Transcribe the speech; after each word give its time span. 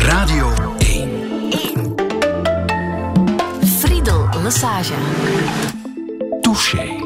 Radio 0.00 0.46
1. 0.78 1.50
1. 1.74 1.94
Friedel 3.80 4.28
Lassage. 4.42 4.94
Touché. 6.40 6.97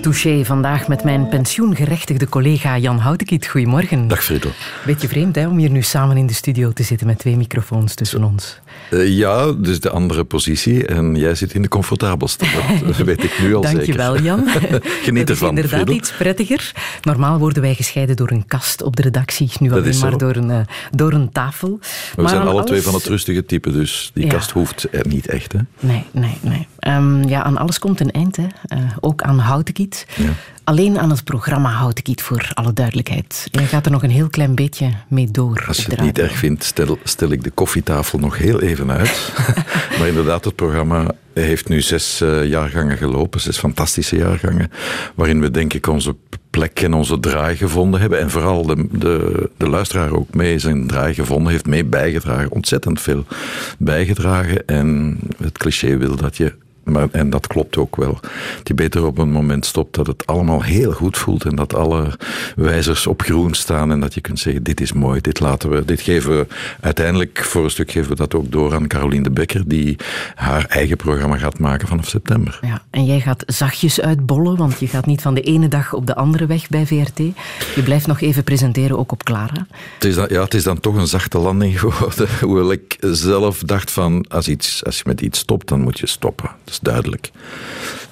Touché 0.00 0.44
vandaag 0.44 0.88
met 0.88 1.04
mijn 1.04 1.28
pensioengerechtigde 1.28 2.28
collega 2.28 2.78
Jan 2.78 2.98
Houtekiet. 2.98 3.46
Goedemorgen. 3.46 4.08
Dag 4.08 4.24
Friedel. 4.24 4.50
Beetje 4.86 5.08
vreemd 5.08 5.34
hè, 5.36 5.48
om 5.48 5.58
hier 5.58 5.70
nu 5.70 5.82
samen 5.82 6.16
in 6.16 6.26
de 6.26 6.34
studio 6.34 6.72
te 6.72 6.82
zitten 6.82 7.06
met 7.06 7.18
twee 7.18 7.36
microfoons 7.36 7.94
tussen 7.94 8.24
ons. 8.24 8.60
Uh, 8.90 9.08
ja, 9.18 9.52
dus 9.52 9.80
de 9.80 9.90
andere 9.90 10.24
positie. 10.24 10.86
En 10.86 11.14
jij 11.16 11.34
zit 11.34 11.54
in 11.54 11.62
de 11.62 11.68
comfortabelste. 11.68 12.44
Dat 12.86 12.96
weet 12.96 13.24
ik 13.24 13.38
nu 13.40 13.54
al 13.54 13.62
Dankjewel, 13.62 14.14
zeker. 14.14 14.22
Dankjewel, 14.22 14.22
Jan. 14.22 14.48
Geniet 15.04 15.26
dat 15.26 15.36
ervan, 15.36 15.48
is 15.56 15.62
inderdaad 15.62 15.70
Friedel. 15.80 15.94
iets 15.94 16.12
prettiger. 16.12 16.72
Normaal 17.02 17.38
worden 17.38 17.62
wij 17.62 17.74
gescheiden 17.74 18.16
door 18.16 18.30
een 18.30 18.46
kast 18.46 18.82
op 18.82 18.96
de 18.96 19.02
redactie. 19.02 19.50
Nu 19.60 19.72
alleen 19.72 19.98
maar 19.98 20.18
door 20.18 20.36
een, 20.36 20.50
eh, 20.50 20.60
door 20.90 21.12
een 21.12 21.32
tafel. 21.32 21.78
We 22.16 22.22
Maar 22.22 22.30
zijn 22.30 22.40
aan 22.40 22.48
alle 22.48 22.64
twee 22.64 22.82
van 22.82 22.94
het 22.94 23.04
rustige 23.06 23.44
type, 23.46 23.72
dus 23.72 24.10
die 24.14 24.24
Ja. 24.24 24.30
kast 24.30 24.50
hoeft 24.50 24.86
er 24.90 25.06
niet 25.08 25.26
echt. 25.26 25.52
Hè? 25.52 25.58
Nee, 25.80 26.04
nee, 26.10 26.38
nee. 26.40 26.66
Ehm, 26.80 27.28
ja, 27.28 27.42
aan 27.42 27.56
alles 27.56 27.78
komt 27.78 28.00
een 28.00 28.10
eind. 28.10 28.36
Hè. 28.36 28.46
Eh, 28.62 28.78
ook 29.00 29.22
aan 29.22 29.38
Houtekiet. 29.38 30.06
Ja. 30.16 30.30
Alleen 30.64 30.98
aan 30.98 31.10
het 31.10 31.24
programma 31.24 31.70
Houtekiet, 31.70 32.22
voor 32.22 32.50
alle 32.54 32.72
duidelijkheid. 32.72 33.48
Jij 33.50 33.66
gaat 33.66 33.86
er 33.86 33.92
nog 33.92 34.02
een 34.02 34.10
heel 34.10 34.28
klein 34.28 34.54
beetje 34.54 34.90
mee 35.08 35.30
door. 35.30 35.64
Als 35.66 35.84
je 35.84 35.90
het 35.90 36.00
niet 36.00 36.18
erg 36.18 36.36
vindt, 36.36 36.64
stel, 36.64 36.98
stel 37.04 37.30
ik 37.30 37.44
de 37.44 37.50
koffietafel 37.50 38.18
nog 38.18 38.38
heel 38.38 38.60
even 38.60 38.90
uit. 38.90 39.32
maar 39.98 40.08
inderdaad, 40.08 40.44
het 40.44 40.54
programma 40.54 41.14
heeft 41.32 41.68
nu 41.68 41.80
zes 41.80 42.20
eh, 42.20 42.44
jaargangen 42.44 42.96
gelopen, 42.96 43.40
zes 43.40 43.58
fantastische 43.58 44.16
jaargangen, 44.16 44.70
waarin 45.14 45.40
we 45.40 45.50
denk 45.50 45.72
ik 45.72 45.86
onze 45.86 46.16
plek 46.50 46.80
en 46.80 46.94
onze 46.94 47.20
draai 47.20 47.56
gevonden 47.56 48.00
hebben. 48.00 48.20
En 48.20 48.30
vooral 48.30 48.66
de, 48.66 48.86
de, 48.90 49.50
de 49.56 49.68
luisteraar 49.68 50.12
ook 50.12 50.34
mee 50.34 50.58
zijn 50.58 50.86
draai 50.86 51.14
gevonden 51.14 51.52
heeft, 51.52 51.66
mee 51.66 51.84
bijgedragen, 51.84 52.50
ontzettend 52.50 53.00
veel 53.00 53.24
bijgedragen. 53.78 54.66
En 54.66 55.18
het 55.42 55.58
cliché 55.58 55.96
wil 55.96 56.16
dat 56.16 56.36
je 56.36 56.54
maar, 56.90 57.08
en 57.12 57.30
dat 57.30 57.46
klopt 57.46 57.76
ook 57.76 57.96
wel. 57.96 58.20
Je 58.62 58.74
beter 58.74 59.04
op 59.04 59.18
een 59.18 59.30
moment 59.30 59.66
stopt 59.66 59.94
dat 59.94 60.06
het 60.06 60.26
allemaal 60.26 60.62
heel 60.62 60.92
goed 60.92 61.18
voelt 61.18 61.44
en 61.44 61.56
dat 61.56 61.74
alle 61.74 62.18
wijzers 62.56 63.06
op 63.06 63.22
groen 63.22 63.54
staan 63.54 63.90
en 63.90 64.00
dat 64.00 64.14
je 64.14 64.20
kunt 64.20 64.38
zeggen, 64.38 64.62
dit 64.62 64.80
is 64.80 64.92
mooi, 64.92 65.20
dit 65.20 65.40
laten 65.40 65.70
we, 65.70 65.84
dit 65.84 66.00
geven 66.00 66.38
we 66.38 66.46
uiteindelijk, 66.80 67.44
voor 67.44 67.64
een 67.64 67.70
stuk 67.70 67.90
geven 67.90 68.08
we 68.08 68.16
dat 68.16 68.34
ook 68.34 68.52
door 68.52 68.74
aan 68.74 68.86
Caroline 68.86 69.22
de 69.22 69.30
Bekker, 69.30 69.68
die 69.68 69.96
haar 70.34 70.64
eigen 70.64 70.96
programma 70.96 71.36
gaat 71.36 71.58
maken 71.58 71.88
vanaf 71.88 72.08
september. 72.08 72.58
Ja, 72.62 72.82
en 72.90 73.04
jij 73.04 73.20
gaat 73.20 73.42
zachtjes 73.46 74.00
uitbollen, 74.00 74.56
want 74.56 74.80
je 74.80 74.86
gaat 74.86 75.06
niet 75.06 75.22
van 75.22 75.34
de 75.34 75.40
ene 75.40 75.68
dag 75.68 75.92
op 75.92 76.06
de 76.06 76.14
andere 76.14 76.46
weg 76.46 76.68
bij 76.68 76.86
VRT. 76.86 77.18
Je 77.74 77.82
blijft 77.84 78.06
nog 78.06 78.20
even 78.20 78.44
presenteren, 78.44 78.98
ook 78.98 79.12
op 79.12 79.22
Clara. 79.22 79.66
Het 79.94 80.04
is 80.04 80.14
dan, 80.14 80.26
ja, 80.28 80.42
het 80.42 80.54
is 80.54 80.62
dan 80.62 80.80
toch 80.80 80.94
een 80.94 81.06
zachte 81.06 81.38
landing 81.38 81.78
geworden. 81.80 82.28
Hoewel 82.40 82.72
ik 82.72 82.96
zelf 83.00 83.58
dacht 83.58 83.90
van, 83.90 84.24
als, 84.28 84.48
iets, 84.48 84.84
als 84.84 84.96
je 84.96 85.02
met 85.06 85.20
iets 85.20 85.38
stopt, 85.38 85.68
dan 85.68 85.80
moet 85.80 85.98
je 85.98 86.06
stoppen. 86.06 86.50
Is 86.64 86.79
duidelijk. 86.80 87.30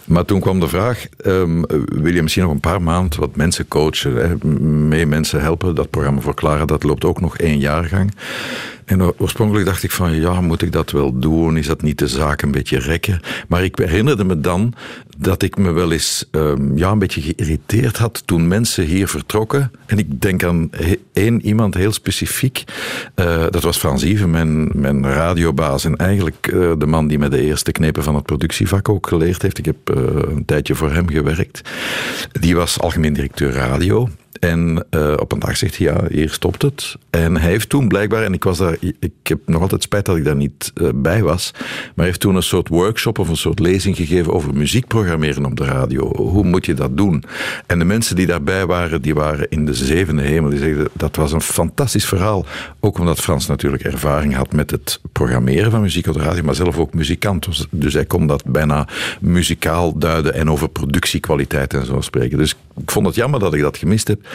Maar 0.04 0.24
toen 0.24 0.40
kwam 0.40 0.60
de 0.60 0.68
vraag, 0.68 1.06
ehm, 1.16 1.62
wil 1.84 2.14
je 2.14 2.22
misschien 2.22 2.44
nog 2.44 2.52
een 2.52 2.60
paar 2.60 2.82
maanden 2.82 3.20
wat 3.20 3.36
mensen 3.36 3.68
coachen, 3.68 4.14
hè, 4.14 4.46
mee 4.58 5.06
mensen 5.06 5.40
helpen? 5.40 5.74
Dat 5.74 5.90
programma 5.90 6.20
voor 6.20 6.66
dat 6.66 6.82
loopt 6.82 7.04
ook 7.04 7.20
nog 7.20 7.38
één 7.38 7.58
jaargang. 7.58 8.14
En 8.88 9.18
oorspronkelijk 9.18 9.66
dacht 9.66 9.82
ik 9.82 9.90
van, 9.90 10.14
ja, 10.14 10.40
moet 10.40 10.62
ik 10.62 10.72
dat 10.72 10.90
wel 10.90 11.18
doen? 11.18 11.56
Is 11.56 11.66
dat 11.66 11.82
niet 11.82 11.98
de 11.98 12.08
zaak 12.08 12.42
een 12.42 12.50
beetje 12.50 12.78
rekken? 12.78 13.20
Maar 13.48 13.64
ik 13.64 13.78
herinnerde 13.78 14.24
me 14.24 14.40
dan 14.40 14.74
dat 15.18 15.42
ik 15.42 15.56
me 15.56 15.72
wel 15.72 15.92
eens 15.92 16.24
ehm, 16.30 16.76
ja, 16.76 16.90
een 16.90 16.98
beetje 16.98 17.20
geïrriteerd 17.20 17.96
had 17.96 18.22
toen 18.26 18.48
mensen 18.48 18.84
hier 18.84 19.08
vertrokken. 19.08 19.70
En 19.86 19.98
ik 19.98 20.20
denk 20.20 20.44
aan 20.44 20.70
één 21.12 21.46
iemand 21.46 21.74
heel 21.74 21.92
specifiek. 21.92 22.64
Eh, 23.14 23.44
dat 23.50 23.62
was 23.62 23.78
Frans 23.78 24.02
Yves, 24.02 24.26
mijn, 24.26 24.80
mijn 24.80 25.06
radiobaas. 25.06 25.84
En 25.84 25.96
eigenlijk 25.96 26.46
eh, 26.52 26.72
de 26.78 26.86
man 26.86 27.08
die 27.08 27.18
me 27.18 27.28
de 27.28 27.40
eerste 27.40 27.72
knepen 27.72 28.02
van 28.02 28.14
het 28.14 28.24
productievak 28.24 28.88
ook 28.88 29.06
geleerd 29.06 29.42
heeft. 29.42 29.58
Ik 29.58 29.64
heb 29.64 29.76
eh, 29.84 29.96
een 30.04 30.44
tijdje 30.44 30.74
voor 30.74 30.92
hem 30.92 31.08
gewerkt. 31.08 31.70
Die 32.40 32.56
was 32.56 32.80
algemeen 32.80 33.12
directeur 33.12 33.52
radio. 33.52 34.08
En 34.40 34.86
eh, 34.90 35.12
op 35.16 35.32
een 35.32 35.38
dag 35.38 35.56
zegt 35.56 35.78
hij, 35.78 35.86
ja, 35.86 36.04
hier 36.08 36.30
stopt 36.30 36.62
het. 36.62 36.96
En 37.10 37.36
hij 37.36 37.50
heeft 37.50 37.68
toen 37.68 37.88
blijkbaar, 37.88 38.22
en 38.22 38.32
ik, 38.32 38.44
was 38.44 38.58
daar, 38.58 38.76
ik 38.80 39.12
heb 39.22 39.38
nog 39.46 39.62
altijd 39.62 39.82
spijt 39.82 40.04
dat 40.04 40.16
ik 40.16 40.24
daar 40.24 40.36
niet 40.36 40.72
eh, 40.74 40.88
bij 40.94 41.22
was, 41.22 41.54
maar 41.94 42.06
heeft 42.06 42.20
toen 42.20 42.34
een 42.34 42.42
soort 42.42 42.68
workshop 42.68 43.18
of 43.18 43.28
een 43.28 43.36
soort 43.36 43.58
lezing 43.58 43.96
gegeven 43.96 44.32
over 44.32 44.54
muziek 44.54 44.86
programmeren 44.86 45.44
op 45.44 45.56
de 45.56 45.64
radio. 45.64 46.16
Hoe 46.16 46.44
moet 46.44 46.66
je 46.66 46.74
dat 46.74 46.96
doen? 46.96 47.24
En 47.66 47.78
de 47.78 47.84
mensen 47.84 48.16
die 48.16 48.26
daarbij 48.26 48.66
waren, 48.66 49.02
die 49.02 49.14
waren 49.14 49.46
in 49.50 49.66
de 49.66 49.74
zevende 49.74 50.22
hemel. 50.22 50.50
Die 50.50 50.58
zeiden, 50.58 50.88
dat 50.92 51.16
was 51.16 51.32
een 51.32 51.40
fantastisch 51.40 52.04
verhaal. 52.04 52.46
Ook 52.80 52.98
omdat 52.98 53.20
Frans 53.20 53.46
natuurlijk 53.46 53.82
ervaring 53.82 54.34
had 54.34 54.52
met 54.52 54.70
het 54.70 55.00
programmeren 55.12 55.70
van 55.70 55.80
muziek 55.80 56.06
op 56.06 56.14
de 56.14 56.20
radio, 56.20 56.42
maar 56.42 56.54
zelf 56.54 56.78
ook 56.78 56.94
muzikant 56.94 57.46
was. 57.46 57.66
Dus 57.70 57.94
hij 57.94 58.04
kon 58.04 58.26
dat 58.26 58.44
bijna 58.44 58.88
muzikaal 59.20 59.98
duiden 59.98 60.34
en 60.34 60.50
over 60.50 60.68
productiekwaliteit 60.68 61.74
en 61.74 61.86
zo 61.86 62.00
spreken. 62.00 62.38
Dus 62.38 62.56
ik 62.80 62.90
vond 62.90 63.06
het 63.06 63.14
jammer 63.14 63.40
dat 63.40 63.54
ik 63.54 63.60
dat 63.60 63.76
gemist 63.76 64.08
heb. 64.08 64.27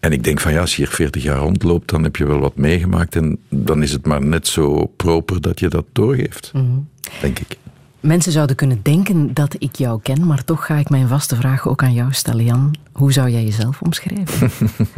En 0.00 0.12
ik 0.12 0.24
denk 0.24 0.40
van 0.40 0.52
ja, 0.52 0.60
als 0.60 0.76
je 0.76 0.82
hier 0.82 0.90
40 0.92 1.22
jaar 1.22 1.38
rondloopt, 1.38 1.90
dan 1.90 2.02
heb 2.02 2.16
je 2.16 2.26
wel 2.26 2.38
wat 2.38 2.56
meegemaakt. 2.56 3.16
En 3.16 3.38
dan 3.48 3.82
is 3.82 3.92
het 3.92 4.06
maar 4.06 4.24
net 4.24 4.46
zo 4.46 4.86
proper 4.96 5.40
dat 5.40 5.60
je 5.60 5.68
dat 5.68 5.84
doorgeeft. 5.92 6.52
Denk 7.20 7.38
ik. 7.38 7.56
Mensen 8.00 8.32
zouden 8.32 8.56
kunnen 8.56 8.80
denken 8.82 9.34
dat 9.34 9.54
ik 9.58 9.76
jou 9.76 10.00
ken, 10.02 10.26
maar 10.26 10.44
toch 10.44 10.66
ga 10.66 10.74
ik 10.76 10.88
mijn 10.90 11.08
vaste 11.08 11.36
vraag 11.36 11.68
ook 11.68 11.82
aan 11.82 11.92
jou 11.94 12.12
stellen, 12.12 12.44
Jan. 12.44 12.74
Hoe 12.92 13.12
zou 13.12 13.30
jij 13.30 13.44
jezelf 13.44 13.80
omschrijven? 13.82 14.50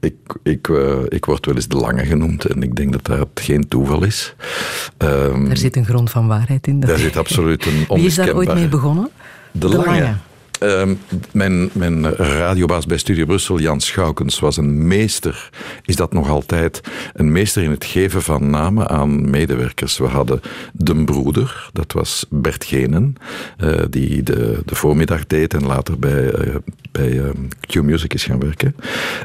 Ik, 0.00 0.14
ik, 0.42 0.68
eh, 0.68 0.98
ik 1.08 1.24
word 1.24 1.46
wel 1.46 1.54
eens 1.54 1.68
de 1.68 1.76
lange 1.76 2.04
genoemd 2.04 2.44
en 2.44 2.62
ik 2.62 2.74
denk 2.76 2.92
dat 2.92 3.04
dat 3.04 3.28
geen 3.34 3.68
toeval 3.68 4.04
is. 4.04 4.34
Ehm, 4.96 5.46
Er 5.50 5.56
zit 5.56 5.76
een 5.76 5.84
grond 5.84 6.10
van 6.10 6.26
waarheid 6.26 6.66
in. 6.66 6.80
dat- 6.80 6.88
daar 6.90 6.98
zit 6.98 7.16
absoluut 7.16 7.66
een 7.66 7.84
Wie 7.88 8.04
is 8.06 8.14
daar 8.14 8.26
ooit 8.34 8.34
mee 8.36 8.46
onmiskenbare- 8.46 8.68
begonnen? 8.68 9.08
De, 9.52 9.58
De 9.58 9.68
lange. 9.68 9.86
Lange. 10.00 10.14
Ehm, 10.62 10.94
mijn, 11.32 11.70
mijn 11.72 12.14
radiobaas 12.14 12.86
bij 12.86 12.98
Studio 12.98 13.24
Brussel, 13.24 13.60
Jan 13.60 13.80
Schoukens, 13.80 14.38
was 14.38 14.56
een 14.56 14.86
meester, 14.86 15.50
is 15.84 15.96
dat 15.96 16.12
nog 16.12 16.28
altijd, 16.28 16.80
een 17.14 17.32
meester 17.32 17.62
in 17.62 17.70
het 17.70 17.84
geven 17.84 18.22
van 18.22 18.50
namen 18.50 18.88
aan 18.88 19.30
medewerkers. 19.30 19.98
We 19.98 20.06
hadden 20.06 20.40
de 20.72 21.04
broeder, 21.04 21.70
dat 21.72 21.92
was 21.92 22.26
Bert 22.30 22.64
Genen, 22.64 23.14
eh, 23.56 23.80
die 23.90 24.22
de, 24.22 24.62
de 24.64 24.74
voormiddag 24.74 25.26
deed 25.26 25.54
en 25.54 25.66
later 25.66 25.98
bij, 25.98 26.30
eh, 26.30 26.54
bij 26.92 27.20
eh, 27.20 27.30
Q-Music 27.60 28.14
is 28.14 28.24
gaan 28.24 28.40
werken. 28.40 28.76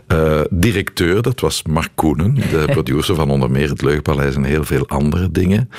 Eh, 0.07 0.41
directeur, 0.49 1.21
dat 1.21 1.39
was 1.39 1.63
Mark 1.63 1.89
Koenen, 1.95 2.35
de 2.35 2.63
producer 2.71 3.15
van 3.15 3.29
onder 3.29 3.51
meer 3.51 3.69
het 3.69 3.81
Leugenpaleis 3.81 4.35
en 4.35 4.43
heel 4.43 4.63
veel 4.63 4.87
andere 4.87 5.31
dingen. 5.31 5.69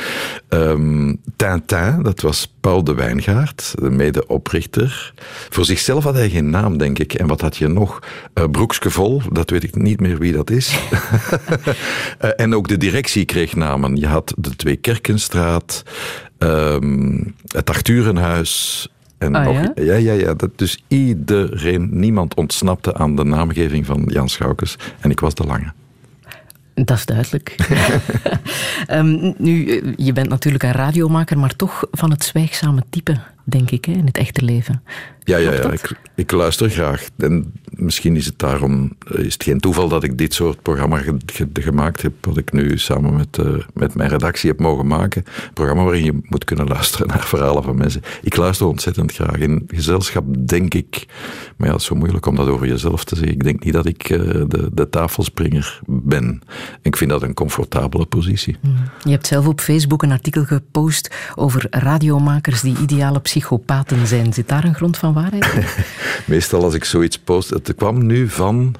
Ehm, 0.48 1.14
Tintin, 1.36 2.02
dat 2.02 2.20
was 2.20 2.54
Paul 2.60 2.84
de 2.84 2.94
Wijngaard, 2.94 3.74
de 3.80 3.90
medeoprichter. 3.90 5.12
Voor 5.48 5.64
zichzelf 5.64 6.04
had 6.04 6.14
hij 6.14 6.30
geen 6.30 6.50
naam, 6.50 6.78
denk 6.78 6.98
ik. 6.98 7.14
En 7.14 7.26
wat 7.26 7.40
had 7.40 7.56
je 7.56 7.68
nog? 7.68 7.98
Eh 8.32 8.44
Broekske 8.50 8.90
Vol, 8.90 9.22
dat 9.32 9.50
weet 9.50 9.62
ik 9.62 9.74
niet 9.74 10.00
meer 10.00 10.18
wie 10.18 10.32
dat 10.32 10.50
is. 10.50 10.76
Eh, 12.18 12.30
en 12.36 12.54
ook 12.54 12.68
de 12.68 12.76
directie 12.76 13.24
kreeg 13.24 13.56
namen. 13.56 13.96
Je 13.96 14.06
had 14.06 14.34
de 14.36 14.56
Twee 14.56 14.76
Kerkenstraat, 14.76 15.82
ehm, 16.38 17.22
het 17.46 17.70
Achturenhuis. 17.70 18.88
En 19.18 19.34
Ah, 19.34 19.44
nog, 19.44 19.54
ja? 19.54 19.72
ja, 19.74 19.94
ja, 19.94 20.12
ja. 20.12 20.34
Dat, 20.34 20.50
dus 20.58 20.84
iedereen, 20.88 21.88
niemand 21.90 22.34
ontsnapte 22.34 22.94
aan 22.94 23.16
de 23.16 23.24
naamgeving 23.24 23.86
van 23.86 24.04
Jan 24.06 24.28
Schoukens. 24.28 24.76
En 25.00 25.10
ik 25.10 25.20
was 25.20 25.34
de 25.34 25.44
lange. 25.44 25.72
Dat 26.74 26.96
is 26.96 27.06
duidelijk. 27.06 27.56
Ehm, 28.86 29.32
nu, 29.38 29.82
je 29.96 30.12
bent 30.12 30.28
natuurlijk 30.28 30.64
een 30.64 30.72
radiomaker, 30.72 31.38
maar 31.38 31.56
toch 31.56 31.84
van 31.90 32.10
het 32.10 32.24
zwijgzame 32.24 32.82
type, 32.90 33.16
denk 33.44 33.70
ik, 33.70 33.84
hè, 33.84 33.92
in 33.92 34.06
het 34.06 34.16
echte 34.16 34.44
leven. 34.44 34.82
Ja, 35.28 35.36
ja, 35.36 35.52
ja. 35.52 35.70
Ik, 35.72 35.92
ik 36.14 36.30
luister 36.32 36.70
graag. 36.70 37.08
En 37.18 37.52
misschien 37.70 38.16
is 38.16 38.26
het 38.26 38.38
daarom 38.38 38.92
eh, 39.14 39.24
is 39.24 39.32
het 39.32 39.42
geen 39.42 39.60
toeval 39.60 39.88
dat 39.88 40.02
ik 40.04 40.18
dit 40.18 40.34
soort 40.34 40.62
programma 40.62 40.96
ge- 40.98 41.16
ge- 41.26 41.48
gemaakt 41.52 42.02
heb, 42.02 42.12
wat 42.20 42.36
ik 42.36 42.52
nu 42.52 42.78
samen 42.78 43.16
met, 43.16 43.38
eh, 43.38 43.54
met 43.74 43.94
mijn 43.94 44.08
redactie 44.10 44.50
heb 44.50 44.60
mogen 44.60 44.86
maken. 44.86 45.24
Een 45.26 45.52
programma 45.52 45.82
waarin 45.82 46.04
je 46.04 46.18
moet 46.22 46.44
kunnen 46.44 46.66
luisteren 46.66 47.06
naar 47.12 47.24
verhalen 47.26 47.62
van 47.62 47.76
mensen. 47.76 48.02
Ik 48.22 48.36
luister 48.36 48.66
ontzettend 48.66 49.12
graag. 49.12 49.36
In 49.36 49.62
gezelschap 49.66 50.24
denk 50.46 50.74
ik, 50.74 51.06
maar 51.56 51.66
ja, 51.66 51.72
het 51.72 51.82
is 51.82 51.86
zo 51.88 51.94
moeilijk 51.94 52.26
om 52.26 52.36
dat 52.36 52.48
over 52.48 52.66
jezelf 52.66 53.04
te 53.04 53.16
zeggen. 53.16 53.34
Ik 53.34 53.44
denk 53.44 53.64
niet 53.64 53.72
dat 53.74 53.86
ik 53.86 54.10
eh, 54.10 54.18
de, 54.48 54.70
de 54.72 54.88
tafelspringer 54.88 55.80
ben. 55.86 56.40
Ik 56.82 56.96
vind 56.96 57.10
dat 57.10 57.22
een 57.22 57.34
comfortabele 57.34 58.06
positie. 58.06 58.56
Je 59.04 59.10
hebt 59.10 59.26
zelf 59.26 59.46
op 59.46 59.60
Facebook 59.60 60.02
een 60.02 60.12
artikel 60.12 60.44
gepost 60.44 61.14
over 61.34 61.66
radiomakers 61.70 62.60
die 62.60 62.76
ideale 62.82 63.20
psychopaten 63.20 64.06
zijn. 64.06 64.32
Zit 64.32 64.48
daar 64.48 64.64
een 64.64 64.74
grond 64.74 64.96
van 64.98 65.12
waarheid? 65.20 65.76
Meestal 66.26 66.64
als 66.64 66.74
ik 66.74 66.84
zoiets 66.84 67.18
post, 67.18 67.50
het 67.50 67.74
kwam 67.74 68.06
nu 68.06 68.28
van, 68.28 68.74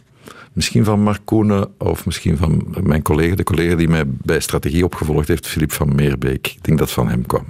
misschien 0.53 0.85
van 0.85 1.01
Mark 1.01 1.21
Koenen 1.25 1.69
of 1.79 2.07
misschien 2.07 2.37
van 2.37 2.77
mijn 2.83 3.03
collega, 3.03 3.35
de 3.35 3.43
collega 3.43 3.75
die 3.75 3.89
mij 3.89 4.05
bij 4.07 4.41
strategie 4.41 4.85
opgevolgd 4.85 5.29
heeft, 5.29 5.47
Filip 5.47 5.73
van 5.73 5.95
Meerbeek. 5.95 6.47
Ik 6.47 6.65
denk 6.65 6.79
dat 6.79 6.87
het 6.87 6.97
van 6.97 7.09
hem 7.09 7.27
kwam. 7.27 7.45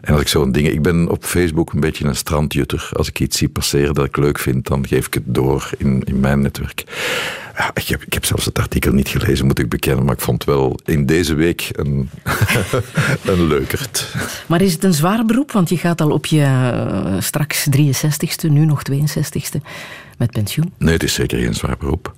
En 0.00 0.12
als 0.12 0.22
ik 0.22 0.28
zo'n 0.28 0.52
dingen, 0.52 0.72
ik 0.72 0.82
ben 0.82 1.08
op 1.08 1.24
Facebook 1.24 1.72
een 1.72 1.80
beetje 1.80 2.04
een 2.04 2.16
strandjutter. 2.16 2.90
Als 2.92 3.08
ik 3.08 3.20
iets 3.20 3.38
zie 3.38 3.48
passeren 3.48 3.94
dat 3.94 4.04
ik 4.04 4.16
leuk 4.16 4.38
vind, 4.38 4.66
dan 4.66 4.86
geef 4.86 5.06
ik 5.06 5.14
het 5.14 5.22
door 5.26 5.70
in, 5.78 6.02
in 6.04 6.20
mijn 6.20 6.40
netwerk. 6.40 6.84
Ja, 7.56 7.70
ik, 7.74 7.88
heb, 7.88 8.02
ik 8.02 8.12
heb 8.12 8.24
zelfs 8.24 8.44
het 8.44 8.58
artikel 8.58 8.92
niet 8.92 9.08
gelezen, 9.08 9.46
moet 9.46 9.58
ik 9.58 9.68
bekennen, 9.68 10.04
maar 10.04 10.14
ik 10.14 10.20
vond 10.20 10.44
wel 10.44 10.78
in 10.84 11.06
deze 11.06 11.34
week 11.34 11.68
een, 11.72 12.10
een 13.32 13.46
leukert. 13.46 14.14
Maar 14.46 14.60
is 14.60 14.72
het 14.72 14.84
een 14.84 14.94
zwaar 14.94 15.24
beroep? 15.24 15.52
Want 15.52 15.68
je 15.68 15.76
gaat 15.76 16.00
al 16.00 16.10
op 16.10 16.26
je 16.26 16.40
uh, 16.40 17.20
straks 17.20 17.66
63ste, 17.78 18.50
nu 18.50 18.64
nog 18.64 18.82
62ste 18.90 19.60
met 20.18 20.30
pensioen? 20.30 20.72
Nee, 20.78 20.92
het 20.92 21.02
is 21.02 21.14
zeker 21.14 21.38
geen 21.38 21.54
zwaar 21.54 21.76
beroep. 21.78 22.14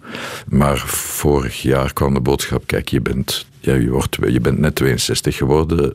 Maar 0.46 0.78
vorig 0.86 1.62
jaar 1.62 1.92
kwam 1.92 2.14
de 2.14 2.20
boodschap: 2.20 2.66
kijk, 2.66 2.88
je 2.88 3.00
bent, 3.00 3.46
ja, 3.66 3.74
je, 3.74 3.90
wordt, 3.90 4.18
je 4.28 4.40
bent 4.40 4.58
net 4.58 4.74
62 4.74 5.36
geworden. 5.36 5.94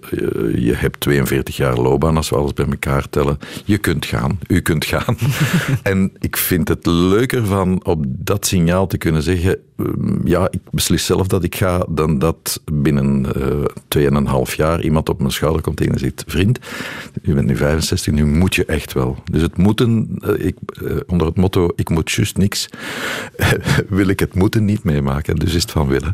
Je, 0.56 0.73
hebt 0.75 1.00
42 1.00 1.57
jaar 1.57 1.77
loopbaan 1.77 2.18
als 2.18 2.29
we 2.29 2.35
alles 2.35 2.53
bij 2.53 2.65
elkaar 2.65 3.09
tellen. 3.09 3.38
Je 3.65 3.77
kunt 3.77 4.06
gaan, 4.06 4.39
u 4.47 4.59
kunt 4.59 4.85
gaan. 4.85 5.18
en 5.83 6.12
ik 6.19 6.38
vind 6.38 6.68
het 6.68 6.85
leuker 6.85 7.45
van 7.45 7.85
op 7.85 8.06
dat 8.07 8.45
signaal 8.45 8.88
te 8.88 8.97
kunnen 8.97 9.23
zeggen: 9.23 9.57
ehm, 9.77 10.27
ja, 10.27 10.47
ik 10.51 10.59
beslis 10.71 11.06
zelf 11.06 11.27
dat 11.27 11.44
ik 11.44 11.56
ga, 11.56 11.85
dan 11.89 12.19
dat 12.19 12.62
binnen 12.71 13.27
uh, 13.38 14.06
eh, 14.06 14.47
2,5 14.50 14.56
jaar 14.56 14.81
iemand 14.81 15.09
op 15.09 15.19
mijn 15.19 15.31
schouder 15.31 15.62
komt 15.62 15.81
en 15.81 16.00
zegt: 16.00 16.24
vriend, 16.27 16.59
je 17.21 17.33
bent 17.33 17.47
nu 17.47 17.56
65, 17.56 18.13
nu 18.13 18.25
moet 18.25 18.56
je 18.56 18.65
echt 18.65 18.94
wel. 18.94 19.17
Dus 19.31 19.41
het 19.41 19.57
moeten, 19.57 20.19
uh, 20.25 20.45
ik, 20.45 20.56
uh, 20.81 20.91
onder 21.07 21.27
het 21.27 21.38
motto: 21.38 21.69
ik 21.75 21.89
moet 21.89 22.12
juist 22.12 22.38
niks, 22.38 22.69
wil 23.89 24.07
ik 24.07 24.19
het 24.19 24.35
moeten 24.35 24.65
niet 24.65 24.83
meemaken. 24.83 25.35
Dus 25.35 25.53
is 25.53 25.62
het 25.62 25.71
van 25.71 25.88
willen. 25.88 26.13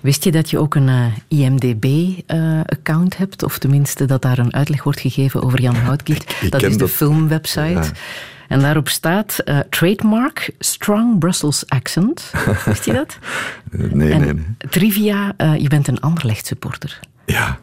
Wist 0.00 0.24
je 0.24 0.32
dat 0.32 0.50
je 0.50 0.58
ook 0.58 0.74
een 0.74 0.88
uh, 0.88 1.06
IMDB-account 1.28 3.12
uh, 3.12 3.18
hebt? 3.18 3.42
Of 3.42 3.58
tenminste 3.58 4.04
dat 4.04 4.22
daar 4.22 4.38
een 4.38 4.54
uitleg 4.54 4.82
wordt 4.82 5.00
gegeven 5.00 5.42
over 5.42 5.60
Jan 5.60 5.76
Houtkiet. 5.76 6.50
Dat 6.50 6.62
is 6.62 6.72
de 6.72 6.78
dat... 6.78 6.90
filmwebsite. 6.90 7.60
Ja. 7.60 7.90
En 8.48 8.60
daarop 8.60 8.88
staat 8.88 9.38
uh, 9.44 9.58
trademark 9.70 10.50
strong 10.58 11.18
Brussels 11.18 11.64
accent. 11.68 12.32
Wist 12.64 12.84
je 12.84 12.92
dat? 12.92 13.18
nee, 13.70 14.12
en 14.12 14.20
nee, 14.20 14.32
nee. 14.32 14.44
Trivia, 14.70 15.34
je 15.58 15.68
bent 15.68 15.88
een 15.88 16.00
Anderlecht 16.00 16.46
supporter. 16.46 17.00
Ja, 17.24 17.58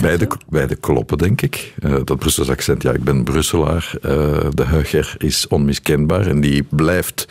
beide, 0.00 0.28
beide 0.48 0.74
kloppen, 0.74 1.18
denk 1.18 1.42
ik. 1.42 1.74
Uh, 1.84 1.96
dat 2.04 2.18
Brussels 2.18 2.50
accent, 2.50 2.82
ja, 2.82 2.92
ik 2.92 3.04
ben 3.04 3.24
Brusselaar. 3.24 3.92
Uh, 3.94 4.10
de 4.50 4.64
huiger 4.64 5.14
is 5.18 5.46
onmiskenbaar 5.48 6.26
en 6.26 6.40
die 6.40 6.66
blijft 6.68 7.28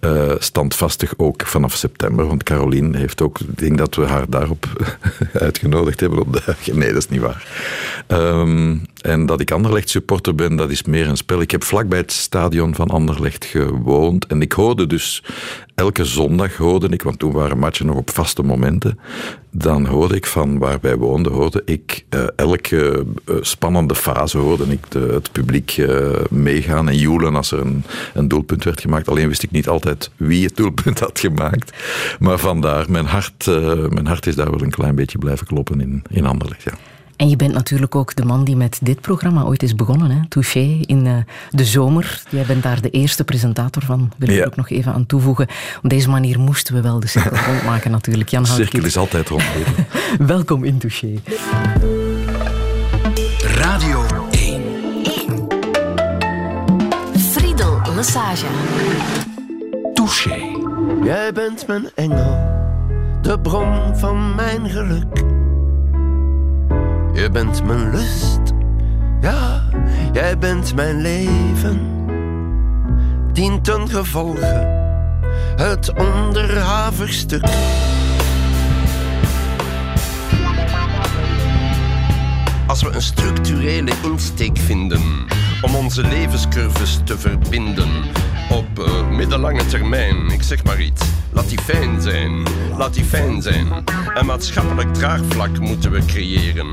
uh, 0.00 0.32
standvastig 0.38 1.14
ook 1.16 1.46
vanaf 1.46 1.74
september. 1.74 2.26
Want 2.26 2.42
Caroline 2.42 2.98
heeft 2.98 3.22
ook, 3.22 3.38
ik 3.40 3.58
denk 3.58 3.78
dat 3.78 3.94
we 3.94 4.04
haar 4.04 4.30
daarop 4.30 4.66
uitgenodigd 5.32 6.00
hebben 6.00 6.20
op 6.20 6.32
de. 6.32 6.72
Nee, 6.72 6.92
dat 6.92 7.02
is 7.02 7.08
niet 7.08 7.20
waar. 7.20 7.46
Um, 8.08 8.82
en 9.00 9.26
dat 9.26 9.40
ik 9.40 9.50
Anderlecht 9.50 9.90
supporter 9.90 10.34
ben, 10.34 10.56
dat 10.56 10.70
is 10.70 10.82
meer 10.82 11.08
een 11.08 11.16
spel. 11.16 11.40
Ik 11.40 11.50
heb 11.50 11.64
vlakbij 11.64 11.98
het 11.98 12.12
stadion 12.12 12.74
van 12.74 12.88
Anderlecht 12.88 13.44
gewoond 13.44 14.26
en 14.26 14.42
ik 14.42 14.52
hoorde 14.52 14.86
dus 14.86 15.22
elke 15.74 16.04
zondag 16.04 16.56
hoorde 16.56 16.88
ik, 16.88 17.02
want 17.02 17.18
toen 17.18 17.32
waren 17.32 17.58
matchen 17.58 17.86
nog 17.86 17.96
op 17.96 18.10
vaste 18.10 18.42
momenten, 18.42 18.98
dan 19.50 19.86
hoorde 19.86 20.16
ik 20.16 20.26
van 20.26 20.58
waar 20.58 20.78
wij 20.80 20.96
woonden, 20.96 21.32
hoorde 21.32 21.53
ik 21.64 22.04
uh, 22.10 22.24
elke 22.36 23.04
uh, 23.26 23.36
spannende 23.40 23.94
fase, 23.94 24.38
hoorde 24.38 24.64
ik 24.64 24.90
de, 24.90 24.98
het 24.98 25.32
publiek 25.32 25.76
uh, 25.76 26.10
meegaan 26.30 26.88
en 26.88 26.96
joelen 26.96 27.36
als 27.36 27.52
er 27.52 27.60
een, 27.60 27.84
een, 28.14 28.28
doelpunt 28.28 28.64
werd 28.64 28.80
gemaakt. 28.80 29.08
Alleen 29.08 29.28
wist 29.28 29.42
ik 29.42 29.50
niet 29.50 29.68
altijd 29.68 30.10
wie 30.16 30.44
het 30.44 30.56
doelpunt 30.56 30.98
had 30.98 31.18
gemaakt. 31.18 31.72
Maar 32.18 32.38
vandaar, 32.38 32.90
mijn 32.90 33.06
hart, 33.06 33.46
mijn 33.90 34.06
hart 34.06 34.26
is 34.26 34.34
daar 34.34 34.50
wel 34.50 34.62
een 34.62 34.70
klein 34.70 34.94
beetje 34.94 35.18
blijven 35.18 35.46
kloppen 35.46 35.80
in, 35.80 36.02
in 36.10 36.26
Anderlecht, 36.26 36.62
ja. 36.62 36.72
En 37.16 37.28
je 37.28 37.36
bent 37.36 37.52
natuurlijk 37.52 37.94
ook 37.94 38.14
de 38.14 38.24
man 38.24 38.44
die 38.44 38.56
met 38.56 38.78
dit 38.82 39.00
programma 39.00 39.42
ooit 39.42 39.62
is 39.62 39.74
begonnen, 39.74 40.10
hè? 40.10 40.20
Touché, 40.28 40.80
in 40.80 41.06
uh, 41.06 41.16
de 41.50 41.64
zomer. 41.64 42.22
Jij 42.28 42.44
bent 42.44 42.62
daar 42.62 42.80
de 42.80 42.90
eerste 42.90 43.24
presentator 43.24 43.82
van, 43.82 44.12
wil 44.16 44.28
ik 44.28 44.34
ja. 44.34 44.44
ook 44.44 44.56
nog 44.56 44.70
even 44.70 44.92
aan 44.92 45.06
toevoegen. 45.06 45.46
Op 45.82 45.90
deze 45.90 46.10
manier 46.10 46.40
moesten 46.40 46.74
we 46.74 46.80
wel 46.80 47.00
de 47.00 47.06
cirkel 47.06 47.36
rondmaken 47.52 47.90
natuurlijk. 47.90 48.28
Jan 48.28 48.42
de 48.42 48.48
cirkel 48.48 48.84
is 48.84 48.96
altijd 48.96 49.28
rond. 49.28 49.42
Welkom 50.18 50.64
in 50.64 50.78
Touché. 50.78 51.20
Radio 53.42 54.06
1. 54.30 54.62
1. 55.02 55.48
Friedel 57.18 57.80
Lassage. 57.94 58.46
Touché. 59.94 60.36
Jij 61.02 61.32
bent 61.32 61.66
mijn 61.66 61.90
engel, 61.94 62.38
de 63.22 63.38
bron 63.40 63.96
van 63.96 64.34
mijn 64.34 64.70
geluk. 64.70 65.43
Je 67.14 67.30
bent 67.30 67.64
mijn 67.64 67.90
lust, 67.90 68.40
ja, 69.20 69.62
jij 70.12 70.38
bent 70.38 70.74
mijn 70.74 71.00
leven. 71.00 71.92
Dien 73.32 73.62
ten 73.62 73.88
gevolge 73.88 74.82
het 75.56 75.92
onderhaverstuk. 75.92 77.44
Als 82.66 82.82
we 82.82 82.90
een 82.94 83.02
structurele 83.02 83.92
insteek 84.02 84.58
vinden 84.58 85.26
om 85.64 85.74
onze 85.74 86.02
levenscurves 86.02 86.98
te 87.04 87.18
verbinden 87.18 87.88
op 88.50 88.78
uh, 88.78 89.08
middellange 89.08 89.66
termijn, 89.66 90.30
ik 90.30 90.42
zeg 90.42 90.64
maar 90.64 90.80
iets. 90.80 91.02
Laat 91.30 91.48
die 91.48 91.58
fijn 91.58 92.02
zijn, 92.02 92.42
laat 92.76 92.94
die 92.94 93.04
fijn 93.04 93.42
zijn. 93.42 93.66
Een 94.14 94.26
maatschappelijk 94.26 94.94
draagvlak 94.94 95.58
moeten 95.58 95.90
we 95.90 96.04
creëren 96.04 96.68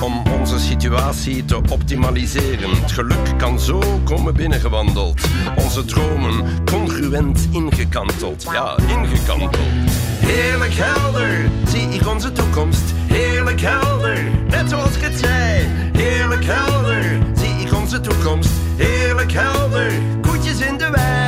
om 0.00 0.22
onze 0.40 0.58
situatie 0.58 1.44
te 1.44 1.56
optimaliseren. 1.70 2.70
Het 2.70 2.92
geluk 2.92 3.38
kan 3.38 3.60
zo 3.60 4.00
komen 4.04 4.34
binnengewandeld. 4.34 5.20
Onze 5.56 5.84
dromen 5.84 6.64
congruent 6.64 7.48
ingekanteld. 7.50 8.46
Ja, 8.52 8.76
ingekanteld. 8.88 9.56
Heerlijk 10.18 10.74
helder, 10.74 11.50
zie 11.66 11.88
ik 11.88 12.08
onze 12.08 12.32
toekomst. 12.32 12.92
Heerlijk 13.06 13.60
helder, 13.60 14.18
net 14.48 14.70
zoals 14.70 14.96
ik 14.96 15.02
het 15.02 15.18
zei. 15.18 15.66
Heerlijk 15.92 16.44
helder, 16.44 17.18
toekomst. 18.00 18.50
Heerlijk 18.76 19.32
helder, 19.32 19.92
koetjes 20.20 20.60
in 20.60 20.78
de 20.78 20.90
wei. 20.90 21.24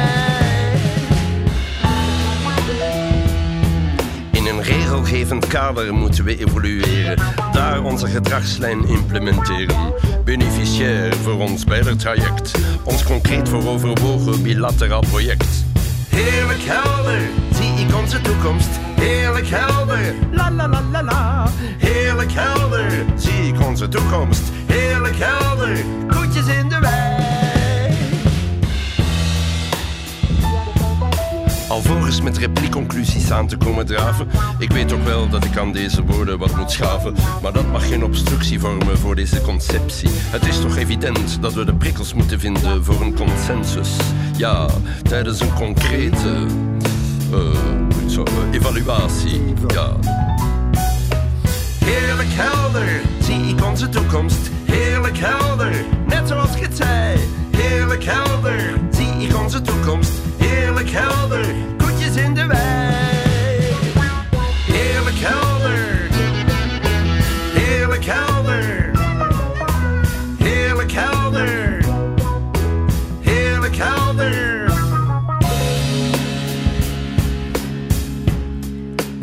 In 4.32 4.46
een 4.46 4.62
regelgevend 4.62 5.46
kader 5.46 5.94
moeten 5.94 6.24
we 6.24 6.38
evolueren. 6.38 7.18
Daar 7.52 7.82
onze 7.82 8.06
gedragslijn 8.06 8.88
implementeren. 8.88 9.94
Beneficiair 10.24 11.16
voor 11.16 11.40
ons 11.40 11.64
beider 11.64 11.96
traject. 11.96 12.52
Ons 12.84 13.02
concreet 13.02 13.48
voor 13.48 13.66
overwogen 13.66 14.42
bilateraal 14.42 15.04
project. 15.10 15.75
Heerlijk 16.16 16.62
helder, 16.62 17.20
zie 17.52 17.86
ik 17.86 17.96
onze 17.96 18.20
toekomst. 18.20 18.68
Heerlijk 19.00 19.46
helder, 19.48 20.14
la 20.30 20.50
la 20.50 20.68
la 20.68 20.82
la 20.90 21.02
la. 21.02 21.48
Heerlijk 21.78 22.32
helder, 22.32 23.04
zie 23.16 23.52
ik 23.52 23.66
onze 23.66 23.88
toekomst. 23.88 24.42
Heerlijk 24.66 25.16
helder, 25.18 25.84
koetjes 26.08 26.46
in 26.46 26.68
de 26.68 26.78
wei. 26.80 27.45
Alvorens 31.76 32.20
met 32.20 32.38
repliekconclusies 32.38 33.30
aan 33.30 33.46
te 33.46 33.56
komen 33.56 33.86
draven. 33.86 34.28
Ik 34.58 34.72
weet 34.72 34.92
ook 34.92 35.04
wel 35.04 35.28
dat 35.28 35.44
ik 35.44 35.56
aan 35.56 35.72
deze 35.72 36.04
woorden 36.04 36.38
wat 36.38 36.56
moet 36.56 36.70
schaven. 36.70 37.14
Maar 37.42 37.52
dat 37.52 37.70
mag 37.70 37.88
geen 37.88 38.04
obstructie 38.04 38.60
vormen 38.60 38.98
voor 38.98 39.14
deze 39.14 39.40
conceptie. 39.40 40.08
Het 40.12 40.46
is 40.46 40.60
toch 40.60 40.76
evident 40.76 41.42
dat 41.42 41.54
we 41.54 41.64
de 41.64 41.74
prikkels 41.74 42.14
moeten 42.14 42.40
vinden 42.40 42.84
voor 42.84 43.00
een 43.00 43.14
consensus. 43.14 43.90
Ja, 44.36 44.66
tijdens 45.02 45.40
een 45.40 45.52
concrete 45.52 46.46
uh, 47.32 48.08
zo, 48.08 48.22
uh, 48.22 48.54
evaluatie. 48.54 49.40
Ja. 49.66 49.96
Heerlijk 51.84 52.30
helder, 52.30 53.00
zie 53.20 53.54
ik 53.54 53.64
onze 53.64 53.88
toekomst. 53.88 54.50
Heerlijk 54.64 55.18
helder, 55.18 55.84
net 56.06 56.28
zoals 56.28 56.56
ik 56.56 56.62
het 56.62 56.76
zei. 56.76 57.18
Heerlijk 57.56 58.04
helder, 58.04 58.74
zie 58.90 59.28
ik 59.28 59.36
onze 59.42 59.60
toekomst. 59.60 60.25
Heerlijk 60.46 60.90
helder, 60.90 61.46
koetjes 61.76 62.16
in 62.16 62.34
de 62.34 62.46
wei. 62.46 62.85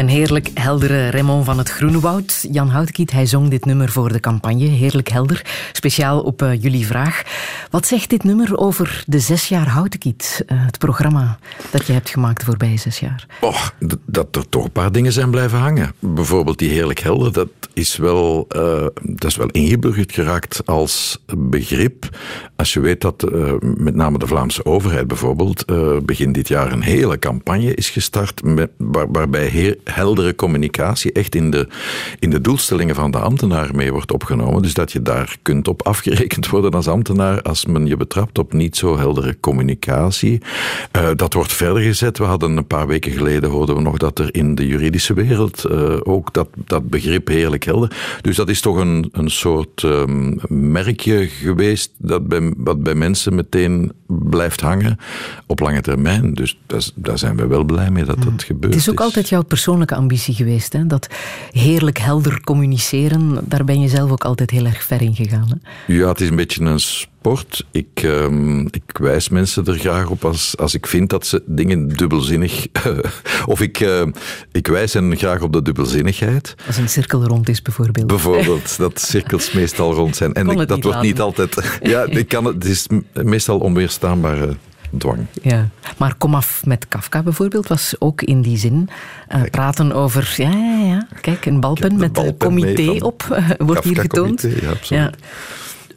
Heerlijk 0.08 0.50
heldere 0.54 1.10
Raymond 1.10 1.46
van 1.46 1.58
het 1.58 1.70
Groenewoud. 1.70 2.46
Jan 2.52 2.70
Houtkiet, 2.70 3.12
hij 3.12 3.26
zong 3.26 3.50
dit 3.50 3.66
nummer 3.66 3.90
voor 3.90 4.12
de 4.12 4.20
campagne. 4.20 4.66
Heerlijk 4.66 5.10
helder. 5.10 5.46
Speciaal 5.72 6.22
op 6.22 6.42
uh, 6.42 6.62
jullie 6.62 6.88
vraag. 6.88 7.22
Wat 7.70 7.88
zegt 7.88 8.10
dit 8.10 8.24
nummer 8.24 8.58
over 8.58 9.04
de 9.08 9.20
zes 9.20 9.48
jaar 9.48 9.68
Houtkiet? 9.68 10.46
Uh, 10.48 10.66
het 10.66 10.78
programma 10.78 11.38
dat 11.72 11.88
je 11.88 11.94
hebt 11.94 12.10
gemaakt 12.10 12.40
de 12.40 12.46
voorbije 12.46 12.78
zes 12.78 13.00
jaar. 13.00 13.26
Oh, 13.42 13.68
dat 14.06 14.36
er 14.36 14.50
toch 14.50 14.64
een 14.64 14.72
paar 14.72 14.92
dingen 14.92 15.12
zijn 15.12 15.32
blijven 15.32 15.60
hangen. 15.60 15.94
Bijvoorbeeld 16.00 16.60
die 16.60 16.70
Heerlijk 16.70 17.00
helder, 17.00 17.34
dat 17.34 17.50
is 17.74 17.98
wel, 17.98 18.48
uh, 18.56 18.86
dat 19.02 19.30
is 19.30 19.36
wel 19.36 19.50
ingeburgerd 19.50 20.12
geraakt 20.12 20.62
als 20.66 21.24
begrip. 21.38 22.18
Als 22.56 22.74
je 22.74 22.80
weet 22.80 23.02
dat 23.02 23.32
met 23.60 23.96
name 23.96 24.18
de 24.18 24.28
Vlaamse 24.28 24.66
overheid 24.66 25.08
bijvoorbeeld 25.08 25.66
begin 26.06 26.32
dit 26.32 26.48
jaar 26.48 26.72
een 26.72 26.82
hele 26.82 27.20
campagne 27.20 27.74
is 27.74 27.90
gestart 27.90 28.42
waarbij 29.12 29.46
heel 29.46 29.76
heldere 29.94 30.36
communicatie 30.36 31.12
echt 31.12 31.36
in 31.36 31.52
de, 31.52 31.68
in 32.20 32.30
de 32.30 32.42
doelstellingen 32.42 32.96
van 32.96 33.12
de 33.12 33.20
ambtenaar 33.20 33.76
mee 33.76 33.92
wordt 33.92 34.12
opgenomen. 34.12 34.62
Dus 34.62 34.74
dat 34.74 34.92
je 34.92 35.02
daar 35.02 35.38
kunt 35.42 35.68
op 35.68 35.88
afgerekend 35.88 36.50
worden 36.50 36.72
als 36.72 36.88
ambtenaar 36.88 37.42
als 37.42 37.66
men 37.66 37.86
je 37.86 37.98
betrapt 37.98 38.40
op 38.40 38.54
niet 38.54 38.78
zo 38.78 38.98
heldere 38.98 39.40
communicatie. 39.40 40.42
Uh, 40.98 41.10
dat 41.16 41.34
wordt 41.34 41.54
verder 41.54 41.82
gezet. 41.82 42.18
We 42.18 42.24
hadden 42.24 42.58
een 42.58 42.68
paar 42.68 42.88
weken 42.88 43.12
geleden 43.12 43.50
hoorden 43.50 43.76
we 43.76 43.82
nog 43.82 43.98
dat 43.98 44.20
er 44.20 44.36
in 44.36 44.56
de 44.56 44.68
juridische 44.68 45.14
wereld 45.14 45.66
uh, 45.72 45.96
ook 46.04 46.34
dat, 46.34 46.48
dat 46.66 46.90
begrip 46.90 47.28
heerlijk 47.28 47.64
helder. 47.64 47.96
Dus 48.22 48.36
dat 48.36 48.50
is 48.50 48.62
toch 48.62 48.78
een, 48.78 49.10
een 49.12 49.30
soort 49.30 49.84
um, 49.84 50.40
merkje 50.48 51.28
geweest 51.28 51.92
dat 51.98 52.28
bij, 52.28 52.54
wat 52.58 52.84
bij 52.84 52.96
mensen 52.96 53.36
meteen 53.36 53.92
blijft 54.20 54.62
hangen 54.62 54.98
op 55.48 55.60
lange 55.60 55.82
termijn. 55.82 56.34
Dus 56.34 56.60
daar 56.96 57.18
zijn 57.18 57.36
we 57.36 57.48
wel 57.48 57.64
blij 57.64 57.92
mee 57.92 58.04
dat 58.04 58.24
dat 58.24 58.44
gebeurt. 58.44 58.74
Het 58.74 58.82
is 58.82 58.90
ook 58.90 59.00
is. 59.00 59.06
altijd 59.06 59.30
jouw 59.30 59.44
persoonlijke 59.44 59.96
ambitie 59.96 60.34
geweest. 60.34 60.74
Hè? 60.74 60.88
Dat 60.88 61.08
heerlijk 61.52 61.98
helder 61.98 62.42
communiceren, 62.42 63.40
daar 63.44 63.64
ben 63.64 63.82
je 63.82 63.88
zelf 63.88 64.12
ook 64.12 64.24
altijd 64.24 64.50
heel 64.50 64.66
erg 64.66 64.84
ver 64.84 65.02
in 65.02 65.16
gegaan. 65.16 65.48
Hè? 65.48 65.94
Ja, 65.94 66.08
het 66.08 66.22
is 66.22 66.30
een 66.30 66.36
beetje 66.36 66.62
een 66.62 66.80
Ik, 67.72 68.04
um, 68.04 68.68
ik 68.72 68.98
wijs 69.00 69.30
mensen 69.30 69.66
er 69.66 69.78
graag 69.78 70.10
op 70.10 70.26
als, 70.26 70.58
als 70.58 70.74
ik 70.74 70.88
vind 70.88 71.10
dat 71.10 71.26
ze 71.26 71.44
dingen 71.46 71.88
dubbelzinnig. 71.88 72.68
of 73.46 73.62
ik, 73.62 73.80
uh, 73.80 74.02
ik 74.52 74.68
wijs 74.68 74.94
hen 74.94 75.18
graag 75.18 75.42
op 75.42 75.54
de 75.54 75.62
dubbelzinnigheid. 75.62 76.56
Als 76.68 76.78
een 76.78 76.90
cirkel 76.90 77.24
rond 77.24 77.50
is, 77.50 77.62
bijvoorbeeld. 77.62 78.08
Bijvoorbeeld, 78.08 78.78
dat 78.86 79.00
cirkels 79.00 79.52
meestal 79.52 79.94
rond 79.94 80.16
zijn. 80.16 80.34
En 80.34 80.50
ik, 80.50 80.68
dat 80.68 80.84
wordt 80.84 81.02
niet 81.02 81.20
altijd. 81.20 81.52
Ja, 81.82 82.04
ik 82.04 82.28
kan 82.28 82.46
het, 82.46 82.54
het 82.54 82.66
is 82.66 82.88
meestal 83.14 83.60
onweerstaanbare 83.60 84.56
dwang. 84.98 85.26
Ja, 85.42 85.70
maar 85.98 86.16
kom 86.18 86.36
af 86.36 86.66
met 86.66 86.88
Kafka 86.88 87.24
bijvoorbeeld 87.24 87.68
was 87.68 87.96
ook 88.00 88.22
in 88.22 88.42
die 88.42 88.58
zin 88.58 88.90
uh, 89.36 89.42
praten 89.52 89.92
over, 89.92 90.34
ja, 90.38 90.50
ja, 90.50 90.86
ja, 90.86 91.08
kijk, 91.22 91.46
een 91.46 91.60
balpen 91.60 91.96
met 91.98 92.18
een 92.18 92.38
comité 92.38 93.06
op 93.06 93.24
uh, 93.32 93.50
wordt 93.58 93.84
hier 93.84 94.00
getoond. 94.00 94.42
Comité, 94.42 94.66
ja, 94.66 94.72
absoluut. 94.72 95.02
Ja. 95.02 95.12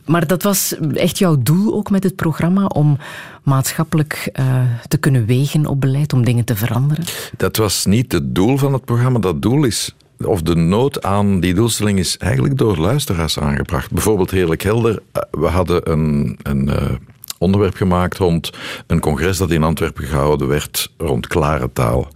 Maar 0.07 0.27
dat 0.27 0.43
was 0.43 0.75
echt 0.95 1.19
jouw 1.19 1.37
doel 1.43 1.75
ook 1.75 1.91
met 1.91 2.03
het 2.05 2.17
programma 2.17 2.67
om 2.67 2.99
maatschappelijk 3.43 4.31
uh, 4.41 4.63
te 4.89 4.97
kunnen 4.97 5.27
wegen 5.27 5.67
op 5.67 5.81
beleid, 5.81 6.13
om 6.13 6.25
dingen 6.25 6.45
te 6.45 6.57
veranderen? 6.57 7.05
Dat 7.37 7.57
was 7.57 7.85
niet 7.85 8.13
het 8.13 8.35
doel 8.35 8.57
van 8.57 8.73
het 8.73 8.85
programma. 8.85 9.19
Dat 9.19 9.43
doel 9.43 9.65
is 9.65 9.95
of 10.25 10.43
de 10.43 10.55
nood 10.55 11.03
aan 11.03 11.41
die 11.41 11.55
doelstelling 11.55 11.99
is 11.99 12.17
eigenlijk 12.17 12.59
door 12.59 12.77
luisteraars 12.77 13.39
aangebracht. 13.39 13.91
Bijvoorbeeld 13.91 14.31
Heerlijk 14.31 14.63
Helder, 14.63 15.03
we 15.31 15.47
hadden 15.47 15.91
een, 15.91 16.39
een 16.43 16.69
uh, 16.69 16.91
onderwerp 17.39 17.75
gemaakt 17.77 18.19
rond 18.19 18.51
een 18.87 19.01
congres 19.01 19.39
dat 19.39 19.51
in 19.51 19.63
Antwerpen 19.63 20.05
gehouden 20.05 20.49
werd 20.49 20.93
rond 20.97 21.27
klare 21.27 21.71
taal. 21.73 22.09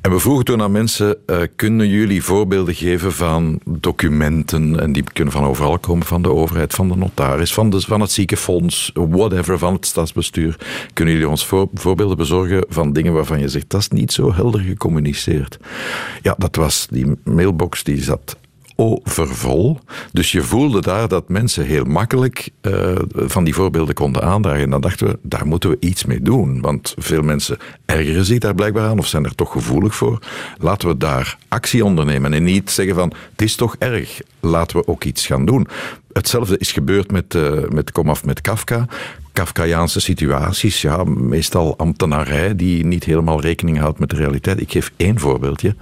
En 0.00 0.10
we 0.10 0.18
vroegen 0.18 0.44
toen 0.44 0.62
aan 0.62 0.72
mensen, 0.72 1.16
uh, 1.26 1.36
kunnen 1.56 1.88
jullie 1.88 2.22
voorbeelden 2.22 2.74
geven 2.74 3.12
van 3.12 3.60
documenten, 3.64 4.80
en 4.80 4.92
die 4.92 5.04
kunnen 5.12 5.32
van 5.32 5.44
overal 5.44 5.78
komen, 5.78 6.06
van 6.06 6.22
de 6.22 6.32
overheid, 6.32 6.74
van 6.74 6.88
de 6.88 6.96
notaris, 6.96 7.54
van, 7.54 7.70
de, 7.70 7.80
van 7.80 8.00
het 8.00 8.10
ziekenfonds, 8.10 8.90
whatever, 8.94 9.58
van 9.58 9.72
het 9.72 9.86
stadsbestuur. 9.86 10.56
Kunnen 10.92 11.14
jullie 11.14 11.28
ons 11.28 11.46
voor, 11.46 11.68
voorbeelden 11.74 12.16
bezorgen 12.16 12.64
van 12.68 12.92
dingen 12.92 13.12
waarvan 13.12 13.40
je 13.40 13.48
zegt, 13.48 13.70
dat 13.70 13.80
is 13.80 13.88
niet 13.88 14.12
zo 14.12 14.32
helder 14.32 14.60
gecommuniceerd. 14.60 15.58
Ja, 16.22 16.34
dat 16.38 16.56
was 16.56 16.86
die 16.90 17.06
mailbox, 17.24 17.84
die 17.84 18.02
zat 18.02 18.36
overvol. 18.80 19.78
Dus 20.12 20.32
je 20.32 20.42
voelde 20.42 20.80
daar 20.80 21.08
dat 21.08 21.28
mensen 21.28 21.64
heel 21.64 21.84
makkelijk 21.84 22.50
uh, 22.62 22.92
van 23.14 23.44
die 23.44 23.54
voorbeelden 23.54 23.94
konden 23.94 24.22
aandragen. 24.22 24.62
En 24.62 24.70
dan 24.70 24.80
dachten 24.80 25.06
we, 25.06 25.18
daar 25.22 25.46
moeten 25.46 25.70
we 25.70 25.76
iets 25.80 26.04
mee 26.04 26.22
doen. 26.22 26.60
Want 26.60 26.94
veel 26.98 27.22
mensen 27.22 27.58
ergeren 27.84 28.24
zich 28.24 28.38
daar 28.38 28.54
blijkbaar 28.54 28.88
aan 28.88 28.98
of 28.98 29.06
zijn 29.06 29.24
er 29.24 29.34
toch 29.34 29.52
gevoelig 29.52 29.94
voor. 29.94 30.18
Laten 30.58 30.88
we 30.88 30.96
daar 30.96 31.38
actie 31.48 31.84
ondernemen 31.84 32.32
en 32.32 32.44
niet 32.44 32.70
zeggen 32.70 32.94
van, 32.94 33.12
het 33.30 33.42
is 33.42 33.54
toch 33.54 33.76
erg, 33.78 34.20
laten 34.40 34.76
we 34.76 34.86
ook 34.86 35.04
iets 35.04 35.26
gaan 35.26 35.44
doen. 35.44 35.66
Hetzelfde 36.12 36.58
is 36.58 36.72
gebeurd 36.72 37.10
met, 37.10 37.34
uh, 37.34 37.68
met 37.68 37.92
Komaf 37.92 38.24
met 38.24 38.40
Kafka. 38.40 38.86
Kafkaiaanse 39.32 40.00
situaties, 40.00 40.82
ja, 40.82 41.04
meestal 41.04 41.78
ambtenarij 41.78 42.56
die 42.56 42.84
niet 42.84 43.04
helemaal 43.04 43.40
rekening 43.40 43.78
houdt 43.78 43.98
met 43.98 44.10
de 44.10 44.16
realiteit. 44.16 44.60
Ik 44.60 44.72
geef 44.72 44.92
één 44.96 45.18
voorbeeldje. 45.18 45.74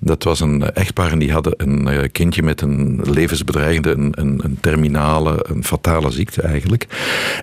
Dat 0.00 0.22
was 0.24 0.40
een 0.40 0.72
echtpaar 0.72 1.12
en 1.12 1.18
die 1.18 1.32
hadden 1.32 1.54
een 1.56 2.12
kindje 2.12 2.42
met 2.42 2.60
een 2.60 3.00
levensbedreigende, 3.04 3.90
een, 3.90 4.12
een, 4.16 4.40
een 4.44 4.58
terminale, 4.60 5.46
een 5.48 5.64
fatale 5.64 6.10
ziekte 6.10 6.42
eigenlijk. 6.42 6.86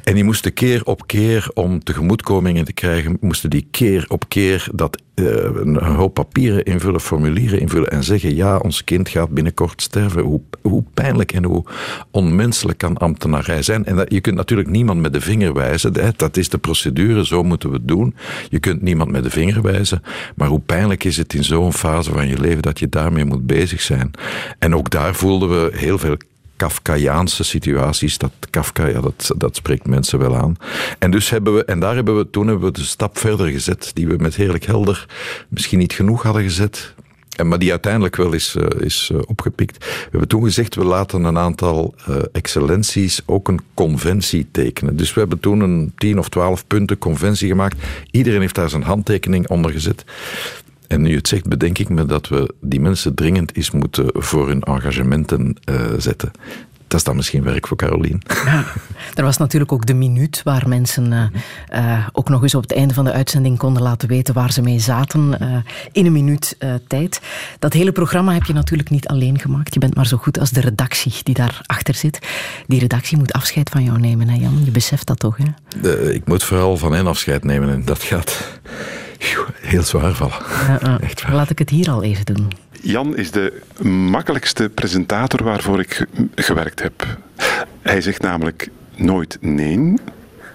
En 0.03 0.13
die 0.13 0.23
moesten 0.23 0.53
keer 0.53 0.83
op 0.83 1.07
keer, 1.07 1.49
om 1.53 1.83
tegemoetkomingen 1.83 2.65
te 2.65 2.73
krijgen, 2.73 3.17
moesten 3.21 3.49
die 3.49 3.67
keer 3.71 4.05
op 4.07 4.29
keer 4.29 4.67
dat 4.73 5.01
een 5.15 5.75
hoop 5.75 6.13
papieren 6.13 6.63
invullen, 6.63 7.01
formulieren 7.01 7.59
invullen 7.59 7.89
en 7.89 8.03
zeggen 8.03 8.35
ja, 8.35 8.57
ons 8.57 8.83
kind 8.83 9.09
gaat 9.09 9.29
binnenkort 9.29 9.81
sterven. 9.81 10.21
Hoe, 10.21 10.41
hoe 10.61 10.83
pijnlijk 10.93 11.31
en 11.31 11.43
hoe 11.43 11.63
onmenselijk 12.11 12.77
kan 12.77 12.97
ambtenarij 12.97 13.61
zijn. 13.61 13.85
En 13.85 13.95
dat, 13.95 14.11
je 14.11 14.21
kunt 14.21 14.35
natuurlijk 14.35 14.69
niemand 14.69 15.01
met 15.01 15.13
de 15.13 15.21
vinger 15.21 15.53
wijzen. 15.53 16.15
Dat 16.15 16.37
is 16.37 16.49
de 16.49 16.57
procedure, 16.57 17.25
zo 17.25 17.43
moeten 17.43 17.69
we 17.69 17.75
het 17.75 17.87
doen. 17.87 18.15
Je 18.49 18.59
kunt 18.59 18.81
niemand 18.81 19.11
met 19.11 19.23
de 19.23 19.29
vinger 19.29 19.61
wijzen. 19.61 20.01
Maar 20.35 20.47
hoe 20.47 20.59
pijnlijk 20.59 21.03
is 21.03 21.17
het 21.17 21.33
in 21.33 21.43
zo'n 21.43 21.73
fase 21.73 22.11
van 22.11 22.27
je 22.27 22.39
leven 22.39 22.61
dat 22.61 22.79
je 22.79 22.89
daarmee 22.89 23.25
moet 23.25 23.45
bezig 23.45 23.81
zijn. 23.81 24.11
En 24.59 24.75
ook 24.75 24.89
daar 24.89 25.15
voelden 25.15 25.49
we 25.49 25.77
heel 25.77 25.97
veel 25.97 26.17
Kafkaiaanse 26.55 27.43
situaties. 27.43 28.17
Dat 28.17 28.31
Kafka, 28.49 28.85
ja, 28.85 29.01
dat, 29.01 29.31
dat 29.37 29.55
spreekt 29.55 29.87
mensen 29.87 30.19
wel 30.19 30.35
aan. 30.35 30.57
En 30.99 31.11
dus 31.11 31.29
hebben 31.29 31.55
we, 31.55 31.65
en 31.65 31.79
daar 31.79 31.95
hebben 31.95 32.17
we, 32.17 32.29
toen 32.29 32.47
hebben 32.47 32.65
we 32.65 32.79
de 32.79 32.83
stap 32.83 33.17
verder 33.17 33.47
gezet, 33.47 33.91
die 33.93 34.07
we 34.07 34.15
met 34.17 34.35
Heerlijk 34.35 34.65
Helder 34.65 35.05
misschien 35.49 35.79
niet 35.79 35.93
genoeg 35.93 36.23
hadden 36.23 36.43
gezet. 36.43 36.93
En, 37.35 37.47
maar 37.47 37.59
die 37.59 37.71
uiteindelijk 37.71 38.15
wel 38.15 38.33
is, 38.33 38.55
uh, 38.55 38.65
is 38.79 39.09
uh, 39.13 39.19
opgepikt. 39.25 39.85
We 39.85 40.07
hebben 40.09 40.27
toen 40.27 40.43
gezegd, 40.43 40.75
we 40.75 40.83
laten 40.83 41.23
een 41.23 41.37
aantal 41.37 41.95
uh, 42.09 42.15
excellenties 42.31 43.21
ook 43.25 43.47
een 43.47 43.61
conventie 43.73 44.47
tekenen. 44.51 44.97
Dus 44.97 45.13
we 45.13 45.19
hebben 45.19 45.39
toen 45.39 45.59
een 45.59 45.93
10 45.97 46.19
of 46.19 46.29
12 46.29 46.67
punten 46.67 46.97
conventie 46.97 47.47
gemaakt. 47.47 47.77
Iedereen 48.11 48.41
heeft 48.41 48.55
daar 48.55 48.69
zijn 48.69 48.83
handtekening 48.83 49.47
onder 49.47 49.71
gezet. 49.71 50.05
En 50.87 51.01
nu 51.01 51.15
het 51.15 51.27
zegt, 51.27 51.47
bedenk 51.47 51.77
ik 51.77 51.89
me 51.89 52.05
dat 52.05 52.27
we 52.27 52.53
die 52.61 52.79
mensen 52.79 53.13
dringend 53.13 53.55
eens 53.55 53.71
moeten 53.71 54.09
voor 54.13 54.47
hun 54.47 54.61
engagementen 54.61 55.55
uh, 55.69 55.81
zetten. 55.97 56.31
Dat 56.87 56.99
is 56.99 57.03
dan 57.03 57.15
misschien 57.15 57.43
werk 57.43 57.67
voor 57.67 57.77
Carolien. 57.77 58.21
Ja, 58.45 58.63
er 59.13 59.23
was 59.23 59.37
natuurlijk 59.37 59.71
ook 59.71 59.85
de 59.85 59.93
minuut 59.93 60.41
waar 60.43 60.67
mensen 60.67 61.11
uh, 61.11 61.23
uh, 61.79 62.07
ook 62.11 62.29
nog 62.29 62.41
eens 62.41 62.55
op 62.55 62.61
het 62.61 62.73
einde 62.73 62.93
van 62.93 63.05
de 63.05 63.11
uitzending 63.11 63.57
konden 63.57 63.81
laten 63.81 64.07
weten 64.07 64.33
waar 64.33 64.51
ze 64.51 64.61
mee 64.61 64.79
zaten. 64.79 65.37
Uh, 65.41 65.57
in 65.91 66.05
een 66.05 66.11
minuut 66.11 66.57
tijd. 66.87 67.21
Dat 67.59 67.73
hele 67.73 67.91
programma 67.91 68.33
heb 68.33 68.43
je 68.43 68.53
natuurlijk 68.53 68.89
niet 68.89 69.07
alleen 69.07 69.39
gemaakt. 69.39 69.73
Je 69.73 69.79
bent 69.79 69.95
maar 69.95 70.07
zo 70.07 70.17
goed 70.17 70.39
als 70.39 70.49
de 70.49 70.61
redactie 70.61 71.13
die 71.23 71.33
daarachter 71.33 71.93
zit. 71.93 72.19
Die 72.67 72.79
redactie 72.79 73.17
moet 73.17 73.33
afscheid 73.33 73.69
van 73.69 73.83
jou 73.83 73.99
nemen, 73.99 74.29
hè 74.29 74.35
Jan? 74.35 74.61
Je 74.65 74.71
beseft 74.71 75.07
dat 75.07 75.19
toch, 75.19 75.37
hè? 75.37 75.79
De, 75.81 76.13
ik 76.13 76.27
moet 76.27 76.43
vooral 76.43 76.77
van 76.77 76.93
hen 76.93 77.07
afscheid 77.07 77.43
nemen 77.43 77.69
en 77.69 77.85
dat 77.85 78.03
gaat 78.03 78.59
heel 79.61 79.83
zwaar 79.83 80.13
vallen. 80.13 81.01
Echt 81.01 81.23
waar. 81.23 81.33
Laat 81.33 81.49
ik 81.49 81.59
het 81.59 81.69
hier 81.69 81.89
al 81.89 82.03
even 82.03 82.25
doen. 82.25 82.51
Jan 82.81 83.17
is 83.17 83.31
de 83.31 83.61
makkelijkste 83.83 84.69
presentator 84.69 85.43
waarvoor 85.43 85.79
ik 85.79 86.05
gewerkt 86.35 86.81
heb. 86.81 87.17
Hij 87.81 88.01
zegt 88.01 88.21
namelijk 88.21 88.69
nooit 88.95 89.37
nee. 89.41 89.93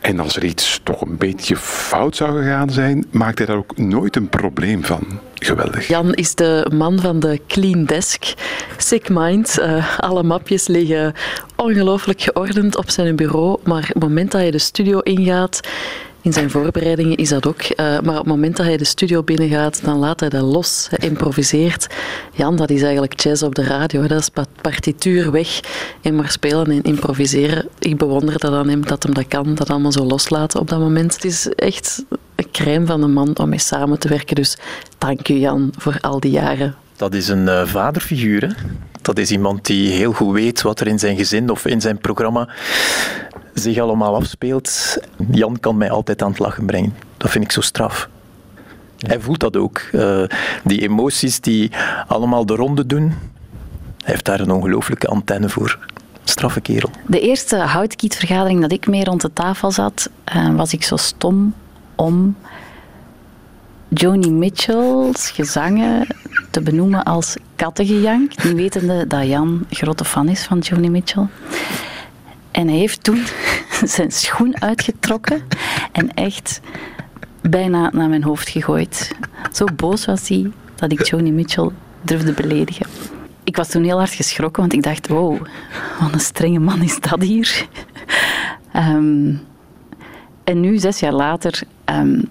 En 0.00 0.20
als 0.20 0.36
er 0.36 0.44
iets 0.44 0.80
toch 0.82 1.00
een 1.00 1.16
beetje 1.16 1.56
fout 1.56 2.16
zou 2.16 2.38
gegaan 2.38 2.70
zijn, 2.70 3.06
maakt 3.10 3.38
hij 3.38 3.46
daar 3.46 3.56
ook 3.56 3.76
nooit 3.78 4.16
een 4.16 4.28
probleem 4.28 4.84
van. 4.84 5.20
Geweldig. 5.34 5.88
Jan 5.88 6.14
is 6.14 6.34
de 6.34 6.70
man 6.74 7.00
van 7.00 7.20
de 7.20 7.40
clean 7.46 7.84
desk. 7.84 8.24
Sick 8.76 9.08
mind. 9.08 9.58
Uh, 9.58 10.00
alle 10.00 10.22
mapjes 10.22 10.66
liggen 10.66 11.14
ongelooflijk 11.56 12.20
geordend 12.20 12.76
op 12.76 12.90
zijn 12.90 13.16
bureau. 13.16 13.58
Maar 13.64 13.86
het 13.86 14.00
moment 14.00 14.30
dat 14.30 14.44
je 14.44 14.50
de 14.50 14.58
studio 14.58 14.98
ingaat, 14.98 15.60
in 16.22 16.32
zijn 16.32 16.50
voorbereidingen 16.50 17.16
is 17.16 17.28
dat 17.28 17.46
ook. 17.46 17.62
Uh, 17.62 17.76
maar 17.76 17.98
op 18.00 18.16
het 18.16 18.26
moment 18.26 18.56
dat 18.56 18.66
hij 18.66 18.76
de 18.76 18.84
studio 18.84 19.22
binnengaat, 19.22 19.84
dan 19.84 19.98
laat 19.98 20.20
hij 20.20 20.28
dat 20.28 20.42
los. 20.42 20.86
Hij 20.90 21.08
improviseert. 21.08 21.86
Jan, 22.32 22.56
dat 22.56 22.70
is 22.70 22.82
eigenlijk 22.82 23.20
jazz 23.20 23.42
op 23.42 23.54
de 23.54 23.64
radio. 23.64 24.06
Dat 24.06 24.20
is 24.20 24.44
partituur 24.60 25.30
weg 25.30 25.60
en 26.02 26.16
maar 26.16 26.30
spelen 26.30 26.70
en 26.70 26.82
improviseren. 26.82 27.68
Ik 27.78 27.98
bewonder 27.98 28.38
dat 28.38 28.52
aan 28.52 28.68
hem, 28.68 28.86
dat 28.86 29.02
hem 29.02 29.14
dat 29.14 29.28
kan. 29.28 29.54
Dat 29.54 29.70
allemaal 29.70 29.92
zo 29.92 30.04
loslaten 30.04 30.60
op 30.60 30.68
dat 30.68 30.78
moment. 30.78 31.14
Het 31.14 31.24
is 31.24 31.48
echt 31.48 32.04
een 32.34 32.50
crème 32.52 32.86
van 32.86 33.02
een 33.02 33.12
man 33.12 33.38
om 33.38 33.48
mee 33.48 33.58
samen 33.58 33.98
te 33.98 34.08
werken. 34.08 34.36
Dus 34.36 34.58
dank 34.98 35.28
u 35.28 35.34
Jan 35.34 35.72
voor 35.78 35.98
al 36.00 36.20
die 36.20 36.30
jaren 36.30 36.74
Dat 36.96 37.14
is 37.14 37.28
een 37.28 37.46
uh, 37.46 37.66
vaderfiguur. 37.66 38.42
Hè? 38.42 38.52
Dat 39.02 39.18
is 39.18 39.30
iemand 39.30 39.66
die 39.66 39.90
heel 39.90 40.12
goed 40.12 40.32
weet 40.32 40.62
wat 40.62 40.80
er 40.80 40.86
in 40.86 40.98
zijn 40.98 41.16
gezin 41.16 41.50
of 41.50 41.66
in 41.66 41.80
zijn 41.80 41.98
programma 41.98 42.48
zich 43.54 43.78
allemaal 43.78 44.14
afspeelt. 44.14 44.98
Jan 45.30 45.60
kan 45.60 45.76
mij 45.76 45.90
altijd 45.90 46.22
aan 46.22 46.30
het 46.30 46.38
lachen 46.38 46.66
brengen. 46.66 46.94
Dat 47.16 47.30
vind 47.30 47.44
ik 47.44 47.52
zo 47.52 47.60
straf. 47.60 48.08
Hij 48.98 49.20
voelt 49.20 49.40
dat 49.40 49.56
ook. 49.56 49.80
Uh, 49.92 50.22
die 50.64 50.80
emoties 50.82 51.40
die 51.40 51.70
allemaal 52.06 52.46
de 52.46 52.54
ronde 52.54 52.86
doen. 52.86 53.02
Hij 53.02 54.12
heeft 54.12 54.24
daar 54.24 54.40
een 54.40 54.50
ongelooflijke 54.50 55.06
antenne 55.06 55.48
voor. 55.48 55.78
Straffe 56.24 56.60
kerel. 56.60 56.90
De 57.06 57.20
eerste 57.20 57.56
houtkietvergadering 57.56 58.60
dat 58.60 58.72
ik 58.72 58.86
mee 58.86 59.04
rond 59.04 59.20
de 59.20 59.32
tafel 59.32 59.70
zat, 59.70 60.10
uh, 60.36 60.54
was 60.54 60.72
ik 60.72 60.82
zo 60.82 60.96
stom 60.96 61.54
om 61.94 62.36
Joni 63.88 64.30
Mitchell's 64.30 65.30
gezangen 65.30 66.06
te 66.50 66.60
benoemen 66.60 67.02
als 67.02 67.36
kattengejank. 67.56 68.44
Niet 68.44 68.54
wetende 68.54 69.06
dat 69.06 69.26
Jan 69.26 69.66
grote 69.70 70.04
fan 70.04 70.28
is 70.28 70.44
van 70.44 70.58
Joni 70.58 70.90
Mitchell. 70.90 71.26
En 72.50 72.68
hij 72.68 72.76
heeft 72.76 73.02
toen 73.02 73.24
zijn 73.96 74.10
schoen 74.10 74.60
uitgetrokken 74.60 75.42
en 75.92 76.14
echt 76.14 76.60
bijna 77.40 77.90
naar 77.92 78.08
mijn 78.08 78.22
hoofd 78.22 78.48
gegooid. 78.48 79.14
Zo 79.52 79.64
boos 79.76 80.04
was 80.04 80.28
hij 80.28 80.50
dat 80.74 80.92
ik 80.92 81.06
Joni 81.06 81.32
Mitchell 81.32 81.70
durfde 82.02 82.32
beledigen. 82.32 82.86
Ik 83.44 83.56
was 83.56 83.68
toen 83.68 83.84
heel 83.84 83.98
hard 83.98 84.12
geschrokken, 84.14 84.60
want 84.60 84.72
ik 84.72 84.82
dacht, 84.82 85.08
wow, 85.08 85.46
wat 86.00 86.12
een 86.12 86.20
strenge 86.20 86.58
man 86.58 86.82
is 86.82 87.00
dat 87.00 87.22
hier. 87.22 87.66
Ehm, 88.72 89.34
en 90.44 90.60
nu, 90.60 90.78
zes 90.78 91.00
jaar 91.00 91.12
later, 91.12 91.62
ehm, 91.84 92.22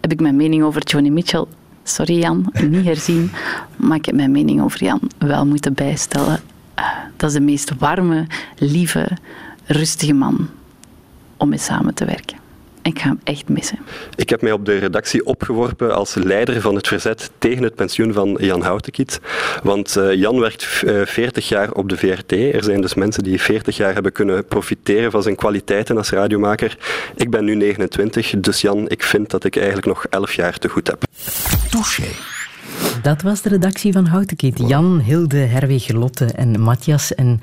heb 0.00 0.12
ik 0.12 0.20
mijn 0.20 0.36
mening 0.36 0.62
over 0.62 0.82
Joni 0.84 1.10
Mitchell, 1.10 1.44
sorry 1.82 2.18
Jan, 2.18 2.52
niet 2.68 2.84
herzien, 2.84 3.30
maar 3.76 3.96
ik 3.96 4.04
heb 4.04 4.14
mijn 4.14 4.30
mening 4.30 4.62
over 4.62 4.84
Jan 4.84 5.00
wel 5.18 5.46
moeten 5.46 5.74
bijstellen. 5.74 6.40
Uh, 6.78 6.84
dat 7.16 7.28
is 7.28 7.36
de 7.36 7.42
meest 7.42 7.72
warme, 7.78 8.26
lieve, 8.58 9.08
rustige 9.68 10.12
man 10.12 10.48
om 11.36 11.48
mee 11.48 11.58
samen 11.58 11.94
te 11.94 12.04
werken. 12.04 12.36
Ik 12.82 12.98
ga 12.98 13.08
hem 13.08 13.20
echt 13.24 13.48
missen. 13.48 13.78
Ik 14.16 14.28
heb 14.28 14.42
mij 14.42 14.52
op 14.52 14.64
de 14.64 14.78
redactie 14.78 15.26
opgeworpen 15.26 15.94
als 15.94 16.14
leider 16.14 16.60
van 16.60 16.74
het 16.74 16.88
verzet 16.88 17.30
tegen 17.38 17.62
het 17.62 17.74
pensioen 17.74 18.12
van 18.12 18.36
Jan 18.40 18.62
Houtekiet. 18.62 19.20
Want 19.62 19.96
uh, 19.96 20.14
Jan 20.14 20.40
werkt 20.40 20.64
40 20.64 21.44
eh, 21.44 21.50
jaar 21.50 21.72
op 21.72 21.88
de 21.88 21.96
VRT. 21.96 22.32
Er 22.32 22.64
zijn 22.64 22.80
dus 22.80 22.94
mensen 22.94 23.22
die 23.22 23.40
40 23.40 23.76
jaar 23.76 23.94
hebben 23.94 24.12
kunnen 24.12 24.44
profiteren 24.44 25.10
van 25.10 25.22
zijn 25.22 25.36
kwaliteiten 25.36 25.96
als 25.96 26.10
radiomaker. 26.10 26.78
Ik 27.16 27.30
ben 27.30 27.44
nu 27.44 27.54
29, 27.54 28.34
dus 28.40 28.60
Jan, 28.60 28.88
ik 28.88 29.02
vind 29.02 29.30
dat 29.30 29.44
ik 29.44 29.56
eigenlijk 29.56 29.86
nog 29.86 30.06
11 30.06 30.34
jaar 30.34 30.58
te 30.58 30.68
goed 30.68 30.86
heb. 30.86 31.02
Touché. 31.70 32.37
Dat 33.02 33.22
was 33.22 33.42
de 33.42 33.48
redactie 33.48 33.92
van 33.92 34.06
Houtenkiet. 34.06 34.58
Jan, 34.58 35.00
Hilde, 35.00 35.36
Herwig, 35.36 35.88
Lotte 35.88 36.24
en 36.24 36.60
Matthias. 36.60 37.14
En 37.14 37.40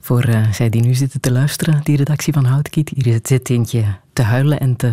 voor 0.00 0.28
uh, 0.28 0.52
zij 0.52 0.68
die 0.68 0.82
nu 0.82 0.94
zitten 0.94 1.20
te 1.20 1.32
luisteren, 1.32 1.80
die 1.82 1.96
redactie 1.96 2.32
van 2.32 2.44
Houtenkiet, 2.44 2.90
hier 2.94 3.18
zit 3.22 3.50
eentje 3.50 3.84
te 4.12 4.22
huilen 4.22 4.60
en 4.60 4.76
te, 4.76 4.92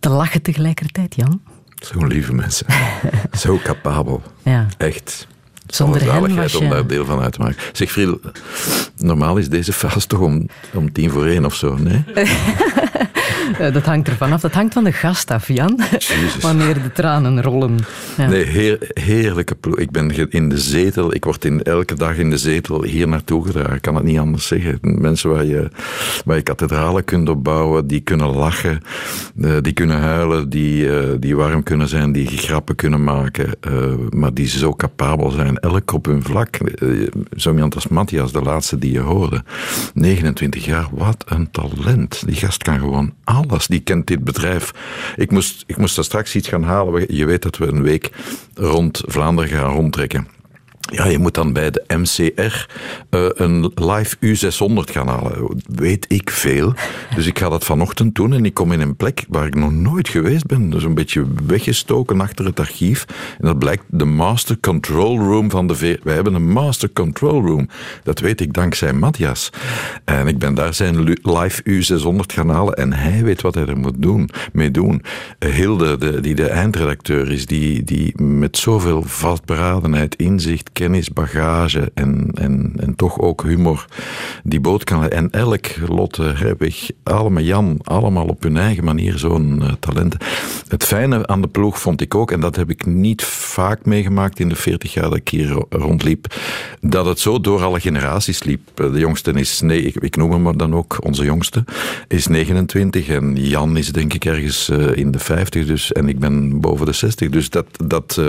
te 0.00 0.08
lachen 0.08 0.42
tegelijkertijd, 0.42 1.14
Jan. 1.14 1.40
Zo'n 1.74 2.06
lieve 2.06 2.32
mensen. 2.32 2.66
Zo 3.38 3.58
capabel. 3.62 4.22
Ja. 4.42 4.66
Echt. 4.78 5.26
Zonder 5.66 6.00
zaligheid 6.00 6.56
om 6.56 6.68
daar 6.68 6.86
deel 6.86 7.04
van 7.04 7.20
uit 7.20 7.32
te 7.32 7.40
maken. 7.40 7.56
Zeg, 7.72 7.90
Friel, 7.90 8.20
normaal 8.96 9.36
is 9.36 9.48
deze 9.48 9.72
fase 9.72 10.06
toch 10.06 10.20
om, 10.20 10.46
om 10.74 10.92
tien 10.92 11.10
voor 11.10 11.26
één 11.26 11.44
of 11.44 11.54
zo, 11.54 11.76
nee? 11.76 12.04
Eh, 13.58 13.72
dat 13.72 13.84
hangt 13.84 14.08
ervan 14.08 14.32
af. 14.32 14.40
Dat 14.40 14.54
hangt 14.54 14.72
van 14.72 14.84
de 14.84 14.92
gast 14.92 15.30
af, 15.30 15.48
Jan. 15.48 15.80
Wanneer 16.40 16.74
de 16.74 16.92
tranen 16.92 17.42
rollen. 17.42 17.78
Ja. 18.16 18.28
Nee, 18.28 18.44
heer, 18.44 18.78
heerlijke 18.92 19.54
ploeg. 19.54 19.78
Ik 19.78 19.90
ben 19.90 20.30
in 20.30 20.48
de 20.48 20.58
zetel. 20.58 21.14
Ik 21.14 21.24
word 21.24 21.44
in, 21.44 21.62
elke 21.62 21.94
dag 21.94 22.16
in 22.16 22.30
de 22.30 22.38
zetel 22.38 22.82
hier 22.84 23.08
naartoe 23.08 23.46
gedragen. 23.46 23.74
Ik 23.74 23.82
kan 23.82 23.94
het 23.94 24.04
niet 24.04 24.18
anders 24.18 24.46
zeggen. 24.46 24.78
Mensen 24.80 25.30
waar 25.30 25.44
je, 25.44 25.68
waar 26.24 26.36
je 26.36 26.42
kathedralen 26.42 27.04
kunt 27.04 27.28
opbouwen, 27.28 27.86
die 27.86 28.00
kunnen 28.00 28.28
lachen, 28.28 28.80
eh, 29.40 29.52
die 29.60 29.72
kunnen 29.72 29.98
huilen, 29.98 30.48
die, 30.48 30.98
eh, 30.98 31.08
die 31.18 31.36
warm 31.36 31.62
kunnen 31.62 31.88
zijn, 31.88 32.12
die 32.12 32.26
grappen 32.26 32.74
kunnen 32.74 33.04
maken, 33.04 33.50
maar 34.10 34.34
die 34.34 34.48
zo 34.48 34.74
capabel 34.74 35.30
zijn, 35.30 35.58
elk 35.58 35.92
op 35.92 36.06
hun 36.06 36.22
vlak. 36.22 36.58
Zo 37.36 37.52
iemand 37.52 37.74
als 37.74 37.88
Matthias, 37.88 38.32
de 38.32 38.42
laatste 38.42 38.78
die 38.78 38.92
je 38.92 39.00
hoorde. 39.00 39.42
29 39.94 40.64
jaar, 40.64 40.88
wat 40.92 41.24
een 41.28 41.50
talent. 41.50 42.22
Die 42.26 42.36
gast 42.36 42.62
kan 42.62 42.78
gewoon 42.78 43.12
alles. 43.24 43.39
Die 43.66 43.80
kent 43.80 44.06
dit 44.06 44.24
bedrijf. 44.24 44.72
Ik 45.16 45.30
moest, 45.30 45.64
ik 45.66 45.76
moest 45.76 45.94
daar 45.94 46.04
straks 46.04 46.34
iets 46.34 46.48
gaan 46.48 46.62
halen. 46.62 47.14
Je 47.14 47.24
weet 47.24 47.42
dat 47.42 47.56
we 47.56 47.66
een 47.66 47.82
week 47.82 48.10
rond 48.54 49.02
Vlaanderen 49.06 49.50
gaan 49.50 49.72
rondtrekken. 49.72 50.39
Ja, 50.90 51.06
je 51.06 51.18
moet 51.18 51.34
dan 51.34 51.52
bij 51.52 51.70
de 51.70 51.84
MCR 51.88 52.66
eh, 53.10 53.28
een 53.34 53.72
live 53.74 54.16
U600 54.16 54.92
gaan 54.92 55.08
halen. 55.08 55.62
Weet 55.66 56.04
ik 56.08 56.30
veel. 56.30 56.74
Dus 57.14 57.26
ik 57.26 57.38
ga 57.38 57.48
dat 57.48 57.64
vanochtend 57.64 58.14
doen 58.14 58.32
en 58.32 58.44
ik 58.44 58.54
kom 58.54 58.72
in 58.72 58.80
een 58.80 58.96
plek 58.96 59.24
waar 59.28 59.46
ik 59.46 59.54
nog 59.54 59.72
nooit 59.72 60.08
geweest 60.08 60.46
ben. 60.46 60.70
Dus 60.70 60.84
een 60.84 60.94
beetje 60.94 61.26
weggestoken 61.46 62.20
achter 62.20 62.44
het 62.44 62.60
archief. 62.60 63.04
En 63.38 63.46
dat 63.46 63.58
blijkt 63.58 63.84
de 63.88 64.04
Master 64.04 64.60
Control 64.60 65.18
Room 65.18 65.50
van 65.50 65.66
de 65.66 65.74
V. 65.74 65.98
Wij 66.02 66.14
hebben 66.14 66.34
een 66.34 66.52
Master 66.52 66.92
Control 66.92 67.42
Room. 67.46 67.68
Dat 68.02 68.18
weet 68.18 68.40
ik 68.40 68.52
dankzij 68.52 68.92
Matthias. 68.92 69.50
En 70.04 70.26
ik 70.26 70.38
ben 70.38 70.54
daar 70.54 70.74
zijn 70.74 71.02
live 71.22 71.62
U600 71.62 72.34
gaan 72.34 72.48
halen 72.48 72.74
en 72.74 72.92
hij 72.92 73.22
weet 73.22 73.42
wat 73.42 73.54
hij 73.54 73.66
er 73.66 73.78
moet 73.78 74.02
doen, 74.02 74.30
mee 74.52 74.70
doen. 74.70 75.02
Uh, 75.38 75.54
Hilde, 75.54 75.98
de, 75.98 76.20
die 76.20 76.34
de 76.34 76.48
eindredacteur 76.48 77.30
is, 77.30 77.46
die, 77.46 77.84
die 77.84 78.22
met 78.22 78.58
zoveel 78.58 79.02
vastberadenheid, 79.02 80.16
inzicht, 80.16 80.70
kennis, 80.80 81.10
bagage 81.10 81.90
en, 81.94 82.30
en, 82.34 82.72
en 82.76 82.94
toch 82.96 83.18
ook 83.18 83.42
humor 83.42 83.86
die 84.44 84.60
boot 84.60 84.84
kan. 84.84 85.08
En 85.08 85.30
elk 85.30 85.66
Lotte, 85.88 86.22
Herbig, 86.22 86.90
allemaal 87.02 87.42
Jan, 87.42 87.80
allemaal 87.84 88.26
op 88.26 88.42
hun 88.42 88.56
eigen 88.56 88.84
manier 88.84 89.18
zo'n 89.18 89.60
uh, 89.62 89.72
talent. 89.80 90.16
Het 90.68 90.84
fijne 90.84 91.26
aan 91.26 91.40
de 91.40 91.48
ploeg 91.48 91.80
vond 91.80 92.00
ik 92.00 92.14
ook, 92.14 92.30
en 92.30 92.40
dat 92.40 92.56
heb 92.56 92.70
ik 92.70 92.86
niet 92.86 93.24
vaak 93.24 93.84
meegemaakt 93.84 94.40
in 94.40 94.48
de 94.48 94.56
40 94.56 94.94
jaar 94.94 95.08
dat 95.08 95.16
ik 95.16 95.28
hier 95.28 95.64
rondliep, 95.68 96.34
dat 96.80 97.06
het 97.06 97.18
zo 97.18 97.40
door 97.40 97.62
alle 97.62 97.80
generaties 97.80 98.42
liep. 98.42 98.60
Eh, 98.74 98.92
de 98.92 98.98
jongste 98.98 99.32
is, 99.32 99.60
nee, 99.60 99.82
ik, 99.82 100.16
noem 100.16 100.32
hem 100.32 100.56
dan 100.56 100.74
ook, 100.74 100.98
onze 101.04 101.24
jongste, 101.24 101.64
is 102.08 102.26
29 102.26 103.08
en 103.08 103.36
Jan 103.36 103.76
is 103.76 103.92
denk 103.92 104.14
ik 104.14 104.24
ergens 104.24 104.68
in 104.94 105.10
de 105.10 105.18
50 105.18 105.66
dus, 105.66 105.92
en 105.92 106.08
ik 106.08 106.18
ben 106.18 106.60
boven 106.60 106.86
de 106.86 106.92
60. 106.92 107.28
Dus 107.28 107.50
dat, 107.50 107.66
dat 107.84 108.20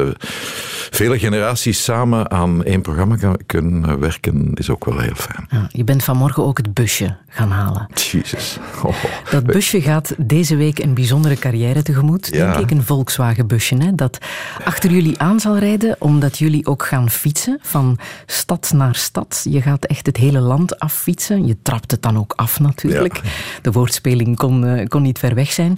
vele 0.89 1.19
generaties 1.19 1.83
samen 1.83 2.31
aan 2.31 2.40
één 2.63 2.81
programma 2.81 3.35
kunnen 3.45 3.99
werken, 3.99 4.53
is 4.53 4.69
ook 4.69 4.85
wel 4.85 4.99
heel 4.99 5.15
fijn. 5.15 5.47
Ja, 5.49 5.67
je 5.71 5.83
bent 5.83 6.03
vanmorgen 6.03 6.43
ook 6.43 6.57
het 6.57 6.73
busje 6.73 7.17
gaan 7.31 7.49
halen. 7.51 7.87
Jezus. 7.93 8.57
Oh. 8.83 9.03
Dat 9.29 9.43
busje 9.43 9.81
gaat 9.81 10.13
deze 10.17 10.55
week 10.55 10.79
een 10.79 10.93
bijzondere 10.93 11.35
carrière 11.35 11.81
tegemoet. 11.81 12.29
Ja. 12.31 12.51
Denk 12.51 12.63
ik 12.63 12.77
een 12.77 12.83
Volkswagen-busje, 12.83 13.75
hè, 13.75 13.95
dat 13.95 14.17
achter 14.63 14.91
jullie 14.91 15.19
aan 15.19 15.39
zal 15.39 15.57
rijden, 15.57 15.95
omdat 15.99 16.37
jullie 16.37 16.65
ook 16.65 16.85
gaan 16.85 17.09
fietsen 17.09 17.59
van 17.61 17.99
stad 18.25 18.71
naar 18.75 18.95
stad. 18.95 19.45
Je 19.49 19.61
gaat 19.61 19.85
echt 19.85 20.05
het 20.05 20.17
hele 20.17 20.39
land 20.39 20.79
affietsen. 20.79 21.45
Je 21.45 21.57
trapt 21.61 21.91
het 21.91 22.01
dan 22.01 22.17
ook 22.17 22.33
af 22.35 22.59
natuurlijk. 22.59 23.21
De 23.61 23.71
woordspeling 23.71 24.37
kon, 24.37 24.65
uh, 24.65 24.85
kon 24.87 25.01
niet 25.01 25.19
ver 25.19 25.35
weg 25.35 25.51
zijn 25.51 25.77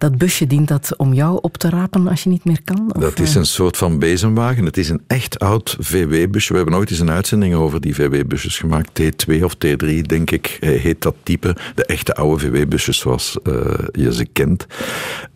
dat 0.00 0.18
busje 0.18 0.46
dient 0.46 0.68
dat 0.68 0.96
om 0.96 1.12
jou 1.12 1.38
op 1.42 1.56
te 1.56 1.68
rapen 1.68 2.08
als 2.08 2.22
je 2.22 2.28
niet 2.28 2.44
meer 2.44 2.60
kan? 2.64 2.92
Of? 2.94 3.02
Dat 3.02 3.18
is 3.18 3.34
een 3.34 3.46
soort 3.46 3.76
van 3.76 3.98
bezemwagen. 3.98 4.64
Het 4.64 4.76
is 4.76 4.88
een 4.88 5.02
echt 5.06 5.38
oud 5.38 5.76
VW-busje. 5.78 6.52
We 6.52 6.58
hebben 6.58 6.78
ooit 6.78 6.90
eens 6.90 6.98
een 6.98 7.10
uitzending 7.10 7.54
over 7.54 7.80
die 7.80 7.94
VW-busjes 7.94 8.58
gemaakt. 8.58 9.00
T2 9.00 9.42
of 9.42 9.54
T3, 9.54 10.00
denk 10.06 10.30
ik, 10.30 10.58
dat 10.98 11.14
type. 11.22 11.56
De 11.74 11.84
echte 11.84 12.14
oude 12.14 12.46
VW-busjes 12.46 12.98
zoals 12.98 13.38
uh, 13.44 13.54
je 13.92 14.14
ze 14.14 14.26
kent. 14.32 14.66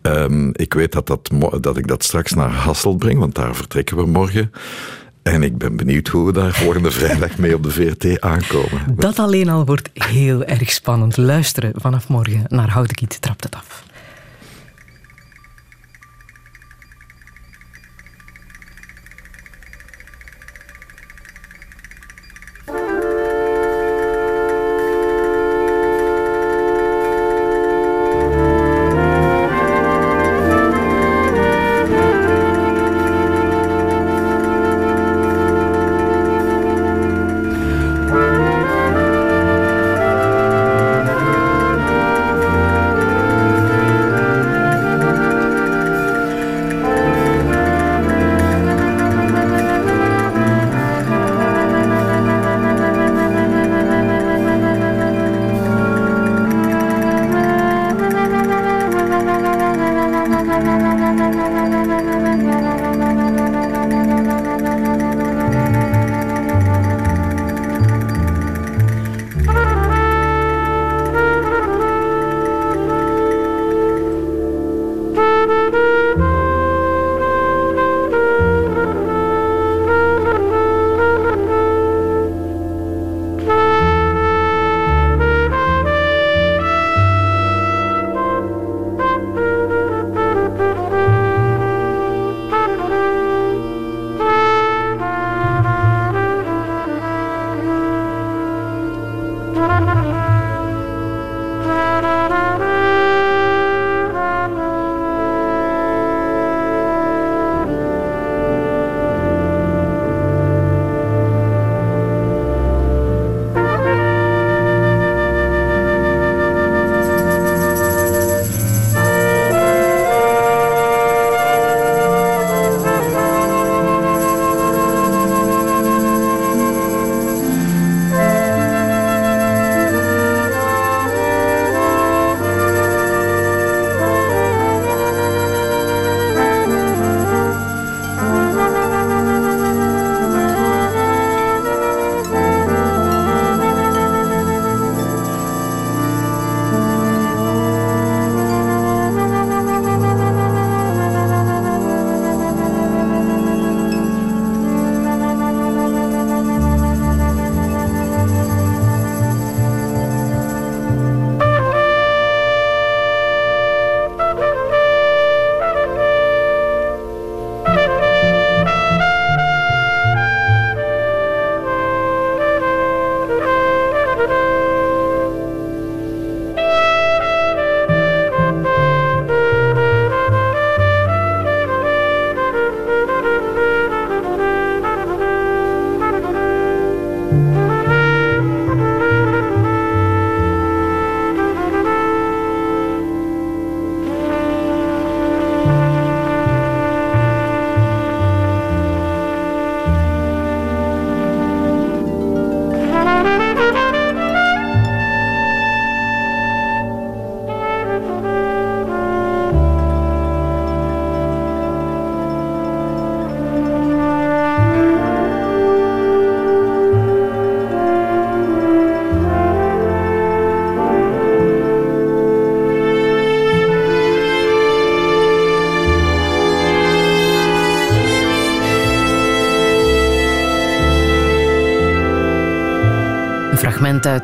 Um, 0.01 0.51
ik 0.53 0.73
weet 0.73 0.91
dat, 0.91 1.07
dat, 1.07 1.29
dat 1.61 1.77
ik 1.77 1.87
dat 1.87 2.03
straks 2.03 2.33
naar 2.33 2.49
Hasselt 2.49 2.97
breng, 2.97 3.19
want 3.19 3.35
daar 3.35 3.55
vertrekken 3.55 3.97
we 3.97 4.05
morgen. 4.05 4.51
En 5.23 5.43
ik 5.43 5.57
ben 5.57 5.75
benieuwd 5.75 6.07
hoe 6.07 6.25
we 6.25 6.31
daar 6.31 6.53
volgende 6.53 6.91
vrijdag 6.91 7.37
mee 7.37 7.55
op 7.55 7.63
de 7.63 7.71
VRT 7.71 8.21
aankomen. 8.21 8.95
Dat 8.95 9.19
alleen 9.19 9.49
al 9.49 9.65
wordt 9.65 9.89
heel 9.93 10.43
erg 10.43 10.71
spannend. 10.71 11.17
Luisteren 11.17 11.71
vanaf 11.75 12.07
morgen 12.07 12.43
naar 12.47 12.69
Houdekiet 12.69 13.21
trapt 13.21 13.43
het 13.43 13.55
af. 13.55 13.83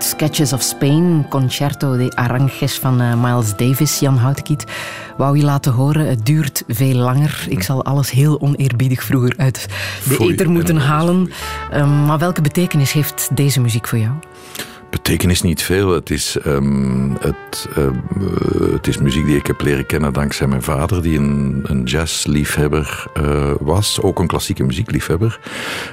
Sketches 0.04 0.54
of 0.54 0.62
Spain, 0.62 1.26
Concerto 1.30 1.98
de 1.98 2.12
Aranjes 2.16 2.80
van 2.80 3.02
uh, 3.02 3.14
Miles 3.24 3.56
Davis, 3.56 4.00
Jan 4.00 4.18
Houtkiet. 4.18 4.66
Wou 5.18 5.38
je 5.38 5.44
laten 5.44 5.72
horen, 5.72 6.08
het 6.08 6.26
duurt 6.26 6.64
veel 6.68 6.96
langer. 6.96 7.46
Ik 7.50 7.64
zal 7.64 7.86
alles 7.86 8.12
heel 8.12 8.42
oneerbiedig 8.42 9.04
vroeger 9.04 9.34
uit 9.38 9.68
de 10.08 10.14
Foei, 10.14 10.34
ether 10.34 10.50
moeten 10.50 10.78
halen. 10.78 11.32
Um, 11.74 12.06
maar 12.06 12.18
welke 12.18 12.42
betekenis 12.42 12.92
heeft 12.92 13.30
deze 13.34 13.62
muziek 13.62 13.88
voor 13.88 13.98
jou? 13.98 14.14
Betekenis 15.04 15.42
niet 15.42 15.64
veel. 15.64 15.90
Het 15.90 16.10
is, 16.10 16.38
um, 16.46 17.18
het, 17.20 17.68
uh, 17.78 17.90
het 18.74 18.88
is 18.88 18.98
muziek 18.98 19.26
die 19.26 19.36
ik 19.36 19.48
heb 19.48 19.62
leren 19.62 19.86
kennen 19.86 20.14
dankzij 20.14 20.48
mijn 20.48 20.62
vader, 20.62 21.02
die 21.02 21.18
een, 21.18 21.62
een 21.64 21.84
jazzliefhebber 21.84 23.06
uh, 23.22 23.52
was. 23.60 24.02
Ook 24.02 24.20
een 24.20 24.28
klassieke 24.28 24.64
muziekliefhebber. 24.64 25.40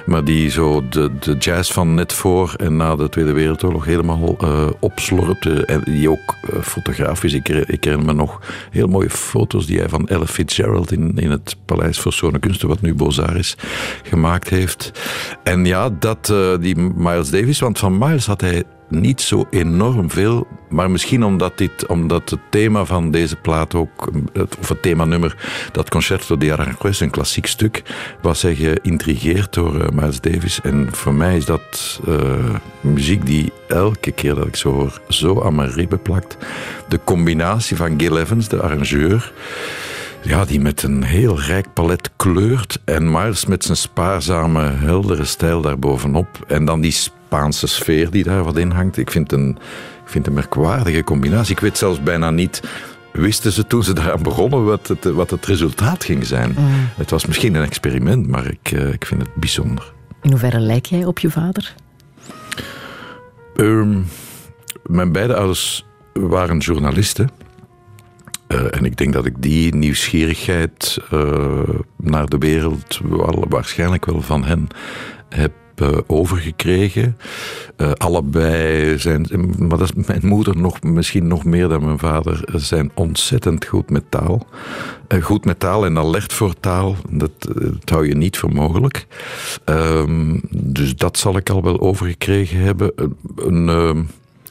Maar 0.05 0.23
die 0.23 0.49
zo 0.49 0.89
de, 0.89 1.11
de 1.19 1.37
jazz 1.37 1.71
van 1.71 1.93
net 1.93 2.13
voor 2.13 2.53
en 2.57 2.77
na 2.77 2.95
de 2.95 3.09
Tweede 3.09 3.31
Wereldoorlog 3.31 3.85
helemaal 3.85 4.37
uh, 4.43 4.67
opslorpte. 4.79 5.65
En 5.65 5.81
die 5.85 6.09
ook 6.09 6.35
fotografisch, 6.61 7.33
ik, 7.33 7.49
ik 7.49 7.83
herinner 7.83 8.05
me 8.05 8.13
nog 8.13 8.39
heel 8.71 8.87
mooie 8.87 9.09
foto's 9.09 9.65
die 9.65 9.79
hij 9.79 9.89
van 9.89 10.07
Ella 10.07 10.25
Fitzgerald 10.25 10.91
in, 10.91 11.17
in 11.17 11.31
het 11.31 11.55
Paleis 11.65 11.99
voor 11.99 12.13
Schone 12.13 12.39
Kunsten, 12.39 12.67
wat 12.67 12.81
nu 12.81 12.93
Beaux 12.93 13.17
is, 13.17 13.57
gemaakt 14.03 14.49
heeft. 14.49 14.91
En 15.43 15.65
ja, 15.65 15.89
dat, 15.89 16.33
die 16.61 16.75
Miles 16.75 17.29
Davis, 17.29 17.59
want 17.59 17.79
van 17.79 17.97
Miles 17.97 18.25
had 18.25 18.41
hij 18.41 18.63
niet 18.89 19.21
zo 19.21 19.47
enorm 19.49 20.11
veel, 20.11 20.47
maar 20.69 20.91
misschien 20.91 21.23
omdat, 21.23 21.57
dit, 21.57 21.85
omdat 21.87 22.29
het 22.29 22.39
thema 22.49 22.85
van 22.85 23.11
deze 23.11 23.35
plaat 23.35 23.75
ook, 23.75 24.11
of 24.59 24.69
het 24.69 24.81
themanummer, 24.81 25.35
dat 25.71 25.89
Concerto 25.89 26.37
de 26.37 26.51
Aranjuez, 26.51 26.99
een 26.99 27.09
klassiek 27.09 27.45
stuk, 27.45 27.83
was 28.21 28.41
hij 28.41 28.55
geïntrigeerd 28.55 29.53
door 29.53 29.75
uh, 29.75 29.87
Miles 29.93 30.21
Davis. 30.21 30.61
En 30.61 30.87
voor 30.91 31.13
mij 31.13 31.37
is 31.37 31.45
dat 31.45 31.99
uh, 32.07 32.15
muziek 32.81 33.25
die 33.25 33.51
elke 33.67 34.11
keer 34.11 34.35
dat 34.35 34.47
ik 34.47 34.55
zo 34.55 34.71
hoor, 34.71 35.01
zo 35.09 35.41
aan 35.41 35.55
mijn 35.55 35.71
ribben 35.71 36.01
plakt. 36.01 36.37
De 36.87 36.99
combinatie 37.03 37.77
van 37.77 37.99
Gil 37.99 38.19
Evans, 38.19 38.47
de 38.47 38.61
arrangeur, 38.61 39.31
ja, 40.21 40.45
die 40.45 40.59
met 40.59 40.83
een 40.83 41.03
heel 41.03 41.39
rijk 41.39 41.73
palet 41.73 42.09
kleurt 42.15 42.79
en 42.85 43.11
Miles 43.11 43.45
met 43.45 43.63
zijn 43.63 43.77
spaarzame, 43.77 44.61
heldere 44.61 45.25
stijl 45.25 45.61
daarbovenop. 45.61 46.27
En 46.47 46.65
dan 46.65 46.81
die 46.81 46.91
Spaanse 47.29 47.67
sfeer 47.67 48.09
die 48.09 48.23
daar 48.23 48.43
wat 48.43 48.57
in 48.57 48.71
hangt. 48.71 48.97
Ik 48.97 49.11
vind, 49.11 49.31
een, 49.31 49.49
ik 50.03 50.09
vind 50.09 50.27
een 50.27 50.33
merkwaardige 50.33 51.03
combinatie. 51.03 51.51
Ik 51.51 51.59
weet 51.59 51.77
zelfs 51.77 52.03
bijna 52.03 52.29
niet 52.29 52.61
wisten 53.11 53.51
ze 53.51 53.67
toen 53.67 53.83
ze 53.83 53.93
daaraan 53.93 54.23
begonnen 54.23 54.65
wat 54.65 54.87
het, 54.87 55.03
wat 55.03 55.29
het 55.29 55.45
resultaat 55.45 56.03
ging 56.03 56.25
zijn. 56.25 56.49
Mm. 56.57 56.65
Het 56.97 57.09
was 57.09 57.25
misschien 57.25 57.55
een 57.55 57.63
experiment, 57.63 58.27
maar 58.27 58.45
ik, 58.45 58.71
uh, 58.71 58.93
ik 58.93 59.05
vind 59.05 59.21
het 59.21 59.35
bijzonder. 59.35 59.93
In 60.21 60.29
hoeverre 60.29 60.59
lijk 60.59 60.85
jij 60.85 61.05
op 61.05 61.19
je 61.19 61.31
vader? 61.31 61.75
Um, 63.55 64.05
mijn 64.85 65.11
beide 65.11 65.35
ouders 65.35 65.85
waren 66.13 66.57
journalisten. 66.57 67.29
Uh, 68.47 68.75
en 68.75 68.85
ik 68.85 68.97
denk 68.97 69.13
dat 69.13 69.25
ik 69.25 69.41
die 69.41 69.75
nieuwsgierigheid 69.75 70.97
uh, 71.13 71.69
naar 71.97 72.25
de 72.25 72.37
wereld 72.37 72.99
wel, 73.09 73.45
waarschijnlijk 73.49 74.05
wel 74.05 74.21
van 74.21 74.45
hen 74.45 74.67
heb 75.29 75.51
overgekregen. 76.07 77.17
Uh, 77.77 77.91
allebei 77.91 78.97
zijn, 78.97 79.27
maar 79.57 79.77
dat 79.77 79.93
is 79.95 80.05
mijn 80.07 80.27
moeder 80.27 80.57
nog, 80.57 80.81
misschien 80.81 81.27
nog 81.27 81.45
meer 81.45 81.67
dan 81.67 81.85
mijn 81.85 81.99
vader, 81.99 82.43
zijn 82.53 82.91
ontzettend 82.93 83.65
goed 83.65 83.89
met 83.89 84.03
taal. 84.09 84.47
Uh, 85.07 85.23
goed 85.23 85.45
met 85.45 85.59
taal 85.59 85.85
en 85.85 85.97
alert 85.97 86.33
voor 86.33 86.53
taal, 86.59 86.95
dat, 87.09 87.31
dat 87.59 87.89
hou 87.89 88.07
je 88.07 88.15
niet 88.15 88.37
voor 88.37 88.53
mogelijk. 88.53 89.07
Ehm, 89.63 90.39
dus 90.51 90.95
dat 90.95 91.17
zal 91.17 91.37
ik 91.37 91.49
al 91.49 91.63
wel 91.63 91.79
overgekregen 91.79 92.59
hebben. 92.59 92.91
Een 93.35 93.69
ehm, 93.69 94.01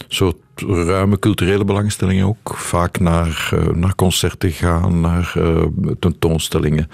soort 0.08 0.36
ruime 0.66 1.18
culturele 1.18 1.64
belangstellingen 1.64 2.26
ook. 2.26 2.54
Vaak 2.56 3.00
naar, 3.00 3.50
uh, 3.54 3.66
naar 3.74 3.94
concerten 3.94 4.50
gaan, 4.50 5.00
naar 5.00 5.34
uh, 5.38 5.62
tentoonstellingen, 5.98 6.90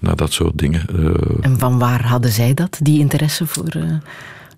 naar 0.00 0.16
dat 0.16 0.32
soort 0.32 0.58
dingen. 0.58 0.86
Uh, 0.94 1.14
en 1.40 1.58
van 1.58 1.78
waar 1.78 2.06
hadden 2.06 2.30
zij 2.30 2.54
dat, 2.54 2.78
die 2.82 2.98
interesse 2.98 3.46
voor 3.46 4.00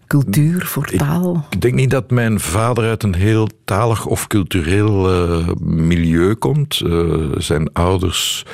cultuur, 0.06 0.66
voor 0.66 0.86
taal? 0.86 1.46
Ik 1.50 1.60
denk 1.60 1.74
niet 1.74 1.90
dat 1.90 2.10
mijn 2.10 2.40
vader 2.40 2.88
uit 2.88 3.02
een 3.02 3.14
heel 3.14 3.48
talig 3.64 4.06
of 4.06 4.26
cultureel 4.26 5.14
uh, 5.14 5.48
milieu 5.60 6.34
komt. 6.34 6.80
Uh, 6.84 7.32
zijn 7.36 7.72
ouders, 7.72 8.44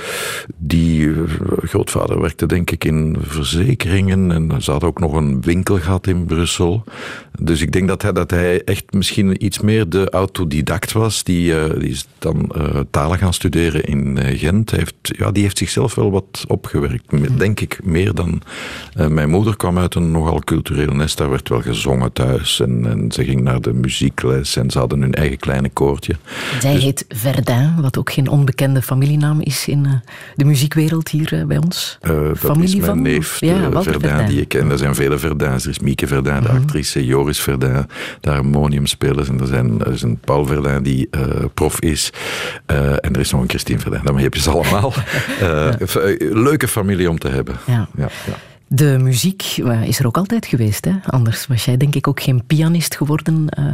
die 0.56 1.00
uh, 1.00 1.18
grootvader 1.62 2.20
werkte 2.20 2.46
denk 2.46 2.70
ik 2.70 2.84
in 2.84 3.16
verzekeringen 3.20 4.32
en 4.32 4.62
ze 4.62 4.70
had 4.70 4.84
ook 4.84 5.00
nog 5.00 5.12
een 5.12 5.40
winkel 5.40 5.78
gehad 5.78 6.06
in 6.06 6.24
Brussel. 6.24 6.84
Dus 7.40 7.62
ik 7.62 7.72
denk 7.72 7.88
dat 7.88 8.02
hij, 8.02 8.12
dat 8.12 8.30
hij 8.30 8.64
echt 8.64 8.92
misschien 8.92 9.44
iets 9.44 9.60
meer 9.60 9.88
de 9.88 10.10
autodidact 10.10 10.92
was. 10.92 11.24
Die, 11.24 11.54
die 11.78 11.88
is 11.88 12.06
dan 12.18 12.52
talen 12.90 13.18
gaan 13.18 13.34
studeren 13.34 13.84
in 13.84 14.18
Gent. 14.36 14.70
Hij 14.70 14.78
heeft, 14.78 15.18
ja, 15.18 15.30
die 15.30 15.42
heeft 15.42 15.58
zichzelf 15.58 15.94
wel 15.94 16.10
wat 16.10 16.44
opgewerkt. 16.48 17.38
Denk 17.38 17.60
ik 17.60 17.80
meer 17.84 18.14
dan 18.14 18.42
mijn 19.08 19.30
moeder 19.30 19.56
kwam 19.56 19.78
uit 19.78 19.94
een 19.94 20.10
nogal 20.10 20.40
cultureel 20.40 20.94
nest. 20.94 21.18
Daar 21.18 21.30
werd 21.30 21.48
wel 21.48 21.62
gezongen 21.62 22.12
thuis 22.12 22.60
en, 22.60 22.86
en 22.86 23.12
ze 23.12 23.24
ging 23.24 23.40
naar 23.40 23.60
de 23.60 23.72
muziekles 23.72 24.56
en 24.56 24.70
ze 24.70 24.78
hadden 24.78 24.99
hun 25.00 25.14
eigen 25.14 25.38
kleine 25.38 25.68
koortje. 25.68 26.16
Zij 26.60 26.74
dus... 26.74 26.82
heet 26.82 27.04
Verdun, 27.08 27.80
wat 27.80 27.98
ook 27.98 28.12
geen 28.12 28.28
onbekende 28.28 28.82
familienaam 28.82 29.40
is 29.40 29.68
in 29.68 29.84
uh, 29.86 29.92
de 30.36 30.44
muziekwereld 30.44 31.08
hier 31.08 31.32
uh, 31.32 31.44
bij 31.44 31.56
ons. 31.56 31.98
Uh, 32.02 32.30
Familie 32.36 32.64
is 32.64 32.74
mijn 32.74 32.84
van? 32.84 33.02
neef, 33.02 33.40
ja, 33.40 33.56
Verdun, 33.56 33.82
Verdun, 33.82 34.26
die 34.26 34.40
ik 34.40 34.48
ken. 34.48 34.70
Er 34.70 34.78
zijn 34.78 34.94
vele 34.94 35.18
Verduns. 35.18 35.64
Er 35.64 35.70
is 35.70 35.78
Mieke 35.78 36.06
Verdun, 36.06 36.34
de 36.34 36.40
mm 36.40 36.46
-hmm. 36.46 36.56
actrice, 36.56 37.06
Joris 37.06 37.40
Verdun, 37.40 37.86
de 38.20 38.30
harmoniumspelers. 38.30 39.28
En 39.28 39.40
er, 39.40 39.46
zijn, 39.46 39.84
er 39.84 39.92
is 39.92 40.02
een 40.02 40.18
Paul 40.18 40.46
Verdun 40.46 40.82
die 40.82 41.08
prof 41.54 41.80
is. 41.80 42.12
en 42.66 43.12
er 43.12 43.20
is 43.20 43.30
nog 43.30 43.40
een 43.40 43.48
Christine 43.48 43.78
Verdun. 43.78 44.00
Dan 44.04 44.18
heb 44.18 44.34
je 44.34 44.40
ze 44.40 44.50
allemaal. 44.50 44.92
ja. 45.40 45.76
Leuke 46.18 46.68
familie 46.68 47.10
om 47.10 47.18
te 47.18 47.28
hebben. 47.28 47.56
ja. 47.66 47.88
ja. 47.96 48.08
De 48.72 48.98
muziek 49.00 49.42
is 49.84 49.98
er 49.98 50.06
ook 50.06 50.16
altijd 50.16 50.46
geweest. 50.46 50.84
Hè? 50.84 50.92
Anders 51.04 51.46
was 51.46 51.64
jij 51.64 51.76
denk 51.76 51.94
ik 51.94 52.08
ook 52.08 52.22
geen 52.22 52.46
pianist 52.46 52.96
geworden. 52.96 53.48
Eh, 53.48 53.72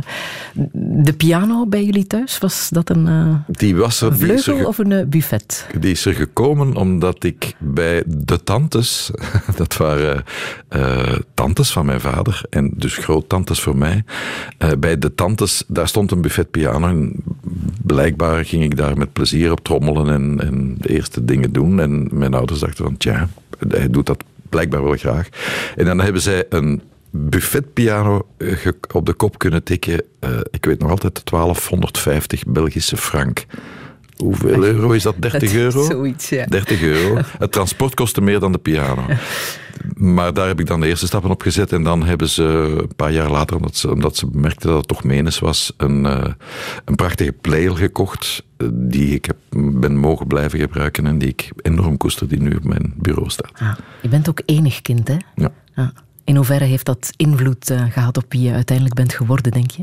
de 1.03 1.13
piano 1.13 1.67
bij 1.67 1.85
jullie 1.85 2.07
thuis, 2.07 2.39
was 2.39 2.69
dat 2.69 2.91
een, 2.91 3.07
uh, 3.07 3.35
die 3.47 3.77
was 3.77 4.01
er, 4.01 4.17
vleugel 4.17 4.67
of 4.67 4.79
een 4.79 5.09
buffet? 5.09 5.67
Die 5.79 5.91
is 5.91 6.05
er 6.05 6.15
gekomen 6.15 6.77
omdat 6.77 7.25
ik 7.25 7.55
bij 7.59 8.03
de 8.07 8.43
tantes, 8.43 9.11
dat 9.57 9.77
waren 9.77 10.25
tantes 11.35 11.73
van 11.73 11.87
mijn 11.87 12.01
vader 12.01 12.43
en 12.51 12.71
dus 12.77 12.97
groottantes 12.97 13.61
voor 13.61 13.77
mij, 13.77 14.05
bij 14.79 14.99
de 14.99 15.15
tantes, 15.15 15.65
daar 15.67 15.89
stond 15.89 16.11
een 16.11 16.21
buffetpiano 16.21 16.89
en 16.89 17.13
blijkbaar 17.83 18.45
ging 18.45 18.63
ik 18.63 18.77
daar 18.77 18.97
met 18.97 19.13
plezier 19.13 19.53
op 19.53 19.65
trommelen 19.65 20.09
en, 20.09 20.41
en 20.47 20.77
de 20.79 20.89
eerste 20.89 21.25
dingen 21.25 21.53
doen. 21.53 21.81
En 21.81 22.09
mijn 22.13 22.35
ouders 22.35 22.61
dachten 22.61 22.85
van, 22.85 22.97
tja, 22.97 23.29
hij 23.69 23.91
doet 23.91 24.07
dat 24.07 24.25
blijkbaar 24.49 24.83
wel 24.83 24.97
graag. 24.97 25.29
En 25.77 25.85
dan 25.85 26.01
hebben 26.01 26.23
zij 26.23 26.45
een 26.49 26.83
buffetpiano 27.11 28.27
eh, 28.37 28.67
op 28.93 29.07
de 29.07 29.13
kop 29.13 29.39
kunnen 29.39 29.63
tikken. 29.63 30.03
Uh, 30.21 30.41
ik 30.51 30.65
weet 30.65 30.79
nog 30.79 30.91
altijd 30.91 31.31
1250 31.31 32.45
Belgische 32.47 32.97
frank. 32.97 33.45
Hoeveel 34.17 34.65
euro 34.65 34.91
is 34.91 35.03
dat? 35.03 35.15
30 35.19 35.55
euro? 35.65 35.85
Zoiets, 35.85 36.29
ja. 36.29 36.47
30 36.47 36.83
euro. 36.83 37.21
Het 37.39 37.53
transport 37.53 37.95
kostte 37.95 38.21
meer 38.21 38.41
dan 38.41 38.53
de 38.53 38.59
piano. 38.59 39.05
Maar 39.95 40.35
daar 40.35 40.47
heb 40.47 40.61
ik 40.61 40.67
dan 40.67 40.81
de 40.81 40.87
eerste 40.87 41.07
stappen 41.07 41.31
op 41.31 41.43
gezet. 41.43 41.73
En 41.73 41.83
dan 41.83 42.05
hebben 42.05 42.29
ze 42.29 42.43
een 42.81 42.95
paar 42.97 43.13
jaar 43.13 43.31
later, 43.31 43.57
omdat 43.57 43.77
ze, 43.77 43.91
omdat 43.93 44.17
ze 44.17 44.27
bemerkten 44.27 44.69
dat 44.69 44.77
het 44.77 44.89
toch 44.89 45.05
menes 45.05 45.39
was, 45.39 45.73
een, 45.77 46.05
uh, 46.05 46.25
een 46.85 46.95
prachtige 46.95 47.33
player 47.33 47.77
gekocht. 47.77 48.45
Die 48.73 49.15
ik 49.15 49.25
heb, 49.25 49.37
ben 49.81 49.97
mogen 49.97 50.27
blijven 50.27 50.59
gebruiken 50.59 51.07
en 51.07 51.19
die 51.19 51.29
ik 51.29 51.51
enorm 51.63 51.97
koester, 51.97 52.29
die 52.29 52.41
nu 52.41 52.55
op 52.55 52.65
mijn 52.65 52.93
bureau 52.97 53.31
staat. 53.31 53.53
Ah, 53.55 53.75
je 54.03 54.09
bent 54.09 54.29
ook 54.29 54.41
enig 54.45 54.83
kind, 54.83 55.09
hè? 55.09 55.17
Ja. 55.35 55.53
Ah. 55.75 55.89
In 56.25 56.37
hoeverre 56.37 56.65
heeft 56.65 56.87
dat 56.87 57.13
invloed 57.17 57.71
uh, 57.71 57.85
gehad 57.91 58.17
op 58.17 58.25
wie 58.29 58.43
je 58.43 58.53
uiteindelijk 58.53 58.97
bent 58.97 59.13
geworden, 59.15 59.53
denk 59.53 59.71
je? 59.71 59.83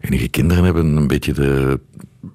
Enige 0.00 0.28
kinderen 0.28 0.64
hebben 0.64 0.96
een 0.96 1.06
beetje 1.06 1.32
de 1.32 1.80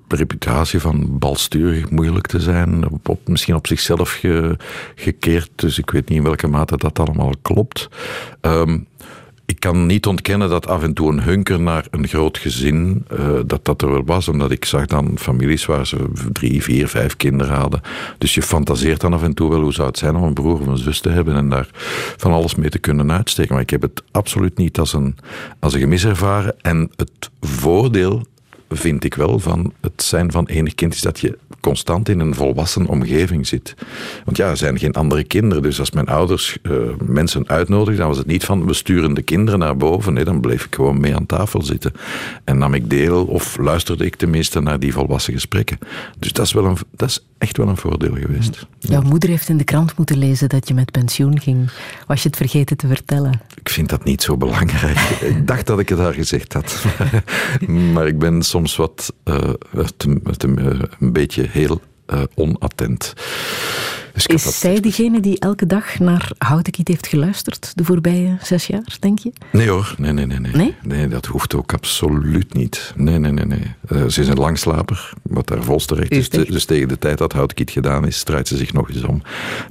reputatie 0.07 0.79
van 0.79 1.19
balsturig 1.19 1.89
moeilijk 1.89 2.27
te 2.27 2.39
zijn, 2.39 2.89
op, 3.03 3.19
misschien 3.25 3.55
op 3.55 3.67
zichzelf 3.67 4.11
ge, 4.11 4.57
gekeerd. 4.95 5.49
Dus 5.55 5.77
ik 5.77 5.89
weet 5.89 6.09
niet 6.09 6.17
in 6.17 6.23
welke 6.23 6.47
mate 6.47 6.77
dat 6.77 6.99
allemaal 6.99 7.33
klopt. 7.41 7.89
Um, 8.41 8.87
ik 9.47 9.59
kan 9.59 9.85
niet 9.85 10.05
ontkennen 10.05 10.49
dat 10.49 10.67
af 10.67 10.83
en 10.83 10.93
toe 10.93 11.11
een 11.11 11.21
hunker 11.21 11.59
naar 11.59 11.85
een 11.91 12.07
groot 12.07 12.37
gezin, 12.37 13.05
uh, 13.11 13.39
dat 13.45 13.65
dat 13.65 13.81
er 13.81 13.91
wel 13.91 14.05
was. 14.05 14.27
Omdat 14.27 14.51
ik 14.51 14.65
zag 14.65 14.85
dan 14.85 15.17
families 15.19 15.65
waar 15.65 15.87
ze 15.87 15.97
drie, 16.31 16.63
vier, 16.63 16.87
vijf 16.87 17.15
kinderen 17.15 17.55
hadden. 17.55 17.81
Dus 18.17 18.33
je 18.33 18.41
fantaseert 18.41 19.01
dan 19.01 19.13
af 19.13 19.23
en 19.23 19.33
toe 19.33 19.49
wel 19.49 19.61
hoe 19.61 19.73
zou 19.73 19.87
het 19.87 19.97
zijn 19.97 20.15
om 20.15 20.23
een 20.23 20.33
broer 20.33 20.59
of 20.59 20.67
een 20.67 20.77
zus 20.77 20.99
te 20.99 21.09
hebben 21.09 21.35
en 21.35 21.49
daar 21.49 21.69
van 22.17 22.31
alles 22.31 22.55
mee 22.55 22.69
te 22.69 22.79
kunnen 22.79 23.11
uitsteken. 23.11 23.53
Maar 23.53 23.63
ik 23.63 23.69
heb 23.69 23.81
het 23.81 24.03
absoluut 24.11 24.57
niet 24.57 24.79
als 24.79 24.93
een, 24.93 25.15
als 25.59 25.73
een 25.73 25.79
gemis 25.79 26.05
ervaren. 26.05 26.55
En 26.61 26.91
het 26.95 27.29
voordeel 27.41 28.25
vind 28.69 29.03
ik 29.03 29.13
wel, 29.13 29.39
van 29.39 29.73
het 29.81 30.03
zijn 30.03 30.31
van 30.31 30.45
enig 30.45 30.75
kind, 30.75 30.93
is 30.93 31.01
dat 31.01 31.19
je 31.19 31.37
constant 31.59 32.09
in 32.09 32.19
een 32.19 32.35
volwassen 32.35 32.85
omgeving 32.85 33.47
zit. 33.47 33.75
Want 34.25 34.37
ja, 34.37 34.49
er 34.49 34.57
zijn 34.57 34.79
geen 34.79 34.93
andere 34.93 35.23
kinderen. 35.23 35.63
Dus 35.63 35.79
als 35.79 35.91
mijn 35.91 36.07
ouders 36.07 36.57
uh, 36.61 36.77
mensen 37.05 37.47
uitnodigden, 37.47 37.97
dan 37.97 38.07
was 38.07 38.17
het 38.17 38.27
niet 38.27 38.45
van 38.45 38.65
we 38.65 38.73
sturen 38.73 39.13
de 39.13 39.21
kinderen 39.21 39.59
naar 39.59 39.77
boven. 39.77 40.13
Nee, 40.13 40.23
dan 40.23 40.41
bleef 40.41 40.65
ik 40.65 40.75
gewoon 40.75 40.99
mee 40.99 41.15
aan 41.15 41.25
tafel 41.25 41.61
zitten. 41.61 41.91
En 42.43 42.57
nam 42.57 42.73
ik 42.73 42.89
deel, 42.89 43.25
of 43.25 43.57
luisterde 43.57 44.05
ik 44.05 44.15
tenminste 44.15 44.59
naar 44.59 44.79
die 44.79 44.93
volwassen 44.93 45.33
gesprekken. 45.33 45.77
Dus 46.19 46.31
dat 46.31 46.45
is, 46.45 46.53
wel 46.53 46.65
een, 46.65 46.77
dat 46.91 47.09
is 47.09 47.25
echt 47.37 47.57
wel 47.57 47.67
een 47.67 47.77
voordeel 47.77 48.15
geweest. 48.15 48.65
Jouw 48.79 49.01
moeder 49.01 49.29
heeft 49.29 49.49
in 49.49 49.57
de 49.57 49.63
krant 49.63 49.97
moeten 49.97 50.17
lezen 50.17 50.49
dat 50.49 50.67
je 50.67 50.73
met 50.73 50.91
pensioen 50.91 51.39
ging. 51.39 51.69
Was 52.07 52.21
je 52.21 52.27
het 52.27 52.37
vergeten 52.37 52.77
te 52.77 52.87
vertellen? 52.87 53.41
Ik 53.59 53.69
vind 53.69 53.89
dat 53.89 54.03
niet 54.03 54.23
zo 54.23 54.37
belangrijk. 54.37 54.99
ik 55.35 55.47
dacht 55.47 55.67
dat 55.67 55.79
ik 55.79 55.89
het 55.89 55.99
haar 55.99 56.13
gezegd 56.13 56.53
had. 56.53 56.85
maar 57.93 58.07
ik 58.07 58.19
ben 58.19 58.41
soms 58.41 58.56
wat 58.65 59.13
uh, 59.25 59.53
een 60.97 61.11
beetje 61.11 61.47
heel 61.49 61.81
uh, 62.07 62.21
onattent. 62.35 63.13
Dus 64.13 64.25
is 64.25 64.59
zij 64.59 64.79
degene 64.79 65.19
die 65.19 65.39
elke 65.39 65.65
dag 65.65 65.99
naar 65.99 66.31
Houtenkiet 66.37 66.87
heeft 66.87 67.07
geluisterd 67.07 67.71
de 67.75 67.83
voorbije 67.83 68.37
zes 68.41 68.67
jaar, 68.67 68.97
denk 68.99 69.19
je? 69.19 69.31
Nee 69.51 69.69
hoor, 69.69 69.95
nee, 69.97 70.11
nee, 70.11 70.25
nee. 70.25 70.39
Nee, 70.39 70.75
nee? 70.83 71.07
dat 71.07 71.25
hoeft 71.25 71.55
ook 71.55 71.73
absoluut 71.73 72.53
niet. 72.53 72.93
Nee, 72.95 73.17
nee, 73.17 73.31
nee. 73.31 73.45
nee. 73.45 73.75
Uh, 73.91 74.07
ze 74.07 74.21
is 74.21 74.27
een 74.27 74.37
langslaper, 74.37 75.13
wat 75.21 75.47
daar 75.47 75.63
volste 75.63 75.95
recht 75.95 76.11
is. 76.11 76.29
Dus 76.29 76.65
tegen 76.65 76.87
de 76.87 76.97
tijd 76.97 77.17
dat 77.17 77.33
Houtenkiet 77.33 77.71
gedaan 77.71 78.07
is, 78.07 78.23
draait 78.23 78.47
ze 78.47 78.57
zich 78.57 78.73
nog 78.73 78.89
eens 78.89 79.03
om. 79.03 79.21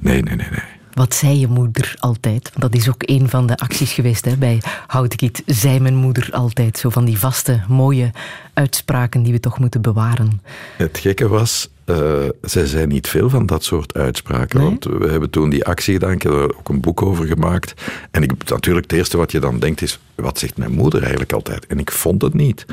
Nee, 0.01 0.21
nee, 0.21 0.35
nee, 0.35 0.47
nee. 0.49 0.76
Wat 0.97 1.13
zei 1.13 1.39
je 1.39 1.47
moeder 1.47 1.95
altijd? 1.99 2.51
Dat 2.55 2.75
is 2.75 2.89
ook 2.89 3.03
een 3.05 3.29
van 3.29 3.47
de 3.47 3.57
acties 3.57 3.93
geweest 3.93 4.25
hè, 4.25 4.37
bij 4.37 4.61
Houtkiet. 4.87 5.43
Zei 5.45 5.79
mijn 5.79 5.95
moeder 5.95 6.29
altijd. 6.31 6.77
Zo 6.77 6.89
van 6.89 7.05
die 7.05 7.17
vaste, 7.17 7.61
mooie 7.67 8.11
uitspraken 8.53 9.23
die 9.23 9.33
we 9.33 9.39
toch 9.39 9.59
moeten 9.59 9.81
bewaren. 9.81 10.41
Het 10.77 10.97
gekke 10.97 11.27
was, 11.27 11.69
uh, 11.85 11.97
zij 12.41 12.65
zei 12.65 12.85
niet 12.85 13.07
veel 13.07 13.29
van 13.29 13.45
dat 13.45 13.63
soort 13.63 13.93
uitspraken. 13.93 14.61
Want 14.61 14.83
we 14.83 15.07
hebben 15.09 15.29
toen 15.29 15.49
die 15.49 15.65
actie 15.65 15.93
gedaan, 15.93 16.11
ik 16.11 16.21
heb 16.21 16.31
er 16.31 16.57
ook 16.57 16.69
een 16.69 16.81
boek 16.81 17.01
over 17.01 17.25
gemaakt. 17.25 17.73
En 18.11 18.23
ik, 18.23 18.49
natuurlijk, 18.49 18.91
het 18.91 18.99
eerste 18.99 19.17
wat 19.17 19.31
je 19.31 19.39
dan 19.39 19.59
denkt 19.59 19.81
is, 19.81 19.99
wat 20.15 20.39
zegt 20.39 20.57
mijn 20.57 20.71
moeder 20.71 21.01
eigenlijk 21.01 21.33
altijd? 21.33 21.67
En 21.67 21.79
ik 21.79 21.91
vond 21.91 22.21
het 22.21 22.33
niet 22.33 22.65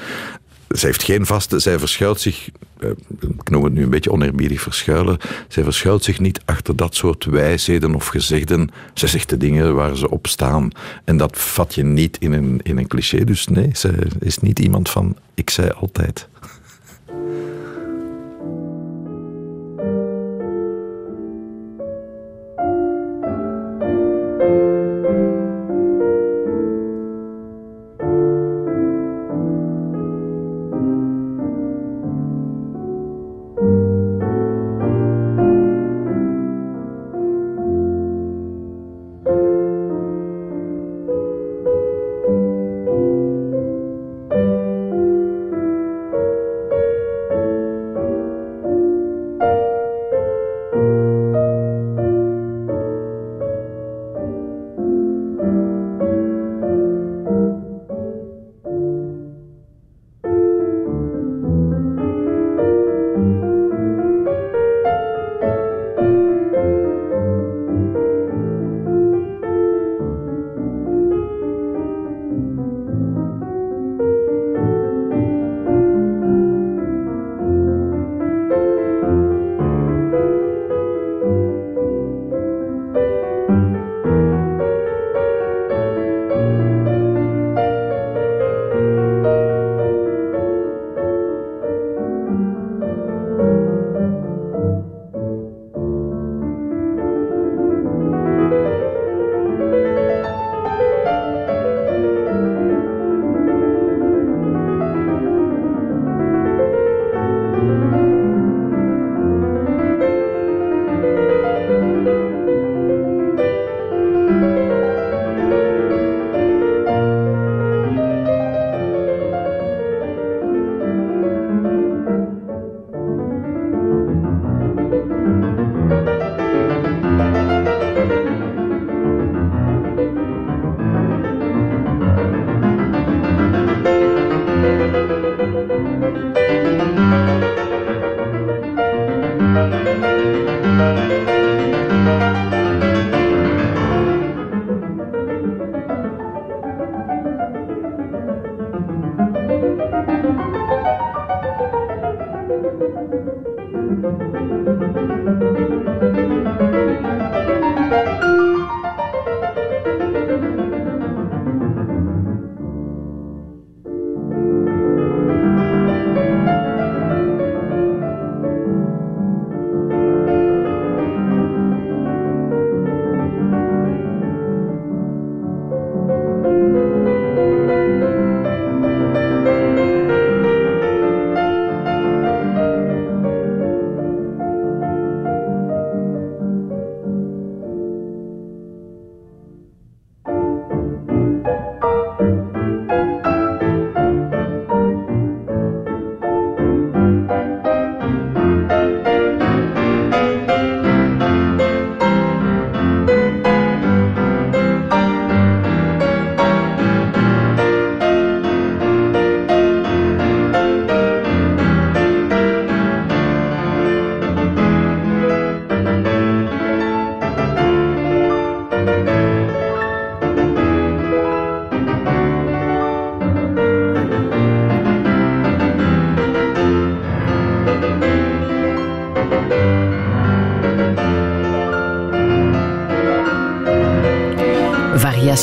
zij 0.69 0.89
heeft 0.89 1.03
geen 1.03 1.27
vaste, 1.27 1.59
zij 1.59 1.79
verschuilt 1.79 2.21
zich, 2.21 2.49
eh, 2.79 2.89
ik 3.21 3.51
noem 3.51 3.65
het 3.65 3.73
nu 3.73 3.83
een 3.83 3.91
beetje 3.91 4.13
oneerbiedig 4.13 4.61
verschuilen, 4.61 5.19
zij 5.49 5.63
verschuilt 5.65 6.05
zich 6.05 6.21
niet 6.21 6.41
achter 6.45 6.77
dat 6.77 6.95
soort 6.95 7.25
wijsheden 7.25 7.95
of 7.95 8.07
gezegden. 8.07 8.71
Zij 8.95 9.09
zegt 9.09 9.29
de 9.29 9.37
dingen 9.37 9.75
waar 9.75 9.97
ze 9.97 10.11
op 10.11 10.27
staan. 10.27 10.71
En 11.05 11.17
dat 11.17 11.39
vat 11.39 11.75
je 11.75 11.85
niet 11.85 12.17
in 12.19 12.33
een, 12.33 12.61
in 12.63 12.79
een 12.79 12.87
cliché. 12.87 13.25
Dus 13.25 13.47
nee, 13.47 13.71
zij 13.73 13.95
is 14.21 14.39
niet 14.39 14.59
iemand 14.59 14.91
van 14.91 15.17
ik 15.35 15.51
zei 15.51 15.71
altijd. 15.71 16.29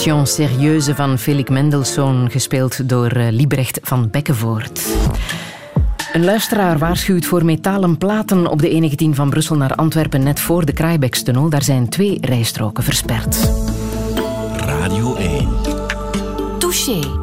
Variation 0.01 0.27
Serieuze 0.27 0.95
van 0.95 1.17
Felix 1.19 1.49
Mendelssohn, 1.49 2.29
gespeeld 2.29 2.89
door 2.89 3.11
Liebrecht 3.15 3.79
van 3.83 4.09
Bekkenvoort. 4.09 4.87
Een 6.13 6.23
luisteraar 6.23 6.77
waarschuwt 6.77 7.25
voor 7.25 7.45
metalen 7.45 7.97
platen 7.97 8.47
op 8.47 8.61
de 8.61 8.69
E19 8.69 9.15
van 9.15 9.29
Brussel 9.29 9.55
naar 9.55 9.75
Antwerpen 9.75 10.23
net 10.23 10.39
voor 10.39 10.65
de 10.65 10.73
Kraaibekstunnel. 10.73 11.49
Daar 11.49 11.63
zijn 11.63 11.89
twee 11.89 12.17
rijstroken 12.21 12.83
versperd. 12.83 13.51
Radio 14.55 15.15
1. 15.15 15.47
Touché. 16.59 17.20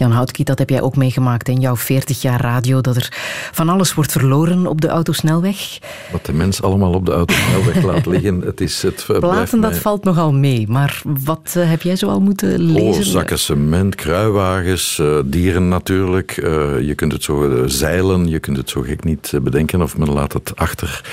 Jan 0.00 0.10
Houtkiet, 0.12 0.46
dat 0.46 0.58
heb 0.58 0.70
jij 0.70 0.82
ook 0.82 0.96
meegemaakt 0.96 1.48
in 1.48 1.60
jouw 1.60 1.76
40 1.76 2.22
jaar 2.22 2.40
radio, 2.40 2.80
dat 2.80 2.96
er 2.96 3.08
van 3.52 3.68
alles 3.68 3.94
wordt 3.94 4.12
verloren 4.12 4.66
op 4.66 4.80
de 4.80 4.88
autosnelweg. 4.88 5.78
Wat 6.12 6.26
de 6.26 6.32
mens 6.32 6.62
allemaal 6.62 6.92
op 6.92 7.06
de 7.06 7.12
autosnelweg 7.12 7.82
laat 7.92 8.06
liggen, 8.06 8.40
het 8.40 8.60
is 8.60 8.82
het 8.82 9.06
Platen, 9.18 9.60
dat 9.60 9.76
valt 9.76 10.04
nogal 10.04 10.32
mee, 10.32 10.68
maar 10.68 11.02
wat 11.24 11.54
uh, 11.56 11.70
heb 11.70 11.82
jij 11.82 11.96
zoal 11.96 12.20
moeten 12.20 12.60
lezen? 12.60 13.04
Oh, 13.04 13.08
zakken 13.08 13.38
cement, 13.38 13.94
kruiwagens, 13.94 14.98
uh, 14.98 15.18
dieren 15.24 15.68
natuurlijk. 15.68 16.36
Uh, 16.36 16.80
je 16.80 16.94
kunt 16.94 17.12
het 17.12 17.22
zo 17.22 17.62
zeilen, 17.66 18.28
je 18.28 18.38
kunt 18.38 18.56
het 18.56 18.70
zo 18.70 18.80
gek 18.80 19.04
niet 19.04 19.32
bedenken 19.42 19.82
of 19.82 19.96
men 19.96 20.12
laat 20.12 20.32
het 20.32 20.56
achter. 20.56 21.04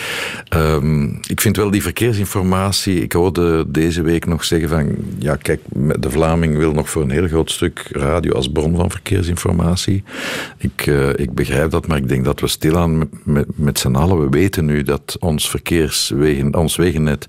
Um, 0.56 1.20
ik 1.28 1.42
vind 1.42 1.58
wel 1.58 1.72
die 1.72 1.82
verkeersinformatie, 1.82 3.02
ik 3.02 3.12
hoorde 3.12 3.66
deze 3.68 4.02
week 4.02 4.26
nog 4.26 4.44
zeggen 4.44 4.70
van, 4.70 4.96
ja 5.20 5.36
kijk, 5.36 5.62
de 6.00 6.10
Vlaming 6.10 6.58
wil 6.58 6.72
nog 6.72 6.90
voor 6.90 7.02
een 7.02 7.10
heel 7.10 7.28
groot 7.28 7.52
stuk 7.52 7.88
radio 7.92 8.34
als 8.34 8.48
bron 8.48 8.76
van 8.78 8.92
verkeersinformatie. 8.92 10.04
Ik, 10.58 10.86
uh, 10.86 11.10
ik 11.10 11.34
begrijp 11.34 11.72
dat, 11.72 11.88
maar 11.88 11.98
ik 11.98 12.08
denk 12.08 12.26
dat 12.26 12.40
we 12.40 12.48
stilaan 12.48 12.98
met, 12.98 13.10
met, 13.24 13.46
met 13.56 13.80
z'n 13.80 13.96
allen, 13.96 14.20
we 14.20 14.30
weten 14.30 14.66
nu 14.66 14.84
dat 14.84 15.18
ons 15.20 15.50
verkeerswegen, 15.50 16.56
ons 16.56 16.76
wegennet, 16.76 17.26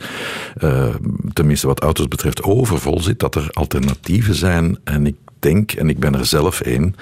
uh, 0.62 0.94
tenminste 1.32 1.66
wat 1.66 1.80
auto's 1.80 2.08
betreft, 2.08 2.42
overvol 2.42 3.00
zit, 3.00 3.18
dat 3.18 3.34
er 3.34 3.48
alternatieven 3.52 4.34
zijn. 4.34 4.78
En 4.84 5.06
ik 5.06 5.16
denk, 5.38 5.72
en 5.72 5.88
ik 5.88 5.98
ben 5.98 6.14
er 6.14 6.26
zelf 6.26 6.61
één, 6.61 6.94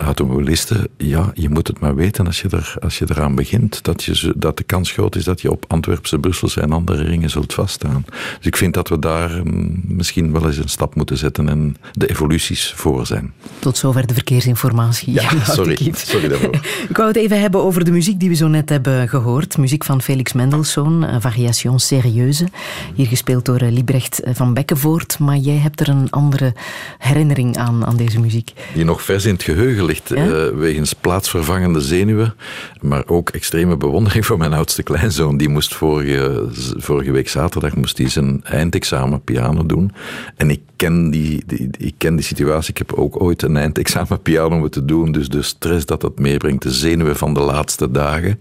automobilisten, 0.00 0.88
ja, 0.96 1.30
je 1.34 1.48
moet 1.48 1.66
het 1.66 1.80
maar 1.80 1.94
weten 1.94 2.26
als 2.26 2.40
je, 2.40 2.48
er, 2.48 2.74
als 2.80 2.98
je 2.98 3.06
eraan 3.08 3.34
begint, 3.34 3.84
dat, 3.84 4.04
je, 4.04 4.32
dat 4.36 4.56
de 4.56 4.62
kans 4.62 4.90
groot 4.90 5.16
is 5.16 5.24
dat 5.24 5.40
je 5.40 5.50
op 5.50 5.64
Antwerpse, 5.68 6.18
Brusselse 6.18 6.60
en 6.60 6.72
andere 6.72 7.02
ringen 7.02 7.30
zult 7.30 7.54
vaststaan. 7.54 8.04
Dus 8.36 8.46
ik 8.46 8.56
vind 8.56 8.74
dat 8.74 8.88
we 8.88 8.98
daar 8.98 9.40
mm, 9.44 9.82
misschien 9.84 10.32
wel 10.32 10.46
eens 10.46 10.56
een 10.56 10.68
stap 10.68 10.94
moeten 10.94 11.16
zetten 11.16 11.48
en 11.48 11.76
de 11.92 12.06
evoluties 12.06 12.72
voor 12.76 13.06
zijn. 13.06 13.32
Tot 13.58 13.78
zover 13.78 14.06
de 14.06 14.14
verkeersinformatie. 14.14 15.12
Ja, 15.12 15.44
sorry, 15.44 15.92
sorry 15.94 16.28
daarvoor. 16.28 16.54
ik 16.88 16.96
wou 16.96 17.08
het 17.08 17.16
even 17.16 17.40
hebben 17.40 17.62
over 17.62 17.84
de 17.84 17.90
muziek 17.90 18.20
die 18.20 18.28
we 18.28 18.34
zo 18.34 18.48
net 18.48 18.68
hebben 18.68 19.08
gehoord. 19.08 19.58
Muziek 19.58 19.84
van 19.84 20.02
Felix 20.02 20.32
Mendelssohn, 20.32 21.20
Variation 21.20 21.80
Serieuze. 21.80 22.48
Hier 22.94 23.06
gespeeld 23.06 23.44
door 23.44 23.60
eh, 23.60 23.72
Liebrecht 23.72 24.20
eh, 24.20 24.34
van 24.34 24.54
Bekkenvoort. 24.54 25.18
Maar 25.18 25.36
jij 25.36 25.56
hebt 25.56 25.80
er 25.80 25.88
een 25.88 26.10
andere 26.10 26.54
herinnering 26.98 27.56
aan, 27.56 27.86
aan 27.86 27.96
deze 27.96 28.20
muziek. 28.20 28.52
Die 28.74 28.84
nog 28.84 29.02
vers 29.02 29.24
in 29.24 29.32
het 29.32 29.42
geheugen 29.42 29.84
ligt 29.90 30.12
uh, 30.12 30.48
wegens 30.48 30.92
plaatsvervangende 30.92 31.80
zenuwen, 31.80 32.34
maar 32.80 33.02
ook 33.06 33.30
extreme 33.30 33.76
bewondering 33.76 34.26
voor 34.26 34.38
mijn 34.38 34.52
oudste 34.52 34.82
kleinzoon. 34.82 35.36
Die 35.36 35.48
moest 35.48 35.74
vorige, 35.74 36.48
vorige 36.76 37.10
week 37.10 37.28
zaterdag 37.28 37.76
moest 37.76 37.98
hij 37.98 38.08
zijn 38.08 38.40
eindexamen 38.44 39.22
piano 39.22 39.66
doen. 39.66 39.92
En 40.36 40.50
ik 40.50 40.60
ken 40.76 41.10
die, 41.10 41.42
die, 41.46 41.70
ik 41.78 41.94
ken 41.98 42.16
die 42.16 42.24
situatie. 42.24 42.70
Ik 42.70 42.78
heb 42.78 42.92
ook 42.92 43.22
ooit 43.22 43.42
een 43.42 43.56
eindexamen 43.56 44.22
piano 44.28 44.58
moeten 44.58 44.86
doen. 44.86 45.12
Dus 45.12 45.28
de 45.28 45.42
stress 45.42 45.86
dat 45.86 46.00
dat 46.00 46.18
meebrengt, 46.18 46.62
de 46.62 46.72
zenuwen 46.72 47.16
van 47.16 47.34
de 47.34 47.40
laatste 47.40 47.90
dagen. 47.90 48.40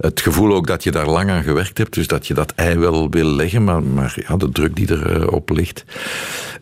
Het 0.00 0.20
gevoel 0.20 0.54
ook 0.54 0.66
dat 0.66 0.84
je 0.84 0.90
daar 0.90 1.08
lang 1.08 1.30
aan 1.30 1.42
gewerkt 1.42 1.78
hebt, 1.78 1.94
dus 1.94 2.06
dat 2.06 2.26
je 2.26 2.34
dat 2.34 2.52
ei 2.56 2.78
wel 2.78 3.10
wil 3.10 3.26
leggen, 3.26 3.64
maar, 3.64 3.82
maar 3.82 4.24
ja, 4.28 4.36
de 4.36 4.48
druk 4.48 4.76
die 4.76 4.90
erop 4.90 5.50
ligt. 5.50 5.84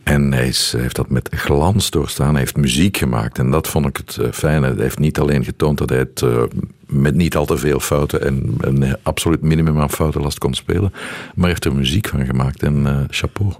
En 0.02 0.32
hij, 0.32 0.48
is, 0.48 0.72
hij 0.72 0.80
heeft 0.80 0.96
dat 0.96 1.10
met 1.10 1.28
glans 1.30 1.90
doorstaan. 1.90 2.30
Hij 2.30 2.38
heeft 2.38 2.56
muziek 2.56 2.96
gemaakt 2.96 3.38
en 3.38 3.50
dat 3.50 3.68
vond 3.68 3.86
ik 3.86 3.96
het 3.96 4.17
eh, 4.18 4.32
fijne. 4.32 4.66
Hij 4.66 4.82
heeft 4.82 4.98
niet 4.98 5.18
alleen 5.18 5.44
getoond 5.44 5.78
dat 5.78 5.88
hij 5.88 5.98
het 5.98 6.20
uh, 6.20 6.42
met 6.86 7.14
niet 7.14 7.36
al 7.36 7.46
te 7.46 7.56
veel 7.56 7.80
fouten 7.80 8.22
en 8.22 8.54
een 8.58 8.96
absoluut 9.02 9.42
minimum 9.42 9.80
aan 9.80 9.90
foutenlast 9.90 10.38
kon 10.38 10.54
spelen, 10.54 10.92
maar 11.34 11.48
heeft 11.48 11.64
er 11.64 11.74
muziek 11.74 12.08
van 12.08 12.26
gemaakt 12.26 12.62
en 12.62 12.76
uh, 12.76 12.98
chapeau. 13.08 13.52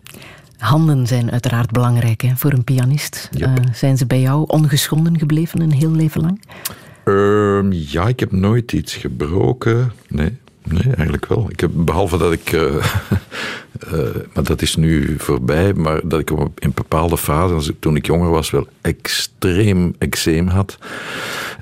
Handen 0.58 1.06
zijn 1.06 1.30
uiteraard 1.30 1.70
belangrijk 1.70 2.20
hè, 2.20 2.32
voor 2.36 2.52
een 2.52 2.64
pianist. 2.64 3.28
Yep. 3.32 3.60
zijn 3.72 3.96
ze 3.96 4.06
bij 4.06 4.20
jou 4.20 4.44
ongeschonden 4.46 5.18
gebleven 5.18 5.60
een 5.60 5.72
heel 5.72 5.90
leven 5.90 6.20
lang? 6.20 6.40
Uh, 7.04 7.90
ja, 7.90 8.08
ik 8.08 8.20
heb 8.20 8.32
nooit 8.32 8.72
iets 8.72 8.94
gebroken. 8.94 9.92
Nee, 10.08 10.38
Nee, 10.68 10.94
eigenlijk 10.94 11.26
wel. 11.26 11.46
Ik 11.50 11.60
heb, 11.60 11.70
behalve 11.74 12.18
dat 12.18 12.32
ik, 12.32 12.52
uh, 12.52 12.62
uh, 13.92 14.00
maar 14.34 14.44
dat 14.44 14.62
is 14.62 14.76
nu 14.76 15.14
voorbij, 15.18 15.72
maar 15.72 16.00
dat 16.04 16.20
ik 16.20 16.30
in 16.58 16.72
bepaalde 16.74 17.16
fases, 17.16 17.70
toen 17.80 17.96
ik 17.96 18.06
jonger 18.06 18.30
was, 18.30 18.50
wel 18.50 18.66
extreem 18.80 19.94
eczeem 19.98 20.46
had. 20.46 20.78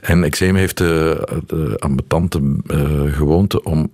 En 0.00 0.24
eczeem 0.24 0.54
heeft 0.54 0.78
de, 0.78 1.28
de 1.46 1.76
ambetante 1.78 2.40
uh, 2.66 3.14
gewoonte 3.14 3.62
om, 3.62 3.90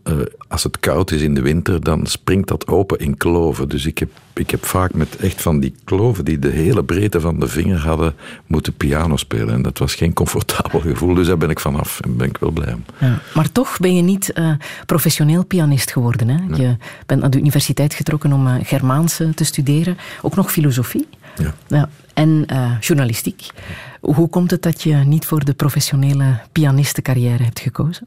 als 0.49 0.63
het 0.63 0.81
koud 0.81 1.11
is 1.11 1.23
in 1.23 1.35
de 1.35 1.43
winter, 1.43 1.85
dan 1.85 2.07
springt 2.07 2.49
dat 2.49 2.67
open 2.67 2.99
in 2.99 3.17
kloven. 3.17 3.69
Dus 3.69 3.87
ik 3.87 3.99
heb, 3.99 4.09
ik 4.35 4.51
heb 4.51 4.65
vaak 4.65 4.95
met 4.95 5.17
echt 5.17 5.43
van 5.43 5.61
die 5.61 5.75
kloven 5.85 6.25
die 6.25 6.39
de 6.39 6.49
hele 6.49 6.85
breedte 6.85 7.21
van 7.21 7.41
de 7.41 7.49
vinger 7.49 7.79
hadden, 7.79 8.15
moeten 8.47 8.73
piano 8.73 9.17
spelen. 9.17 9.55
En 9.55 9.63
dat 9.63 9.79
was 9.79 9.95
geen 9.95 10.13
comfortabel 10.13 10.81
gevoel, 10.91 11.15
dus 11.15 11.27
daar 11.27 11.39
ben 11.39 11.51
ik 11.51 11.61
vanaf 11.61 12.01
en 12.01 12.17
ben 12.17 12.29
ik 12.29 12.39
wel 12.39 12.51
blij 12.51 12.73
om. 12.73 12.85
Ja, 12.99 13.21
maar 13.35 13.53
toch 13.53 13.79
ben 13.79 13.97
je 13.97 14.03
niet 14.03 14.33
professioneel 14.87 15.45
pianist 15.45 15.93
geworden. 15.93 16.29
Hè? 16.29 16.39
Nee. 16.39 16.61
Je 16.61 16.77
bent 17.07 17.21
naar 17.21 17.31
de 17.31 17.39
universiteit 17.39 17.95
getrokken 17.95 18.12
om 18.33 18.47
uh, 18.47 18.55
Germaanse 18.63 19.35
te 19.35 19.45
studeren. 19.45 19.97
Ook 20.23 20.37
nog 20.37 20.53
filosofie. 20.53 21.09
Ja. 21.37 21.55
ja. 21.67 21.89
En 22.15 22.47
uh, 22.53 22.73
journalistiek. 22.81 23.47
Hoe 24.01 24.29
komt 24.29 24.51
het 24.51 24.63
dat 24.63 24.83
je 24.83 24.95
niet 24.95 25.27
voor 25.27 25.45
de 25.45 25.55
professionele 25.55 26.41
pianistencarrière 26.53 27.43
hebt 27.43 27.61
gekozen? 27.61 28.07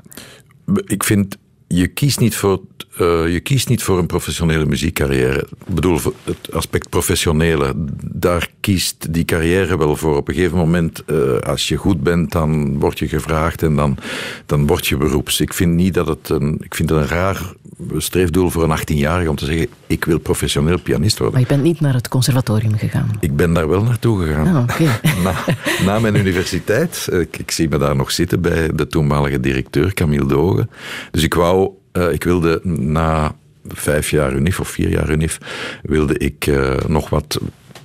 Ik 0.86 1.03
vind 1.03 1.38
je 1.76 1.88
kiest, 1.88 2.19
niet 2.19 2.36
voor, 2.36 2.61
uh, 2.99 3.34
je 3.34 3.39
kiest 3.39 3.69
niet 3.69 3.84
voor 3.84 3.99
een 3.99 4.05
professionele 4.05 4.65
muziekcarrière. 4.65 5.39
Ik 5.39 5.73
bedoel, 5.76 5.99
het 6.23 6.51
aspect 6.51 6.89
professionele, 6.89 7.73
daar 8.03 8.49
kiest 8.59 9.13
die 9.13 9.26
carrière 9.26 9.78
wel 9.78 9.95
voor. 9.95 10.17
Op 10.17 10.28
een 10.28 10.34
gegeven 10.34 10.57
moment, 10.57 11.03
uh, 11.07 11.38
als 11.38 11.67
je 11.67 11.76
goed 11.76 12.01
bent, 12.01 12.32
dan 12.32 12.80
word 12.80 12.99
je 12.99 13.07
gevraagd 13.07 13.63
en 13.63 13.76
dan, 13.76 13.97
dan 14.45 14.67
word 14.67 14.88
je 14.88 14.97
beroeps. 14.97 15.39
Ik 15.39 15.53
vind 15.53 15.73
niet 15.73 15.93
dat 15.93 16.07
het 16.07 16.30
een, 16.30 16.57
ik 16.61 16.76
vind 16.76 16.89
het 16.89 16.99
een 16.99 17.07
raar 17.07 17.53
streefdoel 17.97 18.49
voor 18.49 18.63
een 18.63 18.80
18-jarige 18.80 19.30
om 19.30 19.36
te 19.36 19.45
zeggen: 19.45 19.67
ik 19.88 20.05
wil 20.05 20.19
professioneel 20.19 20.80
pianist 20.80 21.17
worden. 21.17 21.39
Maar 21.39 21.49
je 21.49 21.55
bent 21.55 21.67
niet 21.67 21.80
naar 21.80 21.93
het 21.93 22.07
conservatorium 22.07 22.78
gegaan? 22.78 23.09
Ik 23.19 23.36
ben 23.36 23.53
daar 23.53 23.69
wel 23.69 23.84
naartoe 23.84 24.26
gegaan. 24.26 24.55
Ah, 24.55 24.61
okay. 24.61 24.99
na, 25.23 25.34
na, 25.86 25.99
mijn 25.99 26.15
universiteit. 26.15 27.07
Ik, 27.11 27.38
ik, 27.38 27.51
zie 27.51 27.69
me 27.69 27.78
daar 27.78 27.95
nog 27.95 28.11
zitten 28.11 28.41
bij 28.41 28.69
de 28.73 28.88
toenmalige 28.88 29.39
directeur 29.39 29.93
Camille 29.93 30.26
Dogen. 30.26 30.69
Dus 31.11 31.23
ik 31.23 31.34
wou, 31.34 31.64
uh, 31.98 32.12
ik 32.12 32.24
wilde 32.24 32.60
na 32.64 33.36
vijf 33.68 34.10
jaar 34.10 34.34
UNIF 34.34 34.60
of 34.60 34.70
vier 34.70 34.89
jaar 34.89 35.10
UNIF, 35.10 35.38
wilde 35.84 36.18
ik 36.18 36.48
uh, 36.48 36.76
nog 36.88 37.10
wat 37.10 37.39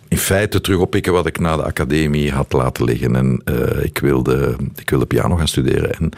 in 0.09 0.19
feite 0.19 0.61
terug 0.61 0.79
oppikken 0.79 1.13
wat 1.13 1.27
ik 1.27 1.39
na 1.39 1.57
de 1.57 1.65
academie 1.65 2.33
had 2.33 2.53
laten 2.53 2.85
liggen. 2.85 3.17
En 3.17 3.43
uh, 3.45 3.85
ik, 3.85 3.99
wilde, 3.99 4.57
ik 4.77 4.91
wilde 4.91 5.07
piano 5.07 5.37
gaan 5.37 5.49
studeren. 5.49 5.95
En 5.95 6.11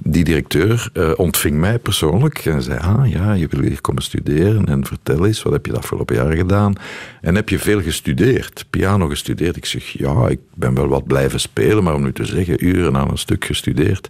die 0.00 0.24
directeur 0.24 0.90
ontving 1.16 1.56
mij 1.56 1.78
persoonlijk 1.78 2.38
en 2.38 2.62
zei: 2.62 2.78
Ah 2.78 3.10
ja, 3.10 3.32
je 3.32 3.46
wil 3.50 3.60
hier 3.60 3.80
komen 3.80 4.02
studeren. 4.02 4.66
En 4.66 4.86
vertel 4.86 5.26
eens, 5.26 5.42
wat 5.42 5.52
heb 5.52 5.66
je 5.66 5.72
de 5.72 5.78
afgelopen 5.78 6.16
jaren 6.16 6.36
gedaan? 6.36 6.72
En 7.20 7.34
heb 7.34 7.48
je 7.48 7.58
veel 7.58 7.82
gestudeerd? 7.82 8.64
Piano 8.70 9.08
gestudeerd? 9.08 9.56
Ik 9.56 9.64
zeg: 9.64 9.84
Ja, 9.84 10.28
ik 10.28 10.40
ben 10.54 10.74
wel 10.74 10.88
wat 10.88 11.06
blijven 11.06 11.40
spelen, 11.40 11.84
maar 11.84 11.94
om 11.94 12.02
nu 12.02 12.12
te 12.12 12.24
zeggen, 12.24 12.66
uren 12.66 12.96
aan 12.96 13.10
een 13.10 13.18
stuk 13.18 13.44
gestudeerd. 13.44 14.08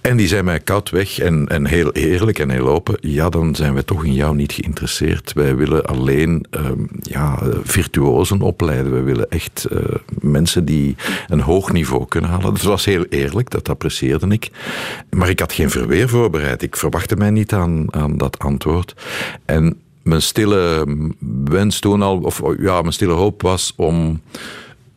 En 0.00 0.16
die 0.16 0.28
zei 0.28 0.42
mij 0.42 0.60
koud 0.60 0.90
weg 0.90 1.18
en, 1.18 1.46
en 1.48 1.66
heel 1.66 1.92
eerlijk 1.92 2.38
en 2.38 2.50
heel 2.50 2.68
open: 2.68 2.96
ja, 3.00 3.28
dan 3.28 3.54
zijn 3.54 3.74
wij 3.74 3.82
toch 3.82 4.04
in 4.04 4.14
jou 4.14 4.34
niet 4.34 4.52
geïnteresseerd. 4.52 5.32
Wij 5.32 5.56
willen 5.56 5.86
alleen 5.86 6.46
um, 6.50 6.88
ja, 7.00 7.38
virtuosen 7.62 8.40
opleiden. 8.40 8.94
We 8.94 9.02
willen 9.02 9.30
echt 9.30 9.66
uh, 9.72 9.78
mensen 10.20 10.64
die 10.64 10.96
een 11.28 11.40
hoog 11.40 11.72
niveau 11.72 12.06
kunnen 12.08 12.30
halen. 12.30 12.54
Dat 12.54 12.62
was 12.62 12.84
heel 12.84 13.04
eerlijk, 13.04 13.50
dat 13.50 13.68
apprecieerde 13.68 14.28
ik. 14.28 14.50
Maar 15.10 15.28
ik 15.28 15.40
had 15.40 15.52
geen 15.52 15.70
verweer 15.70 16.08
voorbereid. 16.08 16.62
Ik 16.62 16.76
verwachtte 16.76 17.16
mij 17.16 17.30
niet 17.30 17.52
aan, 17.52 17.94
aan 17.94 18.18
dat 18.18 18.38
antwoord. 18.38 18.94
En 19.44 19.76
mijn 20.02 20.22
stille 20.22 20.86
wens 21.44 21.78
toen 21.80 22.02
al, 22.02 22.18
of 22.18 22.42
ja, 22.58 22.80
mijn 22.80 22.92
stille 22.92 23.12
hoop 23.12 23.42
was 23.42 23.72
om, 23.76 24.20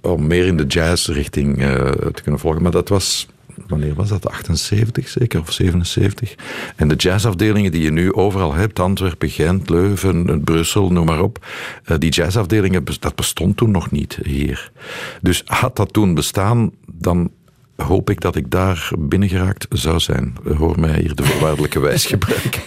om 0.02 0.28
meer 0.28 0.46
in 0.46 0.58
de 0.58 0.66
jazzrichting 0.66 1.62
uh, 1.62 1.68
te 1.92 2.22
kunnen 2.22 2.42
volgen. 2.42 2.62
Maar 2.62 2.72
dat 2.72 2.90
was 2.90 3.28
wanneer 3.68 3.94
was 3.94 4.10
dat? 4.10 4.30
78 4.30 5.10
zeker, 5.10 5.40
of 5.40 5.52
77. 5.52 6.36
En 6.76 6.88
de 6.88 6.96
jazzafdelingen 6.96 7.72
die 7.72 7.82
je 7.82 7.92
nu 7.92 8.14
overal 8.14 8.54
hebt, 8.54 8.80
Antwerpen, 8.80 9.30
Gent, 9.30 9.70
Leuven, 9.70 10.44
Brussel, 10.44 10.92
noem 10.92 11.06
maar 11.06 11.22
op, 11.22 11.46
die 11.98 12.12
jazzafdelingen, 12.12 12.84
dat 13.00 13.16
bestond 13.16 13.58
toen 13.58 13.72
nog 13.72 13.92
niet 13.92 14.20
hier. 14.24 14.72
Dus 15.22 15.44
had 15.46 15.76
dat 15.76 15.94
toen 15.94 16.14
bestaan, 16.14 16.72
dan 16.92 17.32
hoop 17.76 18.10
ik 18.10 18.22
dat 18.22 18.36
ik 18.36 18.52
daar 18.52 18.92
binnengeraakt 19.00 19.66
zou 19.70 20.00
zijn. 20.00 20.36
Hoor 20.58 20.80
mij 20.80 21.00
hier 21.00 21.16
de 21.16 21.24
voorwaardelijke 21.24 21.80
wijs 21.90 22.06
gebruiken. 22.06 22.62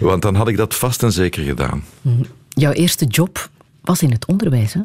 Want 0.00 0.22
dan 0.22 0.34
had 0.34 0.48
ik 0.48 0.56
dat 0.56 0.74
vast 0.74 1.02
en 1.02 1.12
zeker 1.12 1.44
gedaan. 1.44 1.84
Jouw 2.48 2.72
eerste 2.72 3.04
job 3.04 3.48
was 3.80 4.02
in 4.02 4.10
het 4.10 4.26
onderwijs, 4.26 4.72
hè? 4.72 4.80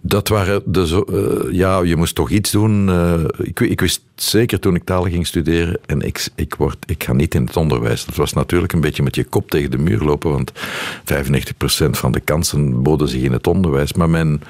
Dat 0.00 0.28
waren 0.28 0.62
de 0.64 1.04
uh, 1.10 1.52
ja, 1.54 1.82
je 1.82 1.96
moest 1.96 2.14
toch 2.14 2.30
iets 2.30 2.50
doen. 2.50 2.88
Uh, 2.88 3.24
ik, 3.38 3.60
ik, 3.60 3.80
wist 3.80 4.02
zeker 4.14 4.60
toen 4.60 4.74
ik 4.74 4.84
talen 4.84 5.10
ging 5.10 5.26
studeren 5.26 5.78
en 5.86 6.00
ik, 6.00 6.28
ik, 6.34 6.54
word, 6.54 6.76
ik 6.86 7.04
ga 7.04 7.12
niet 7.12 7.34
in 7.34 7.44
het 7.44 7.56
onderwijs. 7.56 8.04
Dat 8.04 8.16
was 8.16 8.32
natuurlijk 8.32 8.72
een 8.72 8.80
beetje 8.80 9.02
met 9.02 9.14
je 9.14 9.24
kop 9.24 9.50
tegen 9.50 9.70
de 9.70 9.78
muur 9.78 9.98
lopen, 9.98 10.30
want 10.30 10.52
95% 10.52 11.90
van 11.90 12.12
de 12.12 12.20
kansen 12.20 12.82
boden 12.82 13.08
zich 13.08 13.22
in 13.22 13.32
het 13.32 13.46
onderwijs. 13.46 13.92
Maar 13.92 14.10
mijn, 14.10 14.42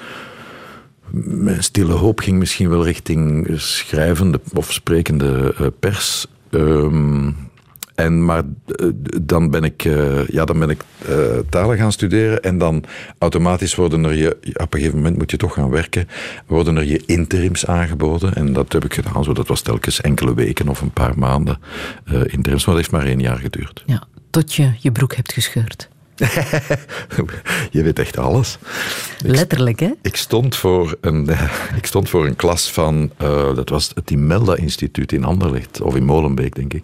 mijn 1.23 1.63
stille 1.63 1.93
hoop 1.93 2.19
ging 2.19 2.37
misschien 2.37 2.69
wel 2.69 2.83
richting 2.83 3.47
schrijvende 3.55 4.39
of 4.53 4.73
sprekende 4.73 5.55
uh, 5.59 5.67
pers. 5.79 6.25
Um, 6.49 7.35
en, 7.95 8.25
maar 8.25 8.43
eh, 8.65 8.87
dan 9.21 9.49
ben 9.49 9.63
ik, 9.63 9.83
uh, 9.83 10.27
ja, 10.27 10.45
dan 10.45 10.59
ben 10.59 10.69
ik 10.69 10.83
uh, 11.09 11.15
talen 11.49 11.77
gaan 11.77 11.91
studeren 11.91 12.41
en 12.43 12.57
dan 12.57 12.83
automatisch 13.17 13.75
worden 13.75 14.03
er 14.03 14.13
je, 14.13 14.37
op 14.53 14.73
een 14.73 14.79
gegeven 14.79 14.97
moment 14.97 15.17
moet 15.17 15.31
je 15.31 15.37
toch 15.37 15.53
gaan 15.53 15.69
werken, 15.69 16.07
worden 16.45 16.77
er 16.77 16.85
je 16.85 17.03
interims 17.05 17.65
aangeboden. 17.65 18.35
En 18.35 18.53
dat 18.53 18.73
heb 18.73 18.85
ik 18.85 18.93
gedaan, 18.93 19.23
zo 19.23 19.33
dat 19.33 19.47
was 19.47 19.61
telkens 19.61 20.01
enkele 20.01 20.33
weken 20.33 20.67
of 20.67 20.81
een 20.81 20.91
paar 20.91 21.17
maanden 21.17 21.59
interims, 22.05 22.65
maar 22.65 22.75
dat 22.75 22.83
heeft 22.83 22.91
maar 22.91 23.05
één 23.05 23.19
jaar 23.19 23.37
geduurd. 23.37 23.83
Ja, 23.85 24.03
tot 24.29 24.53
je 24.53 24.71
je 24.79 24.91
broek 24.91 25.15
hebt 25.15 25.33
gescheurd. 25.33 25.89
je 27.71 27.83
weet 27.83 27.99
echt 27.99 28.17
alles. 28.17 28.57
Letterlijk, 29.25 29.79
hè? 29.79 29.89
Ik 30.01 30.15
stond 30.15 30.55
voor 30.55 30.97
een, 31.01 31.29
ik 31.79 31.85
stond 31.85 32.09
voor 32.09 32.25
een 32.25 32.35
klas 32.35 32.71
van, 32.71 33.11
uh, 33.21 33.55
dat 33.55 33.69
was 33.69 33.91
het 33.95 34.11
Imelda 34.11 34.55
Instituut 34.55 35.11
in 35.11 35.23
Anderlecht, 35.23 35.81
of 35.81 35.95
in 35.95 36.05
Molenbeek, 36.05 36.55
denk 36.55 36.73
ik. 36.73 36.83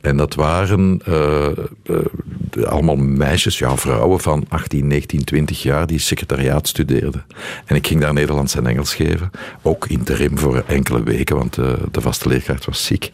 En 0.00 0.16
dat 0.16 0.34
waren 0.34 1.00
uh, 1.08 1.48
uh, 1.84 2.64
allemaal 2.64 2.96
meisjes, 2.96 3.58
ja, 3.58 3.76
vrouwen 3.76 4.20
van 4.20 4.44
18, 4.48 4.86
19, 4.86 5.24
20 5.24 5.62
jaar 5.62 5.86
die 5.86 5.98
secretariaat 5.98 6.68
studeerden. 6.68 7.24
En 7.64 7.76
ik 7.76 7.86
ging 7.86 8.00
daar 8.00 8.12
Nederlands 8.12 8.54
en 8.54 8.66
Engels 8.66 8.94
geven, 8.94 9.30
ook 9.62 9.86
interim 9.86 10.38
voor 10.38 10.64
enkele 10.66 11.02
weken, 11.02 11.36
want 11.36 11.54
de 11.54 12.00
vaste 12.00 12.28
leerkracht 12.28 12.64
was 12.64 12.84
ziek. 12.84 13.12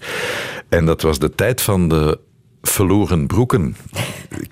En 0.68 0.86
dat 0.86 1.02
was 1.02 1.18
de 1.18 1.34
tijd 1.34 1.60
van 1.60 1.88
de 1.88 2.18
verloren 2.66 3.26
broeken. 3.26 3.76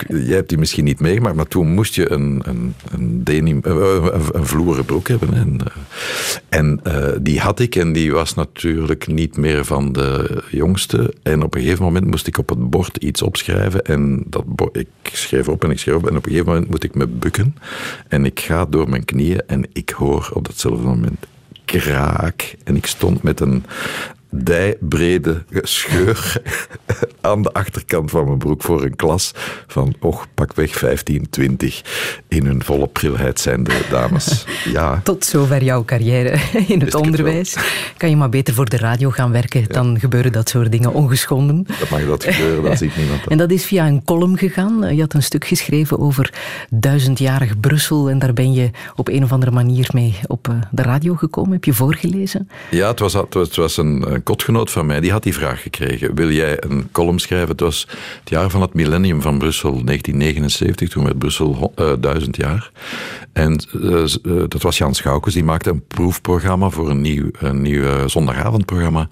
Jij 0.08 0.34
hebt 0.34 0.48
die 0.48 0.58
misschien 0.58 0.84
niet 0.84 1.00
meegemaakt, 1.00 1.36
maar 1.36 1.48
toen 1.48 1.74
moest 1.74 1.94
je 1.94 2.10
een, 2.10 2.42
een, 2.44 2.74
een, 2.90 3.24
denim, 3.24 3.60
eh, 3.62 3.72
een, 3.72 4.22
een 4.32 4.46
vloeren 4.46 4.84
broek 4.84 5.08
hebben. 5.08 5.34
En, 5.34 5.60
eh, 5.64 6.58
en 6.58 6.80
die 7.22 7.40
had 7.40 7.60
ik 7.60 7.76
en 7.76 7.92
die 7.92 8.12
was 8.12 8.34
natuurlijk 8.34 9.06
niet 9.06 9.36
meer 9.36 9.64
van 9.64 9.92
de 9.92 10.42
jongste. 10.50 11.14
En 11.22 11.42
op 11.42 11.54
een 11.54 11.60
gegeven 11.60 11.84
moment 11.84 12.06
moest 12.06 12.26
ik 12.26 12.38
op 12.38 12.48
het 12.48 12.70
bord 12.70 12.96
iets 12.96 13.22
opschrijven. 13.22 13.84
En 13.84 14.24
dat 14.26 14.44
ik 14.72 14.88
schreef 15.02 15.48
op 15.48 15.64
en 15.64 15.70
ik 15.70 15.78
schreef 15.78 15.94
op. 15.94 16.08
En 16.08 16.16
op 16.16 16.24
een 16.24 16.30
gegeven 16.30 16.52
moment 16.52 16.70
moet 16.70 16.84
ik 16.84 16.94
me 16.94 17.06
bukken. 17.06 17.56
En 18.08 18.24
ik 18.24 18.40
ga 18.40 18.64
door 18.64 18.88
mijn 18.88 19.04
knieën 19.04 19.42
en 19.46 19.66
ik 19.72 19.90
hoor 19.90 20.30
op 20.32 20.46
datzelfde 20.46 20.86
moment 20.86 21.26
kraak. 21.64 22.54
En 22.64 22.76
ik 22.76 22.86
stond 22.86 23.22
met 23.22 23.40
een 23.40 23.64
dijbrede 24.42 25.44
scheur 25.62 26.42
aan 27.20 27.42
de 27.42 27.52
achterkant 27.52 28.10
van 28.10 28.24
mijn 28.24 28.38
broek 28.38 28.62
voor 28.62 28.82
een 28.82 28.96
klas 28.96 29.32
van, 29.66 29.94
och, 30.00 30.26
pakweg 30.34 30.72
15, 30.72 31.30
20 31.30 31.82
in 32.28 32.46
hun 32.46 32.64
volle 32.64 32.86
prilheid 32.86 33.40
zijn 33.40 33.64
de 33.64 33.86
dames. 33.90 34.44
Ja. 34.64 35.00
Tot 35.04 35.24
zover 35.24 35.64
jouw 35.64 35.84
carrière 35.84 36.38
in 36.66 36.80
het 36.80 36.94
onderwijs. 36.94 37.56
kan 37.96 38.10
je 38.10 38.16
maar 38.16 38.28
beter 38.28 38.54
voor 38.54 38.68
de 38.68 38.76
radio 38.76 39.10
gaan 39.10 39.30
werken, 39.30 39.64
dan 39.68 40.00
gebeuren 40.00 40.32
dat 40.32 40.48
soort 40.48 40.72
dingen 40.72 40.92
ongeschonden. 40.92 41.66
Dat 41.78 41.88
mag 41.90 42.06
dat 42.06 42.24
gebeuren, 42.24 42.62
dat 42.62 42.78
ziet 42.78 42.96
niemand. 42.96 43.26
En 43.26 43.38
dat 43.38 43.50
is 43.50 43.64
via 43.64 43.86
een 43.86 44.04
column 44.04 44.38
gegaan. 44.38 44.94
Je 44.94 45.00
had 45.00 45.14
een 45.14 45.22
stuk 45.22 45.44
geschreven 45.44 45.98
over 45.98 46.32
duizendjarig 46.70 47.60
Brussel 47.60 48.10
en 48.10 48.18
daar 48.18 48.32
ben 48.32 48.52
je 48.52 48.70
op 48.96 49.08
een 49.08 49.22
of 49.22 49.32
andere 49.32 49.52
manier 49.52 49.88
mee 49.92 50.14
op 50.26 50.48
eh, 50.48 50.54
de 50.70 50.82
radio 50.82 51.14
gekomen. 51.14 51.52
Heb 51.52 51.64
je 51.64 51.72
voorgelezen? 51.72 52.48
Ja, 52.70 52.88
het 52.88 52.98
was, 52.98 53.12
het 53.12 53.56
was 53.56 53.76
een 53.76 54.22
kotgenoot 54.24 54.70
van 54.70 54.86
mij, 54.86 55.00
die 55.00 55.10
had 55.10 55.22
die 55.22 55.34
vraag 55.34 55.62
gekregen. 55.62 56.14
Wil 56.14 56.30
jij 56.30 56.62
een 56.62 56.88
column 56.92 57.18
schrijven? 57.18 57.48
Het 57.48 57.60
was 57.60 57.86
het 58.20 58.30
jaar 58.30 58.50
van 58.50 58.60
het 58.60 58.74
millennium 58.74 59.22
van 59.22 59.38
Brussel, 59.38 59.70
1979. 59.70 60.88
Toen 60.88 61.04
werd 61.04 61.18
Brussel 61.18 61.72
uh, 61.76 61.92
duizend 62.00 62.36
jaar. 62.36 62.70
En 63.32 63.64
uh, 63.72 64.04
dat 64.48 64.62
was 64.62 64.78
Jan 64.78 64.94
Schoukens, 64.94 65.34
die 65.34 65.44
maakte 65.44 65.70
een 65.70 65.86
proefprogramma 65.86 66.70
voor 66.70 66.90
een 66.90 67.00
nieuw, 67.00 67.30
een 67.38 67.62
nieuw 67.62 68.08
zondagavondprogramma. 68.08 69.08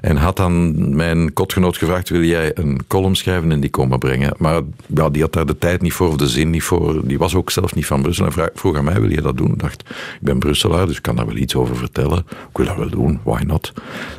En 0.00 0.16
had 0.16 0.36
dan 0.36 0.74
mijn 0.96 1.32
kotgenoot 1.32 1.76
gevraagd, 1.76 2.08
wil 2.08 2.24
jij 2.24 2.50
een 2.54 2.80
column 2.86 3.14
schrijven 3.16 3.52
en 3.52 3.60
die 3.60 3.70
komen 3.70 3.98
brengen? 3.98 4.34
Maar 4.38 4.60
ja, 4.94 5.10
die 5.10 5.22
had 5.22 5.32
daar 5.32 5.46
de 5.46 5.58
tijd 5.58 5.82
niet 5.82 5.92
voor, 5.92 6.08
of 6.08 6.16
de 6.16 6.28
zin 6.28 6.50
niet 6.50 6.62
voor. 6.62 7.08
Die 7.08 7.18
was 7.18 7.34
ook 7.34 7.50
zelf 7.50 7.74
niet 7.74 7.86
van 7.86 8.02
Brussel. 8.02 8.26
En 8.26 8.50
vroeg 8.54 8.76
aan 8.76 8.84
mij, 8.84 9.00
wil 9.00 9.10
je 9.10 9.22
dat 9.22 9.36
doen? 9.36 9.52
Ik 9.52 9.58
dacht, 9.58 9.80
ik 9.90 10.20
ben 10.20 10.38
Brusselaar, 10.38 10.86
dus 10.86 10.96
ik 10.96 11.02
kan 11.02 11.16
daar 11.16 11.26
wel 11.26 11.36
iets 11.36 11.54
over 11.54 11.76
vertellen. 11.76 12.18
Ik 12.18 12.56
wil 12.56 12.66
dat 12.66 12.76
wel 12.76 12.90
doen, 12.90 13.20
why 13.22 13.42
not? 13.46 13.72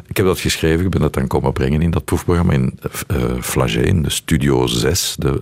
Ik 0.07 0.17
heb 0.17 0.25
geschreven, 0.39 0.85
ik 0.85 0.91
ben 0.91 1.01
dat 1.01 1.13
dan 1.13 1.27
komen 1.27 1.53
brengen 1.53 1.81
in 1.81 1.91
dat 1.91 2.05
proefprogramma 2.05 2.53
in 2.53 2.79
uh, 3.11 3.17
Flagey, 3.41 3.83
in 3.83 4.01
de 4.01 4.09
Studio 4.09 4.67
6, 4.67 5.15
de 5.19 5.41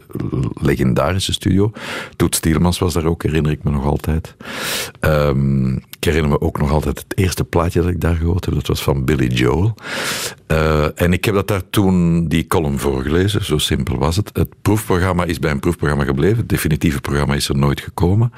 legendarische 0.61 1.33
studio. 1.33 1.71
Toet 2.15 2.35
Stielmans 2.35 2.79
was 2.79 2.93
daar 2.93 3.05
ook, 3.05 3.23
herinner 3.23 3.51
ik 3.51 3.63
me 3.63 3.71
nog 3.71 3.85
altijd. 3.85 4.35
Um, 4.99 5.83
ik 5.99 6.05
herinner 6.05 6.31
me 6.31 6.41
ook 6.41 6.59
nog 6.59 6.71
altijd 6.71 6.99
het 6.99 7.17
eerste 7.17 7.43
plaatje 7.43 7.81
dat 7.81 7.89
ik 7.89 8.01
daar 8.01 8.15
gehoord 8.15 8.45
heb. 8.45 8.53
Dat 8.53 8.67
was 8.67 8.83
van 8.83 9.05
Billy 9.05 9.27
Joel. 9.27 9.73
Uh, 10.47 11.01
en 11.01 11.13
ik 11.13 11.25
heb 11.25 11.33
dat 11.33 11.47
daar 11.47 11.69
toen 11.69 12.27
die 12.27 12.47
column 12.47 12.79
voorgelezen. 12.79 13.45
Zo 13.45 13.57
simpel 13.57 13.97
was 13.97 14.15
het. 14.15 14.29
Het 14.33 14.49
proefprogramma 14.61 15.23
is 15.23 15.39
bij 15.39 15.51
een 15.51 15.59
proefprogramma 15.59 16.03
gebleven. 16.03 16.37
Het 16.37 16.49
definitieve 16.49 17.01
programma 17.01 17.33
is 17.33 17.49
er 17.49 17.57
nooit 17.57 17.81
gekomen. 17.81 18.33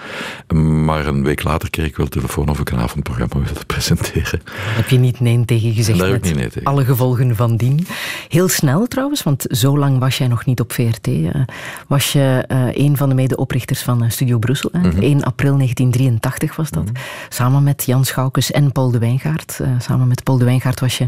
Maar 0.85 1.07
een 1.07 1.23
week 1.23 1.43
later 1.43 1.69
kreeg 1.69 1.85
ik 1.85 1.95
wel 1.95 2.07
telefoon 2.07 2.49
of 2.49 2.59
ik 2.59 2.69
een 2.69 2.79
avondprogramma 2.79 3.45
wilde 3.45 3.65
presenteren. 3.73 4.41
Heb 4.55 4.89
je 4.89 4.97
niet 4.97 5.19
nee 5.19 5.45
tegen 5.45 5.73
gezegd? 5.73 5.99
Daar 5.99 6.07
heb 6.07 6.17
ik 6.17 6.23
niet 6.23 6.35
nee 6.35 6.49
tegen. 6.49 6.67
Alle 6.67 6.85
gevolgen 6.85 7.35
van 7.35 7.57
dien. 7.57 7.87
Heel 8.27 8.47
snel 8.47 8.87
trouwens, 8.87 9.23
want 9.23 9.45
zo 9.49 9.77
lang 9.77 9.99
was 9.99 10.17
jij 10.17 10.27
nog 10.27 10.45
niet 10.45 10.59
op 10.59 10.73
VRT. 10.73 11.07
Was 11.87 12.11
je 12.11 12.45
uh, 12.51 12.85
een 12.85 12.97
van 12.97 13.09
de 13.09 13.15
medeoprichters 13.15 13.81
van 13.81 14.11
Studio 14.11 14.39
Brussel. 14.39 14.69
Mm 14.73 14.81
-hmm. 14.81 15.01
1 15.01 15.23
april 15.23 15.55
1983 15.55 16.55
was 16.55 16.69
dat. 16.69 16.83
Mm 16.83 16.87
-hmm. 16.93 17.03
Samen 17.29 17.50
samen 17.51 17.65
met 17.65 17.83
Jan 17.85 18.05
Schoukes 18.05 18.51
en 18.51 18.71
Paul 18.71 18.91
de 18.91 18.99
Wijngaard. 18.99 19.59
Uh, 19.61 19.67
samen 19.79 20.07
met 20.07 20.23
Paul 20.23 20.37
de 20.37 20.45
Wijngaard 20.45 20.79
was 20.79 20.97
je 20.97 21.07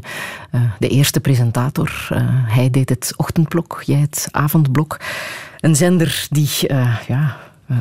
uh, 0.52 0.62
de 0.80 0.88
eerste 0.88 1.20
presentator. 1.20 2.08
Uh, 2.12 2.20
hij 2.30 2.70
deed 2.70 2.90
het 2.90 3.14
ochtendblok, 3.18 3.82
jij 3.86 4.00
het 4.00 4.28
avondblok. 4.32 5.00
Een 5.60 5.76
zender 5.76 6.28
die 6.30 6.50
ja, 7.08 7.38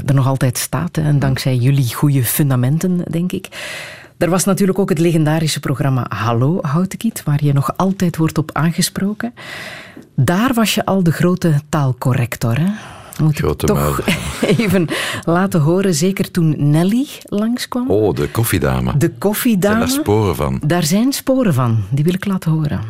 er 0.06 0.14
nog 0.14 0.26
altijd 0.26 0.58
staat. 0.58 0.96
Hè, 0.96 1.02
en 1.02 1.18
dankzij 1.18 1.56
jullie 1.56 1.94
goede 1.94 2.24
fundamenten, 2.24 3.04
denk 3.10 3.32
ik. 3.32 3.48
Er 4.18 4.30
was 4.30 4.44
natuurlijk 4.44 4.78
ook 4.78 4.88
het 4.88 4.98
legendarische 4.98 5.60
programma 5.60 6.06
Hallo 6.08 6.58
Houtekiet, 6.60 7.22
waar 7.24 7.44
je 7.44 7.52
nog 7.52 7.76
altijd 7.76 8.16
wordt 8.16 8.38
op 8.38 8.50
aangesproken. 8.52 9.34
Daar 10.16 10.54
was 10.54 10.74
je 10.74 10.84
al 10.84 11.02
de 11.02 11.12
grote 11.12 11.60
taalcorrector, 11.68 12.58
hè? 12.58 12.70
Moet 13.20 13.38
ik 13.38 13.52
toch 13.56 14.00
even 14.58 14.88
laten 15.24 15.60
horen, 15.60 15.94
zeker 15.94 16.30
toen 16.30 16.70
Nelly 16.70 17.06
langskwam. 17.22 17.90
Oh, 17.90 18.14
de 18.14 18.28
koffiedame. 18.28 18.96
De 18.96 19.10
koffiedame. 19.18 19.74
Zijn 19.76 19.88
daar 19.88 19.98
sporen 20.00 20.36
van? 20.36 20.60
Daar 20.66 20.84
zijn 20.84 21.12
sporen 21.12 21.54
van. 21.54 21.84
Die 21.90 22.04
wil 22.04 22.14
ik 22.14 22.24
laten 22.24 22.50
horen. 22.50 22.80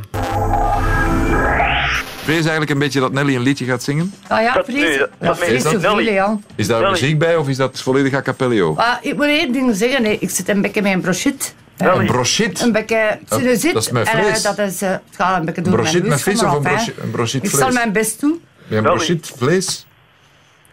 Vrees 2.22 2.40
eigenlijk 2.40 2.70
een 2.70 2.78
beetje 2.78 3.00
dat 3.00 3.12
Nelly 3.12 3.34
een 3.34 3.42
liedje 3.42 3.64
gaat 3.64 3.82
zingen? 3.82 4.14
Ah 4.28 4.42
ja, 4.42 4.62
vrees. 4.64 4.98
Dat, 4.98 5.08
dat, 5.18 5.38
dat 5.38 5.48
is, 5.48 5.62
dat, 5.62 6.04
ja. 6.04 6.38
is 6.54 6.66
daar 6.66 6.90
muziek 6.90 7.18
bij 7.18 7.36
of 7.36 7.48
is 7.48 7.56
dat 7.56 7.80
volledig 7.80 8.14
a 8.14 8.22
cappello? 8.22 8.74
Ah, 8.76 8.94
ik 9.00 9.16
moet 9.16 9.24
één 9.24 9.52
ding 9.52 9.76
zeggen. 9.76 10.02
Nee. 10.02 10.18
Ik 10.18 10.30
zit 10.30 10.48
een 10.48 10.62
beetje 10.62 10.82
met 10.82 10.92
een 10.92 11.00
brochette. 11.00 11.46
Een 11.76 12.06
brochette? 12.06 12.64
Een 12.64 12.72
beetje 12.72 13.18
sinusite. 13.30 13.72
Dat 13.72 13.82
is 13.82 13.90
met 13.90 14.08
vlees? 14.08 14.38
Uh, 14.38 14.42
dat 14.42 14.58
is, 14.58 14.82
uh, 14.82 14.90
het 14.90 15.00
gaat 15.10 15.38
een 15.38 15.44
beetje 15.44 15.62
door 15.62 15.72
brochette 15.72 15.98
mijn 15.98 16.10
met 16.10 16.22
vis 16.22 16.42
of 16.42 16.54
een 16.54 16.62
brochette 17.10 17.48
vlees? 17.48 17.52
Ik 17.52 17.58
zal 17.58 17.72
mijn 17.72 17.92
best 17.92 18.20
doen. 18.20 18.40
Een 18.68 18.82
brochette 18.82 19.32
vlees? 19.36 19.86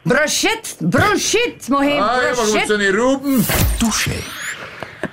Brochette, 0.01 1.69
maar 1.69 1.83
geen 1.83 2.01
ah, 2.01 2.37
moet 2.37 2.63
ze 2.67 2.77
niet 2.77 2.89
roepen. 2.89 3.45
Touché. 3.77 4.11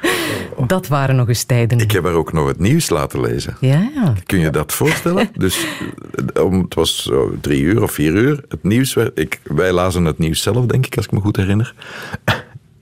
Dat 0.67 0.89
waren 0.89 1.17
nog 1.17 1.29
eens 1.29 1.45
tijden. 1.45 1.79
Ik 1.79 1.91
heb 1.91 2.05
haar 2.05 2.13
ook 2.13 2.33
nog 2.33 2.49
het 2.49 2.59
nieuws 2.59 2.89
laten 2.89 3.21
lezen. 3.21 3.57
Ja, 3.61 3.91
ja. 3.95 4.15
Kun 4.27 4.39
je 4.39 4.51
dat 4.51 4.73
voorstellen? 4.73 5.29
dus 5.39 5.67
om, 6.41 6.61
het 6.63 6.75
was 6.75 7.03
zo 7.03 7.37
drie 7.41 7.63
uur 7.63 7.83
of 7.83 7.93
vier 7.93 8.13
uur. 8.13 8.41
Het 8.49 8.63
nieuws 8.63 8.95
werd, 8.95 9.19
ik, 9.19 9.41
wij 9.43 9.73
lazen 9.73 10.05
het 10.05 10.19
nieuws 10.19 10.43
zelf, 10.43 10.67
denk 10.67 10.87
ik, 10.87 10.97
als 10.97 11.05
ik 11.05 11.13
me 11.13 11.21
goed 11.21 11.37
herinner. 11.37 11.75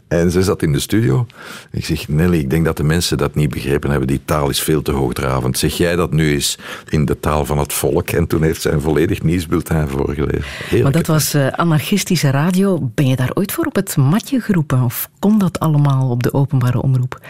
En 0.09 0.31
ze 0.31 0.43
zat 0.43 0.63
in 0.63 0.73
de 0.73 0.81
studio. 0.81 1.27
Ik 1.71 1.85
zeg, 1.85 2.09
Nelly, 2.09 2.39
ik 2.39 2.51
denk 2.51 2.65
dat 2.65 2.77
de 2.77 2.85
mensen 2.85 3.19
dat 3.19 3.35
niet 3.35 3.51
begrepen 3.51 3.91
hebben. 3.91 4.09
Die 4.09 4.21
taal 4.25 4.49
is 4.49 4.61
veel 4.61 4.83
te 4.83 4.93
hoogdravend. 4.93 5.59
Zeg 5.59 5.77
jij 5.77 5.97
dat 5.97 6.13
nu 6.13 6.33
eens 6.33 6.59
in 6.89 7.05
de 7.05 7.21
taal 7.21 7.45
van 7.45 7.59
het 7.59 7.73
volk? 7.73 8.11
En 8.11 8.27
toen 8.27 8.43
heeft 8.43 8.63
zij 8.63 8.73
een 8.73 8.81
volledig 8.81 9.23
nieuwsbulletin 9.23 9.89
voorgelezen. 9.89 10.45
Heerlijk. 10.45 10.83
Maar 10.83 10.93
dat 10.93 11.07
was 11.07 11.35
uh, 11.35 11.47
anarchistische 11.49 12.31
radio. 12.31 12.91
Ben 12.95 13.07
je 13.07 13.17
daar 13.17 13.31
ooit 13.35 13.53
voor 13.53 13.65
op 13.65 13.75
het 13.75 13.97
matje 13.97 14.41
geroepen? 14.41 14.83
Of 14.83 15.09
kon 15.19 15.39
dat 15.39 15.61
allemaal 15.61 16.11
op 16.11 16.23
de 16.23 16.33
openbare 16.33 16.83
omroep? 16.83 17.21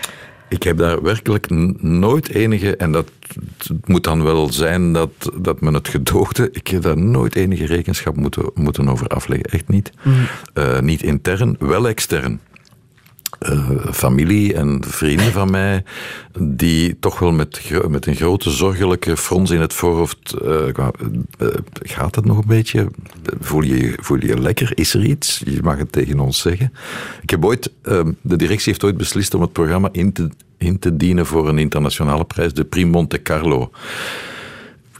Ik 0.48 0.62
heb 0.62 0.78
daar 0.78 1.02
werkelijk 1.02 1.50
nooit 1.80 2.28
enige, 2.28 2.76
en 2.76 2.92
dat 2.92 3.10
moet 3.84 4.04
dan 4.04 4.22
wel 4.22 4.52
zijn 4.52 4.92
dat, 4.92 5.10
dat 5.34 5.60
men 5.60 5.74
het 5.74 5.88
gedoogde, 5.88 6.48
ik 6.52 6.68
heb 6.68 6.82
daar 6.82 6.98
nooit 6.98 7.34
enige 7.34 7.66
rekenschap 7.66 8.16
moeten, 8.16 8.50
moeten 8.54 8.88
over 8.88 9.06
afleggen. 9.06 9.50
Echt 9.50 9.68
niet. 9.68 9.90
Mm. 10.02 10.14
Uh, 10.54 10.80
niet 10.80 11.02
intern, 11.02 11.56
wel 11.58 11.88
extern. 11.88 12.40
Eh, 13.44 13.70
familie 13.92 14.54
en 14.54 14.82
vrienden 14.86 15.32
van 15.32 15.50
mij 15.50 15.82
die 16.38 16.98
toch 16.98 17.18
wel 17.18 17.32
met, 17.32 17.70
met 17.88 18.06
een 18.06 18.14
grote 18.14 18.50
zorgelijke 18.50 19.16
frons 19.16 19.50
in 19.50 19.60
het 19.60 19.72
voorhoofd 19.72 20.32
eh. 20.32 20.68
Eh, 20.68 20.84
gaat 21.82 22.14
het 22.14 22.24
nog 22.24 22.38
een 22.38 22.46
beetje? 22.46 22.88
Voel 23.40 23.62
je, 23.62 23.94
voel 24.00 24.20
je 24.20 24.26
je 24.26 24.40
lekker? 24.40 24.72
Is 24.74 24.94
er 24.94 25.04
iets? 25.04 25.42
Je 25.44 25.62
mag 25.62 25.78
het 25.78 25.92
tegen 25.92 26.20
ons 26.20 26.40
zeggen. 26.40 26.72
Ik 27.22 27.30
heb 27.30 27.44
ooit, 27.44 27.72
ehm, 27.82 28.12
de 28.20 28.36
directie 28.36 28.68
heeft 28.72 28.84
ooit 28.84 28.96
beslist 28.96 29.34
om 29.34 29.40
het 29.40 29.52
programma 29.52 29.88
in 29.92 30.12
te, 30.12 30.28
in 30.58 30.78
te 30.78 30.96
dienen 30.96 31.26
voor 31.26 31.48
een 31.48 31.58
internationale 31.58 32.24
prijs, 32.24 32.52
de 32.52 32.64
Prix 32.64 32.88
Monte 32.88 33.22
Carlo. 33.22 33.70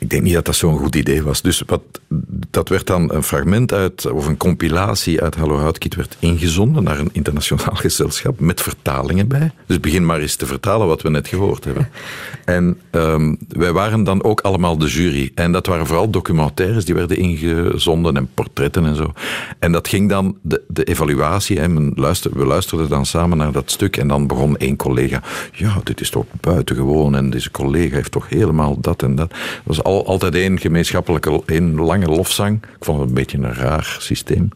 Ik 0.05 0.11
denk 0.11 0.23
niet 0.23 0.35
dat 0.35 0.45
dat 0.45 0.55
zo'n 0.55 0.79
goed 0.79 0.95
idee 0.95 1.23
was. 1.23 1.43
Dus 1.43 1.63
wat, 1.67 1.83
dat 2.51 2.69
werd 2.69 2.87
dan 2.87 3.13
een 3.13 3.23
fragment 3.23 3.73
uit, 3.73 4.11
of 4.11 4.27
een 4.27 4.37
compilatie 4.37 5.23
uit 5.23 5.35
Hallo 5.35 5.59
Houtkiet 5.59 5.95
werd 5.95 6.17
ingezonden 6.19 6.83
naar 6.83 6.99
een 6.99 7.11
internationaal 7.13 7.75
gezelschap 7.87 8.41
met 8.41 8.63
vertalingen 8.63 9.29
bij. 9.29 9.51
Dus 9.67 9.81
begin 9.81 10.07
maar 10.07 10.21
eens 10.21 10.37
te 10.37 10.47
vertalen 10.47 10.87
wat 10.87 11.03
we 11.03 11.11
net 11.11 11.29
gehoord 11.29 11.65
hebben. 11.65 11.89
En 12.45 12.81
ehm, 12.91 13.35
wij 13.49 13.73
waren 13.73 14.05
dan 14.05 14.23
ook 14.25 14.41
allemaal 14.41 14.79
de 14.79 14.87
jury. 14.87 15.31
En 15.35 15.53
dat 15.53 15.67
waren 15.67 15.87
vooral 15.87 16.11
documentaires 16.11 16.85
die 16.85 16.95
werden 16.95 17.17
ingezonden 17.17 18.17
en 18.17 18.29
portretten 18.35 18.85
en 18.85 18.97
zo. 18.97 19.13
En 19.59 19.73
dat 19.73 19.89
ging 19.89 20.09
dan, 20.09 20.37
de, 20.43 20.63
de 20.69 20.85
evaluatie, 20.85 21.61
en 21.61 21.75
men 21.75 21.93
luister, 21.97 22.31
we 22.35 22.45
luisterden 22.45 22.89
dan 22.89 23.07
samen 23.07 23.39
naar 23.39 23.53
dat 23.53 23.71
stuk 23.71 23.97
en 23.97 24.09
dan 24.09 24.27
begon 24.27 24.57
één 24.57 24.77
collega, 24.77 25.23
ja, 25.53 25.81
dit 25.85 26.01
is 26.01 26.11
toch 26.11 26.25
buitengewoon 26.41 27.15
en 27.15 27.31
deze 27.31 27.51
collega 27.51 27.95
heeft 27.95 28.13
toch 28.13 28.29
helemaal 28.29 28.81
dat 28.81 29.03
en 29.03 29.15
dat. 29.15 29.33
Het 29.33 29.63
was 29.65 29.83
al, 29.83 29.94
altijd 30.03 30.35
één 30.35 30.59
gemeenschappelijke, 30.59 31.43
één 31.47 31.75
lange 31.75 32.07
lofzang. 32.07 32.63
Ik 32.63 32.85
vond 32.85 32.99
het 32.99 33.09
een 33.09 33.15
beetje 33.15 33.39
een 33.39 33.55
raar 33.55 33.97
systeem. 34.01 34.49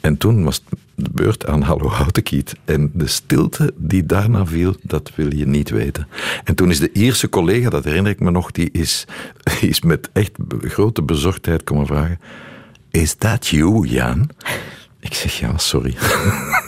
En 0.00 0.16
toen 0.16 0.44
was 0.44 0.62
het 0.64 0.78
de 0.94 1.10
beurt 1.12 1.46
aan 1.46 1.62
Hallo 1.62 1.88
Houtekiet. 1.88 2.54
En 2.64 2.90
de 2.94 3.06
stilte 3.06 3.72
die 3.76 4.06
daarna 4.06 4.46
viel, 4.46 4.76
dat 4.82 5.10
wil 5.14 5.34
je 5.34 5.46
niet 5.46 5.70
weten. 5.70 6.08
En 6.44 6.54
toen 6.54 6.70
is 6.70 6.78
de 6.78 6.92
Ierse 6.92 7.28
collega, 7.28 7.70
dat 7.70 7.84
herinner 7.84 8.12
ik 8.12 8.20
me 8.20 8.30
nog, 8.30 8.50
die 8.50 8.68
is, 8.72 9.04
is 9.60 9.80
met 9.80 10.10
echt 10.12 10.32
grote 10.60 11.02
bezorgdheid 11.02 11.64
komen 11.64 11.86
vragen. 11.86 12.20
Is 12.90 13.14
that 13.14 13.46
you, 13.46 13.86
Jan? 13.86 14.30
Ik 15.00 15.14
zeg 15.14 15.38
ja, 15.38 15.58
sorry. 15.58 15.96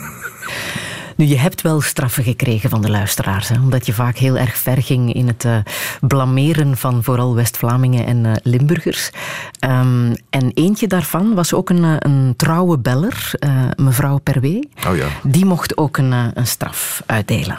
Nu, 1.18 1.24
je 1.24 1.38
hebt 1.38 1.62
wel 1.62 1.80
straffen 1.80 2.24
gekregen 2.24 2.70
van 2.70 2.82
de 2.82 2.90
luisteraars, 2.90 3.48
hè, 3.48 3.60
omdat 3.60 3.86
je 3.86 3.92
vaak 3.92 4.16
heel 4.16 4.38
erg 4.38 4.56
ver 4.56 4.82
ging 4.82 5.14
in 5.14 5.26
het 5.26 5.44
eh, 5.44 5.56
blameren 6.00 6.76
van 6.76 7.04
vooral 7.04 7.34
West-Vlamingen 7.34 8.06
en 8.06 8.26
eh, 8.26 8.32
Limburgers. 8.42 9.10
Ehm, 9.58 10.14
en 10.30 10.50
eentje 10.54 10.86
daarvan 10.86 11.34
was 11.34 11.54
ook 11.54 11.70
een, 11.70 11.84
eh, 11.84 11.94
een 11.98 12.34
trouwe 12.36 12.78
beller, 12.78 13.30
mevrouw 13.76 14.18
Perwee. 14.18 14.68
Oh 14.88 14.96
ja. 14.96 15.06
Die 15.22 15.44
mocht 15.44 15.76
ook 15.76 15.96
een, 15.96 16.12
een 16.12 16.46
straf 16.46 17.02
uitdelen. 17.06 17.58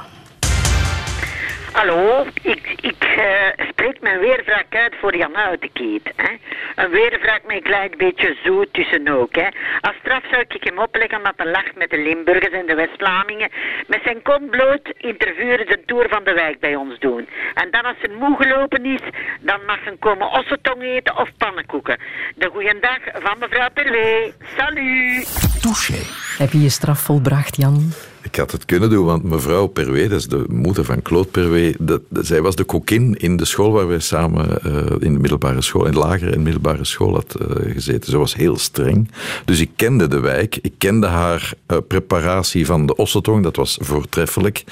Hallo, 1.80 2.25
ik, 2.41 2.75
ik 2.82 3.03
eh, 3.03 3.67
spreek 3.69 4.01
mijn 4.01 4.19
weervraag 4.19 4.63
uit 4.69 4.95
voor 4.99 5.17
Jan. 5.17 5.36
Hè. 5.36 6.32
Een 6.75 6.89
weervraag 6.89 7.39
met 7.43 7.55
een 7.55 7.63
klein 7.63 7.93
beetje 7.97 8.38
zoet 8.43 8.73
tussen 8.73 9.07
ook. 9.07 9.36
Hè. 9.36 9.47
Als 9.82 9.95
straf 9.99 10.23
zou 10.32 10.43
ik 10.47 10.63
hem 10.63 10.80
opleggen 10.80 11.17
omdat 11.17 11.34
hij 11.36 11.51
lacht 11.51 11.75
met 11.75 11.89
de 11.89 11.97
Limburgers 11.97 12.53
en 12.53 12.65
de 12.65 12.75
West-Vlamingen. 12.75 13.49
Met 13.88 13.99
zijn 14.03 14.21
kont 14.21 14.49
bloot 14.49 14.93
intervuren 14.97 15.65
de 15.65 15.82
Tour 15.86 16.09
van 16.09 16.23
de 16.23 16.34
Wijk 16.34 16.59
bij 16.59 16.75
ons 16.75 16.99
doen. 16.99 17.27
En 17.53 17.71
dan 17.71 17.84
als 17.84 17.97
hij 17.99 18.15
moe 18.15 18.36
gelopen 18.39 18.86
is, 18.86 19.01
dan 19.39 19.59
mag 19.65 19.84
hij 19.84 19.95
komen 19.99 20.32
ossetong 20.32 20.82
eten 20.82 21.17
of 21.17 21.30
pannenkoeken. 21.38 21.97
De 22.36 22.49
goeiedag 22.53 22.99
van 23.13 23.39
mevrouw 23.39 23.69
Perwee. 23.73 24.34
Salut! 24.57 25.61
Touché. 25.61 26.01
Heb 26.38 26.51
je 26.51 26.61
je 26.61 26.69
straf 26.69 26.99
volbracht, 26.99 27.55
Jan? 27.55 27.93
Ik 28.32 28.36
had 28.36 28.51
het 28.51 28.65
kunnen 28.65 28.89
doen, 28.89 29.05
want 29.05 29.23
mevrouw 29.23 29.67
Perwee, 29.67 30.07
dat 30.09 30.19
is 30.19 30.27
de 30.27 30.43
moeder 30.49 30.86
van 30.86 31.01
Claude 31.01 31.75
dat- 31.80 32.01
zij 32.21 32.41
was 32.41 32.55
de 32.55 32.63
kokin 32.63 33.15
in 33.15 33.38
de 33.38 33.45
school 33.45 33.71
waar 33.71 33.88
wij 33.88 33.99
samen 33.99 34.61
eh, 34.61 34.71
in 34.99 35.13
de 35.13 35.19
middelbare 35.19 35.61
school, 35.61 35.86
in 35.86 35.91
de 35.91 35.97
lagere 35.97 36.32
en 36.32 36.41
middelbare 36.43 36.86
school 36.86 37.13
had 37.13 37.36
eh, 37.36 37.71
gezeten. 37.73 38.11
Ze 38.11 38.17
was 38.17 38.36
heel 38.36 38.57
streng. 38.57 39.11
Dus 39.45 39.59
ik 39.59 39.69
kende 39.75 40.07
de 40.07 40.19
wijk, 40.19 40.59
ik 40.61 40.73
kende 40.77 41.07
haar 41.07 41.53
eh, 41.65 41.77
preparatie 41.88 42.65
van 42.65 42.86
de 42.86 42.95
ossetong, 42.95 43.43
dat 43.43 43.55
was 43.55 43.77
voortreffelijk. 43.82 44.63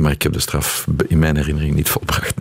Maar 0.00 0.12
ik 0.12 0.22
heb 0.22 0.32
de 0.32 0.40
straf 0.40 0.86
in 1.08 1.18
mijn 1.18 1.36
herinnering 1.36 1.74
niet 1.74 1.88
volbracht. 1.88 2.34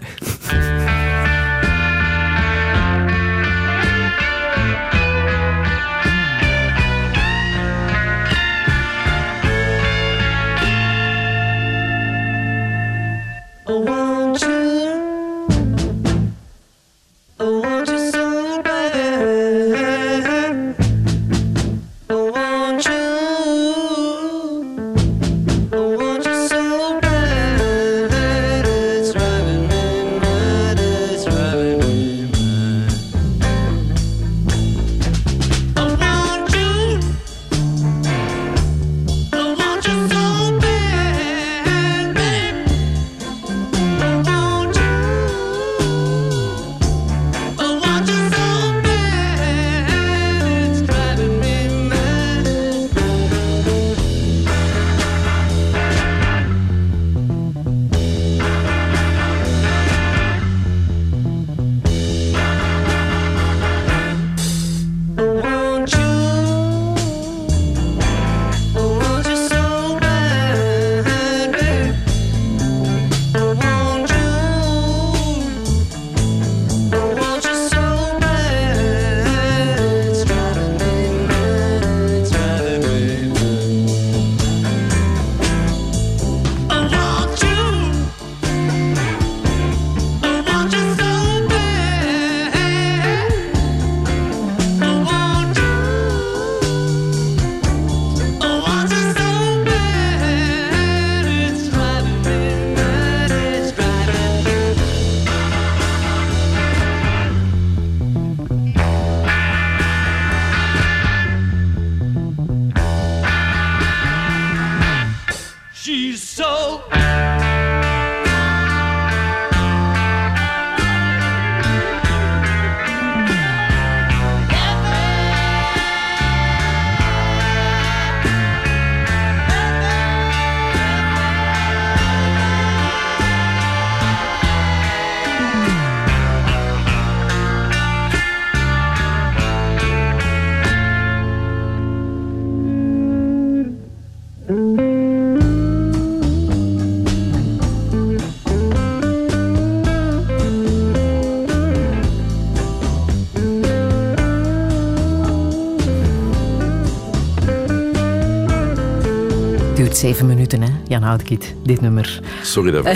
Zeven 160.25 160.35
minuten, 160.35 160.61
hè? 160.61 160.69
Jan 160.87 161.01
Houtkiet, 161.01 161.55
dit 161.63 161.81
nummer. 161.81 162.19
Sorry 162.41 162.71
daarvoor. 162.71 162.91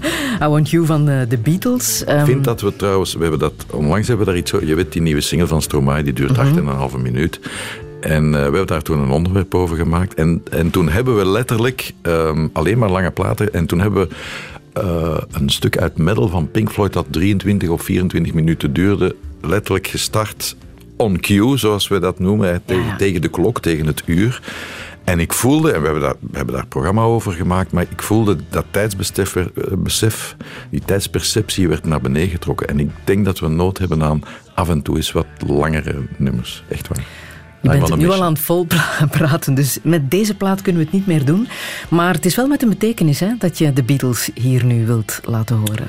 I 0.46 0.48
Want 0.48 0.70
You 0.70 0.86
van 0.86 1.04
de, 1.04 1.26
de 1.28 1.38
Beatles. 1.38 2.02
Ik 2.02 2.24
vind 2.24 2.44
dat 2.44 2.60
we 2.60 2.76
trouwens, 2.76 3.14
we 3.14 3.20
hebben 3.20 3.38
dat, 3.38 3.52
onlangs 3.70 4.08
hebben 4.08 4.26
we 4.26 4.32
daar 4.32 4.40
iets, 4.40 4.50
je 4.50 4.74
weet 4.74 4.92
die 4.92 5.02
nieuwe 5.02 5.20
single 5.20 5.46
van 5.46 5.62
Stromae, 5.62 6.02
die 6.02 6.12
duurt 6.12 6.38
acht 6.38 6.56
en 6.56 6.66
een 6.66 6.76
halve 6.76 6.98
minuut. 6.98 7.40
En 8.00 8.24
uh, 8.24 8.32
we 8.32 8.38
hebben 8.38 8.66
daar 8.66 8.82
toen 8.82 8.98
een 8.98 9.10
onderwerp 9.10 9.54
over 9.54 9.76
gemaakt. 9.76 10.14
En, 10.14 10.42
en 10.50 10.70
toen 10.70 10.88
hebben 10.88 11.16
we 11.16 11.26
letterlijk 11.26 11.92
um, 12.02 12.50
alleen 12.52 12.78
maar 12.78 12.90
lange 12.90 13.10
platen. 13.10 13.52
En 13.52 13.66
toen 13.66 13.80
hebben 13.80 14.08
we 14.08 14.14
uh, 14.82 15.16
een 15.30 15.48
stuk 15.48 15.78
uit 15.78 15.98
metal 15.98 16.28
van 16.28 16.50
Pink 16.50 16.70
Floyd 16.70 16.92
dat 16.92 17.06
23 17.10 17.68
of 17.68 17.82
24 17.82 18.34
minuten 18.34 18.72
duurde, 18.72 19.16
letterlijk 19.40 19.86
gestart 19.86 20.56
on 20.96 21.20
cue, 21.20 21.56
zoals 21.56 21.88
we 21.88 21.98
dat 21.98 22.18
noemen, 22.18 22.62
tegen, 22.64 22.96
tegen 22.96 23.20
de 23.20 23.28
klok, 23.28 23.60
tegen 23.60 23.86
het 23.86 24.02
uur. 24.06 24.40
En 25.08 25.20
ik 25.20 25.32
voelde, 25.32 25.72
en 25.72 25.78
we 25.78 25.84
hebben, 25.84 26.02
daar, 26.02 26.14
we 26.20 26.36
hebben 26.36 26.54
daar 26.54 26.66
programma 26.66 27.02
over 27.02 27.32
gemaakt, 27.32 27.72
maar 27.72 27.86
ik 27.90 28.02
voelde 28.02 28.36
dat 28.50 28.64
tijdsbesef, 28.70 29.36
besef, 29.78 30.36
die 30.70 30.80
tijdsperceptie 30.84 31.68
werd 31.68 31.84
naar 31.84 32.00
beneden 32.00 32.30
getrokken. 32.30 32.68
En 32.68 32.80
ik 32.80 32.90
denk 33.04 33.24
dat 33.24 33.38
we 33.38 33.48
nood 33.48 33.78
hebben 33.78 34.02
aan 34.02 34.22
af 34.54 34.68
en 34.68 34.82
toe 34.82 34.96
eens 34.96 35.12
wat 35.12 35.26
langere 35.46 36.02
nummers. 36.16 36.64
Echt 36.68 36.88
waar. 36.88 37.04
Je 37.62 37.68
bent 37.68 37.96
nu 37.96 38.10
al 38.10 38.22
aan 38.22 38.32
het 38.32 38.42
vol 38.42 38.66
praten, 39.10 39.54
dus 39.54 39.78
met 39.82 40.10
deze 40.10 40.34
plaat 40.34 40.62
kunnen 40.62 40.80
we 40.80 40.86
het 40.86 40.96
niet 40.96 41.06
meer 41.06 41.24
doen. 41.24 41.48
Maar 41.88 42.14
het 42.14 42.24
is 42.24 42.36
wel 42.36 42.46
met 42.46 42.62
een 42.62 42.68
betekenis 42.68 43.20
hè, 43.20 43.34
dat 43.38 43.58
je 43.58 43.72
de 43.72 43.82
Beatles 43.82 44.30
hier 44.34 44.64
nu 44.64 44.86
wilt 44.86 45.20
laten 45.24 45.56
horen. 45.56 45.88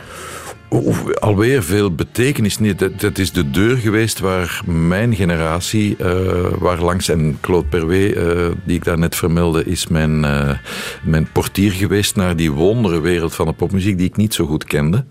Alweer 1.20 1.64
veel 1.64 1.96
betekenis 1.96 2.58
niet. 2.58 2.80
Dat, 2.80 3.00
dat, 3.00 3.18
is 3.18 3.32
de 3.32 3.50
deur 3.50 3.78
geweest 3.78 4.20
waar 4.20 4.62
mijn 4.66 5.16
generatie, 5.16 5.96
uh, 6.02 6.08
waar 6.60 6.82
langs 6.82 7.10
en 7.10 7.38
Claude 7.42 7.68
Perwet, 7.68 8.16
uh, 8.16 8.48
die 8.66 8.76
ik 8.76 8.84
daar 8.84 9.00
net 9.00 9.16
vermeldde, 9.16 9.66
is 9.66 9.88
mijn, 9.88 10.24
uh, 10.24 10.50
mijn 11.04 11.32
portier 11.32 11.72
geweest 11.72 12.16
naar 12.16 12.36
die 12.36 12.52
wondere 12.52 13.00
wereld 13.00 13.36
van 13.36 13.46
de 13.46 13.54
popmuziek 13.54 13.98
die 13.98 14.08
ik 14.08 14.16
niet 14.16 14.34
zo 14.34 14.46
goed 14.46 14.64
kende. 14.64 15.06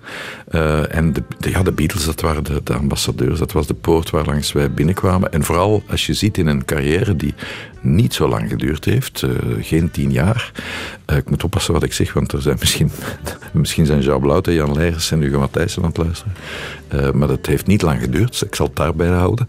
en 0.90 1.12
de, 1.12 1.22
de, 1.38 1.50
ja, 1.50 1.62
de 1.62 1.72
Beatles, 1.72 2.04
dat 2.04 2.20
waren 2.20 2.44
de, 2.44 2.60
de, 2.64 2.74
ambassadeurs, 2.74 3.38
dat 3.38 3.52
was 3.52 3.66
de 3.66 3.74
poort 3.74 4.10
waar 4.10 4.24
langs 4.24 4.52
wij 4.52 4.70
binnenkwamen. 4.70 5.32
En 5.32 5.44
vooral 5.44 5.82
als 5.90 6.06
je 6.06 6.14
ziet 6.14 6.38
in 6.38 6.46
een 6.46 6.64
carrière 6.64 7.16
die 7.16 7.34
niet 7.80 8.14
zo 8.14 8.28
lang 8.28 8.48
geduurd 8.48 8.84
heeft, 8.84 9.24
geen 9.60 9.90
tien 9.90 10.12
jaar. 10.12 10.52
ik 11.06 11.30
moet 11.30 11.44
oppassen 11.44 11.72
wat 11.72 11.82
ik 11.82 11.92
zeg, 11.92 12.12
want 12.12 12.32
er 12.32 12.42
zijn 12.42 12.56
misschien, 12.58 12.90
misschien 13.52 13.86
zijn 13.86 14.00
Jean 14.00 14.20
Blauw 14.20 14.40
en 14.40 14.52
Jan 14.52 14.72
Leijers 14.72 15.10
en 15.10 15.20
Hugo 15.20 15.38
Matthijssen 15.38 15.82
aan 15.82 15.88
het 15.88 15.96
luisteren. 15.96 16.32
Uh, 16.94 17.10
maar 17.10 17.28
dat 17.28 17.46
heeft 17.46 17.66
niet 17.66 17.82
lang 17.82 18.00
geduurd, 18.00 18.28
dus 18.28 18.42
ik 18.42 18.54
zal 18.54 18.66
het 18.66 18.76
daarbij 18.76 19.08
houden. 19.08 19.48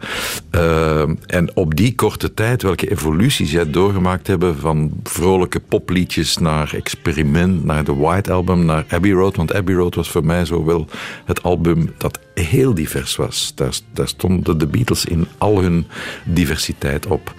En 1.26 1.56
op 1.56 1.76
die 1.76 1.96
korte 1.96 2.34
tijd, 2.34 2.62
welke 2.62 2.92
evoluties 2.92 3.52
jij 3.52 3.70
doorgemaakt 3.70 4.28
hebben 4.28 4.58
van 4.58 4.92
vrolijke 5.04 5.60
popliedjes 5.60 6.38
naar 6.38 6.74
experiment, 6.74 7.64
naar 7.64 7.84
de 7.84 7.96
White 7.96 8.32
Album, 8.32 8.66
naar 8.66 8.86
Abbey 8.90 9.12
Road. 9.12 9.36
Want 9.36 9.54
Abbey 9.54 9.76
Road 9.76 9.96
was 9.96 10.10
voor 10.10 10.26
mij 10.26 10.46
zo 10.46 10.66
wel 10.66 10.88
het 11.26 11.44
album 11.44 11.94
dat 11.98 12.20
heel 12.42 12.74
divers 12.74 13.16
was. 13.16 13.52
Daar, 13.56 13.74
daar 13.94 14.08
stonden 14.08 14.58
de 14.58 14.68
Beatles 14.68 15.06
in 15.06 15.28
al 15.38 15.62
hun 15.62 15.88
diversiteit 16.26 17.08
op. 17.08 17.34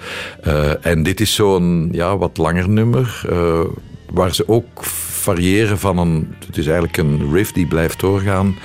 Uh, 0.46 0.86
en 0.86 1.02
dit 1.02 1.20
is 1.20 1.34
zo'n 1.34 1.88
ja, 1.92 2.16
wat 2.16 2.36
langer 2.36 2.68
nummer, 2.68 3.22
waar 4.12 4.34
ze 4.34 4.48
ook 4.48 4.84
variëren 4.84 5.78
van 5.78 5.98
een. 5.98 6.34
Het 6.46 6.56
is 6.56 6.66
eigenlijk 6.66 6.96
een 6.96 7.32
riff 7.32 7.52
die 7.52 7.66
blijft 7.66 8.00
doorgaan. 8.00 8.56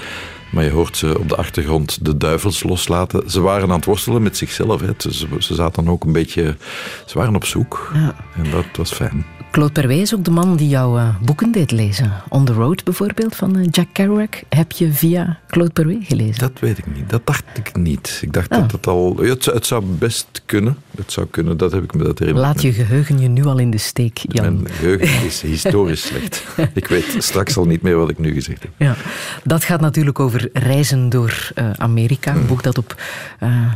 Maar 0.51 0.63
je 0.63 0.69
hoort 0.69 0.97
ze 0.97 1.19
op 1.19 1.29
de 1.29 1.35
achtergrond 1.35 2.05
de 2.05 2.17
duivels 2.17 2.63
loslaten. 2.63 3.29
Ze 3.29 3.41
waren 3.41 3.69
aan 3.69 3.75
het 3.75 3.85
worstelen 3.85 4.23
met 4.23 4.37
zichzelf. 4.37 4.81
Hè. 4.81 4.91
Ze, 4.97 5.27
ze 5.39 5.53
zaten 5.53 5.87
ook 5.87 6.03
een 6.03 6.11
beetje. 6.11 6.57
Ze 7.05 7.17
waren 7.17 7.35
op 7.35 7.45
zoek. 7.45 7.91
Ja. 7.93 8.15
En 8.35 8.51
dat 8.51 8.65
was 8.77 8.93
fijn. 8.93 9.34
Claude 9.55 9.73
Perwet 9.73 9.99
is 9.99 10.13
ook 10.13 10.23
de 10.23 10.31
man 10.31 10.55
die 10.55 10.67
jouw 10.67 10.97
uh, 10.97 11.15
boeken 11.21 11.51
deed 11.51 11.71
lezen. 11.71 12.11
On 12.29 12.45
the 12.45 12.53
Road 12.53 12.83
bijvoorbeeld 12.83 13.35
van 13.35 13.57
uh, 13.57 13.67
Jack 13.71 13.87
Kerouac. 13.91 14.41
Heb 14.49 14.71
je 14.71 14.91
via 14.91 15.39
Claude 15.47 15.71
Perwet 15.71 15.97
gelezen? 16.01 16.39
Dat 16.39 16.59
weet 16.59 16.77
ik 16.77 16.95
niet. 16.95 17.09
Dat 17.09 17.21
dacht 17.25 17.43
ik 17.53 17.75
niet. 17.75 18.19
Ik 18.21 18.33
dacht 18.33 18.51
oh. 18.51 18.59
dat 18.59 18.71
het 18.71 18.87
al... 18.87 19.17
Het, 19.17 19.45
het, 19.45 19.65
zou 19.65 19.83
best 19.85 20.41
kunnen. 20.45 20.77
Het 20.97 21.11
zou 21.11 21.27
kunnen. 21.27 21.57
Dat 21.57 21.71
heb 21.71 21.83
ik 21.83 21.93
me 21.93 22.03
dat 22.03 22.19
herinnerd. 22.19 22.45
Laat 22.45 22.61
je 22.61 22.73
geheugen 22.73 23.19
je 23.19 23.27
nu 23.27 23.45
al 23.45 23.57
in 23.57 23.69
de 23.71 23.77
steek, 23.77 24.17
Jan. 24.27 24.61
Mijn 24.61 24.73
geheugen 24.73 25.25
is 25.25 25.41
historisch 25.41 26.05
slecht. 26.05 26.43
ik 26.73 26.87
weet 26.87 27.15
straks 27.17 27.57
al 27.57 27.65
niet 27.65 27.81
meer 27.81 27.97
wat 27.97 28.09
ik 28.09 28.19
nu 28.19 28.33
gezegd 28.33 28.61
heb. 28.61 28.71
Ja. 28.77 28.95
Dat 29.43 29.63
gaat 29.63 29.81
natuurlijk 29.81 30.19
over 30.19 30.49
reizen 30.53 31.09
door 31.09 31.51
uh, 31.55 31.69
Amerika. 31.77 32.35
Een 32.35 32.47
boek 32.47 32.63
dat 32.63 32.77
op 32.77 33.01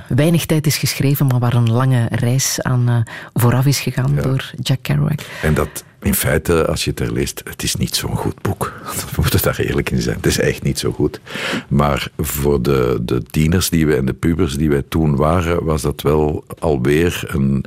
weinig 0.07 0.45
tijd 0.45 0.67
is 0.67 0.77
geschreven, 0.77 1.27
maar 1.27 1.39
waar 1.39 1.53
een 1.53 1.71
lange 1.71 2.07
reis 2.09 2.61
aan 2.61 3.03
vooraf 3.33 3.65
is 3.65 3.79
gegaan 3.79 4.11
ja. 4.15 4.21
door 4.21 4.51
Jack 4.61 4.79
Kerouac. 4.81 5.21
En 5.41 5.53
dat 5.53 5.68
in 6.01 6.13
feite, 6.13 6.67
als 6.67 6.83
je 6.83 6.89
het 6.89 6.99
er 6.99 7.13
leest, 7.13 7.41
het 7.49 7.63
is 7.63 7.75
niet 7.75 7.95
zo'n 7.95 8.15
goed 8.15 8.41
boek. 8.41 8.73
We 9.15 9.21
moeten 9.21 9.41
daar 9.41 9.59
eerlijk 9.59 9.89
in 9.89 10.01
zijn. 10.01 10.15
Het 10.15 10.25
is 10.25 10.39
echt 10.39 10.63
niet 10.63 10.79
zo 10.79 10.91
goed. 10.91 11.19
Maar 11.67 12.11
voor 12.17 12.61
de, 12.61 12.99
de 13.01 13.23
tieners 13.23 13.69
die 13.69 13.87
we 13.87 13.95
en 13.95 14.05
de 14.05 14.13
pubers 14.13 14.55
die 14.55 14.69
wij 14.69 14.83
toen 14.89 15.15
waren, 15.15 15.63
was 15.63 15.81
dat 15.81 16.01
wel 16.01 16.43
alweer 16.59 17.23
een, 17.27 17.65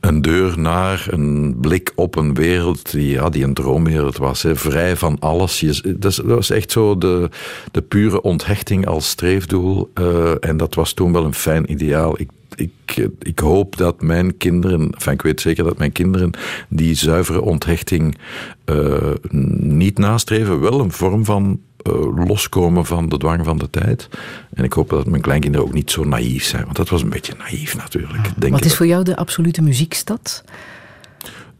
een 0.00 0.22
deur 0.22 0.58
naar, 0.58 1.06
een 1.10 1.56
blik 1.60 1.92
op 1.94 2.16
een 2.16 2.34
wereld 2.34 2.90
die, 2.90 3.08
ja, 3.08 3.28
die 3.28 3.44
een 3.44 3.54
droomwereld 3.54 4.16
was. 4.16 4.44
Vrij 4.48 4.96
van 4.96 5.16
alles. 5.20 5.60
Je, 5.60 5.96
dat, 5.98 6.16
was 6.16 6.50
echt 6.50 6.72
zo 6.72 6.98
de, 6.98 7.28
de 7.70 7.82
pure 7.82 8.22
onthechting 8.22 8.86
als 8.86 9.08
streefdoel. 9.08 9.90
Uh, 10.00 10.32
en 10.40 10.56
dat 10.56 10.74
was 10.74 10.92
toen 10.92 11.12
wel 11.12 11.24
een 11.24 11.34
fijn 11.34 11.70
ideaal. 11.70 12.20
Ik 12.20 12.28
ik, 12.56 13.08
ik 13.18 13.38
hoop 13.38 13.76
dat 13.76 14.02
mijn 14.02 14.36
kinderen, 14.36 14.90
enfin 14.94 15.12
ik 15.12 15.22
weet 15.22 15.40
zeker 15.40 15.64
dat 15.64 15.78
mijn 15.78 15.92
kinderen 15.92 16.30
die 16.68 16.94
zuivere 16.94 17.40
onthechting 17.40 18.18
uh, 18.66 19.10
niet 19.60 19.98
nastreven, 19.98 20.60
wel 20.60 20.80
een 20.80 20.92
vorm 20.92 21.24
van 21.24 21.60
uh, 21.88 22.26
loskomen 22.26 22.86
van 22.86 23.08
de 23.08 23.18
dwang 23.18 23.44
van 23.44 23.58
de 23.58 23.70
tijd. 23.70 24.08
En 24.54 24.64
ik 24.64 24.72
hoop 24.72 24.88
dat 24.90 25.06
mijn 25.06 25.22
kleinkinderen 25.22 25.66
ook 25.66 25.74
niet 25.74 25.90
zo 25.90 26.04
naïef 26.04 26.44
zijn, 26.44 26.64
want 26.64 26.76
dat 26.76 26.88
was 26.88 27.02
een 27.02 27.08
beetje 27.08 27.34
naïef 27.38 27.76
natuurlijk. 27.76 28.30
Ja. 28.38 28.48
Wat 28.48 28.64
is 28.64 28.76
voor 28.76 28.86
jou 28.86 29.04
de 29.04 29.16
absolute 29.16 29.62
muziekstad? 29.62 30.44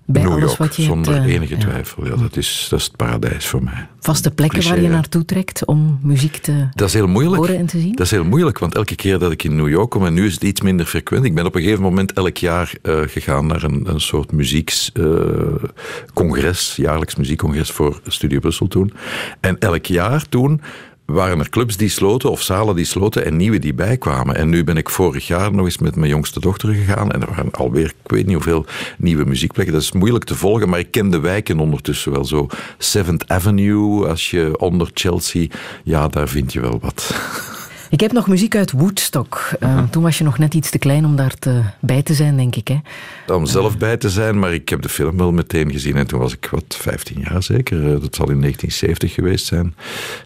Bij 0.06 0.22
New 0.22 0.38
York, 0.38 0.56
wat 0.56 0.76
je 0.76 0.82
zonder 0.82 1.14
hebt, 1.14 1.26
uh, 1.26 1.34
enige 1.34 1.56
twijfel. 1.56 2.06
Ja, 2.06 2.16
dat, 2.16 2.36
is, 2.36 2.66
dat 2.70 2.78
is 2.78 2.84
het 2.84 2.96
paradijs 2.96 3.46
voor 3.46 3.62
mij. 3.62 3.88
Vaste 4.00 4.30
plekken 4.30 4.58
Cliché, 4.58 4.74
waar 4.74 4.84
je 4.84 4.90
naartoe 4.90 5.24
trekt 5.24 5.64
om 5.64 5.98
muziek 6.02 6.36
te 6.36 6.68
dat 6.74 6.88
is 6.88 6.94
heel 6.94 7.06
moeilijk. 7.06 7.36
horen 7.36 7.56
en 7.56 7.66
te 7.66 7.80
zien? 7.80 7.94
Dat 7.94 8.06
is 8.06 8.10
heel 8.10 8.24
moeilijk, 8.24 8.58
want 8.58 8.74
elke 8.74 8.94
keer 8.94 9.18
dat 9.18 9.32
ik 9.32 9.44
in 9.44 9.56
New 9.56 9.68
York 9.68 9.90
kom, 9.90 10.06
en 10.06 10.14
nu 10.14 10.26
is 10.26 10.34
het 10.34 10.42
iets 10.42 10.60
minder 10.60 10.86
frequent, 10.86 11.24
ik 11.24 11.34
ben 11.34 11.46
op 11.46 11.54
een 11.54 11.62
gegeven 11.62 11.82
moment 11.82 12.12
elk 12.12 12.36
jaar 12.36 12.72
uh, 12.82 13.00
gegaan 13.06 13.46
naar 13.46 13.62
een, 13.62 13.88
een 13.88 14.00
soort 14.00 14.32
muziekcongres, 14.32 16.78
uh, 16.78 16.84
jaarlijks 16.84 17.14
muziekcongres 17.14 17.70
voor 17.70 18.00
Studio 18.06 18.38
Brussel 18.38 18.68
toen. 18.68 18.92
En 19.40 19.58
elk 19.58 19.86
jaar 19.86 20.28
toen 20.28 20.60
waren 21.04 21.38
er 21.38 21.50
clubs 21.50 21.76
die 21.76 21.88
sloten 21.88 22.30
of 22.30 22.42
zalen 22.42 22.76
die 22.76 22.84
sloten 22.84 23.24
en 23.24 23.36
nieuwe 23.36 23.58
die 23.58 23.74
bijkwamen. 23.74 24.36
En 24.36 24.48
nu 24.48 24.64
ben 24.64 24.76
ik 24.76 24.90
vorig 24.90 25.26
jaar 25.26 25.52
nog 25.52 25.64
eens 25.64 25.78
met 25.78 25.96
mijn 25.96 26.10
jongste 26.10 26.40
dochter 26.40 26.74
gegaan 26.74 27.12
en 27.12 27.20
er 27.20 27.28
waren 27.28 27.50
alweer, 27.50 27.86
ik 28.04 28.10
weet 28.10 28.26
niet 28.26 28.34
hoeveel 28.34 28.66
nieuwe 28.98 29.24
muziekplekken. 29.24 29.74
Dat 29.74 29.82
is 29.82 29.92
moeilijk 29.92 30.24
te 30.24 30.34
volgen, 30.34 30.68
maar 30.68 30.78
ik 30.78 30.90
ken 30.90 31.10
de 31.10 31.20
wijken 31.20 31.58
ondertussen 31.58 32.12
wel 32.12 32.24
zo. 32.24 32.46
Seventh 32.78 33.28
Avenue, 33.28 34.08
als 34.08 34.30
je 34.30 34.58
onder 34.58 34.90
Chelsea, 34.94 35.46
ja, 35.84 36.08
daar 36.08 36.28
vind 36.28 36.52
je 36.52 36.60
wel 36.60 36.78
wat. 36.80 37.10
Ik 37.94 38.00
heb 38.00 38.12
nog 38.12 38.28
muziek 38.28 38.56
uit 38.56 38.72
Woodstock. 38.72 39.50
Uh, 39.60 39.82
toen 39.90 40.02
was 40.02 40.18
je 40.18 40.24
nog 40.24 40.38
net 40.38 40.54
iets 40.54 40.70
te 40.70 40.78
klein 40.78 41.04
om 41.04 41.16
daar 41.16 41.34
te, 41.34 41.60
bij 41.80 42.02
te 42.02 42.14
zijn, 42.14 42.36
denk 42.36 42.56
ik. 42.56 42.68
Hè? 42.68 43.34
Om 43.34 43.46
zelf 43.46 43.78
bij 43.78 43.96
te 43.96 44.10
zijn, 44.10 44.38
maar 44.38 44.54
ik 44.54 44.68
heb 44.68 44.82
de 44.82 44.88
film 44.88 45.16
wel 45.16 45.32
meteen 45.32 45.70
gezien. 45.70 45.96
En 45.96 46.06
toen 46.06 46.18
was 46.18 46.32
ik, 46.32 46.48
wat, 46.50 46.64
15 46.68 47.20
jaar 47.20 47.42
zeker. 47.42 47.78
Eh, 47.78 48.00
dat 48.00 48.14
zal 48.14 48.30
in 48.30 48.40
1970 48.40 49.14
geweest 49.14 49.46
zijn. 49.46 49.74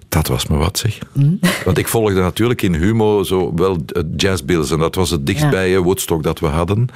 Dat 0.08 0.26
was 0.26 0.46
me 0.46 0.56
wat, 0.56 0.78
zeg. 0.78 0.98
Mm. 1.12 1.38
Want 1.64 1.78
ik 1.78 1.88
volgde 1.88 2.20
natuurlijk 2.20 2.62
in 2.62 2.74
Humo 2.74 3.22
zo 3.22 3.54
wel 3.54 3.84
jazzbills. 4.16 4.70
En 4.70 4.78
dat 4.78 4.94
was 4.94 5.10
het 5.10 5.26
dichtstbij 5.26 5.70
ja. 5.70 5.80
Woodstock 5.80 6.22
dat 6.22 6.40
we 6.40 6.46
hadden. 6.46 6.88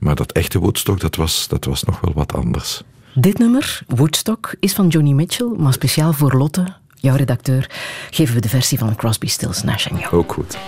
Maar 0.00 0.14
dat 0.14 0.32
echte 0.32 0.58
Woodstock, 0.58 1.00
dat 1.00 1.16
was, 1.16 1.48
dat 1.48 1.64
was 1.64 1.84
nog 1.84 2.00
wel 2.00 2.12
wat 2.14 2.34
anders. 2.34 2.82
Dit 3.14 3.38
nummer, 3.38 3.80
Woodstock, 3.86 4.54
is 4.60 4.72
van 4.72 4.88
Johnny 4.88 5.12
Mitchell, 5.12 5.52
maar 5.56 5.72
speciaal 5.72 6.12
voor 6.12 6.32
Lotte 6.32 6.64
jouw 7.00 7.16
redacteur, 7.16 7.70
geven 8.10 8.34
we 8.34 8.40
de 8.40 8.48
versie 8.48 8.78
van 8.78 8.96
Crosby, 8.96 9.26
Stills, 9.26 9.62
Nash 9.62 9.86
Young. 9.86 10.06
Ook 10.10 10.32
goed. 10.32 10.58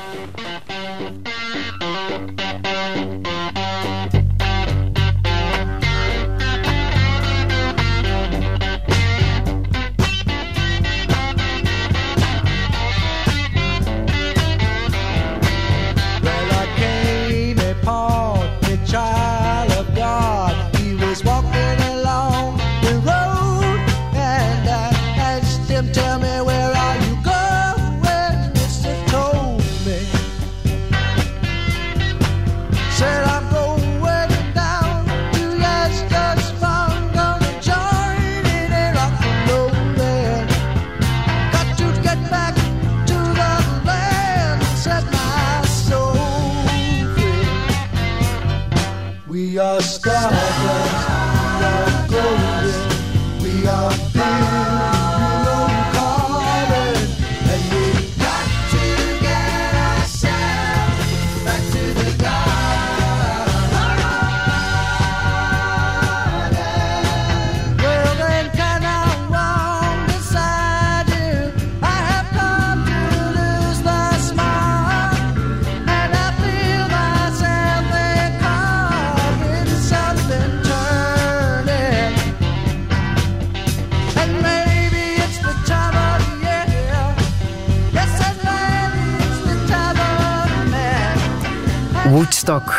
the. 49.80 50.39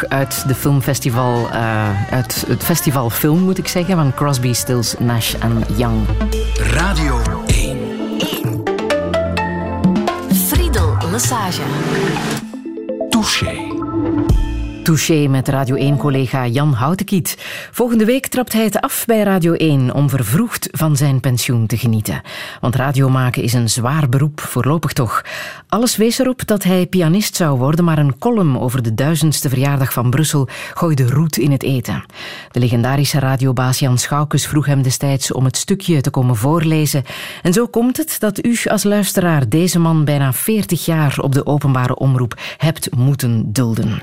Uit 0.08 0.48
de 0.48 0.56
filmfestival, 0.56 1.50
uh, 1.54 2.12
uit 2.12 2.46
het 2.48 2.64
festival 2.64 3.10
film 3.10 3.40
moet 3.40 3.58
ik 3.58 3.68
zeggen, 3.68 3.96
van 3.96 4.14
Crosby, 4.14 4.54
Stills, 4.54 4.96
Nash 5.00 5.34
en 5.34 5.64
Young. 5.76 6.06
Radio 6.58 7.22
1. 7.46 7.78
1. 8.18 8.64
Friedel 10.34 10.96
Massage. 11.12 11.62
Touché. 13.10 13.72
Touché 14.84 15.28
met 15.28 15.48
Radio 15.48 15.94
1-collega 15.94 16.48
Jan 16.48 16.74
Houtekiet. 16.74 17.38
Volgende 17.72 18.06
week 18.06 18.28
trapt 18.28 18.54
hij 18.54 18.64
het 18.64 18.82
af 18.82 19.06
bij 19.06 19.24
Radio 19.24 19.54
1 19.54 19.94
om 19.94 20.10
vervroegd 20.10 20.68
van 20.72 20.96
zijn 20.96 21.20
pensioen 21.20 21.68
te 21.68 21.78
genieten. 21.78 22.22
Want 22.60 22.76
radio 22.76 23.10
maken 23.10 23.44
is 23.44 23.54
een 23.54 23.70
zwaar 23.70 24.10
beroep, 24.10 24.40
voorlopig 24.40 24.94
toch. 24.94 25.22
Alles 25.72 25.96
wees 25.98 26.20
erop 26.20 26.48
dat 26.48 26.64
hij 26.64 26.86
pianist 26.86 27.36
zou 27.36 27.58
worden, 27.58 27.86
maar 27.86 27.98
een 27.98 28.18
column 28.18 28.60
over 28.60 28.82
de 28.82 28.94
duizendste 28.94 29.50
verjaardag 29.50 29.94
van 29.94 30.10
Brussel 30.10 30.48
gooide 30.74 31.10
roet 31.10 31.38
in 31.38 31.52
het 31.52 31.64
eten. 31.64 32.04
De 32.52 32.60
legendarische 32.60 33.20
radiobaas 33.20 33.80
Jan 33.80 33.98
Schoukes 33.98 34.48
vroeg 34.48 34.66
hem 34.66 34.82
destijds 34.82 35.32
om 35.32 35.46
het 35.46 35.58
stukje 35.58 36.02
te 36.02 36.10
komen 36.10 36.36
voorlezen. 36.36 37.04
En 37.42 37.54
zo 37.54 37.68
komt 37.68 37.98
het 37.98 38.16
dat 38.20 38.46
u 38.46 38.58
als 38.64 38.84
luisteraar 38.84 39.50
deze 39.50 39.80
man 39.80 40.06
bijna 40.06 40.34
40 40.34 40.86
jaar 40.86 41.20
op 41.22 41.34
de 41.34 41.46
openbare 41.46 41.96
omroep 41.96 42.40
hebt 42.58 42.96
moeten 42.96 43.52
dulden. 43.52 44.02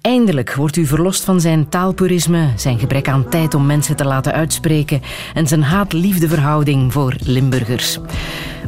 Eindelijk 0.00 0.54
wordt 0.54 0.76
u 0.76 0.86
verlost 0.86 1.24
van 1.24 1.40
zijn 1.40 1.68
taalpurisme, 1.68 2.52
zijn 2.56 2.78
gebrek 2.78 3.08
aan 3.08 3.28
tijd 3.28 3.54
om 3.54 3.66
mensen 3.66 3.96
te 3.96 4.04
laten 4.04 4.32
uitspreken 4.32 5.02
en 5.34 5.46
zijn 5.46 5.62
haat-liefdeverhouding 5.62 6.92
voor 6.92 7.16
Limburgers. 7.18 7.98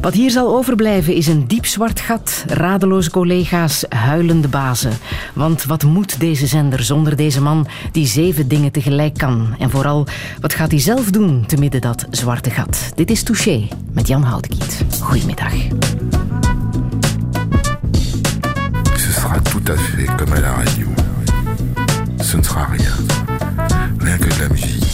Wat 0.01 0.13
hier 0.13 0.31
zal 0.31 0.55
overblijven 0.55 1.13
is 1.13 1.27
een 1.27 1.47
diep 1.47 1.65
zwart 1.65 1.99
gat, 1.99 2.40
radeloze 2.47 3.09
collega's, 3.09 3.85
huilende 3.89 4.47
bazen. 4.47 4.91
Want 5.33 5.63
wat 5.63 5.83
moet 5.83 6.19
deze 6.19 6.47
zender 6.47 6.83
zonder 6.83 7.15
deze 7.15 7.41
man 7.41 7.67
die 7.91 8.07
zeven 8.07 8.47
dingen 8.47 8.71
tegelijk 8.71 9.17
kan? 9.17 9.55
En 9.59 9.69
vooral, 9.69 10.07
wat 10.39 10.53
gaat 10.53 10.71
hij 10.71 10.79
zelf 10.79 11.11
doen 11.11 11.45
te 11.45 11.57
midden 11.57 11.81
dat 11.81 12.05
zwarte 12.09 12.49
gat? 12.49 12.91
Dit 12.95 13.09
is 13.09 13.23
Touché 13.23 13.67
met 13.93 14.07
Jan 14.07 14.23
Houdekiet. 14.23 14.85
Goedemiddag. 15.01 15.53
Ce 18.95 19.11
sera 19.11 19.39
tout 19.39 19.71
à 19.71 19.77
fait 19.77 20.15
comme 20.15 20.35
à 20.35 20.39
la 20.39 20.51
radio. 20.51 20.87
Ce 22.19 22.37
ne 22.37 22.43
sera 22.43 22.65
rien. 22.65 22.93
Rien 23.97 24.17
que 24.17 24.27
de 24.27 24.39
la. 24.39 24.90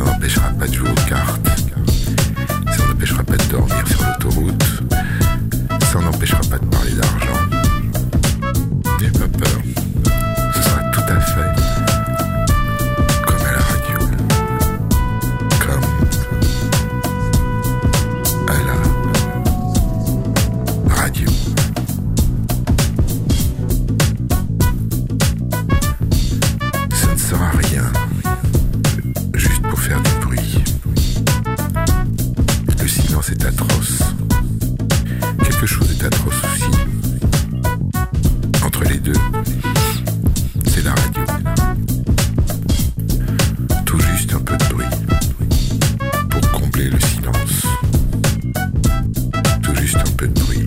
Ça 0.00 0.06
n'empêchera 0.06 0.48
pas 0.58 0.66
de 0.66 0.72
jouer 0.72 0.88
aux 0.88 1.08
cartes. 1.08 1.46
Ça 2.74 2.86
n'empêchera 2.86 3.22
pas 3.22 3.36
de 3.36 3.44
dormir 3.50 3.86
sur 3.86 4.02
l'autoroute. 4.02 4.64
Ça 5.92 5.98
n'empêchera 6.00 6.40
pas 6.48 6.58
de 6.58 6.64
parler 6.64 6.92
d'argent. 6.92 7.59
Silence 33.22 33.30
est 33.30 33.44
atroce. 33.44 33.98
Quelque 35.42 35.66
chose 35.66 35.90
est 35.90 36.04
atroce 36.04 36.34
aussi. 36.44 36.70
Entre 38.64 38.84
les 38.84 38.98
deux, 38.98 39.12
c'est 40.66 40.82
la 40.84 40.94
radio. 40.94 41.24
Tout 43.84 44.00
juste 44.00 44.32
un 44.32 44.40
peu 44.40 44.56
de 44.56 44.64
bruit 44.64 44.86
pour 46.30 46.50
combler 46.52 46.88
le 46.88 47.00
silence. 47.00 47.66
Tout 49.62 49.74
juste 49.74 49.96
un 49.96 50.12
peu 50.16 50.26
de 50.26 50.40
bruit. 50.40 50.64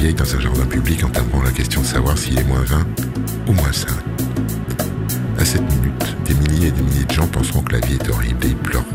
Vieilles 0.00 0.14
dans 0.14 0.34
un 0.34 0.40
jardin 0.40 0.64
public 0.64 1.04
entameront 1.04 1.42
la 1.42 1.50
question 1.50 1.82
de 1.82 1.86
savoir 1.86 2.16
s'il 2.16 2.38
est 2.38 2.44
moins 2.44 2.62
20 2.62 2.86
ou 3.48 3.52
moins 3.52 3.70
5. 3.70 3.90
À 5.38 5.44
cette 5.44 5.60
minute, 5.60 6.16
des 6.24 6.32
milliers 6.34 6.68
et 6.68 6.70
des 6.70 6.80
milliers 6.80 7.04
de 7.04 7.12
gens 7.12 7.26
penseront 7.26 7.60
que 7.60 7.74
la 7.74 7.80
vie 7.80 7.96
est 7.96 8.08
horrible 8.08 8.46
et 8.46 8.48
ils 8.48 8.56
pleureront. 8.56 8.86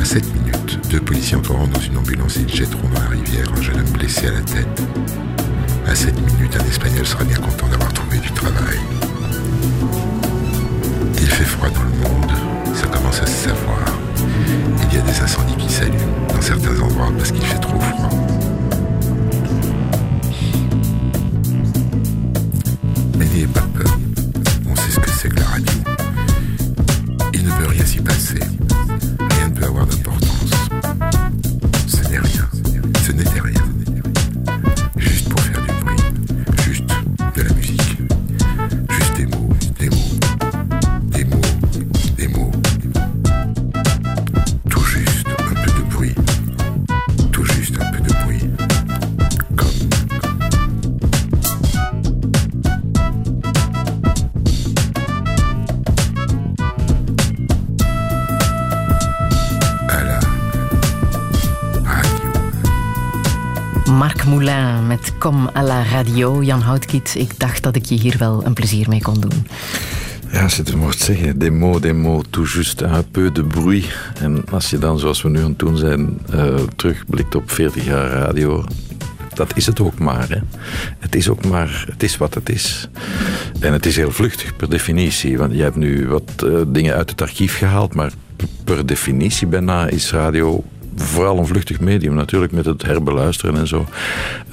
À 0.00 0.04
cette 0.06 0.24
minute, 0.32 0.80
deux 0.88 1.00
policiers 1.00 1.36
entreront 1.36 1.66
dans 1.66 1.80
une 1.80 1.98
ambulance 1.98 2.38
et 2.38 2.46
ils 2.48 2.54
jetteront 2.54 2.88
dans 2.88 3.00
la 3.00 3.08
rivière 3.08 3.46
un 3.54 3.60
jeune 3.60 3.80
homme 3.80 3.90
blessé 3.90 4.28
à 4.28 4.32
la 4.32 4.40
tête. 4.40 4.82
À 5.86 5.94
cette 5.94 6.18
minute, 6.18 6.56
un 6.58 6.66
Espagnol 6.66 7.04
sera 7.04 7.24
bien 7.24 7.36
content 7.36 7.68
d'avoir 7.68 7.92
trouvé 7.92 8.18
du 8.18 8.30
travail. 8.30 8.78
Il 11.20 11.26
fait 11.26 11.44
froid 11.44 11.68
dans 11.68 11.82
le 11.82 12.08
monde, 12.08 12.32
ça 12.74 12.86
commence 12.86 13.20
à 13.20 13.26
se 13.26 13.48
savoir. 13.48 13.84
Il 14.90 14.96
y 14.96 14.98
a 14.98 15.02
des 15.02 15.20
incendies 15.20 15.56
qui 15.56 15.70
s'allument 15.70 16.26
dans 16.34 16.40
certains 16.40 16.80
endroits 16.80 17.12
parce 17.18 17.32
qu'il 17.32 17.44
fait 17.44 17.58
trop 17.58 17.78
froid. 17.78 18.27
Comme 65.28 65.50
à 65.54 65.62
la 65.62 65.82
radio. 65.82 66.42
Jan 66.42 66.60
Houtkiet, 66.60 67.14
ik 67.18 67.38
dacht 67.38 67.62
dat 67.62 67.76
ik 67.76 67.84
je 67.84 67.94
hier 67.94 68.16
wel 68.18 68.44
een 68.44 68.52
plezier 68.52 68.88
mee 68.88 69.02
kon 69.02 69.20
doen. 69.20 69.46
Ja, 70.32 70.42
je 70.42 70.54
het 70.56 70.74
mocht 70.74 71.00
zeggen, 71.00 71.38
des 71.38 71.50
mots, 71.50 71.80
des 71.80 71.92
mots, 71.92 72.26
tout 72.30 72.50
juste 72.50 72.84
un 72.84 73.10
peu 73.10 73.32
de 73.32 73.44
bruit. 73.44 73.84
En 74.20 74.44
als 74.50 74.70
je 74.70 74.78
dan, 74.78 74.98
zoals 74.98 75.22
we 75.22 75.28
nu 75.28 75.38
aan 75.38 75.48
het 75.48 75.58
doen 75.58 75.76
zijn, 75.76 76.20
uh, 76.34 76.54
terugblikt 76.76 77.34
op 77.34 77.50
40 77.50 77.84
jaar 77.84 78.10
radio, 78.10 78.64
dat 79.34 79.56
is 79.56 79.66
het 79.66 79.80
ook 79.80 79.98
maar. 79.98 80.28
Hè. 80.28 80.38
Het 80.98 81.14
is 81.14 81.28
ook 81.28 81.44
maar, 81.44 81.84
het 81.90 82.02
is 82.02 82.16
wat 82.16 82.34
het 82.34 82.48
is. 82.48 82.88
En 83.60 83.72
het 83.72 83.86
is 83.86 83.96
heel 83.96 84.12
vluchtig 84.12 84.56
per 84.56 84.70
definitie, 84.70 85.38
want 85.38 85.52
je 85.52 85.62
hebt 85.62 85.76
nu 85.76 86.08
wat 86.08 86.44
uh, 86.44 86.60
dingen 86.66 86.94
uit 86.94 87.10
het 87.10 87.22
archief 87.22 87.58
gehaald, 87.58 87.94
maar 87.94 88.12
per 88.64 88.86
definitie 88.86 89.46
bijna 89.46 89.88
is 89.88 90.12
radio 90.12 90.64
vooral 90.98 91.38
een 91.38 91.46
vluchtig 91.46 91.80
medium. 91.80 92.14
Natuurlijk 92.14 92.52
met 92.52 92.64
het 92.64 92.82
herbeluisteren 92.82 93.56
en 93.56 93.66
zo 93.66 93.86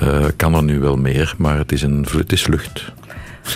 uh, 0.02 0.26
kan 0.36 0.54
er 0.54 0.64
nu 0.64 0.80
wel 0.80 0.96
meer, 0.96 1.34
maar 1.38 1.58
het 1.58 1.72
is, 1.72 1.82
een, 1.82 2.06
het 2.18 2.32
is 2.32 2.48
lucht. 2.48 2.94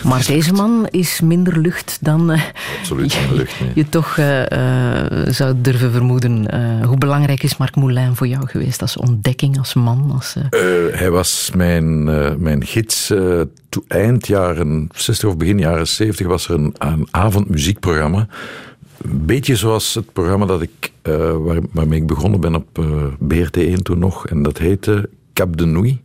Maar 0.03 0.25
deze 0.25 0.53
man 0.53 0.87
is 0.89 1.21
minder 1.21 1.59
lucht 1.59 1.97
dan 2.01 2.31
uh, 2.31 2.41
Absoluut 2.79 3.13
je, 3.13 3.27
lucht, 3.33 3.59
nee. 3.59 3.71
je 3.75 3.89
toch 3.89 4.17
uh, 4.17 4.41
zou 5.27 5.53
durven 5.61 5.91
vermoeden. 5.91 6.55
hoe 6.85 6.97
belangrijk 6.97 7.43
is 7.43 7.57
Marc 7.57 7.75
Moulin 7.75 8.15
voor 8.15 8.27
jou 8.27 8.47
geweest 8.47 8.81
als 8.81 8.97
ontdekking, 8.97 9.57
als 9.57 9.73
man? 9.73 10.11
Als, 10.13 10.35
hij 10.91 11.09
was 11.09 11.51
mijn, 11.55 12.03
mijn 12.41 12.65
gids. 12.65 13.13
eind 13.87 14.27
jaren 14.27 14.89
60 14.95 15.29
of 15.29 15.37
begin 15.37 15.59
jaren 15.59 15.87
70 15.87 16.27
was 16.27 16.47
er 16.47 16.55
een, 16.55 16.75
een 16.77 17.07
avondmuziekprogramma 17.11 18.27
een 19.03 19.25
beetje 19.25 19.55
zoals 19.55 19.93
het 19.93 20.13
programma 20.13 20.45
dat 20.45 20.61
ik, 20.61 20.91
waar, 21.01 21.59
waarmee 21.71 21.99
ik 21.99 22.07
begonnen 22.07 22.39
ben 22.39 22.55
op 22.55 22.77
uh, 22.79 23.05
BRT1 23.33 23.81
toen 23.81 23.99
nog. 23.99 24.27
En 24.27 24.43
dat 24.43 24.57
heette 24.57 25.09
Cap 25.33 25.57
de 25.57 25.65
Nuit. 25.65 25.97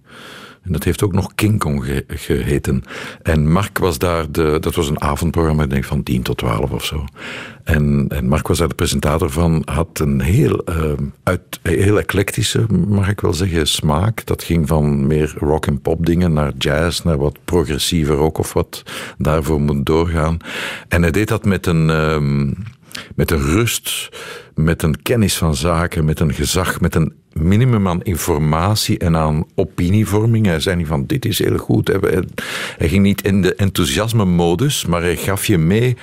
En 0.64 0.72
dat 0.72 0.84
heeft 0.84 1.02
ook 1.02 1.12
nog 1.12 1.34
King 1.34 1.58
Kong 1.58 1.84
ge 1.84 2.04
geheten. 2.08 2.82
En 3.22 3.52
Mark 3.52 3.78
was 3.78 3.98
daar, 3.98 4.30
de, 4.30 4.56
dat 4.60 4.74
was 4.74 4.88
een 4.88 5.00
avondprogramma, 5.00 5.62
ik 5.62 5.70
denk 5.70 5.84
van 5.84 6.02
10 6.02 6.22
tot 6.22 6.36
12 6.36 6.70
of 6.70 6.84
zo. 6.84 7.04
En, 7.64 8.06
en 8.08 8.28
Mark 8.28 8.48
was 8.48 8.58
daar 8.58 8.68
de 8.68 8.74
presentator 8.74 9.30
van, 9.30 9.62
had 9.64 9.98
een 9.98 10.20
heel, 10.20 10.62
uh, 10.68 10.92
uit, 11.22 11.60
heel 11.62 11.98
eclectische, 11.98 12.66
mag 12.88 13.08
ik 13.08 13.20
wel 13.20 13.32
zeggen, 13.32 13.66
smaak. 13.66 14.26
Dat 14.26 14.42
ging 14.42 14.68
van 14.68 15.06
meer 15.06 15.34
rock 15.38 15.66
en 15.66 15.80
pop 15.80 16.06
dingen 16.06 16.32
naar 16.32 16.52
jazz, 16.58 17.02
naar 17.02 17.18
wat 17.18 17.38
progressieve 17.44 18.12
rock 18.12 18.38
of 18.38 18.52
wat 18.52 18.82
daarvoor 19.18 19.60
moet 19.60 19.86
doorgaan. 19.86 20.38
En 20.88 21.02
hij 21.02 21.10
deed 21.10 21.28
dat 21.28 21.44
met 21.44 21.66
een... 21.66 21.88
Um, 21.88 22.56
met 23.14 23.30
een 23.30 23.42
rust, 23.42 24.08
met 24.54 24.82
een 24.82 25.02
kennis 25.02 25.36
van 25.36 25.54
zaken, 25.54 26.04
met 26.04 26.20
een 26.20 26.34
gezag, 26.34 26.80
met 26.80 26.94
een 26.94 27.14
minimum 27.34 27.88
aan 27.88 28.02
informatie 28.02 28.98
en 28.98 29.16
aan 29.16 29.44
opinievorming. 29.54 30.46
Hij 30.46 30.60
zei 30.60 30.76
niet 30.76 30.86
van 30.86 31.06
dit 31.06 31.24
is 31.24 31.38
heel 31.38 31.56
goed. 31.56 31.88
Hij 32.76 32.88
ging 32.88 33.02
niet 33.02 33.22
in 33.22 33.42
de 33.42 33.54
enthousiasme-modus, 33.54 34.86
maar 34.86 35.02
hij 35.02 35.16
gaf 35.16 35.46
je 35.46 35.58
mee 35.58 35.96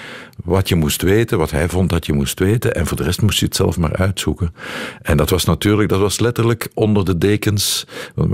wat 0.43 0.69
je 0.69 0.75
moest 0.75 1.01
weten, 1.01 1.37
wat 1.37 1.51
hij 1.51 1.69
vond 1.69 1.89
dat 1.89 2.05
je 2.05 2.13
moest 2.13 2.39
weten. 2.39 2.75
En 2.75 2.87
voor 2.87 2.97
de 2.97 3.03
rest 3.03 3.21
moest 3.21 3.39
je 3.39 3.45
het 3.45 3.55
zelf 3.55 3.77
maar 3.77 3.95
uitzoeken. 3.95 4.53
En 5.01 5.17
dat 5.17 5.29
was 5.29 5.45
natuurlijk, 5.45 5.89
dat 5.89 5.99
was 5.99 6.19
letterlijk 6.19 6.69
onder 6.73 7.05
de 7.05 7.17
dekens. 7.17 7.87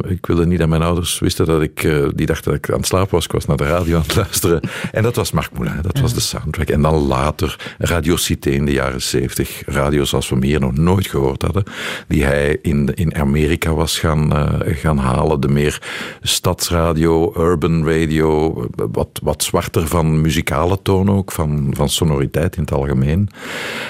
Ik 0.07 0.25
wilde 0.25 0.45
niet 0.45 0.59
dat 0.59 0.67
mijn 0.67 0.81
ouders 0.81 1.19
wisten 1.19 1.45
dat 1.45 1.61
ik, 1.61 1.83
eh, 1.83 2.07
die 2.15 2.25
dachten 2.25 2.51
dat 2.51 2.59
ik 2.59 2.71
aan 2.71 2.77
het 2.77 2.85
slapen 2.85 3.11
was. 3.11 3.25
Ik 3.25 3.31
was 3.31 3.45
naar 3.45 3.57
de 3.57 3.63
radio 3.63 3.95
aan 3.95 4.01
het 4.01 4.15
luisteren. 4.15 4.59
En 4.91 5.03
dat 5.03 5.15
was 5.15 5.31
Marc 5.31 5.51
Moulin, 5.53 5.81
dat 5.81 5.99
was 5.99 6.13
de 6.13 6.19
soundtrack. 6.19 6.69
En 6.69 6.81
dan 6.81 6.95
later 6.95 7.75
Radio 7.77 8.15
Cité 8.15 8.49
in 8.49 8.65
de 8.65 8.71
jaren 8.71 9.01
zeventig. 9.01 9.61
Radio 9.65 10.03
zoals 10.03 10.29
we 10.29 10.35
hem 10.35 10.43
hier 10.43 10.59
nog 10.59 10.77
nooit 10.77 11.07
gehoord 11.07 11.41
hadden. 11.41 11.63
Die 12.07 12.23
hij 12.23 12.59
in, 12.61 12.86
in 12.93 13.15
Amerika 13.15 13.73
was 13.73 13.99
gaan, 13.99 14.33
uh, 14.33 14.49
gaan 14.63 14.97
halen. 14.97 15.39
De 15.39 15.47
meer 15.47 15.81
stadsradio, 16.21 17.33
urban 17.37 17.85
radio. 17.87 18.53
Wat, 18.91 19.19
wat 19.23 19.43
zwarter 19.43 19.87
van 19.87 20.21
muzikale 20.21 20.79
toon 20.81 21.11
ook, 21.11 21.31
van, 21.31 21.73
van 21.75 21.89
sonoriteit 21.89 22.55
in 22.55 22.61
het 22.61 22.73
algemeen. 22.73 23.29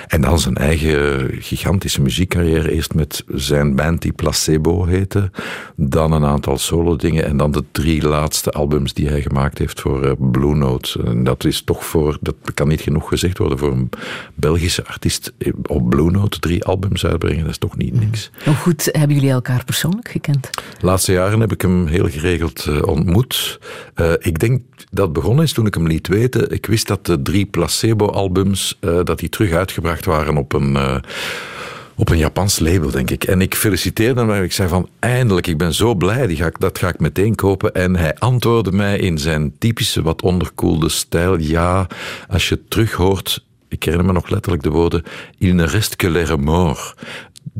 En 0.08 0.22
dan 0.22 0.39
zijn 0.39 0.56
eigen 0.56 1.30
gigantische 1.39 2.02
muziekcarrière. 2.02 2.72
Eerst 2.72 2.93
met 2.93 3.24
zijn 3.28 3.76
band 3.76 4.02
die 4.02 4.12
Placebo 4.12 4.86
heette. 4.86 5.32
Dan 5.76 6.12
een 6.12 6.26
aantal 6.26 6.58
solo 6.58 6.95
dingen. 6.95 7.26
En 7.26 7.38
dan 7.38 7.52
de 7.52 7.64
drie 7.72 8.08
laatste 8.08 8.52
albums 8.52 8.93
die 8.93 9.08
hij 9.08 9.22
gemaakt 9.22 9.58
heeft 9.58 9.82
voor 9.82 10.06
uh, 10.06 10.12
Blue 10.18 10.56
Note. 10.56 11.04
En 11.06 11.24
dat 11.24 11.45
is 11.45 11.62
toch 11.62 11.86
voor, 11.86 12.18
dat 12.22 12.36
kan 12.54 12.68
niet 12.68 12.82
genoeg 12.82 13.08
gezegd 13.10 13.38
worden, 13.38 13.58
voor 13.58 13.72
een 13.72 13.89
Belgische 14.34 14.86
artiest 14.86 15.34
op 15.68 15.89
Blue 15.89 16.12
Note 16.12 16.39
drie 16.39 16.64
albums 16.64 17.06
uitbrengen. 17.06 17.41
Dat 17.41 17.50
is 17.50 17.58
toch 17.58 17.78
niet 17.78 18.00
niks. 18.00 18.32
Hoe 18.45 18.56
goed 18.56 18.87
hebben 18.92 19.16
jullie 19.16 19.32
elkaar 19.32 19.64
persoonlijk 19.64 20.10
gekend? 20.10 20.50
De 20.52 20.86
laatste 20.86 21.12
jaren 21.12 21.40
heb 21.40 21.52
ik 21.52 21.62
hem 21.62 21.88
heel 21.88 22.10
geregeld 22.10 22.66
uh, 22.70 22.84
ontmoet. 22.84 23.60
Uh, 23.96 24.12
ik 24.20 24.40
denk 24.40 24.62
dat 24.92 25.14
begonnen 25.14 25.44
is 25.44 25.54
toen 25.54 25.66
ik 25.66 25.74
hem 25.74 25.88
liet 25.88 26.08
weten. 26.08 26.52
Ik 26.52 26.66
wist 26.66 26.88
dat 26.88 27.06
de 27.06 27.22
drie 27.22 27.46
placebo-albums, 27.46 28.78
uh, 28.82 29.00
dat 29.04 29.20
die 29.20 29.30
terug 29.30 29.52
uitgebracht 29.52 30.06
waren 30.06 30.38
op 30.38 30.54
een 30.54 31.02
op 31.98 32.10
een 32.10 32.18
Japans 32.18 32.60
label, 32.60 32.92
denk 32.92 33.10
ik. 33.10 33.24
En 33.24 33.42
ik 33.42 33.56
feliciteerde 33.56 34.26
hem. 34.26 34.44
Ik 34.44 34.52
zei 34.52 34.70
van, 34.70 34.90
eindelijk, 35.00 35.48
ik 35.48 35.58
ben 35.58 35.74
zo 35.74 35.96
blij. 35.96 36.36
Ga 36.36 36.52
dat 36.60 36.80
ga 36.80 36.88
ik 36.88 37.00
meteen 37.00 37.36
kopen. 37.36 37.74
En 37.74 37.96
hij 37.96 38.16
antwoordde 38.16 38.72
mij 38.72 38.98
in 38.98 39.18
zijn 39.18 39.54
typische, 39.58 40.02
wat 40.02 40.22
onderkoelde 40.22 40.90
stijl. 40.90 41.38
Ja, 41.38 41.88
als 42.28 42.50
je 42.50 42.68
terug 42.68 42.92
hoort... 42.92 43.46
Ik 43.70 43.84
herinner 43.84 44.08
me 44.08 44.14
nog 44.14 44.30
letterlijk 44.30 44.64
de 44.64 44.70
woorden... 44.70 45.04
Il 45.38 45.54
ne 45.54 45.66
reste 45.66 45.96
que 45.96 46.10
les 46.10 46.28
remords 46.28 46.94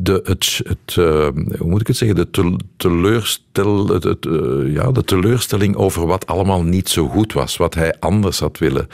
de, 0.00 0.20
het, 0.24 0.60
het 0.64 0.96
uh, 0.96 1.28
hoe 1.58 1.68
moet 1.68 1.80
ik 1.80 1.86
het 1.86 1.96
zeggen, 1.96 2.16
de, 2.16 2.56
teleurstel, 2.76 3.88
het, 3.88 4.04
het, 4.04 4.24
uh, 4.24 4.74
ja, 4.74 4.92
de 4.92 5.04
teleurstelling 5.04 5.76
over 5.76 6.06
wat 6.06 6.26
allemaal 6.26 6.62
niet 6.62 6.88
zo 6.88 7.08
goed 7.08 7.32
was, 7.32 7.56
wat 7.56 7.74
hij 7.74 7.94
anders 8.00 8.38
had 8.38 8.58
willen. 8.58 8.88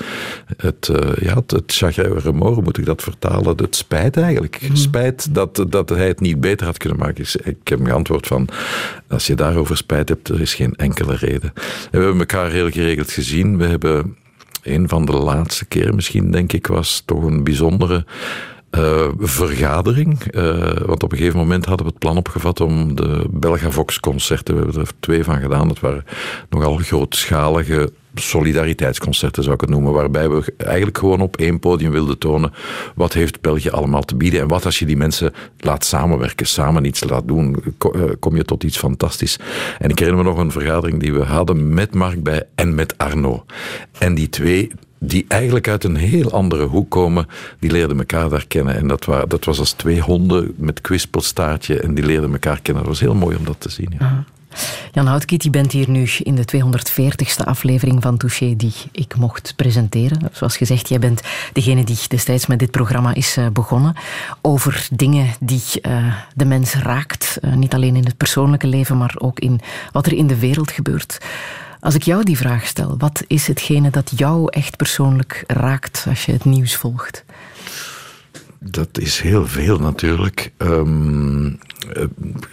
Het, 0.57 0.88
uh, 0.88 1.16
ja, 1.16 1.34
het, 1.34 1.50
het 1.50 1.72
chagrin 1.72 2.36
moet 2.36 2.78
ik 2.78 2.84
dat 2.84 3.02
vertalen, 3.02 3.57
het 3.57 3.76
spijt 3.76 4.16
eigenlijk. 4.16 4.61
Mm. 4.68 4.76
Spijt 4.76 5.34
dat, 5.34 5.64
dat 5.68 5.88
hij 5.88 6.07
het 6.07 6.20
niet 6.20 6.40
beter 6.40 6.66
had 6.66 6.78
kunnen 6.78 6.98
maken. 6.98 7.24
Ik 7.42 7.68
heb 7.68 7.84
geantwoord 7.84 8.26
van, 8.26 8.48
als 9.09 9.26
je 9.26 9.34
daarover 9.34 9.76
spijt 9.76 10.09
hebt, 10.09 10.28
er 10.28 10.40
is 10.40 10.55
geen 10.55 10.74
enkele 10.74 11.16
reden. 11.16 11.52
En 11.55 11.98
we 11.98 11.98
hebben 11.98 12.18
elkaar 12.18 12.50
heel 12.50 12.70
geregeld 12.70 13.11
gezien. 13.11 13.57
We 13.57 13.64
hebben 13.64 14.16
een 14.62 14.88
van 14.88 15.05
de 15.05 15.12
laatste 15.12 15.64
keren 15.64 15.94
misschien, 15.94 16.30
denk 16.30 16.52
ik, 16.52 16.66
was 16.66 17.02
toch 17.05 17.24
een 17.24 17.44
bijzondere 17.44 18.05
uh, 18.77 19.09
vergadering. 19.18 20.35
Uh, 20.35 20.72
want 20.87 21.03
op 21.03 21.12
een 21.12 21.18
gegeven 21.18 21.39
moment 21.39 21.64
hadden 21.64 21.87
we 21.87 21.93
het 21.93 22.01
plan 22.01 22.16
opgevat 22.16 22.61
om 22.61 22.97
de 22.97 23.25
Belgavox-concerten, 23.31 24.55
we 24.55 24.62
hebben 24.62 24.81
er 24.81 24.91
twee 25.01 25.25
van 25.25 25.41
gedaan, 25.41 25.68
dat 25.68 25.81
waren 25.81 26.05
nogal 26.51 26.77
grootschalige 26.77 27.93
solidariteitsconcerten 28.14 29.43
zou 29.43 29.55
ik 29.55 29.61
het 29.61 29.70
noemen, 29.70 29.93
waarbij 29.93 30.29
we 30.29 30.55
eigenlijk 30.57 30.99
gewoon 30.99 31.20
op 31.20 31.37
één 31.37 31.59
podium 31.59 31.91
wilden 31.91 32.18
tonen 32.18 32.53
wat 32.95 33.12
heeft 33.12 33.41
België 33.41 33.70
allemaal 33.70 34.03
te 34.03 34.16
bieden 34.16 34.41
en 34.41 34.49
wat 34.49 34.64
als 34.64 34.79
je 34.79 34.87
die 34.87 34.97
mensen 34.97 35.33
laat 35.59 35.85
samenwerken, 35.85 36.47
samen 36.47 36.85
iets 36.85 37.05
laat 37.05 37.29
doen, 37.29 37.57
eh, 37.79 38.03
kom 38.20 38.37
je 38.37 38.45
tot 38.45 38.64
iets 38.64 38.79
fantastisch. 38.79 39.39
En 39.79 39.91
ik 39.91 39.99
herinner 39.99 40.25
me 40.25 40.31
nog 40.31 40.39
een 40.39 40.51
vergadering 40.51 41.01
die 41.01 41.12
we 41.12 41.22
hadden 41.22 41.75
met 41.75 41.95
Mark 41.95 42.22
bij 42.22 42.43
en 42.55 42.75
met 42.75 42.99
Arno. 42.99 43.45
En 43.99 44.14
die 44.14 44.29
twee 44.29 44.70
die 45.07 45.24
eigenlijk 45.28 45.68
uit 45.68 45.84
een 45.84 45.96
heel 45.96 46.32
andere 46.32 46.64
hoek 46.64 46.90
komen, 46.90 47.26
die 47.59 47.70
leerden 47.70 47.98
elkaar 47.98 48.28
daar 48.28 48.46
kennen. 48.46 48.76
En 48.76 48.88
dat, 48.88 49.07
dat 49.28 49.44
was 49.44 49.59
als 49.59 49.72
twee 49.72 50.00
honden 50.00 50.55
met 50.57 50.80
kwispelstaartje 50.80 51.80
en 51.80 51.94
die 51.94 52.05
leerden 52.05 52.32
elkaar 52.32 52.61
kennen. 52.61 52.82
Dat 52.82 52.92
was 52.92 53.00
heel 53.00 53.14
mooi 53.14 53.36
om 53.36 53.44
dat 53.44 53.61
te 53.61 53.70
zien. 53.70 53.92
Ja. 53.98 54.24
Jan 54.92 55.07
Houtkiet, 55.07 55.42
je 55.42 55.50
bent 55.50 55.72
hier 55.72 55.90
nu 55.90 56.09
in 56.18 56.34
de 56.34 56.44
240ste 56.57 57.44
aflevering 57.44 58.02
van 58.02 58.16
Touché 58.16 58.57
die 58.57 58.72
ik 58.92 59.16
mocht 59.16 59.52
presenteren. 59.57 60.30
Zoals 60.32 60.57
gezegd, 60.57 60.88
jij 60.88 60.98
bent 60.98 61.22
degene 61.52 61.84
die 61.84 61.98
destijds 62.09 62.46
met 62.46 62.59
dit 62.59 62.70
programma 62.70 63.14
is 63.14 63.36
eh, 63.36 63.46
begonnen. 63.48 63.94
Over 64.40 64.88
dingen 64.92 65.26
die 65.40 65.62
uh, 65.82 66.14
de 66.34 66.44
mens 66.44 66.74
raakt. 66.74 67.38
Uh, 67.40 67.55
niet 67.55 67.74
alleen 67.74 67.96
in 67.96 68.05
het 68.05 68.16
persoonlijke 68.16 68.66
leven, 68.66 68.98
maar 68.98 69.14
ook 69.18 69.40
in 69.40 69.61
wat 69.92 70.07
er 70.07 70.12
in 70.12 70.26
de 70.26 70.38
wereld 70.38 70.70
gebeurt. 70.70 71.18
Als 71.85 71.95
ik 71.95 72.03
jou 72.03 72.24
die 72.24 72.37
vraag 72.37 72.66
stel, 72.66 72.95
wat 72.99 73.24
is 73.26 73.47
hetgene 73.47 73.91
dat 73.91 74.12
jou 74.16 74.47
echt 74.51 74.76
persoonlijk 74.76 75.45
raakt 75.47 76.07
als 76.09 76.24
je 76.24 76.32
het 76.32 76.45
nieuws 76.45 76.76
volgt? 76.76 77.24
Dat 78.59 78.99
is 78.99 79.20
heel 79.20 79.47
veel 79.47 79.78
natuurlijk. 79.78 80.53
Um, 80.59 81.59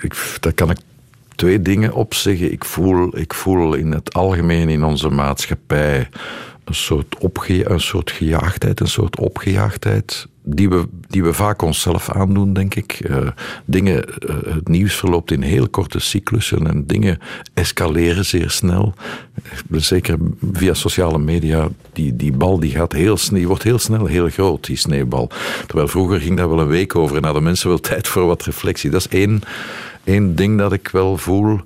ik, 0.01 0.37
daar 0.39 0.53
kan 0.53 0.69
ik 0.69 0.77
twee 1.35 1.61
dingen 1.61 1.93
op 1.93 2.13
zeggen. 2.13 2.51
Ik 2.51 2.65
voel, 2.65 3.17
ik 3.17 3.33
voel 3.33 3.73
in 3.73 3.91
het 3.91 4.13
algemeen 4.13 4.69
in 4.69 4.83
onze 4.83 5.09
maatschappij 5.09 6.09
een 6.63 6.75
soort, 6.75 7.17
opge 7.17 7.69
een 7.69 7.81
soort 7.81 8.11
gejaagdheid, 8.11 8.79
een 8.79 8.87
soort 8.87 9.19
opgejaagdheid 9.19 10.27
die 10.43 10.69
we, 10.69 10.87
die 11.07 11.23
we 11.23 11.33
vaak 11.33 11.61
onszelf 11.61 12.09
aandoen, 12.09 12.53
denk 12.53 12.75
ik. 12.75 13.09
Uh, 13.09 13.27
dingen, 13.65 14.05
uh, 14.29 14.35
het 14.53 14.67
nieuws 14.67 14.95
verloopt 14.95 15.31
in 15.31 15.41
heel 15.41 15.69
korte 15.69 15.99
cyclussen 15.99 16.67
en 16.67 16.87
dingen 16.87 17.19
escaleren 17.53 18.25
zeer 18.25 18.49
snel. 18.49 18.93
Zeker 19.71 20.17
via 20.51 20.73
sociale 20.73 21.19
media, 21.19 21.69
die, 21.93 22.15
die 22.15 22.31
bal 22.31 22.59
die 22.59 22.71
gaat 22.71 22.93
heel 22.93 23.17
die 23.31 23.47
wordt 23.47 23.63
heel 23.63 23.79
snel 23.79 24.05
heel 24.05 24.29
groot, 24.29 24.65
die 24.65 24.77
sneeuwbal. 24.77 25.29
Terwijl 25.67 25.87
vroeger 25.87 26.19
ging 26.19 26.37
daar 26.37 26.49
wel 26.49 26.59
een 26.59 26.67
week 26.67 26.95
over 26.95 27.17
en 27.17 27.23
hadden 27.23 27.43
mensen 27.43 27.69
wel 27.69 27.79
tijd 27.91 28.07
voor 28.07 28.25
wat 28.25 28.43
reflectie. 28.43 28.89
Dat 28.89 28.99
is 28.99 29.07
één 29.07 29.41
één 30.11 30.35
ding 30.35 30.57
dat 30.57 30.73
ik 30.73 30.87
wel 30.87 31.17
voel. 31.17 31.59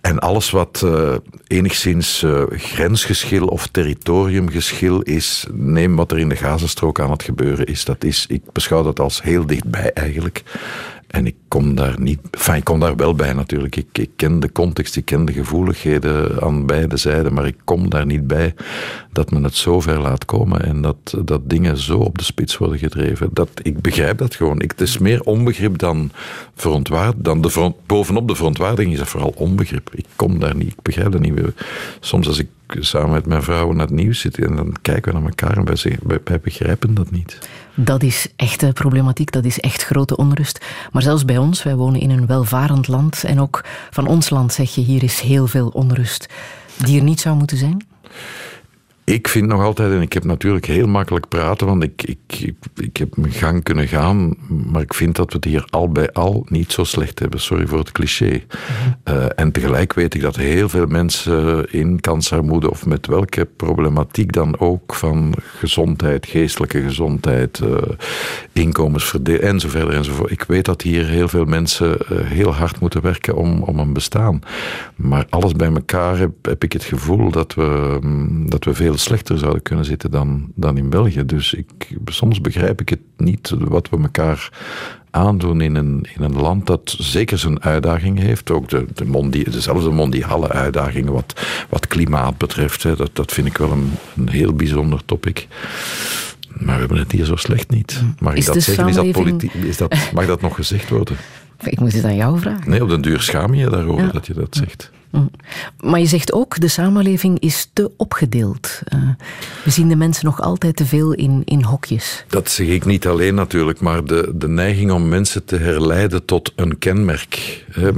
En 0.00 0.18
alles 0.18 0.50
wat 0.50 0.82
uh, 0.84 1.14
enigszins 1.46 2.22
uh, 2.22 2.42
grensgeschil 2.50 3.46
of 3.46 3.66
territoriumgeschil 3.66 5.00
is, 5.00 5.46
neem 5.52 5.96
wat 5.96 6.12
er 6.12 6.18
in 6.18 6.28
de 6.28 6.36
Gazastrook 6.36 7.00
aan 7.00 7.10
het 7.10 7.22
gebeuren 7.22 7.66
is. 7.66 7.84
Dat 7.84 8.04
is 8.04 8.26
ik 8.28 8.42
beschouw 8.52 8.82
dat 8.82 9.00
als 9.00 9.22
heel 9.22 9.46
dichtbij 9.46 9.92
eigenlijk. 9.92 10.42
En 11.08 11.26
ik 11.26 11.34
kom 11.48 11.74
daar 11.74 12.00
niet, 12.00 12.18
enfin, 12.30 12.54
ik 12.54 12.64
kom 12.64 12.80
daar 12.80 12.96
wel 12.96 13.14
bij 13.14 13.32
natuurlijk. 13.32 13.76
Ik, 13.76 13.86
ik, 13.92 14.10
ken 14.16 14.40
de 14.40 14.52
context, 14.52 14.96
ik 14.96 15.04
ken 15.04 15.24
de 15.24 15.32
gevoeligheden 15.32 16.42
aan 16.42 16.66
beide 16.66 16.96
zijden, 16.96 17.34
maar 17.34 17.46
ik 17.46 17.56
kom 17.64 17.90
daar 17.90 18.06
niet 18.06 18.26
bij 18.26 18.54
dat 19.12 19.30
men 19.30 19.44
het 19.44 19.54
zo 19.54 19.80
ver 19.80 20.00
laat 20.00 20.24
komen 20.24 20.64
en 20.64 20.80
dat, 20.82 21.14
dat 21.24 21.50
dingen 21.50 21.76
zo 21.76 21.98
op 21.98 22.18
de 22.18 22.24
spits 22.24 22.56
worden 22.56 22.78
gedreven. 22.78 23.28
Dat, 23.32 23.48
ik 23.62 23.80
begrijp 23.80 24.18
dat 24.18 24.34
gewoon. 24.34 24.60
Ik, 24.60 24.70
het 24.70 24.80
is 24.80 24.98
meer 24.98 25.22
onbegrip 25.22 25.78
dan 25.78 26.10
verontwaard, 26.54 27.14
dan 27.18 27.50
bovenop 27.86 28.28
de 28.28 28.34
verontwaardiging 28.34 28.92
is 28.92 28.98
dat 28.98 29.08
vooral 29.08 29.34
onbegrip. 29.36 29.90
Ik 29.94 30.06
kom 30.16 30.38
daar 30.38 30.56
niet, 30.56 30.72
ik 30.72 30.82
begrijp 30.82 31.12
dat 31.12 31.20
niet. 31.20 31.40
Soms 32.00 32.26
als 32.26 32.38
ik 32.38 32.48
samen 32.68 33.10
met 33.10 33.26
mijn 33.26 33.42
vrouw 33.42 33.72
naar 33.72 33.86
het 33.86 33.94
nieuws 33.94 34.20
zit 34.20 34.38
en 34.38 34.56
dan 34.56 34.74
kijken 34.82 35.12
we 35.12 35.18
naar 35.18 35.28
elkaar 35.28 35.56
en 35.56 35.64
wij, 35.64 36.20
wij 36.24 36.40
begrijpen 36.40 36.94
dat 36.94 37.10
niet. 37.10 37.38
Dat 37.80 38.02
is 38.02 38.28
echte 38.36 38.70
problematiek, 38.72 39.32
dat 39.32 39.44
is 39.44 39.60
echt 39.60 39.82
grote 39.82 40.16
onrust. 40.16 40.64
Maar 40.92 41.02
zelfs 41.02 41.24
bij 41.24 41.38
ons, 41.38 41.62
wij 41.62 41.74
wonen 41.74 42.00
in 42.00 42.10
een 42.10 42.26
welvarend 42.26 42.88
land 42.88 43.24
en 43.24 43.40
ook 43.40 43.64
van 43.90 44.06
ons 44.06 44.30
land 44.30 44.52
zeg 44.52 44.74
je 44.74 44.80
hier 44.80 45.02
is 45.02 45.20
heel 45.20 45.46
veel 45.46 45.68
onrust 45.68 46.26
die 46.76 46.98
er 46.98 47.04
niet 47.04 47.20
zou 47.20 47.36
moeten 47.36 47.56
zijn? 47.56 47.86
Ik 49.08 49.28
vind 49.28 49.46
nog 49.46 49.62
altijd, 49.62 49.92
en 49.92 50.00
ik 50.00 50.12
heb 50.12 50.24
natuurlijk 50.24 50.66
heel 50.66 50.86
makkelijk 50.86 51.28
praten, 51.28 51.66
want 51.66 51.82
ik, 51.82 52.02
ik, 52.02 52.52
ik, 52.76 52.96
heb 52.96 53.16
mijn 53.16 53.32
gang 53.32 53.62
kunnen 53.62 53.88
gaan, 53.88 54.34
maar 54.48 54.82
ik 54.82 54.94
vind 54.94 55.16
dat 55.16 55.26
we 55.26 55.36
het 55.36 55.44
hier 55.44 55.64
al 55.70 55.88
bij 55.88 56.12
al 56.12 56.46
niet 56.48 56.72
zo 56.72 56.84
slecht 56.84 57.18
hebben. 57.18 57.40
Sorry 57.40 57.66
voor 57.66 57.78
het 57.78 57.92
cliché. 57.92 58.24
Mhm. 58.24 58.92
Eh, 59.02 59.26
en 59.36 59.52
tegelijk 59.52 59.92
weet 59.92 60.14
ik 60.14 60.20
dat 60.20 60.36
heel 60.36 60.68
veel 60.68 60.86
mensen 60.86 61.72
in 61.72 62.00
kansarmoede, 62.00 62.70
of 62.70 62.86
met 62.86 63.06
welke 63.06 63.44
problematiek 63.44 64.32
dan 64.32 64.58
ook, 64.58 64.94
van 64.94 65.34
gezondheid, 65.58 66.26
geestelijke 66.26 66.82
gezondheid, 66.82 67.60
uh, 67.64 67.76
inkomensverdeling 68.52 69.42
en 69.42 69.60
zo 69.60 69.68
verder 69.68 69.94
enzovoort. 69.94 70.30
Ik 70.30 70.42
weet 70.42 70.64
dat 70.64 70.82
hier 70.82 71.06
heel 71.06 71.28
veel 71.28 71.44
mensen 71.44 71.98
eh, 71.98 72.18
heel 72.24 72.54
hard 72.54 72.80
moeten 72.80 73.02
werken 73.02 73.36
om, 73.36 73.62
om 73.62 73.78
een 73.78 73.92
bestaan. 73.92 74.40
Maar 74.96 75.26
alles 75.28 75.52
bij 75.52 75.72
elkaar 75.72 76.18
heb, 76.18 76.30
heb 76.42 76.64
ik 76.64 76.72
het 76.72 76.84
gevoel 76.84 77.30
dat 77.30 77.54
we, 77.54 77.98
mm, 78.00 78.50
dat 78.50 78.64
we 78.64 78.74
veel 78.74 78.96
slechter 78.98 79.38
zouden 79.38 79.62
kunnen 79.62 79.84
zitten 79.84 80.10
dan, 80.10 80.52
dan 80.54 80.76
in 80.76 80.90
België. 80.90 81.24
Dus 81.24 81.54
ik, 81.54 81.96
soms 82.04 82.40
begrijp 82.40 82.80
ik 82.80 82.88
het 82.88 83.00
niet 83.16 83.54
wat 83.58 83.88
we 83.88 83.96
elkaar 83.96 84.50
aandoen 85.10 85.60
in 85.60 85.74
een, 85.74 86.06
in 86.14 86.22
een 86.22 86.36
land 86.36 86.66
dat 86.66 86.94
zeker 86.98 87.38
zijn 87.38 87.62
uitdagingen 87.62 88.22
heeft. 88.22 88.50
Ook 88.50 88.68
de, 88.68 88.86
de 88.94 89.04
mondi, 89.04 89.44
dezelfde 89.44 89.90
mondiale 89.90 90.48
uitdagingen 90.48 91.12
wat, 91.12 91.40
wat 91.68 91.86
klimaat 91.86 92.38
betreft. 92.38 92.82
Hè. 92.82 92.96
Dat, 92.96 93.10
dat 93.12 93.32
vind 93.32 93.46
ik 93.46 93.58
wel 93.58 93.70
een, 93.70 93.90
een 94.16 94.28
heel 94.28 94.52
bijzonder 94.52 95.04
topic. 95.04 95.46
Maar 96.58 96.74
we 96.74 96.80
hebben 96.80 96.98
het 96.98 97.12
hier 97.12 97.24
zo 97.24 97.36
slecht 97.36 97.70
niet. 97.70 98.02
Mag 98.18 98.34
ik 98.34 98.44
dat 98.44 98.62
zeggen? 98.62 98.88
Is 98.88 98.94
dat 98.94 99.10
politiek? 99.10 99.52
Is 99.52 99.76
dat, 99.76 99.96
mag 100.12 100.26
dat 100.26 100.40
nog 100.40 100.54
gezegd 100.54 100.88
worden? 100.88 101.16
Ik 101.64 101.80
moet 101.80 101.92
het 101.92 102.04
aan 102.04 102.16
jou 102.16 102.38
vragen. 102.38 102.70
Nee, 102.70 102.82
op 102.82 102.88
den 102.88 103.00
duur 103.00 103.20
schaam 103.20 103.54
je 103.54 103.70
daarover 103.70 104.12
dat 104.12 104.26
je 104.26 104.34
dat 104.34 104.56
zegt. 104.56 104.90
Mm. 105.10 105.30
Maar 105.80 106.00
je 106.00 106.06
zegt 106.06 106.32
ook, 106.32 106.60
de 106.60 106.68
samenleving 106.68 107.38
is 107.38 107.70
te 107.72 107.90
opgedeeld. 107.96 108.80
Uh, 108.94 109.08
we 109.64 109.70
zien 109.70 109.88
de 109.88 109.96
mensen 109.96 110.24
nog 110.24 110.40
altijd 110.40 110.76
te 110.76 110.86
veel 110.86 111.12
in, 111.12 111.42
in 111.44 111.62
hokjes. 111.62 112.24
Dat 112.28 112.50
zeg 112.50 112.66
ik 112.66 112.84
niet 112.84 113.06
alleen 113.06 113.34
natuurlijk, 113.34 113.80
maar 113.80 114.04
de, 114.04 114.32
de 114.34 114.48
neiging 114.48 114.90
om 114.90 115.08
mensen 115.08 115.44
te 115.44 115.56
herleiden 115.56 116.24
tot 116.24 116.52
een 116.56 116.78
kenmerk. 116.78 117.64
Hè, 117.70 117.90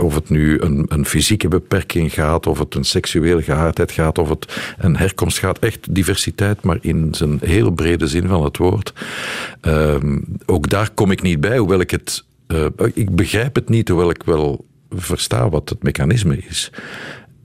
of 0.00 0.14
het 0.14 0.28
nu 0.28 0.60
een, 0.60 0.86
een 0.88 1.06
fysieke 1.06 1.48
beperking 1.48 2.12
gaat, 2.12 2.46
of 2.46 2.58
het 2.58 2.74
een 2.74 2.84
seksuele 2.84 3.42
geaardheid 3.42 3.92
gaat, 3.92 4.18
of 4.18 4.28
het 4.28 4.74
een 4.78 4.96
herkomst 4.96 5.38
gaat. 5.38 5.58
Echt 5.58 5.94
diversiteit, 5.94 6.62
maar 6.62 6.78
in 6.80 7.08
zijn 7.14 7.38
heel 7.44 7.70
brede 7.70 8.06
zin 8.06 8.28
van 8.28 8.44
het 8.44 8.56
woord. 8.56 8.92
Uh, 9.62 9.94
ook 10.46 10.68
daar 10.68 10.90
kom 10.94 11.10
ik 11.10 11.22
niet 11.22 11.40
bij, 11.40 11.58
hoewel 11.58 11.80
ik 11.80 11.90
het 11.90 12.24
ik 12.94 13.14
begrijp 13.14 13.54
het 13.54 13.68
niet, 13.68 13.88
hoewel 13.88 14.10
ik 14.10 14.22
wel 14.22 14.64
versta 14.90 15.48
wat 15.48 15.68
het 15.68 15.82
mechanisme 15.82 16.38
is. 16.38 16.72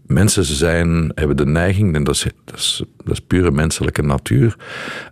Mensen 0.08 0.46
zijn, 0.46 1.12
hebben 1.16 1.38
de 1.38 1.46
neiging, 1.46 1.96
en 1.96 2.04
dat 2.04 2.16
is, 2.16 2.26
dat, 2.46 2.84
dat 3.04 3.28
pure 3.28 3.52
menselijke 3.52 4.02
natuur, 4.02 4.56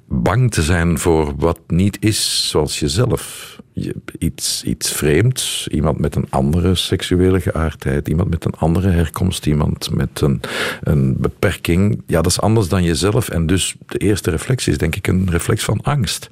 bang 0.07 0.51
te 0.51 0.61
zijn 0.61 0.99
voor 0.99 1.33
wat 1.37 1.59
niet 1.67 1.97
is 1.99 2.49
zoals 2.49 2.79
jezelf. 2.79 3.51
Je, 3.73 3.95
iets, 4.17 4.63
iets 4.63 4.91
vreemds, 4.91 5.67
iemand 5.67 5.99
met 5.99 6.15
een 6.15 6.27
andere 6.29 6.75
seksuele 6.75 7.39
geaardheid, 7.39 8.07
iemand 8.07 8.29
met 8.29 8.45
een 8.45 8.53
andere 8.53 8.89
herkomst, 8.89 9.45
iemand 9.45 9.95
met 9.95 10.21
een, 10.21 10.41
een 10.81 11.15
beperking. 11.17 12.01
Ja, 12.07 12.21
dat 12.21 12.31
is 12.31 12.41
anders 12.41 12.67
dan 12.67 12.83
jezelf. 12.83 13.29
En 13.29 13.45
dus 13.45 13.75
de 13.85 13.97
eerste 13.97 14.29
reflex 14.29 14.67
is 14.67 14.77
denk 14.77 14.95
ik 14.95 15.07
een 15.07 15.29
reflex 15.29 15.63
van 15.63 15.81
angst. 15.81 16.29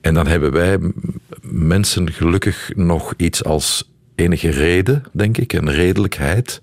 En 0.00 0.14
dan 0.14 0.26
hebben 0.26 0.52
wij 0.52 0.78
mensen 1.42 2.12
gelukkig 2.12 2.72
nog 2.74 3.14
iets 3.16 3.44
als 3.44 3.90
enige 4.14 4.50
reden, 4.50 5.02
denk 5.12 5.38
ik, 5.38 5.52
en 5.52 5.70
redelijkheid 5.70 6.60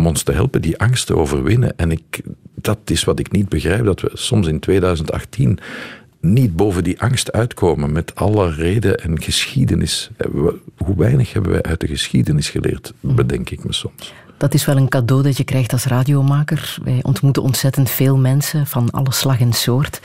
om 0.00 0.06
ons 0.06 0.22
te 0.22 0.32
helpen 0.32 0.62
die 0.62 0.78
angst 0.78 1.06
te 1.06 1.16
overwinnen. 1.16 1.72
En 1.76 1.90
ik, 1.90 2.20
dat 2.54 2.78
is 2.84 3.04
wat 3.04 3.18
ik 3.18 3.32
niet 3.32 3.48
begrijp, 3.48 3.84
dat 3.84 4.00
we 4.00 4.10
soms 4.14 4.46
in 4.46 4.60
2018 4.60 5.58
niet 6.20 6.56
boven 6.56 6.84
die 6.84 7.00
angst 7.00 7.32
uitkomen 7.32 7.92
met 7.92 8.14
alle 8.14 8.50
reden 8.50 8.98
en 8.98 9.22
geschiedenis. 9.22 10.10
Hoe 10.76 10.96
weinig 10.96 11.32
hebben 11.32 11.52
wij 11.52 11.62
uit 11.62 11.80
de 11.80 11.86
geschiedenis 11.86 12.48
geleerd, 12.50 12.92
bedenk 13.00 13.50
ik 13.50 13.64
me 13.64 13.72
soms. 13.72 14.12
Dat 14.36 14.54
is 14.54 14.64
wel 14.64 14.76
een 14.76 14.88
cadeau 14.88 15.22
dat 15.22 15.36
je 15.36 15.44
krijgt 15.44 15.72
als 15.72 15.84
radiomaker. 15.84 16.76
Wij 16.84 16.98
ontmoeten 17.02 17.42
ontzettend 17.42 17.90
veel 17.90 18.16
mensen 18.16 18.66
van 18.66 18.90
alle 18.90 19.12
slag 19.12 19.40
en 19.40 19.52
soort. 19.52 20.00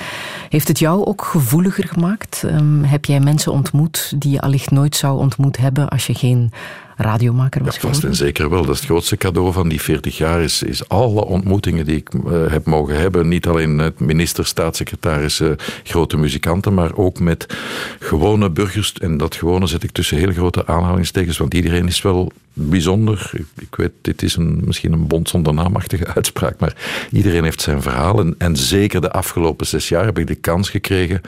Heeft 0.49 0.67
het 0.67 0.79
jou 0.79 1.05
ook 1.05 1.23
gevoeliger 1.23 1.87
gemaakt? 1.87 2.43
Um, 2.45 2.83
heb 2.83 3.05
jij 3.05 3.19
mensen 3.19 3.51
ontmoet 3.51 4.13
die 4.17 4.31
je 4.31 4.41
allicht 4.41 4.71
nooit 4.71 4.95
zou 4.95 5.19
ontmoet 5.19 5.57
hebben 5.57 5.89
als 5.89 6.07
je 6.07 6.13
geen 6.13 6.51
radiomaker 6.97 7.63
was 7.63 7.75
ja, 7.75 7.81
vast 7.81 8.03
en 8.03 8.15
zeker 8.15 8.49
wel. 8.49 8.61
Dat 8.65 8.73
is 8.73 8.79
het 8.79 8.89
grootste 8.89 9.17
cadeau 9.17 9.53
van 9.53 9.69
die 9.69 9.81
40 9.81 10.17
jaar. 10.17 10.41
Is, 10.41 10.63
is 10.63 10.89
alle 10.89 11.25
ontmoetingen 11.25 11.85
die 11.85 11.95
ik 11.95 12.13
uh, 12.13 12.47
heb 12.47 12.65
mogen 12.65 12.99
hebben. 12.99 13.27
Niet 13.27 13.47
alleen 13.47 13.75
met 13.75 13.99
minister, 13.99 14.45
staatssecretarissen, 14.45 15.55
grote 15.83 16.17
muzikanten, 16.17 16.73
maar 16.73 16.95
ook 16.95 17.19
met 17.19 17.55
gewone 17.99 18.49
burgers. 18.49 18.93
En 18.93 19.17
dat 19.17 19.35
gewone 19.35 19.67
zet 19.67 19.83
ik 19.83 19.91
tussen 19.91 20.17
heel 20.17 20.31
grote 20.31 20.67
aanhalingstekens, 20.67 21.37
want 21.37 21.53
iedereen 21.53 21.87
is 21.87 22.01
wel 22.01 22.31
bijzonder. 22.53 23.31
Ik, 23.59 23.75
weet, 23.75 23.91
dit 24.01 24.23
is 24.23 24.35
een, 24.35 24.61
misschien 24.65 24.93
een 24.93 25.07
bond 25.07 25.29
zonder 25.29 25.53
naamachtige 25.53 26.07
uitspraak, 26.15 26.59
maar 26.59 26.75
iedereen 27.11 27.43
heeft 27.43 27.61
zijn 27.61 27.81
verhaal. 27.81 28.19
En, 28.19 28.35
en 28.37 28.57
zeker 28.57 29.01
de 29.01 29.11
afgelopen 29.11 29.65
zes 29.65 29.89
jaar 29.89 30.05
heb 30.05 30.19
ik 30.19 30.27
de 30.27 30.35
kans 30.35 30.69
gekregen 30.69 31.21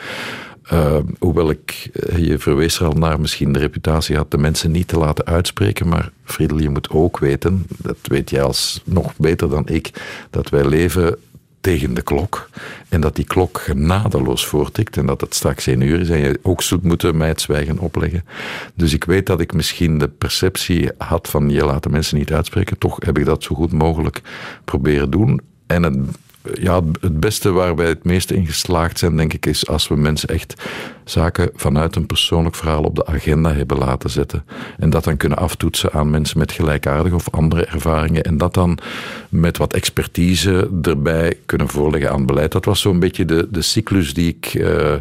uh, 0.74 0.98
hoewel 1.20 1.50
ik, 1.50 1.90
eh, 1.94 2.18
je 2.18 2.40
verwees 2.40 2.80
er 2.80 2.86
al 2.86 2.94
naar, 2.94 3.20
misschien 3.20 3.54
de 3.54 3.60
reputatie 3.60 4.16
had 4.16 4.32
de 4.32 4.38
mensen 4.38 4.72
niet 4.72 4.88
te 4.88 4.98
laten 4.98 5.26
uitspreken. 5.26 5.88
Maar 5.88 6.12
Friedel, 6.24 6.60
je 6.60 6.70
moet 6.70 6.90
ook 6.90 7.20
weten, 7.20 7.66
dat 7.78 7.98
weet 8.04 8.30
jij 8.30 8.42
als 8.42 8.82
nog 8.86 9.16
beter 9.18 9.50
dan 9.50 9.68
ik, 9.68 9.92
dat 10.30 10.50
wij 10.50 10.66
leven 10.66 11.18
tegen 11.62 11.94
de 11.94 12.02
klok. 12.02 12.50
En 12.90 13.02
dat 13.02 13.16
die 13.16 13.26
klok 13.26 13.60
genadeloos 13.60 14.46
voortikt 14.46 14.98
en 14.98 15.06
dat 15.06 15.22
het 15.22 15.36
straks 15.36 15.68
één 15.68 15.82
uur 15.82 16.00
is 16.00 16.10
en 16.10 16.18
je 16.18 16.40
ook 16.42 16.62
zult 16.62 16.84
moeten 16.84 17.18
mij 17.18 17.28
het 17.28 17.42
zwijgen 17.42 17.80
opleggen. 17.80 18.26
Dus 18.74 18.94
ik 18.94 19.04
weet 19.04 19.26
dat 19.26 19.40
ik 19.40 19.54
misschien 19.54 19.98
de 19.98 20.08
perceptie 20.08 20.90
had 20.98 21.28
van 21.30 21.50
je 21.50 21.66
laat 21.66 21.84
de 21.84 21.90
mensen 21.90 22.18
niet 22.18 22.34
uitspreken. 22.34 22.78
Toch 22.78 22.98
heb 23.06 23.18
ik 23.18 23.26
dat 23.26 23.44
zo 23.44 23.56
goed 23.56 23.72
mogelijk 23.72 24.22
proberen 24.66 25.10
doen. 25.10 25.42
En 25.66 25.84
het 25.84 25.98
ja, 26.54 26.82
het 27.02 27.20
beste 27.20 27.52
waar 27.52 27.76
wij 27.76 27.88
het 27.88 28.04
meeste 28.04 28.36
in 28.36 28.46
geslaagd 28.46 29.00
zijn, 29.00 29.18
denk 29.18 29.34
ik, 29.34 29.46
is 29.46 29.68
als 29.68 29.88
we 29.88 29.96
mensen 29.96 30.30
echt 30.30 30.54
zaken 31.04 31.50
vanuit 31.56 31.96
een 31.96 32.06
persoonlijk 32.06 32.56
verhaal 32.56 32.84
op 32.84 32.96
de 32.96 33.06
agenda 33.06 33.54
hebben 33.54 33.78
laten 33.78 34.10
zetten. 34.10 34.46
En 34.78 34.90
dat 34.90 35.04
dan 35.04 35.18
kunnen 35.18 35.38
aftoetsen 35.38 35.92
aan 35.92 36.10
mensen 36.10 36.38
met 36.38 36.52
gelijkaardige 36.52 37.16
of 37.16 37.30
andere 37.30 37.66
ervaringen. 37.66 38.24
En 38.24 38.38
dat 38.38 38.54
dan 38.54 38.78
met 39.30 39.58
wat 39.58 39.74
expertise 39.74 40.70
erbij 40.82 41.34
kunnen 41.46 41.68
voorleggen 41.68 42.12
aan 42.12 42.26
beleid. 42.26 42.52
Dat 42.52 42.66
was 42.66 42.82
zo'n 42.82 43.00
beetje 43.00 43.26
de, 43.26 43.48
de 43.52 43.62
cyclus 43.62 44.14
die 44.14 44.28
ik 44.28 44.54
uh, 44.54 44.94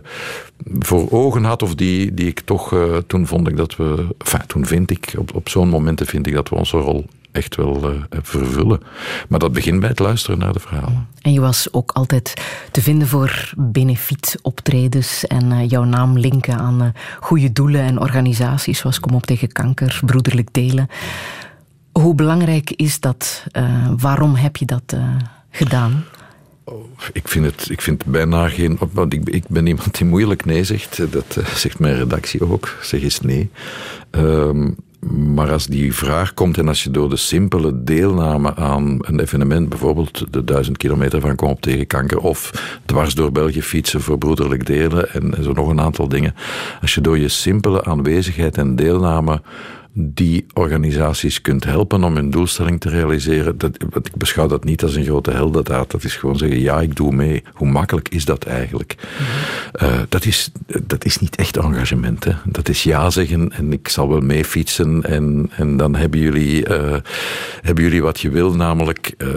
voor 0.78 1.11
ogen 1.11 1.44
had, 1.44 1.62
of 1.62 1.74
die, 1.74 2.14
die 2.14 2.26
ik 2.26 2.40
toch, 2.40 2.72
uh, 2.72 2.97
toen 3.07 3.26
vond 3.26 3.49
ik 3.49 3.57
dat 3.57 3.76
we, 3.76 4.07
enfin, 4.18 4.47
toen 4.47 4.66
vind 4.66 4.90
ik, 4.90 5.14
op, 5.18 5.34
op 5.34 5.49
zo'n 5.49 5.68
momenten 5.68 6.07
vind 6.07 6.26
ik 6.26 6.34
dat 6.34 6.49
we 6.49 6.55
onze 6.55 6.76
rol 6.76 7.07
echt 7.37 7.57
wel 7.57 7.93
uh, 7.93 8.01
vervullen. 8.11 8.80
Maar 9.28 9.39
dat 9.39 9.53
begint 9.53 9.80
bij 9.80 9.89
het 9.89 9.99
luisteren 9.99 10.39
naar 10.39 10.53
de 10.53 10.61
verhalen. 10.61 11.09
En 11.22 11.32
je 11.32 11.41
was 11.41 11.72
ook 11.72 11.93
altijd 11.93 12.34
te 12.70 12.82
vinden 12.82 13.09
voor 13.09 13.53
benefietoptredens 13.57 15.26
en 15.26 15.53
uh, 15.53 15.68
jouw 15.68 15.84
naam 15.84 16.18
linken 16.18 16.59
aan 16.59 16.82
uh, 16.82 16.89
goede 17.20 17.53
doelen 17.53 17.80
en 17.80 18.01
organisaties 18.01 18.78
zoals 18.78 19.01
Kom 19.01 19.14
op 19.14 19.26
tegen 19.26 19.53
kanker, 19.53 20.01
Broederlijk 20.05 20.49
Delen. 20.53 20.89
Hoe 21.93 22.14
belangrijk 22.14 22.70
is 22.70 23.01
dat? 23.01 23.45
waarom 23.97 24.34
heb 24.34 24.57
je 24.57 24.64
dat 24.64 24.97
gedaan? 25.51 26.05
Oh, 26.64 26.84
ik 27.12 27.28
vind 27.28 27.45
het 27.45 27.70
ik 27.70 27.80
vind 27.80 28.05
bijna 28.05 28.49
geen. 28.49 28.78
Want 28.93 29.12
ik, 29.12 29.28
ik 29.28 29.49
ben 29.49 29.66
iemand 29.66 29.99
die 29.99 30.07
moeilijk 30.07 30.45
nee 30.45 30.64
zegt. 30.64 31.12
Dat 31.12 31.39
zegt 31.55 31.78
mijn 31.78 31.97
redactie 31.97 32.51
ook. 32.51 32.76
Zeg 32.82 33.03
eens 33.03 33.20
nee. 33.20 33.51
Um, 34.11 34.76
Maar 35.11 35.53
als 35.53 35.67
die 35.67 35.95
vraag 35.95 36.35
komt 36.35 36.59
en 36.59 36.69
als 36.69 36.83
je 36.85 36.91
door 36.91 37.11
de 37.11 37.17
simpele 37.17 37.85
deelname 37.85 38.55
aan 38.55 38.99
een 39.01 39.21
evenement, 39.21 39.69
bijvoorbeeld 39.69 40.33
de 40.33 40.45
duizend 40.45 40.77
kilometer 40.77 41.21
van 41.21 41.35
Kom 41.35 41.49
op 41.49 41.61
tegen 41.61 41.87
kanker, 41.87 42.19
of 42.19 42.51
dwars 42.87 43.15
door 43.15 43.33
België 43.33 43.63
fietsen 43.63 44.01
voor 44.01 44.19
broederlijk 44.19 44.67
delen 44.67 45.13
en, 45.13 45.37
en 45.37 45.43
zo 45.43 45.53
nog 45.53 45.69
een 45.69 45.81
aantal 45.81 46.09
dingen. 46.09 46.35
Als 46.81 46.95
je 46.95 47.01
door 47.01 47.19
je 47.19 47.29
simpele 47.29 47.85
aanwezigheid 47.85 48.59
en 48.59 48.77
deelname 48.77 49.41
die 49.99 50.47
organisaties 50.55 51.40
kunt 51.40 51.64
helpen 51.64 52.05
om 52.05 52.14
hun 52.14 52.30
doelstelling 52.30 52.80
te 52.80 52.88
realiseren. 52.88 53.59
Dat, 53.59 53.82
ik 54.03 54.16
beschouw 54.16 54.47
dat 54.47 54.64
niet 54.64 54.82
als 54.82 54.94
een 54.94 55.05
grote 55.05 55.30
heldendaad. 55.30 55.90
Dat 55.90 56.05
is 56.05 56.16
gewoon 56.16 56.36
zeggen, 56.36 56.61
ja, 56.61 56.80
ik 56.80 56.97
doe 56.97 57.12
mee. 57.12 57.42
Hoe 57.53 57.68
makkelijk 57.68 58.09
is 58.09 58.24
dat 58.24 58.44
eigenlijk? 58.44 58.97
Uh, 59.82 60.01
dat, 60.09 60.24
is, 60.24 60.51
dat 60.82 61.05
is 61.05 61.18
niet 61.18 61.36
echt 61.36 61.57
engagement. 61.57 62.24
Hè. 62.24 62.32
Dat 62.44 62.68
is 62.68 62.82
ja 62.82 63.11
zeggen 63.11 63.53
en 63.53 63.72
ik 63.72 63.88
zal 63.88 64.09
wel 64.09 64.20
mee 64.20 64.44
fietsen 64.44 65.03
en, 65.03 65.51
en 65.57 65.76
dan 65.76 65.94
hebben 65.94 66.20
jullie, 66.20 66.68
uh, 66.68 66.97
hebben 67.61 67.84
jullie 67.84 68.03
wat 68.03 68.20
je 68.20 68.30
wil, 68.30 68.55
namelijk 68.55 69.14
uh, 69.18 69.28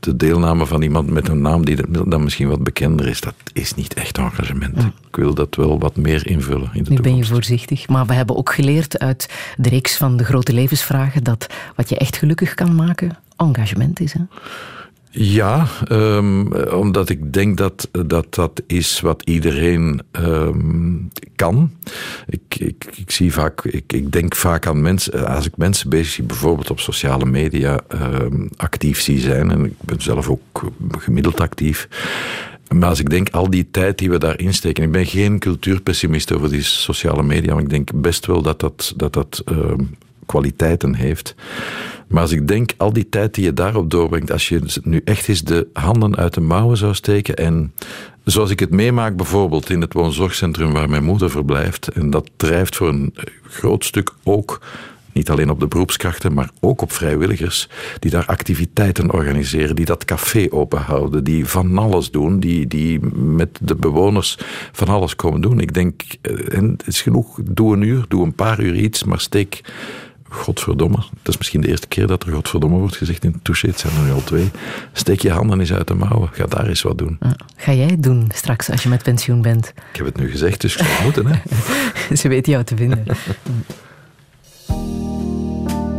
de 0.00 0.16
deelname 0.16 0.66
van 0.66 0.82
iemand 0.82 1.10
met 1.10 1.28
een 1.28 1.40
naam 1.40 1.64
die 1.64 1.76
dan 2.06 2.22
misschien 2.22 2.48
wat 2.48 2.62
bekender 2.62 3.06
is. 3.06 3.20
Dat 3.20 3.34
is 3.52 3.74
niet 3.74 3.94
echt 3.94 4.18
engagement. 4.18 4.76
Ja. 4.76 4.92
Ik 5.10 5.16
wil 5.16 5.34
dat 5.34 5.54
wel 5.54 5.78
wat 5.78 5.96
meer 5.96 6.26
invullen 6.26 6.70
in 6.72 6.72
de 6.72 6.78
nu 6.78 6.82
toekomst. 6.82 7.02
ben 7.02 7.16
je 7.16 7.24
voorzichtig, 7.24 7.88
maar 7.88 8.06
we 8.06 8.12
hebben 8.12 8.36
ook 8.36 8.52
geleerd 8.54 8.98
uit 8.98 9.28
de 9.56 9.68
reeks 9.68 9.96
van 9.96 10.16
de 10.16 10.24
grote 10.24 10.52
levensvragen 10.52 11.24
dat 11.24 11.46
wat 11.76 11.88
je 11.88 11.98
echt 11.98 12.16
gelukkig 12.16 12.54
kan 12.54 12.74
maken, 12.74 13.18
engagement 13.36 14.00
is. 14.00 14.12
Hè? 14.12 14.20
Ja, 15.12 15.66
um, 15.90 16.54
omdat 16.54 17.08
ik 17.08 17.32
denk 17.32 17.56
dat, 17.56 17.88
dat 18.06 18.34
dat 18.34 18.62
is 18.66 19.00
wat 19.00 19.22
iedereen 19.24 20.02
um, 20.12 21.08
kan. 21.36 21.70
Ik, 22.26 22.56
ik, 22.58 22.84
ik, 22.96 23.10
zie 23.10 23.32
vaak, 23.32 23.64
ik, 23.64 23.92
ik 23.92 24.12
denk 24.12 24.36
vaak 24.36 24.66
aan 24.66 24.82
mensen, 24.82 25.26
als 25.26 25.46
ik 25.46 25.56
mensen 25.56 25.90
bezig 25.90 26.12
zie, 26.12 26.24
bijvoorbeeld 26.24 26.70
op 26.70 26.80
sociale 26.80 27.24
media 27.24 27.80
um, 27.88 28.50
actief 28.56 29.00
zie 29.00 29.20
zijn, 29.20 29.50
en 29.50 29.64
ik 29.64 29.74
ben 29.80 30.02
zelf 30.02 30.28
ook 30.28 30.72
gemiddeld 30.98 31.40
actief. 31.40 31.88
Maar 32.74 32.88
als 32.88 33.00
ik 33.00 33.10
denk, 33.10 33.28
al 33.30 33.50
die 33.50 33.68
tijd 33.70 33.98
die 33.98 34.10
we 34.10 34.18
daarin 34.18 34.54
steken. 34.54 34.84
Ik 34.84 34.92
ben 34.92 35.06
geen 35.06 35.38
cultuurpessimist 35.38 36.32
over 36.32 36.50
die 36.50 36.62
sociale 36.62 37.22
media, 37.22 37.54
maar 37.54 37.62
ik 37.62 37.70
denk 37.70 37.90
best 37.94 38.26
wel 38.26 38.42
dat 38.42 38.60
dat, 38.60 38.92
dat, 38.96 39.12
dat 39.12 39.42
uh, 39.52 39.58
kwaliteiten 40.26 40.94
heeft. 40.94 41.34
Maar 42.08 42.22
als 42.22 42.32
ik 42.32 42.48
denk, 42.48 42.72
al 42.76 42.92
die 42.92 43.08
tijd 43.08 43.34
die 43.34 43.44
je 43.44 43.52
daarop 43.52 43.90
doorbrengt, 43.90 44.32
als 44.32 44.48
je 44.48 44.80
nu 44.82 45.00
echt 45.04 45.28
eens 45.28 45.42
de 45.42 45.66
handen 45.72 46.16
uit 46.16 46.34
de 46.34 46.40
mouwen 46.40 46.76
zou 46.76 46.94
steken 46.94 47.36
en 47.36 47.72
zoals 48.24 48.50
ik 48.50 48.60
het 48.60 48.70
meemaak 48.70 49.16
bijvoorbeeld 49.16 49.70
in 49.70 49.80
het 49.80 49.92
woonzorgcentrum 49.92 50.72
waar 50.72 50.90
mijn 50.90 51.04
moeder 51.04 51.30
verblijft, 51.30 51.88
en 51.88 52.10
dat 52.10 52.30
drijft 52.36 52.76
voor 52.76 52.88
een 52.88 53.14
groot 53.42 53.84
stuk 53.84 54.10
ook 54.22 54.60
niet 55.12 55.30
alleen 55.30 55.50
op 55.50 55.60
de 55.60 55.68
beroepskrachten, 55.68 56.34
maar 56.34 56.50
ook 56.60 56.82
op 56.82 56.92
vrijwilligers 56.92 57.68
die 57.98 58.10
daar 58.10 58.26
activiteiten 58.26 59.12
organiseren, 59.12 59.76
die 59.76 59.84
dat 59.84 60.04
café 60.04 60.46
openhouden, 60.50 61.24
die 61.24 61.46
van 61.46 61.78
alles 61.78 62.10
doen, 62.10 62.40
die, 62.40 62.66
die 62.66 63.00
met 63.14 63.58
de 63.60 63.74
bewoners 63.74 64.38
van 64.72 64.88
alles 64.88 65.16
komen 65.16 65.40
doen. 65.40 65.60
Ik 65.60 65.74
denk, 65.74 66.02
en 66.48 66.70
het 66.70 66.86
is 66.86 67.02
genoeg, 67.02 67.38
doe 67.42 67.74
een 67.74 67.82
uur, 67.82 68.04
doe 68.08 68.24
een 68.24 68.34
paar 68.34 68.60
uur 68.60 68.74
iets, 68.74 69.04
maar 69.04 69.20
steek 69.20 69.60
godverdomme, 70.30 70.96
dat 70.96 71.34
is 71.34 71.38
misschien 71.38 71.60
de 71.60 71.68
eerste 71.68 71.86
keer 71.86 72.06
dat 72.06 72.22
er 72.22 72.32
godverdomme 72.32 72.78
wordt 72.78 72.96
gezegd 72.96 73.24
in 73.24 73.40
Touché, 73.42 73.68
het 73.68 73.78
zijn 73.78 73.96
er 73.96 74.02
nu 74.02 74.12
al 74.12 74.24
twee. 74.24 74.50
Steek 74.92 75.20
je 75.20 75.30
handen 75.30 75.60
eens 75.60 75.72
uit 75.72 75.88
de 75.88 75.94
mouwen, 75.94 76.28
ga 76.32 76.46
daar 76.46 76.66
eens 76.66 76.82
wat 76.82 76.98
doen. 76.98 77.18
Ga 77.56 77.72
jij 77.72 77.86
het 77.86 78.02
doen 78.02 78.30
straks 78.34 78.70
als 78.70 78.82
je 78.82 78.88
met 78.88 79.02
pensioen 79.02 79.42
bent? 79.42 79.72
Ik 79.92 79.96
heb 79.96 80.06
het 80.06 80.16
nu 80.16 80.30
gezegd, 80.30 80.60
dus 80.60 80.76
ik 80.76 81.00
moeten. 81.02 81.26
Hè? 81.26 81.36
Ze 82.16 82.28
weten 82.28 82.52
jou 82.52 82.64
te 82.64 82.76
vinden. 82.76 83.04
Bye. 84.70 85.89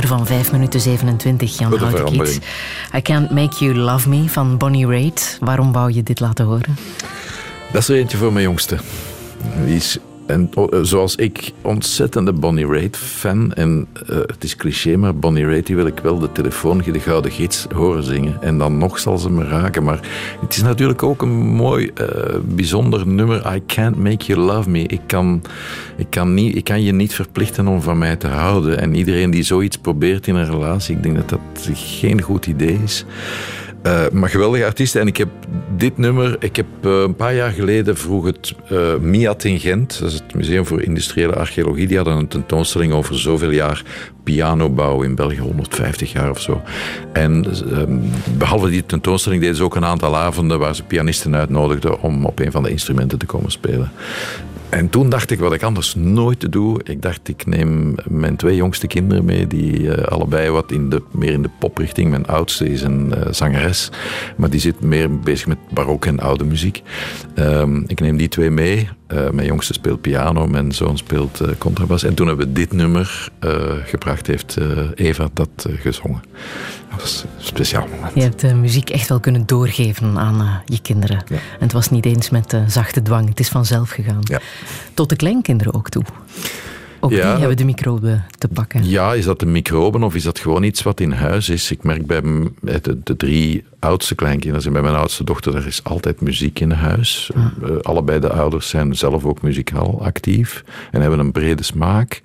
Nummer 0.00 0.16
van 0.16 0.36
5 0.36 0.52
minuten 0.52 0.80
27, 0.80 1.58
Jan 1.58 1.70
verandering. 1.78 2.42
I 2.96 3.02
Can't 3.02 3.30
Make 3.30 3.64
You 3.64 3.74
Love 3.74 4.08
Me 4.08 4.28
van 4.28 4.56
Bonnie 4.56 4.86
Raitt. 4.86 5.36
Waarom 5.40 5.72
wou 5.72 5.92
je 5.92 6.02
dit 6.02 6.20
laten 6.20 6.44
horen? 6.44 6.76
Dat 7.72 7.82
is 7.82 7.88
er 7.88 7.96
eentje 7.96 8.16
voor 8.16 8.32
mijn 8.32 8.44
jongste. 8.44 8.78
Die 9.64 9.76
is, 9.76 9.98
en, 10.28 10.50
oh, 10.54 10.68
zoals 10.82 11.16
ik, 11.16 11.52
ontzettende 11.62 12.32
Bonnie 12.32 12.66
Raitt-fan. 12.66 13.52
En 13.52 13.86
eh, 14.06 14.16
het 14.16 14.44
is 14.44 14.56
cliché, 14.56 14.96
maar 14.96 15.16
Bonnie 15.16 15.46
Raitt 15.46 15.66
die 15.66 15.76
wil 15.76 15.86
ik 15.86 15.98
wel 15.98 16.18
de 16.18 16.32
telefoon, 16.32 16.82
de 16.92 17.00
Gouden 17.00 17.30
Gids, 17.30 17.66
horen 17.74 18.02
zingen. 18.02 18.42
En 18.42 18.58
dan 18.58 18.78
nog 18.78 18.98
zal 18.98 19.18
ze 19.18 19.30
me 19.30 19.44
raken. 19.44 19.82
Maar 19.82 20.00
het 20.40 20.56
is 20.56 20.62
natuurlijk 20.62 21.02
ook 21.02 21.22
een 21.22 21.36
mooi, 21.46 21.90
eh, 21.94 22.06
bijzonder 22.44 23.06
nummer. 23.06 23.54
I 23.54 23.62
can't 23.66 23.96
make 23.96 24.24
you 24.24 24.40
love 24.40 24.70
me. 24.70 24.82
Ik 24.82 25.00
kan, 25.06 25.42
ik, 25.96 26.06
kan 26.10 26.34
niet, 26.34 26.56
ik 26.56 26.64
kan 26.64 26.82
je 26.82 26.92
niet 26.92 27.14
verplichten 27.14 27.66
om 27.66 27.82
van 27.82 27.98
mij 27.98 28.16
te 28.16 28.26
houden. 28.26 28.80
En 28.80 28.94
iedereen 28.94 29.30
die 29.30 29.42
zoiets 29.42 29.78
probeert 29.78 30.26
in 30.26 30.34
een 30.34 30.50
relatie, 30.50 30.96
ik 30.96 31.02
denk 31.02 31.16
dat 31.16 31.28
dat 31.28 31.40
geen 31.72 32.22
goed 32.22 32.46
idee 32.46 32.78
is. 32.84 33.04
Uh, 33.82 34.08
maar 34.12 34.28
geweldige 34.28 34.64
artiesten. 34.64 35.00
En 35.00 35.06
ik 35.06 35.16
heb 35.16 35.28
dit 35.76 35.98
nummer, 35.98 36.36
ik 36.40 36.56
heb 36.56 36.66
uh, 36.82 37.00
een 37.00 37.16
paar 37.16 37.34
jaar 37.34 37.50
geleden 37.50 37.96
vroeg 37.96 38.24
het 38.24 38.54
uh, 38.72 38.96
MIAT 38.96 39.44
in 39.44 39.60
Gent, 39.60 39.98
dat 39.98 40.08
is 40.08 40.14
het 40.14 40.34
Museum 40.34 40.66
voor 40.66 40.82
Industriële 40.82 41.34
Archeologie, 41.34 41.86
die 41.86 41.96
hadden 41.96 42.16
een 42.16 42.28
tentoonstelling 42.28 42.92
over 42.92 43.18
zoveel 43.18 43.50
jaar 43.50 43.82
pianobouw 44.24 45.02
in 45.02 45.14
België, 45.14 45.38
150 45.38 46.12
jaar 46.12 46.30
of 46.30 46.40
zo. 46.40 46.62
En 47.12 47.46
um, 47.78 48.10
behalve 48.38 48.68
die 48.68 48.86
tentoonstelling 48.86 49.40
deden 49.40 49.56
ze 49.56 49.62
ook 49.62 49.76
een 49.76 49.84
aantal 49.84 50.16
avonden 50.16 50.58
waar 50.58 50.74
ze 50.74 50.82
pianisten 50.82 51.36
uitnodigden 51.36 52.00
om 52.00 52.24
op 52.24 52.38
een 52.38 52.52
van 52.52 52.62
de 52.62 52.70
instrumenten 52.70 53.18
te 53.18 53.26
komen 53.26 53.50
spelen. 53.50 53.92
En 54.68 54.88
toen 54.88 55.08
dacht 55.08 55.30
ik 55.30 55.38
wat 55.38 55.52
ik 55.52 55.62
anders 55.62 55.94
nooit 55.94 56.52
doe. 56.52 56.80
Ik 56.84 57.02
dacht, 57.02 57.28
ik 57.28 57.46
neem 57.46 57.94
mijn 58.04 58.36
twee 58.36 58.56
jongste 58.56 58.86
kinderen 58.86 59.24
mee, 59.24 59.46
die 59.46 59.80
uh, 59.80 59.94
allebei 59.94 60.50
wat 60.50 60.72
in 60.72 60.88
de, 60.88 61.02
meer 61.10 61.32
in 61.32 61.42
de 61.42 61.50
poprichting. 61.58 62.10
Mijn 62.10 62.26
oudste 62.26 62.70
is 62.70 62.82
een 62.82 63.12
uh, 63.16 63.20
zangeres, 63.30 63.90
maar 64.36 64.50
die 64.50 64.60
zit 64.60 64.80
meer 64.80 65.18
bezig 65.18 65.46
met 65.46 65.58
barok 65.70 66.06
en 66.06 66.20
oude 66.20 66.44
muziek. 66.44 66.82
Um, 67.34 67.84
ik 67.86 68.00
neem 68.00 68.16
die 68.16 68.28
twee 68.28 68.50
mee. 68.50 68.88
Uh, 69.08 69.30
mijn 69.30 69.46
jongste 69.46 69.72
speelt 69.72 70.00
piano, 70.00 70.46
mijn 70.46 70.72
zoon 70.72 70.98
speelt 70.98 71.40
contrabas. 71.58 72.02
En 72.02 72.14
toen 72.14 72.26
hebben 72.26 72.46
we 72.46 72.52
dit 72.52 72.72
nummer 72.72 73.28
gebracht, 73.84 74.26
heeft 74.26 74.56
Eva 74.94 75.28
dat 75.32 75.68
gezongen. 75.76 76.22
Dat 76.98 77.06
was 77.06 77.22
een 77.22 77.44
speciaal 77.44 77.86
moment. 77.94 78.14
Je 78.14 78.20
hebt 78.20 78.40
de 78.40 78.54
muziek 78.54 78.90
echt 78.90 79.08
wel 79.08 79.20
kunnen 79.20 79.46
doorgeven 79.46 80.18
aan 80.18 80.62
je 80.64 80.80
kinderen. 80.80 81.22
Ja. 81.28 81.34
En 81.34 81.40
het 81.58 81.72
was 81.72 81.90
niet 81.90 82.04
eens 82.06 82.30
met 82.30 82.56
zachte 82.66 83.02
dwang, 83.02 83.28
het 83.28 83.40
is 83.40 83.48
vanzelf 83.48 83.90
gegaan. 83.90 84.20
Ja. 84.20 84.40
Tot 84.94 85.08
de 85.08 85.16
kleinkinderen 85.16 85.74
ook 85.74 85.88
toe. 85.88 86.02
Ook 87.00 87.10
Ja, 87.10 87.30
die 87.30 87.38
hebben 87.38 87.56
de 87.56 87.64
microben 87.64 88.24
te 88.38 88.48
pakken. 88.48 88.88
Ja, 88.88 89.14
is 89.14 89.24
dat 89.24 89.40
de 89.40 89.46
microben 89.46 90.02
of 90.02 90.14
is 90.14 90.22
dat 90.22 90.38
gewoon 90.38 90.62
iets 90.62 90.82
wat 90.82 91.00
in 91.00 91.12
huis 91.12 91.48
is? 91.48 91.70
Ik 91.70 91.82
merk 91.82 92.06
bij 92.06 92.20
de, 92.20 92.98
de 93.04 93.16
drie 93.16 93.64
oudste 93.78 94.14
kleinkinderen 94.14 94.66
en 94.66 94.72
bij 94.72 94.82
mijn 94.82 94.94
oudste 94.94 95.24
dochter, 95.24 95.56
er 95.56 95.66
is 95.66 95.84
altijd 95.84 96.20
muziek 96.20 96.60
in 96.60 96.70
huis. 96.70 97.30
Uh, 97.36 97.76
allebei 97.82 98.20
de 98.20 98.32
ouders 98.32 98.68
zijn 98.68 98.96
zelf 98.96 99.24
ook 99.24 99.42
muzikaal 99.42 100.04
actief 100.04 100.64
en 100.90 101.00
hebben 101.00 101.18
een 101.18 101.32
brede 101.32 101.62
smaak. 101.62 102.20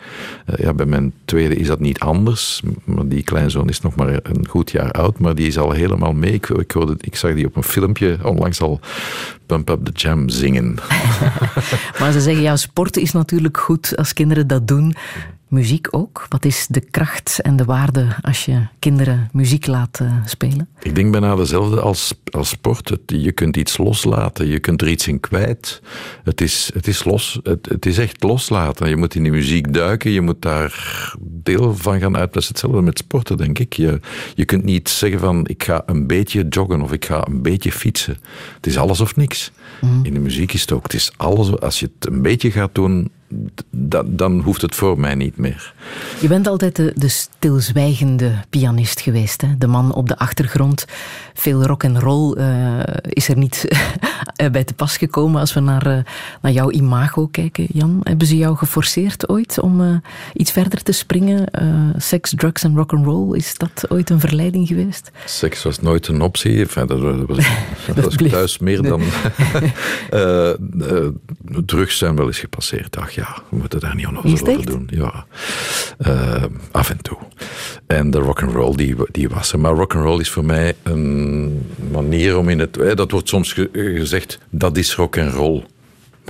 Uh, 0.49 0.55
ja, 0.65 0.73
bij 0.73 0.85
mijn 0.85 1.13
tweede 1.25 1.55
is 1.55 1.67
dat 1.67 1.79
niet 1.79 1.99
anders. 1.99 2.61
Maar 2.83 3.07
die 3.07 3.23
kleinzoon 3.23 3.69
is 3.69 3.81
nog 3.81 3.95
maar 3.95 4.19
een 4.23 4.47
goed 4.47 4.71
jaar 4.71 4.91
oud, 4.91 5.19
maar 5.19 5.35
die 5.35 5.47
is 5.47 5.57
al 5.57 5.71
helemaal 5.71 6.13
mee. 6.13 6.33
Ik, 6.33 6.49
ik, 6.49 6.71
hoorde, 6.71 6.95
ik 6.99 7.15
zag 7.15 7.33
die 7.33 7.45
op 7.45 7.55
een 7.55 7.63
filmpje 7.63 8.17
onlangs 8.23 8.61
al 8.61 8.79
Pump 9.45 9.69
Up 9.69 9.85
the 9.85 9.91
Jam 9.91 10.29
zingen. 10.29 10.75
maar 11.99 12.11
ze 12.11 12.21
zeggen, 12.21 12.43
ja, 12.43 12.55
sporten 12.55 13.01
is 13.01 13.11
natuurlijk 13.11 13.57
goed 13.57 13.97
als 13.97 14.13
kinderen 14.13 14.47
dat 14.47 14.67
doen. 14.67 14.95
Muziek 15.53 15.87
ook? 15.91 16.25
Wat 16.29 16.45
is 16.45 16.67
de 16.69 16.79
kracht 16.79 17.39
en 17.41 17.55
de 17.55 17.65
waarde 17.65 18.07
als 18.21 18.45
je 18.45 18.67
kinderen 18.79 19.29
muziek 19.31 19.67
laat 19.67 19.99
uh, 20.01 20.15
spelen? 20.25 20.67
Ik 20.79 20.95
denk 20.95 21.11
bijna 21.11 21.35
dezelfde 21.35 21.81
als, 21.81 22.13
als 22.31 22.49
sport. 22.49 22.89
Het, 22.89 23.01
je 23.05 23.31
kunt 23.31 23.57
iets 23.57 23.77
loslaten, 23.77 24.47
je 24.47 24.59
kunt 24.59 24.81
er 24.81 24.87
iets 24.87 25.07
in 25.07 25.19
kwijt. 25.19 25.81
Het 26.23 26.41
is, 26.41 26.71
het 26.73 26.87
is, 26.87 27.03
los, 27.03 27.39
het, 27.43 27.69
het 27.69 27.85
is 27.85 27.97
echt 27.97 28.23
loslaten. 28.23 28.89
Je 28.89 28.95
moet 28.95 29.15
in 29.15 29.23
die 29.23 29.31
muziek 29.31 29.73
duiken, 29.73 30.11
je 30.11 30.21
moet 30.21 30.41
daar 30.41 31.13
deel 31.19 31.75
van 31.75 31.99
gaan 31.99 32.17
uit. 32.17 32.33
Dat 32.33 32.41
is 32.41 32.47
hetzelfde 32.47 32.81
met 32.81 32.97
sporten, 32.97 33.37
denk 33.37 33.59
ik. 33.59 33.73
Je, 33.73 33.99
je 34.35 34.45
kunt 34.45 34.63
niet 34.63 34.89
zeggen 34.89 35.19
van 35.19 35.47
ik 35.47 35.63
ga 35.63 35.83
een 35.85 36.07
beetje 36.07 36.47
joggen 36.49 36.81
of 36.81 36.91
ik 36.91 37.05
ga 37.05 37.27
een 37.27 37.41
beetje 37.41 37.71
fietsen. 37.71 38.17
Het 38.55 38.67
is 38.67 38.77
alles 38.77 39.01
of 39.01 39.15
niks. 39.15 39.51
Mm. 39.81 40.05
In 40.05 40.13
de 40.13 40.19
muziek 40.19 40.53
is 40.53 40.61
het 40.61 40.71
ook. 40.71 40.83
Het 40.83 40.93
is 40.93 41.11
alles, 41.17 41.59
als 41.59 41.79
je 41.79 41.91
het 41.95 42.11
een 42.11 42.21
beetje 42.21 42.51
gaat 42.51 42.75
doen, 42.75 43.11
dan, 43.69 44.15
dan 44.15 44.39
hoeft 44.39 44.61
het 44.61 44.75
voor 44.75 44.99
mij 44.99 45.15
niet 45.15 45.37
meer. 45.37 45.73
Je 46.19 46.27
bent 46.27 46.47
altijd 46.47 46.75
de, 46.75 46.93
de 46.95 47.07
stilzwijgende 47.07 48.31
pianist 48.49 49.01
geweest. 49.01 49.41
Hè? 49.41 49.47
De 49.57 49.67
man 49.67 49.93
op 49.93 50.07
de 50.07 50.17
achtergrond. 50.17 50.85
Veel 51.33 51.63
rock 51.63 51.83
en 51.83 51.99
roll 51.99 52.37
uh, 52.37 52.79
is 53.03 53.27
er 53.27 53.37
niet 53.37 53.67
bij 54.51 54.63
te 54.63 54.73
pas 54.73 54.97
gekomen 54.97 55.39
als 55.39 55.53
we 55.53 55.59
naar, 55.59 55.87
uh, 55.87 55.97
naar 56.41 56.51
jouw 56.51 56.71
imago 56.71 57.27
kijken, 57.27 57.65
Jan. 57.73 57.99
Hebben 58.03 58.27
ze 58.27 58.37
jou 58.37 58.55
geforceerd 58.55 59.29
ooit 59.29 59.59
om 59.59 59.81
uh, 59.81 59.95
iets 60.33 60.51
verder 60.51 60.83
te 60.83 60.91
springen? 60.91 61.51
seks, 61.97 62.33
drugs 62.35 62.63
en 62.63 62.75
rock 62.75 62.93
and 62.93 63.05
roll, 63.05 63.35
is 63.35 63.57
dat 63.57 63.85
ooit 63.89 64.09
een 64.09 64.19
verleiding 64.19 64.67
geweest? 64.67 65.11
Seks 65.25 65.63
was 65.63 65.79
nooit 65.79 66.07
een 66.07 66.21
optie. 66.21 66.59
Enfin, 66.59 66.87
dat, 66.87 66.99
was, 66.99 67.17
dat, 67.17 67.37
dat 67.95 68.05
was 68.05 68.15
thuis 68.31 68.57
meer 68.57 68.81
nee. 68.81 68.91
dan. 68.91 69.01
drugs 71.65 71.97
zijn 71.97 72.15
wel 72.15 72.27
eens 72.27 72.39
gepasseerd. 72.39 72.97
Ach 72.97 73.11
ja, 73.11 73.22
we 73.49 73.55
moeten 73.55 73.79
daar 73.79 73.95
niet 73.95 74.07
onnozel 74.07 74.47
over 74.47 74.65
doen. 74.65 74.87
Ja, 74.91 75.25
uh, 76.07 76.43
af 76.71 76.89
en 76.89 77.01
toe. 77.01 77.17
En 77.87 78.11
de 78.11 78.17
rock 78.17 78.41
and 78.41 78.51
roll 78.51 78.75
die, 78.75 78.95
die 79.11 79.29
was 79.29 79.53
er. 79.53 79.59
Maar 79.59 79.73
rock 79.73 79.95
and 79.95 80.03
roll 80.03 80.19
is 80.19 80.29
voor 80.29 80.45
mij 80.45 80.75
een 80.83 81.65
manier 81.91 82.37
om 82.37 82.49
in 82.49 82.59
het. 82.59 82.77
Eh, 82.77 82.95
dat 82.95 83.11
wordt 83.11 83.29
soms 83.29 83.53
ge, 83.53 83.69
gezegd, 83.73 84.39
dat 84.49 84.77
is 84.77 84.95
rock 84.95 85.17
and 85.17 85.33
roll. 85.33 85.63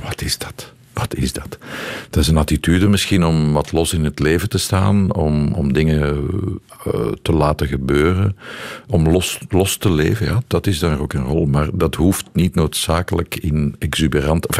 Wat 0.04 0.22
is 0.22 0.38
dat? 0.38 0.74
Wat 0.94 1.16
is 1.16 1.34
dat? 1.34 1.58
Dat 2.10 2.24
is 2.24 2.28
een 2.28 2.38
attitude 2.38 2.88
misschien 2.88 3.26
om 3.26 3.54
wat 3.54 3.72
los 3.72 3.94
in 3.94 4.04
het 4.04 4.20
leven 4.20 4.50
te 4.50 4.58
staan, 4.58 5.14
om, 5.14 5.54
om 5.54 5.74
dingen 5.74 6.28
uh, 6.88 7.12
te 7.22 7.32
laten 7.32 7.68
gebeuren, 7.68 8.38
om 8.88 9.10
los, 9.10 9.40
los 9.50 9.78
te 9.78 9.92
leven. 9.92 10.26
Ja, 10.26 10.42
dat 10.48 10.68
is 10.68 10.80
dan 10.80 11.00
ook 11.00 11.14
een 11.14 11.24
rol, 11.24 11.46
maar 11.46 11.70
dat 11.74 11.96
hoeft 11.96 12.26
niet 12.34 12.56
noodzakelijk 12.56 13.36
in 13.36 13.76
exuberant. 13.80 14.58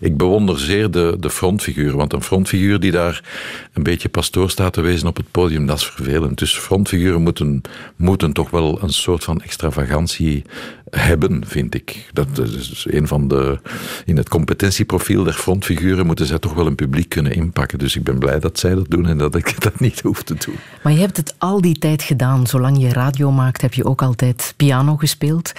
Ik 0.00 0.16
bewonder 0.16 0.58
zeer 0.58 0.90
de, 0.90 1.16
de 1.20 1.30
frontfiguur, 1.30 1.96
want 1.96 2.12
een 2.12 2.22
frontfiguur 2.22 2.80
die 2.80 2.90
daar 2.90 3.24
een 3.72 3.82
beetje 3.82 4.08
pastoor 4.08 4.50
staat 4.50 4.72
te 4.72 4.80
wezen 4.80 5.08
op 5.08 5.16
het 5.16 5.30
podium, 5.30 5.66
dat 5.66 5.78
is 5.78 5.86
vervelend. 5.86 6.38
Dus 6.38 6.58
frontfiguren 6.58 7.22
moeten, 7.22 7.62
moeten 7.96 8.32
toch 8.32 8.50
wel 8.50 8.82
een 8.82 8.92
soort 8.92 9.24
van 9.24 9.40
extravagantie 9.40 10.44
hebben, 10.90 11.46
vind 11.46 11.74
ik. 11.74 12.10
Dat 12.12 12.38
is 12.38 12.86
een 12.88 13.06
van 13.06 13.28
de. 13.28 13.58
In 14.04 14.16
het 14.16 14.28
competentieprofiel 14.28 15.24
der 15.24 15.34
frontfiguren 15.62 16.06
moeten 16.06 16.26
zij 16.26 16.38
toch 16.38 16.54
wel 16.54 16.66
een 16.66 16.74
publiek 16.74 17.08
kunnen 17.08 17.32
inpakken. 17.32 17.78
Dus 17.78 17.96
ik 17.96 18.02
ben 18.02 18.18
blij 18.18 18.40
dat 18.40 18.58
zij 18.58 18.74
dat 18.74 18.86
doen 18.88 19.06
en 19.06 19.18
dat 19.18 19.34
ik 19.34 19.60
dat 19.62 19.80
niet 19.80 20.00
hoef 20.00 20.22
te 20.22 20.34
doen. 20.34 20.54
Maar 20.82 20.92
je 20.92 20.98
hebt 20.98 21.16
het 21.16 21.34
al 21.38 21.60
die 21.60 21.78
tijd 21.78 22.02
gedaan. 22.02 22.46
Zolang 22.46 22.80
je 22.80 22.88
radio 22.88 23.30
maakt, 23.30 23.62
heb 23.62 23.74
je 23.74 23.84
ook 23.84 24.02
altijd 24.02 24.54
piano 24.56 24.96
gespeeld. 24.96 25.52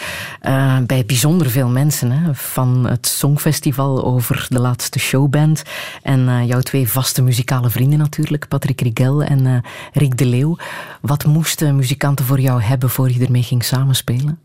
Uh, 0.44 0.78
bij 0.80 1.06
bijzonder 1.06 1.49
veel 1.49 1.69
mensen. 1.69 2.11
Hè? 2.11 2.36
Van 2.36 2.88
het 2.88 3.07
Songfestival 3.07 4.03
over 4.03 4.45
de 4.49 4.60
laatste 4.60 4.99
showband. 4.99 5.64
En 6.03 6.19
uh, 6.19 6.48
jouw 6.48 6.61
twee 6.61 6.88
vaste 6.88 7.22
muzikale 7.22 7.69
vrienden 7.69 7.99
natuurlijk, 7.99 8.48
Patrick 8.48 8.82
Rigel 8.82 9.24
en 9.24 9.45
uh, 9.45 9.57
Rick 9.94 10.18
de 10.18 10.26
Leeuw. 10.26 10.57
Wat 11.02 11.26
moesten 11.26 11.76
muzikanten 11.76 12.26
voor 12.26 12.40
jou 12.40 12.61
hebben 12.61 12.90
voor 12.90 13.11
je 13.11 13.26
ermee 13.26 13.44
ging 13.44 13.64
samenspelen? 13.64 14.40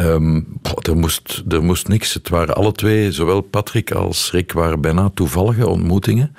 Um, 0.00 0.46
er, 0.82 0.96
moest, 0.96 1.42
er 1.48 1.62
moest 1.62 1.88
niks. 1.88 2.14
Het 2.14 2.28
waren 2.28 2.54
alle 2.54 2.72
twee, 2.72 3.12
zowel 3.12 3.40
Patrick 3.40 3.92
als 3.92 4.30
Rick, 4.30 4.52
waren 4.52 4.80
bijna 4.80 5.10
toevallige 5.14 5.68
ontmoetingen. 5.68 6.34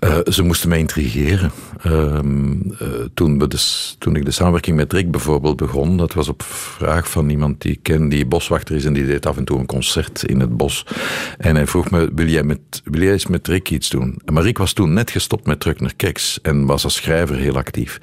Uh, 0.00 0.18
ze 0.24 0.42
moesten 0.42 0.68
mij 0.68 0.78
intrigeren. 0.78 1.50
Um, 1.84 2.62
uh, 2.82 2.88
toen, 3.14 3.38
we 3.38 3.48
de, 3.48 3.94
toen 3.98 4.16
ik 4.16 4.24
de 4.24 4.30
samenwerking 4.30 4.76
met 4.76 4.92
Rick 4.92 5.10
bijvoorbeeld 5.10 5.56
begon, 5.56 5.96
dat 5.96 6.14
was 6.14 6.28
op 6.28 6.42
vraag 6.42 7.10
van 7.10 7.28
iemand 7.28 7.60
die 7.60 7.72
ik 7.72 7.82
ken, 7.82 8.08
die 8.08 8.26
boswachter 8.26 8.74
is 8.74 8.84
en 8.84 8.92
die 8.92 9.06
deed 9.06 9.26
af 9.26 9.36
en 9.36 9.44
toe 9.44 9.58
een 9.58 9.66
concert 9.66 10.22
in 10.22 10.40
het 10.40 10.56
bos. 10.56 10.86
En 11.38 11.56
hij 11.56 11.66
vroeg 11.66 11.90
me, 11.90 12.10
wil 12.14 12.26
jij, 12.26 12.42
met, 12.42 12.58
wil 12.84 13.00
eens 13.00 13.26
met 13.26 13.48
Rick 13.48 13.70
iets 13.70 13.88
doen? 13.88 14.18
Maar 14.32 14.42
Rick 14.42 14.58
was 14.58 14.72
toen 14.72 14.92
net 14.92 15.10
gestopt 15.10 15.46
met 15.46 15.60
Truck 15.60 15.80
naar 15.80 15.94
Keks 15.96 16.38
en 16.42 16.66
was 16.66 16.84
als 16.84 16.94
schrijver 16.94 17.36
heel 17.36 17.56
actief. 17.56 17.98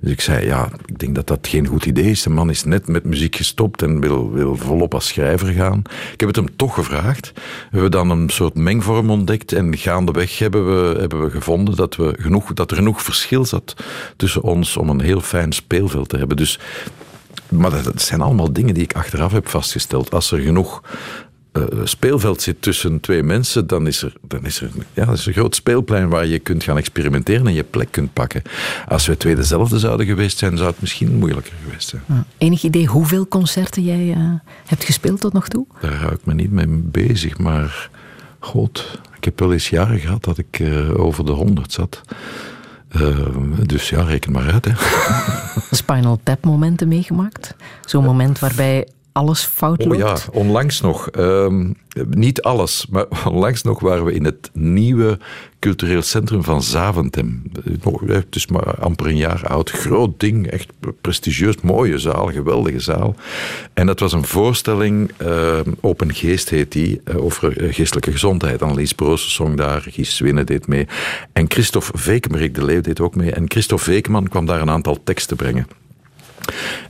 Dus 0.00 0.10
ik 0.10 0.20
zei, 0.20 0.46
ja, 0.46 0.68
ik 0.86 0.98
denk 0.98 1.14
dat 1.14 1.26
dat 1.26 1.48
geen 1.48 1.66
goed 1.66 1.86
idee 1.86 2.10
is. 2.10 2.22
De 2.22 2.30
man 2.30 2.50
is 2.50 2.64
net 2.64 2.88
met 2.88 3.04
muziek 3.04 3.36
gestopt 3.36 3.82
en 3.82 4.00
wil, 4.00 4.32
wil 4.32 4.56
volop 4.56 4.94
als 4.94 5.08
schrijver 5.08 5.52
gaan. 5.52 5.82
Ik 6.12 6.20
heb 6.20 6.28
het 6.28 6.36
hem 6.36 6.56
toch 6.56 6.74
gevraagd. 6.74 7.32
We 7.34 7.42
hebben 7.70 7.90
dan 7.90 8.10
een 8.10 8.30
soort 8.30 8.54
mengvorm 8.54 9.10
ontdekt 9.10 9.52
en 9.52 9.76
gaandeweg 9.76 10.38
hebben 10.38 10.66
we, 10.66 10.98
hebben 10.98 11.24
we 11.24 11.30
gevonden 11.30 11.76
dat, 11.76 11.96
we 11.96 12.14
genoeg, 12.18 12.52
dat 12.52 12.70
er 12.70 12.76
genoeg 12.76 13.02
verschil 13.18 13.44
zat 13.44 13.74
tussen 14.16 14.42
ons 14.42 14.76
om 14.76 14.88
een 14.88 15.00
heel 15.00 15.20
fijn 15.20 15.52
speelveld 15.52 16.08
te 16.08 16.16
hebben. 16.16 16.36
Dus, 16.36 16.58
maar 17.48 17.82
dat 17.82 18.02
zijn 18.02 18.20
allemaal 18.20 18.52
dingen 18.52 18.74
die 18.74 18.82
ik 18.82 18.92
achteraf 18.92 19.32
heb 19.32 19.48
vastgesteld. 19.48 20.10
Als 20.10 20.30
er 20.30 20.38
genoeg 20.38 20.82
eh, 21.52 21.62
speelveld 21.84 22.42
zit 22.42 22.62
tussen 22.62 23.00
twee 23.00 23.22
mensen, 23.22 23.66
dan 23.66 23.86
is, 23.86 24.02
er, 24.02 24.12
dan 24.22 24.44
is 24.44 24.60
er 24.60 24.70
ja, 24.92 25.04
dat 25.04 25.18
is 25.18 25.26
een 25.26 25.32
groot 25.32 25.54
speelplein 25.54 26.08
waar 26.08 26.26
je 26.26 26.38
kunt 26.38 26.64
gaan 26.64 26.76
experimenteren 26.76 27.46
en 27.46 27.54
je 27.54 27.64
plek 27.64 27.90
kunt 27.90 28.12
pakken. 28.12 28.42
Als 28.88 29.06
we 29.06 29.16
twee 29.16 29.34
dezelfde 29.34 29.78
zouden 29.78 30.06
geweest 30.06 30.38
zijn, 30.38 30.56
zou 30.56 30.70
het 30.70 30.80
misschien 30.80 31.16
moeilijker 31.16 31.52
geweest 31.64 31.88
zijn. 31.88 32.02
Enig 32.38 32.62
idee 32.62 32.86
hoeveel 32.86 33.28
concerten 33.28 33.82
jij 33.82 34.12
eh, 34.12 34.32
hebt 34.66 34.84
gespeeld 34.84 35.20
tot 35.20 35.32
nog 35.32 35.48
toe? 35.48 35.66
Daar 35.80 35.94
hou 35.94 36.12
ik 36.12 36.24
me 36.24 36.34
niet 36.34 36.50
mee 36.50 36.66
bezig, 36.68 37.38
maar 37.38 37.90
god, 38.38 39.00
ik 39.16 39.24
heb 39.24 39.38
wel 39.38 39.52
eens 39.52 39.70
jaren 39.70 39.98
gehad 39.98 40.24
dat 40.24 40.38
ik 40.38 40.60
eh, 40.60 41.00
over 41.00 41.26
de 41.26 41.32
honderd 41.32 41.72
zat. 41.72 42.00
Uh, 42.96 43.26
dus 43.62 43.88
ja, 43.88 44.02
reken 44.02 44.32
maar 44.32 44.52
uit. 44.52 44.64
Hè. 44.64 44.72
Spinal 45.70 46.20
Tap 46.22 46.44
momenten 46.44 46.88
meegemaakt? 46.88 47.54
Zo'n 47.84 48.04
moment 48.04 48.38
waarbij 48.38 48.88
alles 49.18 49.44
fout 49.44 49.84
loopt? 49.84 50.02
Oh 50.02 50.08
ja, 50.08 50.16
onlangs 50.32 50.80
nog. 50.80 51.08
Um, 51.18 51.76
niet 52.08 52.42
alles, 52.42 52.86
maar 52.90 53.06
onlangs 53.32 53.62
nog 53.62 53.80
waren 53.80 54.04
we 54.04 54.12
in 54.12 54.24
het 54.24 54.50
nieuwe 54.52 55.18
cultureel 55.58 56.02
centrum 56.02 56.44
van 56.44 56.62
Zaventem. 56.62 57.42
Het 58.06 58.34
is 58.34 58.46
maar 58.46 58.74
amper 58.74 59.06
een 59.06 59.16
jaar 59.16 59.46
oud. 59.46 59.70
Groot 59.70 60.20
ding, 60.20 60.46
echt 60.46 60.72
prestigieus, 61.00 61.54
mooie 61.62 61.98
zaal, 61.98 62.26
geweldige 62.26 62.80
zaal. 62.80 63.14
En 63.72 63.86
dat 63.86 64.00
was 64.00 64.12
een 64.12 64.24
voorstelling, 64.24 65.10
uh, 65.22 65.58
Open 65.80 66.14
Geest 66.14 66.50
heet 66.50 66.72
die, 66.72 67.00
uh, 67.04 67.24
over 67.24 67.54
geestelijke 67.72 68.12
gezondheid. 68.12 68.62
Annelies 68.62 68.92
Broos 68.92 69.34
zong 69.34 69.56
daar, 69.56 69.86
Gies 69.90 70.16
Swinnen 70.16 70.46
deed 70.46 70.66
mee. 70.66 70.86
En 71.32 71.44
Christophe 71.48 71.98
Vekemerik 71.98 72.54
de 72.54 72.64
Leeuw 72.64 72.80
deed 72.80 73.00
ook 73.00 73.14
mee. 73.14 73.32
En 73.32 73.50
Christophe 73.50 73.84
Vekeman 73.84 74.28
kwam 74.28 74.46
daar 74.46 74.60
een 74.60 74.70
aantal 74.70 74.98
teksten 75.04 75.36
brengen. 75.36 75.66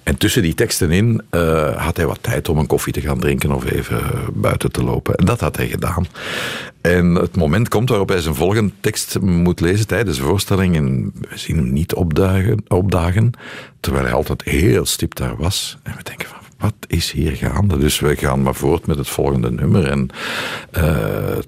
En 0.03 0.17
tussen 0.17 0.43
die 0.43 0.55
teksten 0.55 0.91
in 0.91 1.23
uh, 1.31 1.77
had 1.77 1.97
hij 1.97 2.07
wat 2.07 2.19
tijd 2.21 2.49
om 2.49 2.59
een 2.59 2.67
koffie 2.67 2.93
te 2.93 3.01
gaan 3.01 3.21
drinken 3.21 3.53
of 3.53 3.71
even 3.71 4.03
buiten 4.33 4.73
te 4.73 4.85
lopen. 4.85 5.15
En 5.15 5.25
dat 5.25 5.41
had 5.41 5.57
hij 5.57 5.69
gedaan. 5.69 6.07
En 6.81 7.15
het 7.15 7.37
moment 7.37 7.69
komt 7.69 7.89
waarop 7.89 8.09
hij 8.09 8.21
zijn 8.21 8.35
volgende 8.35 8.73
tekst 8.81 9.21
moet 9.21 9.61
lezen 9.61 9.87
tijdens 9.87 10.17
de 10.17 10.23
voorstelling. 10.23 10.77
En 10.77 11.13
we 11.29 11.39
zien 11.39 11.57
hem 11.57 11.73
niet 11.73 11.95
opdagen, 11.95 12.65
opdagen 12.69 13.31
terwijl 13.81 14.05
hij 14.05 14.15
altijd 14.15 14.43
heel 14.43 14.87
stipt 14.87 15.17
daar 15.17 15.37
was. 15.37 15.79
En 15.83 15.97
we 15.97 16.03
denken 16.03 16.29
van, 16.29 16.38
wat 16.59 16.75
is 16.87 17.11
hier 17.11 17.37
gaande? 17.37 17.79
Dus 17.79 18.01
we 18.01 18.17
gaan 18.17 18.43
maar 18.43 18.55
voort 18.55 18.87
met 18.87 18.99
het 18.99 19.09
volgende 19.09 19.51
nummer. 19.51 19.87
En 19.87 20.09
uh, 20.79 20.85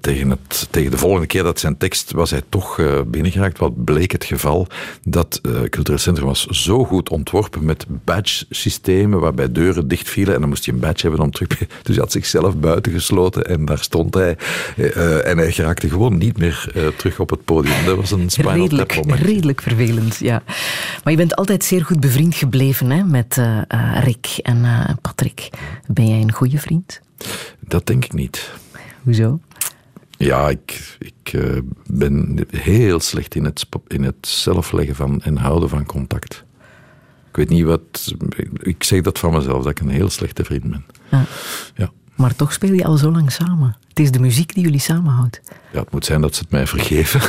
tegen, 0.01 0.29
het, 0.29 0.67
tegen 0.69 0.91
de 0.91 0.97
volgende 0.97 1.27
keer 1.27 1.43
dat 1.43 1.59
zijn 1.59 1.77
tekst 1.77 2.11
was 2.11 2.31
hij 2.31 2.41
toch 2.49 2.77
uh, 2.77 3.01
binnengeraakt. 3.07 3.57
Wat 3.57 3.83
bleek 3.83 4.11
het 4.11 4.23
geval? 4.23 4.67
Dat 5.03 5.39
uh, 5.43 5.61
Cultureel 5.69 5.99
Centrum 5.99 6.27
was 6.27 6.45
zo 6.45 6.83
goed 6.83 7.09
ontworpen 7.09 7.65
met 7.65 7.85
badge-systemen 7.87 9.19
waarbij 9.19 9.51
deuren 9.51 9.87
dicht 9.87 10.09
vielen. 10.09 10.33
En 10.33 10.39
dan 10.39 10.49
moest 10.49 10.65
je 10.65 10.71
een 10.71 10.79
badge 10.79 11.07
hebben 11.07 11.25
om 11.25 11.31
terug... 11.31 11.49
Dus 11.81 11.95
hij 11.95 11.95
had 11.95 12.11
zichzelf 12.11 12.57
buitengesloten 12.57 13.45
en 13.45 13.65
daar 13.65 13.79
stond 13.79 14.13
hij. 14.13 14.37
en 15.23 15.37
hij 15.37 15.51
geraakte 15.51 15.89
gewoon 15.89 16.17
niet 16.17 16.37
meer 16.37 16.71
terug 16.97 17.19
op 17.19 17.29
het 17.29 17.45
podium. 17.45 17.85
Dat 17.85 17.95
was 17.95 18.11
een 18.11 18.29
spinal 18.29 18.53
redelijk, 18.53 18.91
tap 18.91 19.05
moment. 19.05 19.25
Redelijk 19.25 19.61
vervelend, 19.61 20.17
ja. 20.17 20.43
Maar 21.03 21.13
je 21.13 21.17
bent 21.17 21.35
altijd 21.35 21.63
zeer 21.63 21.85
goed 21.85 21.99
bevriend 21.99 22.35
gebleven 22.35 22.89
hè, 22.89 23.03
met 23.03 23.41
Rick 24.03 24.27
en 24.41 24.65
Patrick, 25.01 25.49
ben 25.87 26.07
jij 26.07 26.21
een 26.21 26.31
goede 26.31 26.57
vriend? 26.57 27.01
Dat 27.59 27.85
denk 27.85 28.05
ik 28.05 28.13
niet. 28.13 28.51
Hoezo? 29.03 29.39
Ja, 30.17 30.49
ik, 30.49 30.97
ik 30.99 31.33
uh, 31.33 31.57
ben 31.85 32.45
heel 32.49 32.99
slecht 32.99 33.35
in 33.35 33.45
het, 33.45 33.65
in 33.87 34.03
het 34.03 34.27
zelf 34.27 34.71
leggen 34.71 34.95
van 34.95 35.21
en 35.21 35.37
houden 35.37 35.69
van 35.69 35.85
contact. 35.85 36.43
Ik 37.29 37.35
weet 37.35 37.49
niet 37.49 37.63
wat. 37.63 38.13
Ik 38.59 38.83
zeg 38.83 39.01
dat 39.01 39.19
van 39.19 39.33
mezelf, 39.33 39.63
dat 39.63 39.71
ik 39.71 39.79
een 39.79 39.89
heel 39.89 40.09
slechte 40.09 40.43
vriend 40.43 40.69
ben. 40.69 40.85
Ja. 41.75 41.91
Maar 42.21 42.35
toch 42.35 42.53
speel 42.53 42.73
je 42.73 42.85
al 42.85 42.97
zo 42.97 43.11
lang 43.11 43.31
samen. 43.31 43.75
Het 43.87 43.99
is 43.99 44.11
de 44.11 44.19
muziek 44.19 44.53
die 44.53 44.63
jullie 44.63 44.79
samenhoudt. 44.79 45.41
Ja, 45.71 45.79
het 45.79 45.91
moet 45.91 46.05
zijn 46.05 46.21
dat 46.21 46.35
ze 46.35 46.41
het 46.41 46.51
mij 46.51 46.67
vergeven. 46.67 47.21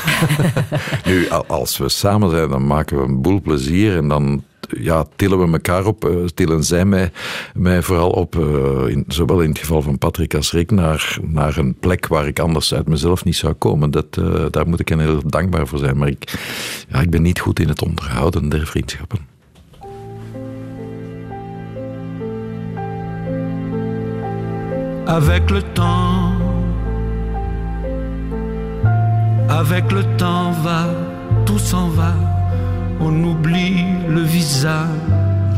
nu, 1.10 1.28
als 1.46 1.78
we 1.78 1.88
samen 1.88 2.30
zijn, 2.30 2.48
dan 2.48 2.66
maken 2.66 2.96
we 2.96 3.04
een 3.04 3.22
boel 3.22 3.40
plezier 3.40 3.96
en 3.96 4.08
dan 4.08 4.44
ja, 4.78 5.06
tillen 5.16 5.38
we 5.38 5.52
elkaar 5.52 5.86
op, 5.86 6.04
uh, 6.04 6.26
tillen 6.34 6.64
zij 6.64 6.84
mij, 6.84 7.12
mij 7.54 7.82
vooral 7.82 8.10
op, 8.10 8.36
uh, 8.36 8.88
in, 8.88 9.04
zowel 9.08 9.40
in 9.40 9.48
het 9.48 9.58
geval 9.58 9.82
van 9.82 9.98
Patrick 9.98 10.34
als 10.34 10.52
Rick, 10.52 10.70
naar, 10.70 11.18
naar 11.22 11.56
een 11.56 11.74
plek 11.74 12.06
waar 12.06 12.26
ik 12.26 12.38
anders 12.38 12.74
uit 12.74 12.88
mezelf 12.88 13.24
niet 13.24 13.36
zou 13.36 13.52
komen. 13.52 13.90
Dat, 13.90 14.16
uh, 14.18 14.44
daar 14.50 14.68
moet 14.68 14.80
ik 14.80 14.88
hen 14.88 15.00
heel 15.00 15.22
dankbaar 15.26 15.66
voor 15.66 15.78
zijn. 15.78 15.96
Maar 15.98 16.08
ik, 16.08 16.38
ja, 16.88 17.00
ik 17.00 17.10
ben 17.10 17.22
niet 17.22 17.40
goed 17.40 17.60
in 17.60 17.68
het 17.68 17.82
onderhouden 17.82 18.48
der 18.48 18.66
vriendschappen. 18.66 19.31
Avec 25.06 25.50
le 25.50 25.62
temps, 25.62 26.32
avec 29.48 29.90
le 29.90 30.04
temps 30.16 30.52
va, 30.62 30.86
tout 31.44 31.58
s'en 31.58 31.88
va. 31.88 32.14
On 33.00 33.12
oublie 33.24 33.84
le 34.08 34.20
visage 34.20 34.86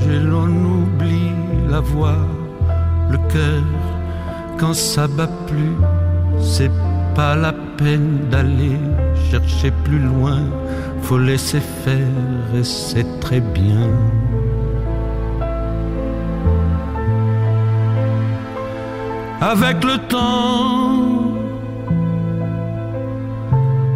et 0.09 0.19
l'on 0.19 0.49
oublie 0.49 1.33
la 1.69 1.81
voix, 1.81 2.17
le 3.11 3.19
cœur. 3.33 3.63
Quand 4.59 4.75
ça 4.75 5.07
bat 5.07 5.29
plus, 5.47 5.77
c'est 6.41 6.71
pas 7.15 7.37
la 7.37 7.53
peine 7.77 8.29
d'aller 8.31 8.79
chercher 9.31 9.71
plus 9.85 9.99
loin. 9.99 10.41
Faut 11.03 11.19
laisser 11.19 11.61
faire 11.61 11.99
et 12.57 12.65
c'est 12.65 13.21
très 13.21 13.41
bien. 13.41 13.91
Avec 19.41 19.85
le 19.85 19.99
temps, 20.09 21.35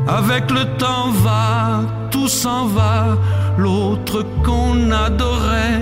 avec 0.06 0.51
le 0.51 0.65
temps 0.77 1.10
va, 1.10 1.82
tout 2.10 2.28
s'en 2.28 2.66
va, 2.66 3.16
l'autre 3.56 4.24
qu'on 4.44 4.90
adorait, 4.90 5.81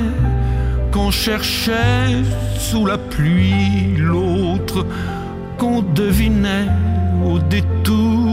qu'on 0.92 1.10
cherchait 1.10 2.22
sous 2.58 2.86
la 2.86 2.98
pluie, 2.98 3.96
l'autre 3.96 4.86
qu'on 5.58 5.82
devinait 5.82 6.68
au 7.24 7.38
détour 7.38 8.26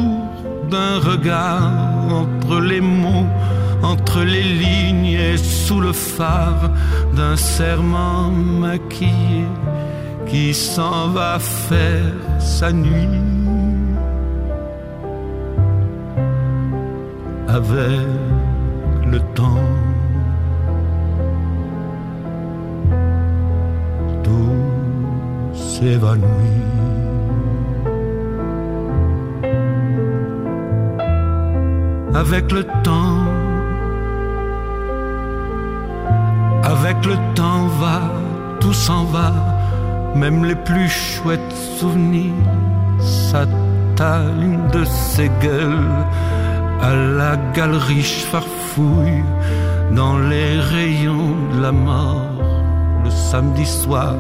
d'un 0.70 1.00
regard 1.00 1.72
entre 2.10 2.60
les 2.60 2.82
mots, 2.82 3.28
entre 3.82 4.22
les 4.22 4.44
lignes 4.44 5.18
et 5.30 5.38
sous 5.38 5.80
le 5.80 5.94
phare 5.94 6.70
d'un 7.16 7.36
serment 7.36 8.30
maquillé 8.30 9.46
qui 10.34 10.52
s'en 10.52 11.10
va 11.10 11.38
faire 11.38 12.12
sa 12.40 12.72
nuit. 12.72 13.24
avec 17.60 18.08
le 19.14 19.20
temps. 19.36 19.70
Tout 24.24 25.54
s'évanouit. 25.54 26.62
Avec 32.16 32.52
le 32.52 32.64
temps, 32.84 33.20
avec 36.64 36.98
le 37.06 37.16
temps 37.36 37.68
va, 37.82 38.02
tout 38.60 38.74
s'en 38.74 39.04
va, 39.06 39.32
même 40.16 40.46
les 40.46 40.56
plus 40.56 40.90
chouettes 40.90 41.56
souvenirs 41.80 42.34
s'atteignent 43.00 44.68
de 44.72 44.84
ces 44.86 45.30
gueules 45.42 46.06
à 46.82 46.94
la 46.94 47.38
galerie 47.54 48.04
farfouille 48.04 49.24
dans 49.92 50.18
les 50.18 50.60
rayons 50.60 51.36
de 51.54 51.62
la 51.62 51.72
mort 51.72 52.34
le 53.04 53.10
samedi 53.10 53.66
soir 53.66 54.16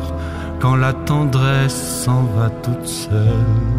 quand 0.60 0.76
la 0.76 0.94
tendresse 0.94 2.04
s'en 2.04 2.24
va 2.36 2.50
toute 2.50 2.88
seule. 2.88 3.74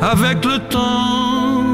Avec 0.00 0.44
le 0.44 0.58
temps, 0.70 1.73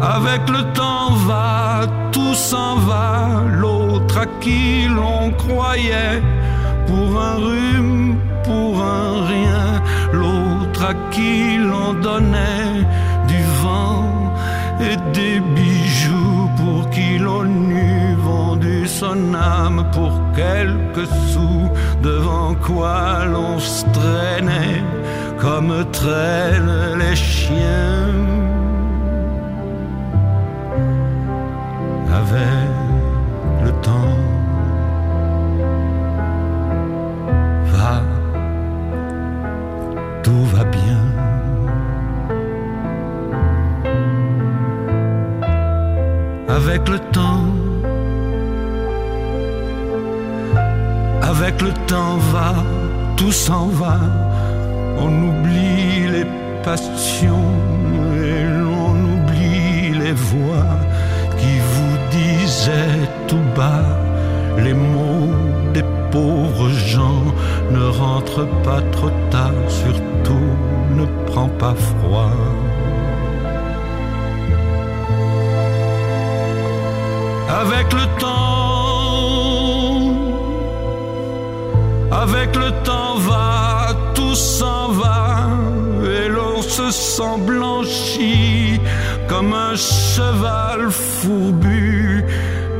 avec 0.00 0.48
le 0.48 0.62
temps 0.72 1.10
va, 1.26 1.80
tout 2.12 2.34
s'en 2.34 2.76
va, 2.76 3.42
l'autre 3.60 4.18
à 4.18 4.26
qui 4.40 4.86
l'on 4.88 5.30
croyait 5.32 6.22
pour 6.86 7.20
un 7.20 7.34
rhume 7.34 8.16
pour 8.44 8.82
un 8.82 9.26
rien, 9.26 9.82
l'autre 10.12 10.84
à 10.84 10.94
qui 11.10 11.58
l'on 11.58 11.92
donnait 11.94 12.86
du 13.26 13.42
vent 13.62 14.34
et 14.80 14.96
des 15.12 15.40
bijoux 15.40 16.48
pour 16.56 16.88
qui 16.90 17.18
l'on 17.18 17.44
eût 17.44 18.14
vendu 18.16 18.86
son 18.86 19.34
âme 19.34 19.84
pour 19.92 20.12
quelques 20.34 21.08
sous, 21.30 21.68
devant 22.02 22.54
quoi 22.54 23.24
l'on 23.26 23.58
se 23.58 23.84
traînait 23.92 24.82
comme 25.40 25.84
traînent 25.92 26.98
les 26.98 27.16
chiens. 27.16 28.57
avec 32.30 33.64
le 33.64 33.72
temps. 33.80 34.16
Va, 37.72 38.02
tout 40.22 40.44
va 40.54 40.64
bien. 40.64 41.00
Avec 46.48 46.88
le 46.88 46.98
temps, 46.98 47.44
avec 51.22 51.62
le 51.62 51.72
temps 51.86 52.16
va, 52.32 52.52
tout 53.16 53.32
s'en 53.32 53.66
va, 53.68 53.98
on 54.98 55.10
oublie 55.28 56.08
les 56.10 56.26
passions 56.64 57.77
les 64.58 64.74
mots 64.74 65.34
des 65.74 65.84
pauvres 66.10 66.68
gens. 66.68 67.24
Ne 67.70 67.84
rentre 68.02 68.46
pas 68.62 68.80
trop 68.92 69.10
tard, 69.30 69.52
surtout 69.68 70.48
ne 70.96 71.04
prends 71.26 71.48
pas 71.48 71.74
froid. 71.74 72.32
Avec 77.62 77.92
le 77.92 78.06
temps, 78.20 78.48
avec 82.10 82.56
le 82.56 82.70
temps 82.84 83.16
va, 83.28 83.88
tout 84.14 84.34
s'en 84.34 84.88
va, 84.92 85.48
et 86.04 86.28
l'on 86.28 86.62
se 86.62 86.90
sent 86.90 87.38
blanchi 87.46 88.80
comme 89.28 89.52
un 89.52 89.74
cheval 89.76 90.90
fourbu, 90.90 92.24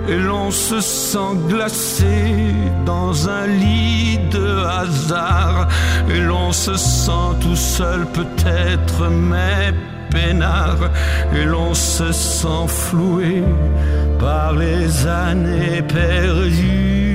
et 0.09 0.16
l'on 0.16 0.51
se 0.51 0.80
sent 0.80 1.35
glacé 1.48 2.55
dans 2.86 3.28
un 3.28 3.47
lit 3.47 4.18
de 4.30 4.64
hasard, 4.64 5.68
et 6.09 6.20
l'on 6.20 6.51
se 6.52 6.76
sent 6.76 7.28
tout 7.40 7.56
seul 7.56 8.06
peut-être, 8.06 9.09
mais 9.10 9.74
peinard, 10.10 10.90
et 11.35 11.44
l'on 11.44 11.74
se 11.74 12.10
sent 12.12 12.66
floué 12.68 13.43
par 14.18 14.55
les 14.55 15.06
années 15.06 15.82
perdues. 15.82 17.09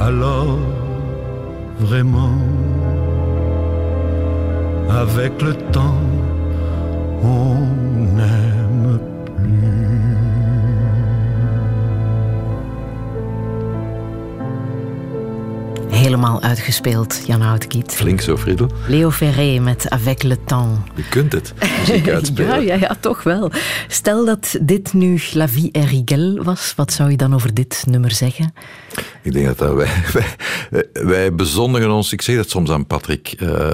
Alors, 0.00 0.58
vraiment, 1.80 2.38
avec 4.90 5.40
le 5.42 5.54
temps, 5.54 6.02
on 7.22 7.77
Helemaal 16.08 16.42
uitgespeeld, 16.42 17.22
Jan 17.26 17.40
Houtkiet. 17.40 17.94
Flink 17.94 18.20
zo, 18.20 18.36
Friedel. 18.36 18.70
Leo 18.86 19.10
Ferré 19.10 19.58
met 19.58 19.90
Avec 19.90 20.22
le 20.22 20.44
temps. 20.44 20.80
Je 20.94 21.08
kunt 21.08 21.32
het, 21.32 21.54
muziek 21.78 22.08
uitspelen. 22.14 22.64
ja, 22.64 22.74
ja, 22.74 22.74
ja, 22.74 22.96
toch 23.00 23.22
wel. 23.22 23.50
Stel 23.88 24.24
dat 24.24 24.56
dit 24.60 24.92
nu 24.92 25.20
La 25.32 25.48
Vie 25.48 25.68
est 25.72 25.90
Rigel 25.90 26.42
was, 26.42 26.72
wat 26.76 26.92
zou 26.92 27.10
je 27.10 27.16
dan 27.16 27.34
over 27.34 27.54
dit 27.54 27.84
nummer 27.88 28.10
zeggen? 28.10 28.54
Ik 29.22 29.32
denk 29.32 29.46
dat, 29.46 29.58
dat 29.58 29.74
wij, 29.74 29.88
wij, 30.70 30.86
wij 30.92 31.34
bezondigen 31.34 31.90
ons, 31.90 32.12
ik 32.12 32.22
zeg 32.22 32.36
dat 32.36 32.50
soms 32.50 32.70
aan 32.70 32.86
Patrick, 32.86 33.34
uh, 33.40 33.70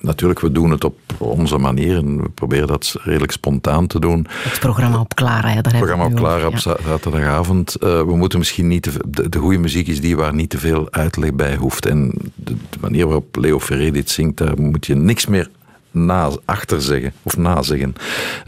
natuurlijk, 0.00 0.40
we 0.40 0.52
doen 0.52 0.70
het 0.70 0.84
op 0.84 0.98
onze 1.18 1.58
manier 1.58 1.96
en 1.96 2.22
we 2.22 2.28
proberen 2.28 2.66
dat 2.66 2.96
redelijk 3.02 3.32
spontaan 3.32 3.86
te 3.86 4.00
doen. 4.00 4.26
Het 4.28 4.60
programma 4.60 5.00
op 5.00 5.14
Clara, 5.14 5.48
ja, 5.48 5.62
daar 5.62 5.72
Het 5.72 5.76
programma 5.76 6.04
op 6.04 6.14
Clara 6.14 6.40
ja. 6.40 6.46
op 6.46 6.58
zaterdagavond. 6.58 7.76
Uh, 7.80 8.02
we 8.02 8.16
moeten 8.16 8.38
misschien 8.38 8.68
niet 8.68 8.82
te, 8.82 8.92
de, 9.08 9.28
de 9.28 9.38
goede 9.38 9.58
muziek 9.58 9.88
is 9.88 10.00
die 10.00 10.16
waar 10.16 10.34
niet 10.34 10.50
te 10.50 10.58
veel 10.58 10.88
uitleg 10.90 11.34
bij 11.34 11.56
hoeft. 11.56 11.86
En 11.86 12.12
de, 12.34 12.54
de 12.70 12.78
manier 12.80 13.04
waarop 13.04 13.36
Leo 13.36 13.60
Ferré 13.60 13.90
dit 13.90 14.10
zingt, 14.10 14.36
daar 14.36 14.60
moet 14.60 14.86
je 14.86 14.94
niks 14.94 15.26
meer 15.26 15.50
na, 15.90 16.30
achter 16.44 16.82
zeggen 16.82 17.12
of 17.22 17.36
nazeggen. 17.36 17.94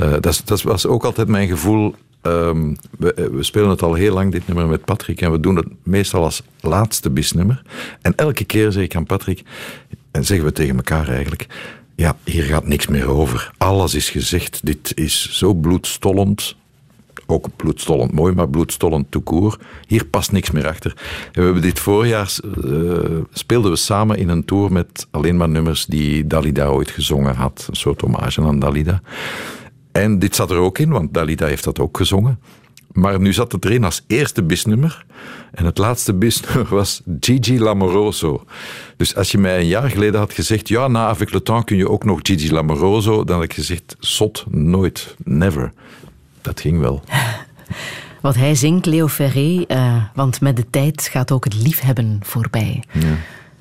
Uh, 0.00 0.12
dat, 0.20 0.42
dat 0.44 0.62
was 0.62 0.86
ook 0.86 1.04
altijd 1.04 1.28
mijn 1.28 1.48
gevoel 1.48 1.94
Um, 2.22 2.76
we, 2.98 3.28
we, 3.32 3.42
spelen 3.42 3.68
het 3.68 3.82
al 3.82 3.94
heel 3.94 4.14
lang, 4.14 4.32
dit 4.32 4.46
nummer 4.46 4.66
met 4.66 4.84
Patrick. 4.84 5.20
En 5.20 5.30
we 5.30 5.40
doen 5.40 5.56
het 5.56 5.66
meestal 5.82 6.22
als 6.22 6.42
laatste 6.60 7.10
bisnummer. 7.10 7.62
En 8.02 8.14
elke 8.16 8.44
keer 8.44 8.72
zeg 8.72 8.82
ik 8.82 8.96
aan 8.96 9.06
Patrick, 9.06 9.42
en 10.10 10.24
zeggen 10.24 10.46
we 10.46 10.52
tegen 10.52 10.76
elkaar 10.76 11.08
eigenlijk, 11.08 11.46
ja, 11.96 12.16
hier 12.24 12.42
gaat 12.42 12.66
niks 12.66 12.86
meer 12.86 13.08
over. 13.08 13.52
Alles 13.56 13.94
is 13.94 14.10
gezegd. 14.10 14.60
Dit 14.62 14.92
is 14.94 15.30
zo 15.32 15.54
bloedstollend. 15.54 16.56
Ook 17.26 17.48
bloedstollend 17.56 18.12
mooi, 18.12 18.34
maar 18.34 18.48
bloedstollend 18.48 19.10
toekoor. 19.10 19.58
Hier 19.86 20.04
past 20.04 20.32
niks 20.32 20.50
meer 20.50 20.68
achter. 20.68 20.92
En 20.96 21.32
we 21.32 21.42
hebben 21.42 21.62
dit 21.62 21.78
voorjaar 21.78 22.36
uh, 22.64 23.00
speelden 23.32 23.70
we 23.70 23.76
samen 23.76 24.16
in 24.16 24.28
een 24.28 24.44
tour 24.44 24.72
met 24.72 25.06
alleen 25.10 25.36
maar 25.36 25.48
nummers 25.48 25.86
die 25.86 26.26
Dalida 26.26 26.66
ooit 26.66 26.90
gezongen 26.90 27.34
had. 27.34 27.66
Een 27.70 27.76
soort 27.76 28.00
hommage 28.00 28.40
aan 28.40 28.58
Dalida. 28.58 29.02
En 29.92 30.18
dit 30.18 30.34
zat 30.34 30.50
er 30.50 30.56
ook 30.56 30.78
in, 30.78 30.90
want 30.90 31.14
Dalida 31.14 31.46
heeft 31.46 31.64
dat 31.64 31.78
ook 31.78 31.96
gezongen. 31.96 32.38
Maar 32.92 33.20
nu 33.20 33.32
zat 33.32 33.52
het 33.52 33.64
erin 33.64 33.84
als 33.84 34.04
eerste 34.06 34.42
bisnummer. 34.42 35.04
En 35.52 35.64
het 35.64 35.78
laatste 35.78 36.14
bisnummer 36.14 36.66
was 36.76 37.02
Gigi 37.20 37.60
Lamoroso. 37.60 38.44
Dus 38.96 39.14
als 39.16 39.30
je 39.30 39.38
mij 39.38 39.58
een 39.58 39.66
jaar 39.66 39.90
geleden 39.90 40.20
had 40.20 40.32
gezegd... 40.32 40.68
ja, 40.68 40.88
na 40.88 41.06
Avec 41.06 41.32
le 41.32 41.42
temps 41.42 41.64
kun 41.64 41.76
je 41.76 41.90
ook 41.90 42.04
nog 42.04 42.20
Gigi 42.22 42.52
Lamoroso... 42.52 43.24
dan 43.24 43.34
had 43.34 43.44
ik 43.44 43.54
gezegd, 43.54 43.96
zot, 43.98 44.44
nooit, 44.50 45.16
never. 45.24 45.72
Dat 46.40 46.60
ging 46.60 46.80
wel. 46.80 47.02
Wat 48.20 48.34
hij 48.34 48.54
zingt, 48.54 48.86
Leo 48.86 49.08
Ferré... 49.08 49.64
Uh, 49.68 50.02
want 50.14 50.40
met 50.40 50.56
de 50.56 50.70
tijd 50.70 51.08
gaat 51.10 51.32
ook 51.32 51.44
het 51.44 51.54
liefhebben 51.54 52.20
voorbij. 52.22 52.84
Ja. 52.92 53.16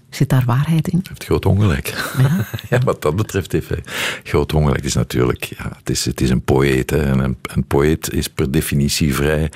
Zit 0.10 0.30
daar 0.30 0.44
waarheid 0.46 0.88
in? 0.88 0.98
Hij 0.98 1.08
heeft 1.10 1.24
groot 1.24 1.46
ongelijk. 1.46 1.88
Ja? 2.18 2.46
ja, 2.70 2.80
wat 2.80 3.02
dat 3.02 3.16
betreft 3.16 3.52
heeft 3.52 3.70
hij 3.70 3.84
groot 4.24 4.54
ongelijk. 4.54 4.76
Het 4.78 4.86
is 4.86 4.94
natuurlijk, 4.94 5.44
ja, 5.44 5.72
het 5.78 5.90
is, 5.90 6.06
het 6.06 6.22
is 6.22 6.30
een 6.30 6.42
poëet. 6.42 6.90
Hè. 6.90 7.02
En 7.02 7.20
een, 7.20 7.38
een 7.42 7.64
poëet 7.64 8.14
is 8.14 8.30
per 8.30 8.52
definitie 8.52 9.16
vrij 9.16 9.52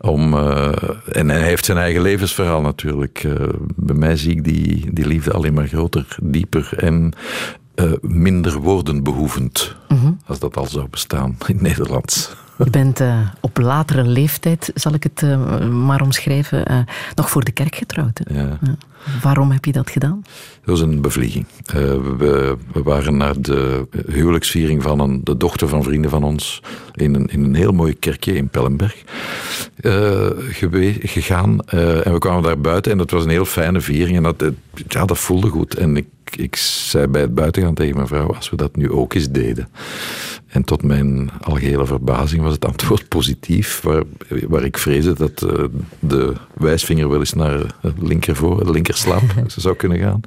om... 0.00 0.34
Uh, 0.34 0.72
en 1.12 1.28
hij 1.28 1.42
heeft 1.42 1.64
zijn 1.64 1.78
eigen 1.78 2.02
levensverhaal 2.02 2.60
natuurlijk. 2.60 3.24
Uh, 3.24 3.34
bij 3.76 3.96
mij 3.96 4.16
zie 4.16 4.30
ik 4.30 4.44
die, 4.44 4.92
die 4.92 5.06
liefde 5.06 5.32
alleen 5.32 5.54
maar 5.54 5.68
groter, 5.68 6.16
dieper 6.22 6.72
en 6.76 7.12
uh, 7.74 7.92
minder 8.00 8.58
woordenbehoevend. 8.58 9.76
Mm 9.88 9.98
-hmm. 9.98 10.18
Als 10.26 10.38
dat 10.38 10.56
al 10.56 10.66
zou 10.66 10.88
bestaan 10.90 11.36
in 11.46 11.54
het 11.54 11.60
Nederlands. 11.60 12.30
Je 12.64 12.70
bent 12.70 13.00
uh, 13.00 13.18
op 13.40 13.58
latere 13.58 14.04
leeftijd, 14.04 14.70
zal 14.74 14.94
ik 14.94 15.02
het 15.02 15.22
uh, 15.22 15.68
maar 15.68 16.02
omschrijven, 16.02 16.72
uh, 16.72 16.78
nog 17.14 17.30
voor 17.30 17.44
de 17.44 17.52
kerk 17.52 17.74
getrouwd. 17.74 18.20
Hè? 18.24 18.42
Ja. 18.42 18.58
Waarom 19.22 19.50
heb 19.50 19.64
je 19.64 19.72
dat 19.72 19.90
gedaan? 19.90 20.22
Dat 20.22 20.78
was 20.78 20.80
een 20.80 21.00
bevlieging. 21.00 21.46
We, 21.66 22.56
we, 22.72 22.82
waren 22.82 23.16
naar 23.16 23.40
de 23.40 23.86
huwelijksviering 24.06 24.82
van 24.82 25.00
een, 25.00 25.20
de 25.24 25.36
dochter 25.36 25.68
van 25.68 25.82
vrienden 25.82 26.10
van 26.10 26.24
ons 26.24 26.62
in 26.92 27.14
een, 27.14 27.26
in 27.26 27.44
een 27.44 27.54
heel 27.54 27.72
mooi 27.72 27.98
kerkje 27.98 28.34
in 28.34 28.48
Pellenberg 28.48 29.02
gegaan. 31.02 31.60
en 31.60 32.12
we 32.12 32.18
kwamen 32.18 32.42
daar 32.42 32.60
buiten 32.60 32.92
en 32.92 32.98
dat 32.98 33.10
was 33.10 33.24
een 33.24 33.30
heel 33.30 33.44
fijne 33.44 33.80
viering. 33.80 34.16
En 34.16 34.22
dat, 34.22 34.44
ja, 34.88 35.04
dat 35.04 35.18
voelde 35.18 35.48
goed. 35.48 35.74
En 35.74 35.96
ik, 35.96 36.06
ik 36.36 36.56
zei 36.56 37.06
bij 37.06 37.20
het 37.20 37.34
buitengaan 37.34 37.74
tegen 37.74 37.96
mijn 37.96 38.06
vrouw, 38.06 38.34
als 38.34 38.50
we 38.50 38.56
dat 38.56 38.76
nu 38.76 38.90
ook 38.90 39.14
eens 39.14 39.30
deden. 39.30 39.68
En 40.46 40.64
tot 40.64 40.82
mijn 40.82 41.30
algehele 41.40 41.86
verbazing 41.86 42.42
was 42.42 42.52
het 42.52 42.64
antwoord 42.64 43.08
positief, 43.08 43.80
waar, 43.80 44.02
waar 44.48 44.64
ik 44.64 44.78
vreesde 44.78 45.12
dat 45.12 45.42
uh, 45.42 45.64
de 45.98 46.32
wijsvinger 46.54 47.08
wel 47.08 47.18
eens 47.18 47.32
naar 47.32 47.74
het 47.80 48.02
linkervoor, 48.02 48.64
de 48.64 48.70
linkerslaap 48.70 49.22
zou 49.46 49.76
kunnen 49.76 49.98
gaan. 49.98 50.20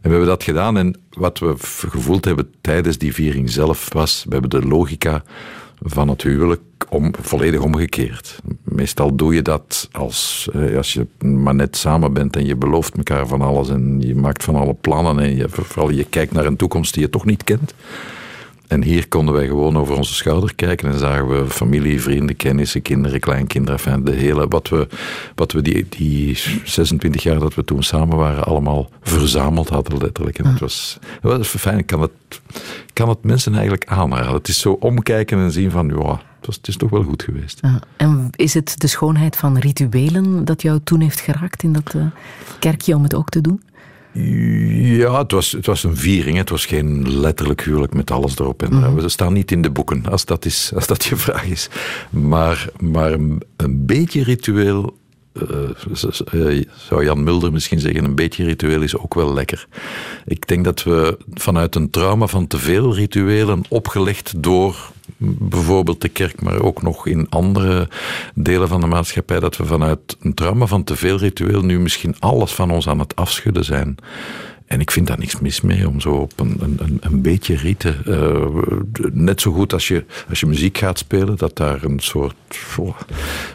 En 0.00 0.08
we 0.08 0.10
hebben 0.10 0.28
dat 0.28 0.42
gedaan 0.42 0.76
en 0.76 1.00
wat 1.10 1.38
we 1.38 1.54
gevoeld 1.88 2.24
hebben 2.24 2.50
tijdens 2.60 2.98
die 2.98 3.14
viering 3.14 3.50
zelf 3.50 3.92
was, 3.92 4.24
we 4.28 4.32
hebben 4.32 4.60
de 4.60 4.68
logica 4.68 5.22
van 5.82 6.08
het 6.08 6.22
huwelijk 6.22 6.60
om, 6.88 7.12
volledig 7.20 7.60
omgekeerd. 7.60 8.38
Meestal 8.62 9.14
doe 9.14 9.34
je 9.34 9.42
dat 9.42 9.88
als, 9.92 10.48
eh, 10.52 10.76
als 10.76 10.92
je 10.92 11.06
maar 11.24 11.54
net 11.54 11.76
samen 11.76 12.12
bent 12.12 12.36
en 12.36 12.46
je 12.46 12.56
belooft 12.56 12.96
elkaar 12.96 13.26
van 13.26 13.42
alles 13.42 13.68
en 13.68 14.00
je 14.00 14.14
maakt 14.14 14.44
van 14.44 14.56
alle 14.56 14.74
plannen 14.74 15.18
en 15.18 15.36
je, 15.36 15.48
vooral 15.48 15.90
je 15.90 16.04
kijkt 16.04 16.32
naar 16.32 16.46
een 16.46 16.56
toekomst 16.56 16.94
die 16.94 17.02
je 17.02 17.10
toch 17.10 17.24
niet 17.24 17.44
kent. 17.44 17.74
En 18.70 18.82
hier 18.82 19.08
konden 19.08 19.34
wij 19.34 19.46
gewoon 19.46 19.78
over 19.78 19.96
onze 19.96 20.14
schouder 20.14 20.54
kijken 20.54 20.92
en 20.92 20.98
zagen 20.98 21.28
we 21.28 21.50
familie, 21.50 22.00
vrienden, 22.00 22.36
kennissen, 22.36 22.82
kinderen, 22.82 23.20
kleinkinderen. 23.20 23.78
Enfin, 23.78 24.04
de 24.04 24.12
hele, 24.12 24.48
wat 24.48 24.68
we, 24.68 24.88
wat 25.34 25.52
we 25.52 25.62
die, 25.62 25.86
die 25.88 26.38
26 26.64 27.22
jaar 27.22 27.38
dat 27.38 27.54
we 27.54 27.64
toen 27.64 27.82
samen 27.82 28.16
waren, 28.16 28.44
allemaal 28.44 28.88
verzameld 29.02 29.68
hadden, 29.68 29.98
letterlijk. 29.98 30.38
En 30.38 30.46
het 30.46 30.60
was, 30.60 30.98
het 31.20 31.36
was 31.36 31.48
fijn. 31.48 31.78
Ik 31.78 31.86
kan 31.86 32.00
het, 32.00 32.10
kan 32.92 33.08
het 33.08 33.24
mensen 33.24 33.52
eigenlijk 33.52 33.86
aanraden. 33.86 34.32
Het 34.32 34.48
is 34.48 34.60
zo 34.60 34.72
omkijken 34.72 35.38
en 35.38 35.52
zien 35.52 35.70
van, 35.70 35.88
ja, 35.88 36.10
het, 36.10 36.46
was, 36.46 36.56
het 36.56 36.68
is 36.68 36.76
toch 36.76 36.90
wel 36.90 37.02
goed 37.02 37.22
geweest. 37.22 37.58
Ja. 37.62 37.80
En 37.96 38.30
is 38.36 38.54
het 38.54 38.74
de 38.80 38.86
schoonheid 38.86 39.36
van 39.36 39.58
rituelen 39.58 40.44
dat 40.44 40.62
jou 40.62 40.80
toen 40.84 41.00
heeft 41.00 41.20
geraakt 41.20 41.62
in 41.62 41.72
dat 41.72 41.94
uh, 41.96 42.04
kerkje 42.58 42.94
om 42.94 43.02
het 43.02 43.14
ook 43.14 43.28
te 43.28 43.40
doen? 43.40 43.62
Ja, 44.12 45.18
het 45.18 45.32
was, 45.32 45.52
het 45.52 45.66
was 45.66 45.84
een 45.84 45.96
viering. 45.96 46.36
Het 46.36 46.50
was 46.50 46.66
geen 46.66 47.20
letterlijk 47.20 47.62
huwelijk 47.62 47.94
met 47.94 48.10
alles 48.10 48.38
erop 48.38 48.62
en 48.62 48.72
eraan. 48.72 48.94
We 48.94 49.08
staan 49.08 49.32
niet 49.32 49.52
in 49.52 49.62
de 49.62 49.70
boeken, 49.70 50.06
als 50.06 50.24
dat, 50.24 50.44
is, 50.44 50.72
als 50.74 50.86
dat 50.86 51.04
je 51.04 51.16
vraag 51.16 51.44
is. 51.44 51.68
Maar, 52.10 52.68
maar 52.80 53.12
een 53.12 53.86
beetje 53.86 54.22
ritueel 54.22 54.98
uh, 55.32 56.62
zou 56.88 57.04
Jan 57.04 57.22
Mulder 57.22 57.52
misschien 57.52 57.80
zeggen, 57.80 58.04
een 58.04 58.14
beetje 58.14 58.44
ritueel 58.44 58.82
is 58.82 58.96
ook 58.96 59.14
wel 59.14 59.32
lekker. 59.32 59.66
Ik 60.24 60.48
denk 60.48 60.64
dat 60.64 60.82
we 60.82 61.18
vanuit 61.34 61.74
een 61.74 61.90
trauma 61.90 62.26
van 62.26 62.46
te 62.46 62.58
veel 62.58 62.94
rituelen, 62.94 63.62
opgelegd 63.68 64.42
door 64.42 64.92
bijvoorbeeld 65.38 66.00
de 66.00 66.08
kerk, 66.08 66.42
maar 66.42 66.62
ook 66.62 66.82
nog 66.82 67.06
in 67.06 67.26
andere 67.28 67.88
delen 68.34 68.68
van 68.68 68.80
de 68.80 68.86
maatschappij, 68.86 69.40
dat 69.40 69.56
we 69.56 69.64
vanuit 69.64 70.16
een 70.20 70.34
trauma 70.34 70.66
van 70.66 70.84
te 70.84 70.96
veel 70.96 71.16
ritueel 71.16 71.62
nu 71.62 71.80
misschien 71.80 72.16
alles 72.18 72.52
van 72.52 72.70
ons 72.70 72.88
aan 72.88 72.98
het 72.98 73.16
afschudden 73.16 73.64
zijn. 73.64 73.96
En 74.70 74.80
ik 74.80 74.90
vind 74.90 75.06
daar 75.06 75.18
niks 75.18 75.40
mis 75.40 75.60
mee 75.60 75.88
om 75.88 76.00
zo 76.00 76.10
op 76.10 76.40
een, 76.40 76.56
een, 76.60 76.98
een 77.00 77.22
beetje 77.22 77.56
rieten. 77.56 78.02
Uh, 78.06 78.80
net 79.12 79.40
zo 79.40 79.52
goed 79.52 79.72
als 79.72 79.88
je, 79.88 80.04
als 80.28 80.40
je 80.40 80.46
muziek 80.46 80.78
gaat 80.78 80.98
spelen, 80.98 81.36
dat 81.36 81.56
daar 81.56 81.84
een 81.84 82.00
soort, 82.00 82.34
oh, 82.78 82.96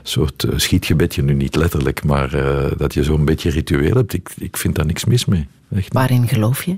soort 0.03 0.43
uh, 0.43 0.51
schietgebedje, 0.55 1.23
nu 1.23 1.33
niet 1.33 1.55
letterlijk, 1.55 2.03
maar 2.03 2.35
uh, 2.35 2.71
dat 2.77 2.93
je 2.93 3.03
zo'n 3.03 3.25
beetje 3.25 3.49
ritueel 3.49 3.95
hebt. 3.95 4.13
Ik, 4.13 4.29
ik 4.37 4.57
vind 4.57 4.75
daar 4.75 4.85
niks 4.85 5.05
mis 5.05 5.25
mee. 5.25 5.47
Echt 5.75 5.93
Waarin 5.93 6.27
geloof 6.27 6.63
je? 6.63 6.77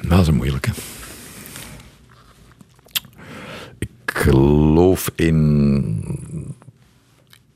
Nou, 0.00 0.08
dat 0.08 0.20
is 0.20 0.26
een 0.26 0.34
moeilijke. 0.34 0.70
Ik 3.78 3.88
geloof 4.04 5.10
in, 5.14 6.04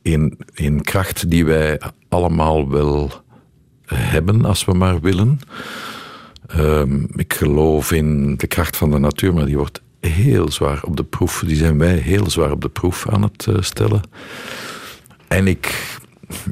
in, 0.03 0.39
in 0.55 0.83
kracht 0.83 1.31
die 1.31 1.45
wij 1.45 1.81
allemaal 2.09 2.69
wel 2.69 3.25
hebben 3.95 4.45
als 4.45 4.65
we 4.65 4.73
maar 4.73 5.01
willen. 5.01 5.41
Um, 6.57 7.09
ik 7.15 7.35
geloof 7.35 7.93
in 7.93 8.37
de 8.37 8.47
kracht 8.47 8.77
van 8.77 8.91
de 8.91 8.99
natuur, 8.99 9.35
maar 9.35 9.47
die 9.47 9.57
wordt 9.57 9.83
heel 10.01 10.51
zwaar 10.51 10.83
op 10.83 10.97
de 10.97 11.05
proef. 11.05 11.43
Die 11.47 11.57
zijn 11.57 11.79
wij 11.79 11.95
heel 11.95 12.31
zwaar 12.31 12.51
op 12.51 12.61
de 12.61 12.69
proef 12.69 13.09
aan 13.09 13.23
het 13.23 13.47
uh, 13.49 13.57
stellen. 13.61 14.01
En 15.29 15.47
ik, 15.47 15.99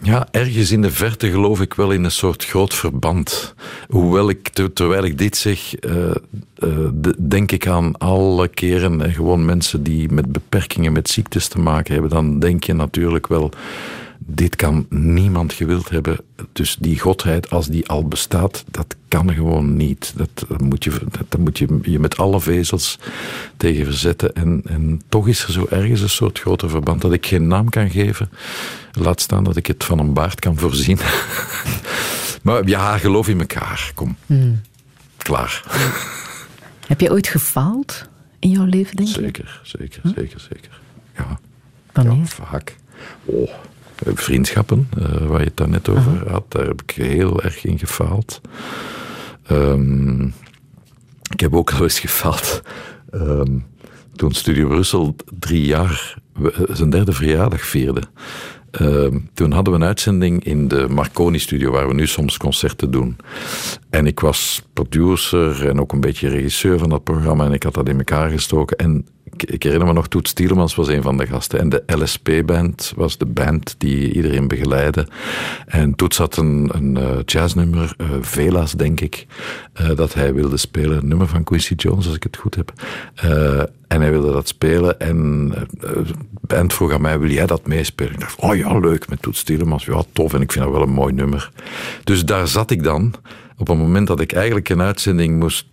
ja, 0.03 0.29
ergens 0.31 0.71
in 0.71 0.83
de 0.83 0.91
verte 0.91 1.31
geloof 1.31 1.61
ik 1.61 1.75
wel 1.75 1.91
in 1.91 2.05
een 2.05 2.11
soort 2.11 2.45
groot 2.45 2.75
verband. 2.75 3.55
Hoewel 3.89 4.29
ik, 4.29 4.49
terwijl 4.75 5.05
ik 5.05 5.19
dit 5.19 5.37
zeg, 5.37 5.85
uh, 5.85 6.11
uh, 6.59 6.89
denk 7.19 7.53
ik 7.53 7.67
aan 7.67 7.99
alle 7.99 8.49
keren 8.49 9.01
en 9.01 9.13
gewoon 9.13 9.45
mensen 9.45 9.83
die 9.83 10.13
met 10.13 10.33
beperkingen, 10.33 10.93
met 10.93 11.11
ziektes 11.11 11.49
te 11.49 11.59
maken 11.59 11.93
hebben. 11.93 12.11
Dan 12.11 12.39
denk 12.39 12.65
je 12.65 12.73
natuurlijk 12.73 13.27
wel 13.27 13.53
dit 14.27 14.57
kan 14.57 14.87
niemand 14.89 15.53
gewild 15.53 15.91
hebben. 15.91 16.17
Dus 16.53 16.77
die 16.81 17.01
godheid, 17.01 17.51
als 17.51 17.67
die 17.67 17.89
al 17.89 18.09
bestaat, 18.09 18.65
dat 18.71 18.97
kan 19.09 19.35
gewoon 19.35 19.77
niet. 19.77 20.13
Dat, 20.17 20.61
moet, 20.61 20.85
je, 20.85 21.01
dat, 21.29 21.41
moet 21.41 21.59
je 21.59 21.79
je 21.83 21.99
met 21.99 22.17
alle 22.17 22.41
vezels 22.41 22.99
tegen 23.57 23.85
verzetten. 23.85 24.35
En, 24.35 24.63
en 24.67 25.03
toch 25.09 25.29
is 25.29 25.45
er 25.45 25.53
zo 25.53 25.67
ergens 25.71 26.01
een 26.01 26.09
soort 26.09 26.39
groter 26.39 26.71
verband 26.71 27.01
dat 27.01 27.13
ik 27.13 27.27
geen 27.27 27.47
naam 27.47 27.69
kan 27.69 27.91
geven. 27.91 28.31
Laat 28.93 29.21
staan 29.21 29.45
dat 29.45 29.57
ik 29.57 29.67
het 29.67 29.85
van 29.85 29.99
een 29.99 30.13
baard 30.13 30.41
kan 30.41 30.59
voorzien. 30.59 30.99
maar 32.43 32.69
ja, 32.69 32.99
geloof 32.99 33.29
in 33.29 33.41
elkaar. 33.41 33.91
Kom. 33.95 34.17
Hmm. 34.27 34.61
Klaar. 35.17 35.63
Heb 36.87 37.01
je 37.01 37.11
ooit 37.11 37.29
gefaald 37.29 38.09
in 38.39 38.51
jouw 38.51 38.65
leven, 38.65 38.97
denk 38.97 39.09
je? 39.09 39.21
Zeker, 39.21 39.61
zeker, 39.63 40.01
zeker, 40.17 40.41
zeker. 40.41 40.81
Ja. 41.17 41.41
Wanneer? 41.93 42.17
Ja, 42.17 42.25
vaak. 42.27 42.77
Oh 43.25 43.51
vriendschappen, 44.15 44.89
uh, 44.99 45.27
waar 45.27 45.39
je 45.41 45.47
het 45.47 45.57
daar 45.57 45.69
net 45.69 45.89
over 45.89 46.13
uh-huh. 46.13 46.33
had, 46.33 46.45
daar 46.49 46.67
heb 46.67 46.83
ik 46.87 46.91
heel 46.91 47.43
erg 47.43 47.65
in 47.65 47.79
gefaald. 47.79 48.41
Um, 49.51 50.35
ik 51.33 51.41
heb 51.41 51.55
ook 51.55 51.73
al 51.73 51.83
eens 51.83 52.01
gefaald 52.01 52.63
um, 53.15 53.67
toen 54.17 54.33
Studio 54.33 54.69
Brussel 54.69 55.17
drie 55.39 55.67
jaar 55.67 56.17
zijn 56.69 56.91
derde 56.91 57.13
verjaardag 57.13 57.61
vierde. 57.61 58.03
Uh, 58.81 59.07
toen 59.35 59.53
hadden 59.53 59.73
we 59.73 59.79
een 59.79 59.87
uitzending 59.87 60.45
in 60.45 60.69
de 60.69 60.87
Marconi-studio, 60.89 61.71
waar 61.71 61.89
we 61.89 61.95
nu 61.95 62.07
soms 62.07 62.37
concerten 62.37 62.91
doen. 62.91 63.17
En 63.91 64.07
ik 64.07 64.21
was 64.21 64.63
producer 64.73 65.69
en 65.69 65.81
ook 65.81 65.93
een 65.93 66.01
beetje 66.01 66.29
regisseur 66.29 66.79
van 66.79 66.89
dat 66.89 67.05
programma. 67.05 67.45
En 67.45 67.53
ik 67.53 67.63
had 67.63 67.75
dat 67.75 67.89
in 67.89 67.99
elkaar 67.99 68.31
gestoken. 68.31 68.77
En 68.77 69.07
ik, 69.47 69.63
herinner 69.63 69.87
me 69.87 69.93
nog, 69.93 70.09
Toets 70.09 70.33
Tielemans 70.33 70.75
was 70.75 70.89
een 70.89 71.03
van 71.03 71.17
de 71.17 71.27
gasten. 71.27 71.59
En 71.59 71.69
de 71.69 71.83
LSP-band 71.87 72.93
was 72.97 73.19
de 73.19 73.27
band 73.27 73.75
die 73.79 74.13
iedereen 74.13 74.49
begeleidde. 74.49 75.09
En 75.67 75.95
Toets 75.95 76.17
had 76.17 76.37
een, 76.37 76.71
een 76.73 76.99
uh, 76.99 77.19
jazznummer, 77.25 77.95
uh, 77.99 78.07
Vela's 78.21 78.73
denk 78.73 79.01
ik, 79.01 79.27
uh, 79.81 79.97
dat 79.97 80.15
hij 80.15 80.35
wilde 80.35 80.57
spelen. 80.57 80.99
Een 80.99 81.09
nummer 81.09 81.29
van 81.29 81.45
Quincy 81.45 81.75
Jones, 81.75 82.07
als 82.07 82.17
ik 82.17 82.23
het 82.23 82.37
goed 82.37 82.55
heb. 82.55 82.73
en 83.89 84.01
hij 84.01 84.11
wilde 84.11 84.33
dat 84.33 84.49
spelen. 84.49 85.01
En 85.01 85.49
de 85.71 86.05
band 86.41 86.73
vroeg 86.73 86.93
aan 86.93 87.01
mij, 87.01 87.19
wil 87.19 87.31
jij 87.31 87.47
dat 87.47 87.67
meespelen? 87.67 88.13
Ik 88.13 88.21
dacht, 88.21 88.41
oh 88.41 88.57
ja, 88.57 88.79
leuk, 88.79 89.09
met 89.09 89.23
Toets 89.23 89.43
Tielemans. 89.43 89.85
Ja, 89.85 90.03
tof. 90.13 90.35
En 90.35 90.41
ik 90.41 90.53
vind 90.53 90.65
dat 90.65 90.75
wel 90.75 90.83
een 90.83 90.93
mooi 90.93 91.13
nummer. 91.13 91.51
Dus 92.05 92.25
daar 92.25 92.49
zat 92.49 92.71
ik 92.71 92.83
dan 92.83 93.15
op 93.59 93.67
het 93.69 93.79
moment 93.79 94.07
dat 94.07 94.21
ik 94.21 94.33
eigenlijk 94.33 94.69
een 94.69 94.81
uitzending 94.81 95.39
moest 95.39 95.67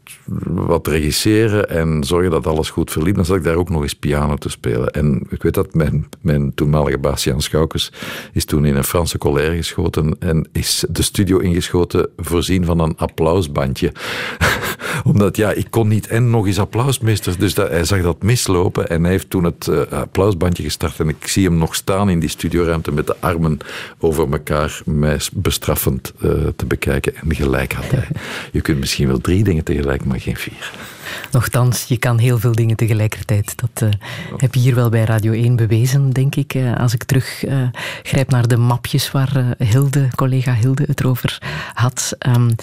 wat 0.46 0.88
regisseren 0.88 1.70
en 1.70 2.04
zorgen 2.04 2.32
dat 2.32 2.48
alles 2.48 2.70
goed 2.70 2.92
verliep, 2.92 3.16
dan 3.16 3.26
zat 3.26 3.38
ik 3.38 3.44
daar 3.44 3.56
ook 3.56 3.70
nog 3.70 3.82
eens 3.82 3.96
piano 3.96 4.36
te 4.36 4.50
spelen. 4.50 4.92
En 4.92 5.24
ik 5.30 5.44
weet 5.44 5.54
dat 5.54 5.74
mijn, 5.74 6.08
mijn 6.22 6.54
toenmalige 6.54 6.98
baas 6.98 7.24
Jan 7.24 7.42
Schoukes 7.42 7.92
is 8.34 8.46
toen 8.46 8.66
in 8.66 8.76
een 8.76 8.84
Franse 8.84 9.18
colère 9.18 9.56
geschoten 9.56 10.16
en 10.20 10.48
is 10.52 10.86
de 10.90 11.02
studio 11.02 11.38
ingeschoten 11.38 12.10
voorzien 12.18 12.66
van 12.66 12.80
een 12.80 12.98
applausbandje. 12.98 13.92
Omdat 15.04 15.38
ja, 15.38 15.52
ik 15.52 15.68
kon 15.70 15.88
niet 15.88 16.08
en 16.08 16.30
nog 16.30 16.46
eens 16.48 16.60
applausmeester, 16.60 17.40
dus 17.40 17.54
dat, 17.54 17.70
hij 17.70 17.84
zag 17.84 18.02
dat 18.02 18.24
mislopen 18.24 18.90
en 18.90 19.02
hij 19.02 19.12
heeft 19.12 19.30
toen 19.30 19.44
het 19.44 19.68
uh, 19.68 19.82
applausbandje 19.82 20.64
gestart 20.64 21.00
en 21.00 21.10
ik 21.10 21.28
zie 21.28 21.46
hem 21.46 21.58
nog 21.58 21.76
staan 21.76 22.10
in 22.10 22.20
die 22.20 22.30
studioruimte 22.30 22.92
met 22.92 23.08
de 23.08 23.16
armen 23.20 23.58
over 24.00 24.32
elkaar, 24.32 24.82
mij 24.86 25.20
bestraffend 25.34 26.14
uh, 26.20 26.32
te 26.56 26.66
bekijken 26.66 27.16
en 27.16 27.36
gelijk 27.36 27.71
Je 28.52 28.62
kunt 28.62 28.80
misschien 28.80 29.08
wel 29.08 29.22
drie 29.22 29.44
dingen 29.44 29.64
tegelijk 29.64 30.06
maar 30.06 30.20
geen 30.20 30.38
vier. 30.38 30.72
Nochtans, 31.32 31.84
je 31.84 31.98
kan 31.98 32.18
heel 32.18 32.40
veel 32.40 32.52
dingen 32.52 32.76
tegelijkertijd. 32.76 33.54
Dat 33.56 33.82
uh, 33.84 33.90
heb 34.38 34.54
je 34.54 34.60
hier 34.60 34.76
wel 34.76 34.90
bij 34.90 35.04
Radio 35.04 35.32
1 35.32 35.56
bewezen, 35.56 36.10
denk 36.10 36.36
ik. 36.36 36.54
Uh, 36.54 36.78
als 36.78 36.94
ik 36.94 37.04
teruggrijp 37.04 38.28
uh, 38.28 38.34
naar 38.34 38.48
de 38.48 38.58
mapjes 38.58 39.12
waar 39.12 39.56
Hilde, 39.58 40.08
collega 40.16 40.54
Hilde 40.54 40.84
het 40.88 41.06
over 41.06 41.42
had. 41.74 42.16
Um, 42.28 42.56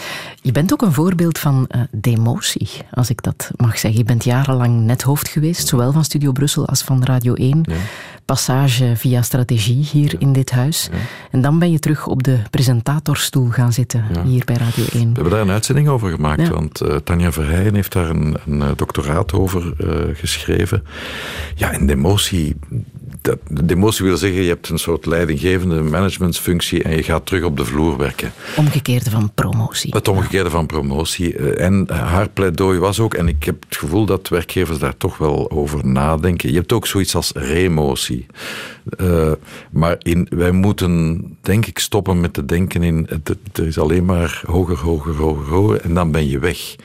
je 0.43 0.53
bent 0.53 0.73
ook 0.73 0.83
een 0.83 0.93
voorbeeld 0.93 1.39
van 1.39 1.69
demotie, 1.91 2.69
als 2.91 3.11
ik 3.11 3.23
dat 3.23 3.51
mag 3.57 3.79
zeggen. 3.79 4.01
Je 4.01 4.07
bent 4.07 4.25
jarenlang 4.25 4.81
net 4.81 5.03
hoofd 5.03 5.29
geweest, 5.29 5.69
zowel 5.69 5.93
van 5.93 6.05
Studio 6.05 6.33
Brussel 6.33 6.67
als 6.67 6.83
van 6.83 7.05
Radio 7.05 7.35
1. 7.35 7.61
Ja. 7.63 7.75
Passage 8.25 8.93
via 8.97 9.23
strategie 9.23 9.89
hier 9.93 10.15
in 10.19 10.33
dit 10.33 10.51
huis. 10.51 10.89
Ja. 10.93 10.99
En 11.31 11.41
dan 11.41 11.59
ben 11.59 11.71
je 11.71 11.79
terug 11.79 12.07
op 12.07 12.23
de 12.23 12.39
presentatorstoel 12.51 13.49
gaan 13.49 13.73
zitten, 13.73 14.05
hier 14.25 14.45
bij 14.45 14.57
Radio 14.57 14.85
1. 14.93 15.09
We 15.09 15.13
hebben 15.13 15.31
daar 15.31 15.41
een 15.41 15.51
uitzending 15.51 15.89
over 15.89 16.11
gemaakt, 16.11 16.49
want 16.49 16.81
Tanja 17.05 17.33
Verheijen 17.33 17.75
heeft 17.75 17.93
daar 17.93 18.11
een 18.11 18.28
een 18.47 18.63
eh, 18.63 18.69
doctoraat 18.77 19.33
over 19.33 19.73
uh, 19.79 20.15
geschreven. 20.15 20.85
Ja, 21.55 21.73
en 21.73 21.87
demotie, 21.87 22.57
dat, 23.21 23.39
demotie 23.63 24.05
wil 24.05 24.17
zeggen, 24.17 24.43
je 24.43 24.49
hebt 24.49 24.69
een 24.69 24.79
soort 24.79 25.07
leidinggevende 25.07 25.83
managementsfunctie 25.83 26.83
en 26.83 26.97
je 26.97 27.03
gaat 27.03 27.27
terug 27.27 27.45
op 27.45 27.57
de 27.57 27.65
vloer 27.65 27.97
werken. 27.97 28.33
Omgekeerde 28.57 29.11
van 29.11 29.31
promotie. 29.35 29.95
Het 29.95 30.09
omgekeerde 30.09 30.51
van 30.51 30.67
promotie. 30.67 31.37
Eh, 31.37 31.65
en 31.65 31.89
haar 31.93 32.29
pleidooi 32.29 32.79
was 32.79 33.01
ook, 33.01 33.15
en 33.15 33.29
ik 33.29 33.45
heb 33.45 33.65
het 33.69 33.77
gevoel 33.77 34.05
dat 34.05 34.29
werkgevers 34.29 34.79
daar 34.79 34.97
toch 34.97 35.19
wel 35.19 35.51
over 35.51 35.87
nadenken. 35.87 36.49
Je 36.51 36.57
hebt 36.57 36.73
ook 36.73 36.87
zoiets 36.87 37.15
als 37.15 37.33
remotie. 37.35 38.27
Uh, 39.01 39.33
maar 39.71 39.97
in, 39.99 40.27
wij 40.31 40.51
moeten, 40.51 41.23
denk 41.41 41.67
ik, 41.67 41.79
stoppen 41.79 42.21
met 42.21 42.33
te 42.33 42.45
denken 42.45 42.83
in. 42.83 43.09
Er 43.53 43.67
is 43.67 43.79
alleen 43.79 44.05
maar 44.05 44.43
hoger, 44.47 44.77
hoger, 44.77 45.15
hoger, 45.15 45.47
hoger. 45.47 45.81
En 45.81 45.95
dan 45.95 46.11
ben 46.11 46.29
je 46.29 46.39
weg. 46.39 46.77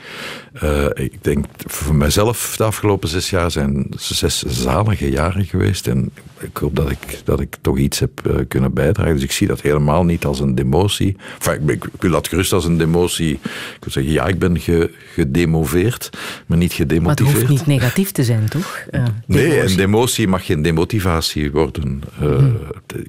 Uh, 0.62 0.86
ik 0.94 1.12
denk 1.20 1.46
voor 1.66 1.94
mijzelf, 1.94 2.54
de 2.56 2.64
afgelopen 2.64 3.08
zes 3.08 3.30
jaar 3.30 3.50
zijn 3.50 3.86
zes 3.96 4.42
zalige 4.42 5.10
jaren 5.10 5.44
geweest. 5.44 5.86
En 5.86 6.10
ik 6.40 6.56
hoop 6.56 6.76
dat 6.76 6.90
ik, 6.90 7.20
dat 7.24 7.40
ik 7.40 7.56
toch 7.60 7.78
iets 7.78 7.98
heb 7.98 8.10
uh, 8.26 8.36
kunnen 8.48 8.72
bijdragen. 8.72 9.14
Dus 9.14 9.22
ik 9.22 9.32
zie 9.32 9.46
dat 9.46 9.60
helemaal 9.60 10.04
niet 10.04 10.24
als 10.24 10.40
een 10.40 10.54
demotie. 10.54 11.16
Enfin, 11.38 11.68
ik, 11.68 11.84
ik, 11.84 12.00
wil 12.00 12.10
dat 12.10 12.28
gerust 12.28 12.52
als 12.52 12.64
een 12.64 12.78
demotie. 12.78 13.32
Ik 13.32 13.80
wil 13.80 13.92
zeggen, 13.92 14.12
ja, 14.12 14.26
ik 14.26 14.38
ben 14.38 14.60
ge, 14.60 14.90
gedemoveerd, 15.12 16.10
maar 16.46 16.58
niet 16.58 16.72
gedemotiveerd. 16.72 17.32
Maar 17.32 17.40
het 17.40 17.48
hoeft 17.48 17.66
niet 17.66 17.80
negatief 17.80 18.10
te 18.10 18.24
zijn, 18.24 18.48
toch? 18.48 18.86
Nee, 19.26 19.60
een 19.60 19.76
demotie 19.76 20.28
mag 20.28 20.46
geen 20.46 20.62
demotivatie 20.62 21.50
worden. 21.50 21.93
Hmm. 22.14 22.56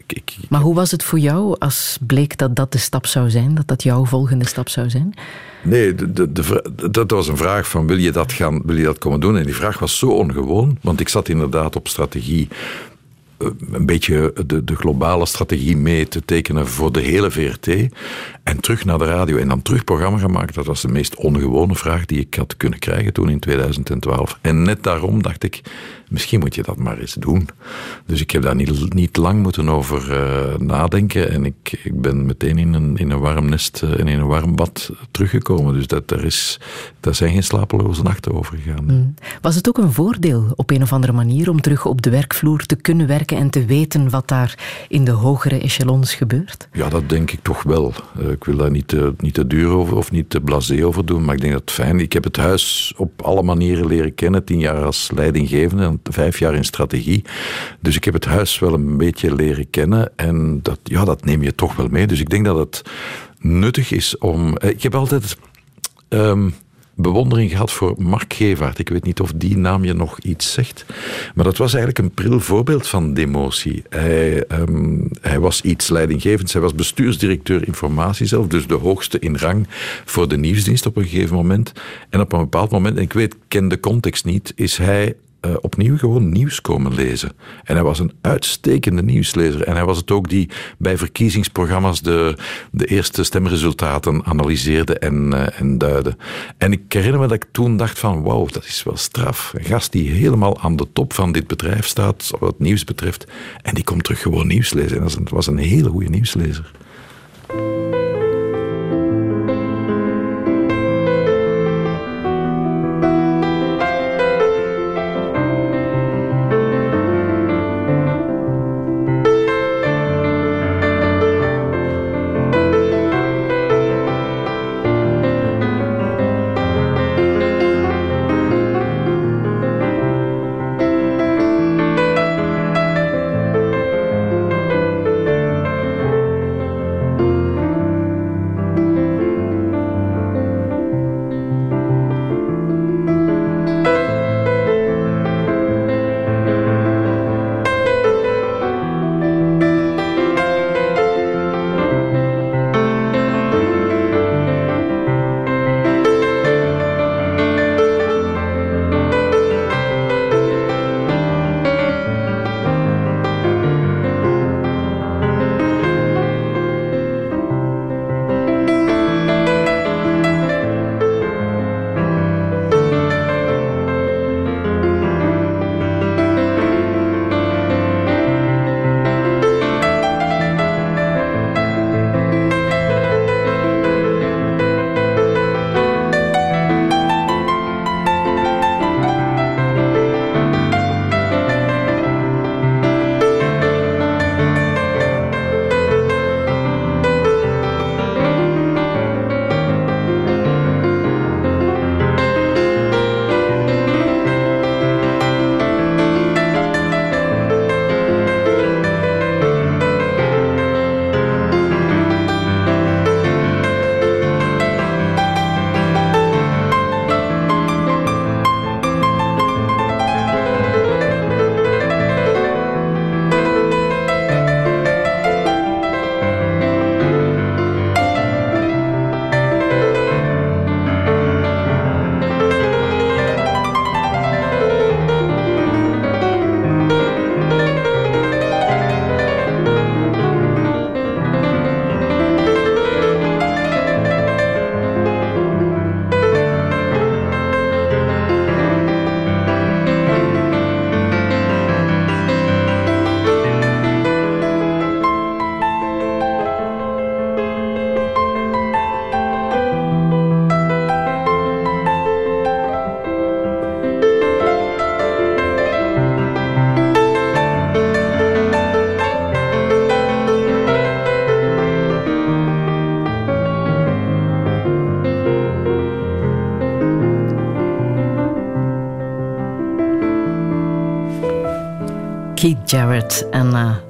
Ik, 0.08 0.36
maar 0.50 0.62
hoe 0.62 0.76
was 0.76 0.92
het 0.92 1.04
voor 1.04 1.20
jou 1.20 1.56
als 1.60 1.98
bleek 2.02 2.38
dat 2.38 2.56
dat 2.56 2.72
de 2.72 2.78
stap 2.78 3.06
zou 3.06 3.30
zijn? 3.30 3.56
Dat 3.56 3.68
dat 3.68 3.84
jouw 3.84 4.06
volgende 4.06 4.46
stap 4.46 4.70
zou 4.70 4.90
zijn? 4.90 5.14
Nee, 5.64 5.96
de, 5.96 6.12
de, 6.12 6.32
de, 6.32 6.90
dat 6.92 7.12
was 7.12 7.28
een 7.28 7.38
vraag 7.38 7.68
van 7.68 7.88
wil 7.88 7.98
je, 7.98 8.12
dat 8.12 8.32
gaan, 8.32 8.62
wil 8.66 8.76
je 8.76 8.84
dat 8.84 8.98
komen 8.98 9.20
doen? 9.20 9.38
En 9.38 9.44
die 9.44 9.56
vraag 9.56 9.80
was 9.80 9.98
zo 9.98 10.08
ongewoon, 10.08 10.78
want 10.82 11.00
ik 11.00 11.10
zat 11.10 11.30
inderdaad 11.30 11.76
op 11.76 11.88
strategie 11.88 12.48
eh, 12.50 12.58
een 13.72 13.86
beetje 13.86 14.34
de, 14.46 14.64
de 14.64 14.76
globale 14.76 15.26
strategie 15.26 15.78
mee 15.78 16.08
te 16.08 16.26
tekenen 16.26 16.68
voor 16.68 16.92
de 16.92 17.02
hele 17.02 17.32
VRT. 17.32 17.68
En 18.44 18.60
terug 18.60 18.86
naar 18.86 18.98
de 18.98 19.06
radio 19.06 19.38
en 19.38 19.48
dan 19.48 19.62
terug 19.62 19.84
programma 19.84 20.18
gemaakt. 20.18 20.56
Dat 20.56 20.66
was 20.66 20.82
de 20.82 20.88
meest 20.88 21.16
ongewone 21.16 21.76
vraag 21.76 22.06
die 22.06 22.20
ik 22.20 22.34
had 22.36 22.58
kunnen 22.58 22.80
krijgen 22.80 23.14
toen 23.14 23.30
in 23.30 23.40
2012. 23.40 24.40
En 24.42 24.62
net 24.62 24.84
daarom 24.84 25.22
dacht 25.22 25.44
ik, 25.44 25.62
misschien 26.10 26.40
moet 26.40 26.56
je 26.56 26.64
dat 26.64 26.78
maar 26.78 26.98
eens 26.98 27.14
doen. 27.14 27.50
Dus 28.06 28.22
ik 28.22 28.32
heb 28.32 28.42
daar 28.42 28.56
niet, 28.56 28.94
niet 28.94 29.18
lang 29.18 29.42
moeten 29.42 29.70
over 29.70 30.12
uh, 30.12 30.58
nadenken. 30.58 31.32
En 31.32 31.46
ik, 31.46 31.80
ik 31.84 32.02
ben 32.02 32.26
meteen 32.26 32.58
in 32.58 32.74
een, 32.74 32.98
in 32.98 33.12
een 33.12 33.20
warm 33.20 33.50
nest 33.50 33.82
uh, 33.84 34.00
en 34.00 34.08
in 34.08 34.20
een 34.20 34.28
warm 34.28 34.56
bad 34.56 34.92
teruggekomen. 35.12 35.74
Dus 35.74 35.88
dat, 35.88 36.08
daar, 36.08 36.24
is, 36.24 36.60
daar 37.00 37.16
zijn 37.16 37.32
geen 37.32 37.44
slapeloze 37.44 38.04
nachten 38.04 38.34
over 38.34 38.58
gegaan. 38.58 38.86
Mm. 38.86 39.14
Was 39.42 39.56
het 39.56 39.68
ook 39.68 39.78
een 39.78 39.92
voordeel 39.92 40.54
op 40.56 40.72
een 40.72 40.82
of 40.82 40.94
andere 40.94 41.14
manier 41.14 41.50
om 41.50 41.62
terug 41.62 41.86
op 41.86 42.02
de 42.02 42.10
werkvloer 42.10 42.66
te 42.66 42.76
kunnen 42.76 43.08
werken 43.08 43.25
en 43.32 43.50
te 43.50 43.66
weten 43.66 44.10
wat 44.10 44.28
daar 44.28 44.86
in 44.88 45.04
de 45.04 45.12
hogere 45.12 45.60
echelons 45.60 46.14
gebeurt? 46.14 46.68
Ja, 46.72 46.90
dat 46.90 47.10
denk 47.10 47.32
ik 47.32 47.40
toch 47.42 47.64
wel. 47.64 47.94
Uh, 48.20 48.32
ik 48.32 48.44
wil 48.44 48.58
daar 48.58 48.72
niet 48.72 48.88
te, 48.88 49.14
niet 49.18 49.34
te 49.34 49.48
duur 49.48 49.70
over 49.70 49.98
of 49.98 50.12
niet 50.12 50.30
te 50.30 50.42
blasé 50.42 50.86
over 50.86 51.06
doen, 51.06 51.26
maar 51.26 51.36
ik 51.36 51.42
denk 51.42 51.54
dat 51.54 51.62
het 51.62 51.72
fijn 51.72 52.00
Ik 52.00 52.14
heb 52.14 52.24
het 52.24 52.38
huis 52.38 52.94
op 52.98 53.22
alle 53.22 53.44
manieren 53.44 53.88
leren 53.88 54.16
kennen. 54.16 54.44
Tien 54.44 54.60
jaar 54.60 54.84
als 54.84 55.12
leidinggevende 55.16 55.84
en 55.84 56.00
vijf 56.04 56.40
jaar 56.40 56.56
in 56.56 56.64
strategie. 56.66 57.24
Dus 57.80 57.96
ik 57.96 58.04
heb 58.04 58.14
het 58.14 58.26
huis 58.26 58.60
wel 58.60 58.74
een 58.74 58.98
beetje 58.98 59.36
leren 59.36 59.70
kennen 59.70 60.12
en 60.16 60.60
dat, 60.62 60.80
ja, 60.84 61.06
dat 61.06 61.26
neem 61.26 61.44
je 61.44 61.56
toch 61.56 61.76
wel 61.76 61.88
mee. 61.88 62.08
Dus 62.08 62.20
ik 62.20 62.30
denk 62.30 62.46
dat 62.46 62.58
het 62.58 62.82
nuttig 63.40 63.92
is 63.92 64.18
om. 64.18 64.58
Ik 64.58 64.84
heb 64.84 64.96
altijd. 64.96 65.38
Um, 66.10 66.54
bewondering 66.96 67.52
gehad 67.52 67.72
voor 67.72 67.94
Mark 67.98 68.34
Gevaert. 68.34 68.80
Ik 68.80 68.90
weet 68.90 69.04
niet 69.04 69.20
of 69.20 69.32
die 69.36 69.58
naam 69.58 69.84
je 69.84 69.94
nog 69.94 70.20
iets 70.20 70.54
zegt. 70.54 70.86
Maar 71.36 71.46
dat 71.46 71.58
was 71.58 71.74
eigenlijk 71.74 72.06
een 72.06 72.14
pril 72.14 72.40
voorbeeld 72.40 72.88
van 72.88 73.14
demotie. 73.14 73.84
Hij, 73.90 74.44
um, 74.52 75.10
hij 75.22 75.40
was 75.40 75.62
iets 75.62 75.90
leidinggevends. 75.90 76.54
Hij 76.54 76.62
was 76.62 76.76
bestuursdirecteur 76.76 77.68
informatie 77.68 78.26
zelf, 78.26 78.48
dus 78.48 78.68
de 78.68 78.74
hoogste 78.74 79.20
in 79.20 79.38
rang 79.38 79.68
voor 80.06 80.28
de 80.28 80.38
nieuwsdienst 80.38 80.86
op 80.86 80.98
een 80.98 81.06
gegeven 81.06 81.36
moment. 81.36 81.72
En 82.10 82.20
op 82.20 82.34
een 82.34 82.40
bepaald 82.40 82.72
moment, 82.72 82.98
en 82.98 83.04
ik 83.04 83.14
weet, 83.14 83.36
ken 83.48 83.68
de 83.68 83.80
context 83.80 84.26
niet, 84.26 84.54
is 84.56 84.78
hij 84.78 85.16
uh, 85.46 85.56
opnieuw 85.62 85.98
gewoon 85.98 86.30
nieuws 86.30 86.62
komen 86.62 86.94
lezen. 86.94 87.32
En 87.64 87.76
hij 87.76 87.84
was 87.84 88.00
een 88.00 88.14
uitstekende 88.22 89.04
nieuwslezer. 89.04 89.64
En 89.64 89.76
hij 89.76 89.86
was 89.86 89.98
het 89.98 90.12
ook 90.12 90.30
die 90.30 90.50
bij 90.78 90.98
verkiezingsprogramma's 90.98 92.02
de, 92.02 92.38
de 92.72 92.86
eerste 92.86 93.24
stemresultaten 93.24 94.26
analyseerde 94.26 95.00
en, 95.00 95.32
uh, 95.34 95.60
en 95.60 95.78
duidde. 95.78 96.18
En 96.58 96.72
ik 96.72 96.94
herinner 96.94 97.20
me 97.20 97.28
dat 97.28 97.44
ik 97.44 97.46
toen 97.52 97.78
dacht 97.78 98.00
van 98.00 98.24
wauw, 98.24 98.46
dat 98.46 98.66
is 98.66 98.84
wel 98.84 98.98
straf. 98.98 99.54
Een 99.58 99.66
gast 99.66 99.92
die 99.92 100.12
helemaal 100.12 100.60
aan 100.60 100.76
de 100.76 100.88
top 100.94 101.14
van 101.14 101.32
dit 101.32 101.48
bedrijf 101.48 101.88
staat, 101.88 102.32
wat 102.40 102.60
nieuws 102.60 102.84
betreft. 102.84 103.28
En 103.62 103.74
die 103.74 103.84
komt 103.84 104.04
terug 104.04 104.22
gewoon 104.22 104.48
nieuws 104.48 104.74
lezen. 104.74 104.98
En 104.98 105.04
dat 105.04 105.30
was 105.30 105.48
een 105.48 105.58
hele 105.58 105.90
goede 105.90 106.10
nieuwslezer. 106.10 106.72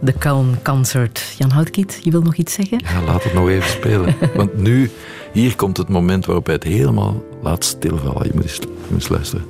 De 0.05 0.13
Calm 0.17 0.61
Concert. 0.61 1.35
Jan 1.37 1.51
Houtkiet, 1.51 1.99
je 2.03 2.11
wil 2.11 2.21
nog 2.21 2.35
iets 2.35 2.53
zeggen? 2.53 2.79
Ja, 2.83 3.01
laat 3.01 3.23
het 3.23 3.33
nog 3.33 3.49
even 3.49 3.69
spelen. 3.69 4.15
Want 4.35 4.57
nu, 4.57 4.91
hier 5.33 5.55
komt 5.55 5.77
het 5.77 5.89
moment 5.89 6.25
waarop 6.25 6.45
hij 6.45 6.55
het 6.55 6.63
helemaal 6.63 7.23
laat 7.41 7.63
stilvallen. 7.63 8.27
Je 8.27 8.31
moet 8.33 8.43
eens, 8.43 8.55
je 8.55 8.67
moet 8.89 8.99
eens 8.99 9.09
luisteren. 9.09 9.45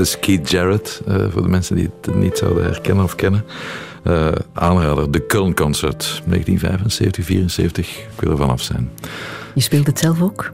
Dus 0.00 0.18
Keith 0.18 0.50
Jarrett, 0.50 1.02
uh, 1.08 1.24
voor 1.30 1.42
de 1.42 1.48
mensen 1.48 1.76
die 1.76 1.90
het 2.00 2.14
niet 2.14 2.38
zouden 2.38 2.64
herkennen 2.64 3.04
of 3.04 3.14
kennen. 3.14 3.44
Uh, 4.04 4.28
aanrader, 4.52 5.10
de 5.10 5.22
Köln 5.22 5.54
Concert, 5.54 6.22
1975, 6.26 7.24
74. 7.24 7.88
Ik 7.96 8.20
wil 8.20 8.30
er 8.30 8.36
vanaf 8.36 8.60
zijn. 8.60 8.90
Je 9.54 9.60
speelt 9.60 9.86
het 9.86 9.98
zelf 9.98 10.22
ook? 10.22 10.52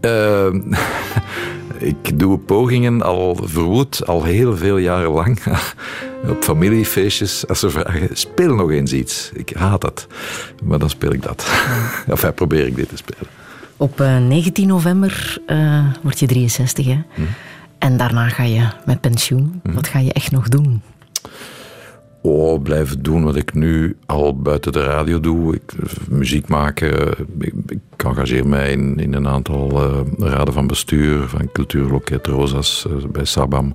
Uh, 0.00 0.46
ik 1.92 2.18
doe 2.18 2.38
pogingen 2.38 3.02
al 3.02 3.38
verwoed, 3.42 4.06
al 4.06 4.24
heel 4.24 4.56
veel 4.56 4.76
jaren 4.76 5.10
lang. 5.10 5.38
Op 6.30 6.42
familiefeestjes, 6.42 7.48
als 7.48 7.60
ze 7.60 7.70
vragen, 7.70 8.08
speel 8.12 8.54
nog 8.54 8.70
eens 8.70 8.92
iets. 8.92 9.30
Ik 9.34 9.52
haat 9.56 9.80
dat. 9.80 10.06
Maar 10.64 10.78
dan 10.78 10.90
speel 10.90 11.12
ik 11.12 11.22
dat. 11.22 11.40
of 12.06 12.06
enfin, 12.06 12.34
probeer 12.34 12.66
ik 12.66 12.76
dit 12.76 12.88
te 12.88 12.96
spelen. 12.96 13.26
Op 13.76 14.00
uh, 14.00 14.18
19 14.18 14.66
november 14.66 15.38
uh, 15.46 15.86
word 16.02 16.18
je 16.18 16.26
63, 16.26 16.86
hè? 16.86 17.00
Hm. 17.14 17.22
En 17.78 17.96
daarna 17.96 18.28
ga 18.28 18.42
je 18.42 18.68
met 18.86 19.00
pensioen. 19.00 19.60
Hm. 19.62 19.72
Wat 19.72 19.88
ga 19.88 19.98
je 19.98 20.12
echt 20.12 20.30
nog 20.30 20.48
doen? 20.48 20.82
Oh, 22.20 22.62
blijven 22.62 23.02
doen 23.02 23.24
wat 23.24 23.36
ik 23.36 23.54
nu 23.54 23.96
al 24.06 24.40
buiten 24.40 24.72
de 24.72 24.82
radio 24.82 25.20
doe. 25.20 25.54
Ik, 25.54 25.72
muziek 26.08 26.48
maken. 26.48 27.10
Ik, 27.38 27.54
ik 27.66 27.78
engageer 27.96 28.46
mij 28.46 28.72
in, 28.72 28.98
in 28.98 29.14
een 29.14 29.28
aantal 29.28 29.82
uh, 29.82 30.28
raden 30.30 30.54
van 30.54 30.66
bestuur 30.66 31.28
van 31.28 31.52
Cultuurloket 31.52 32.26
Rosas 32.26 32.86
uh, 32.90 33.04
bij 33.04 33.24
Sabam. 33.24 33.74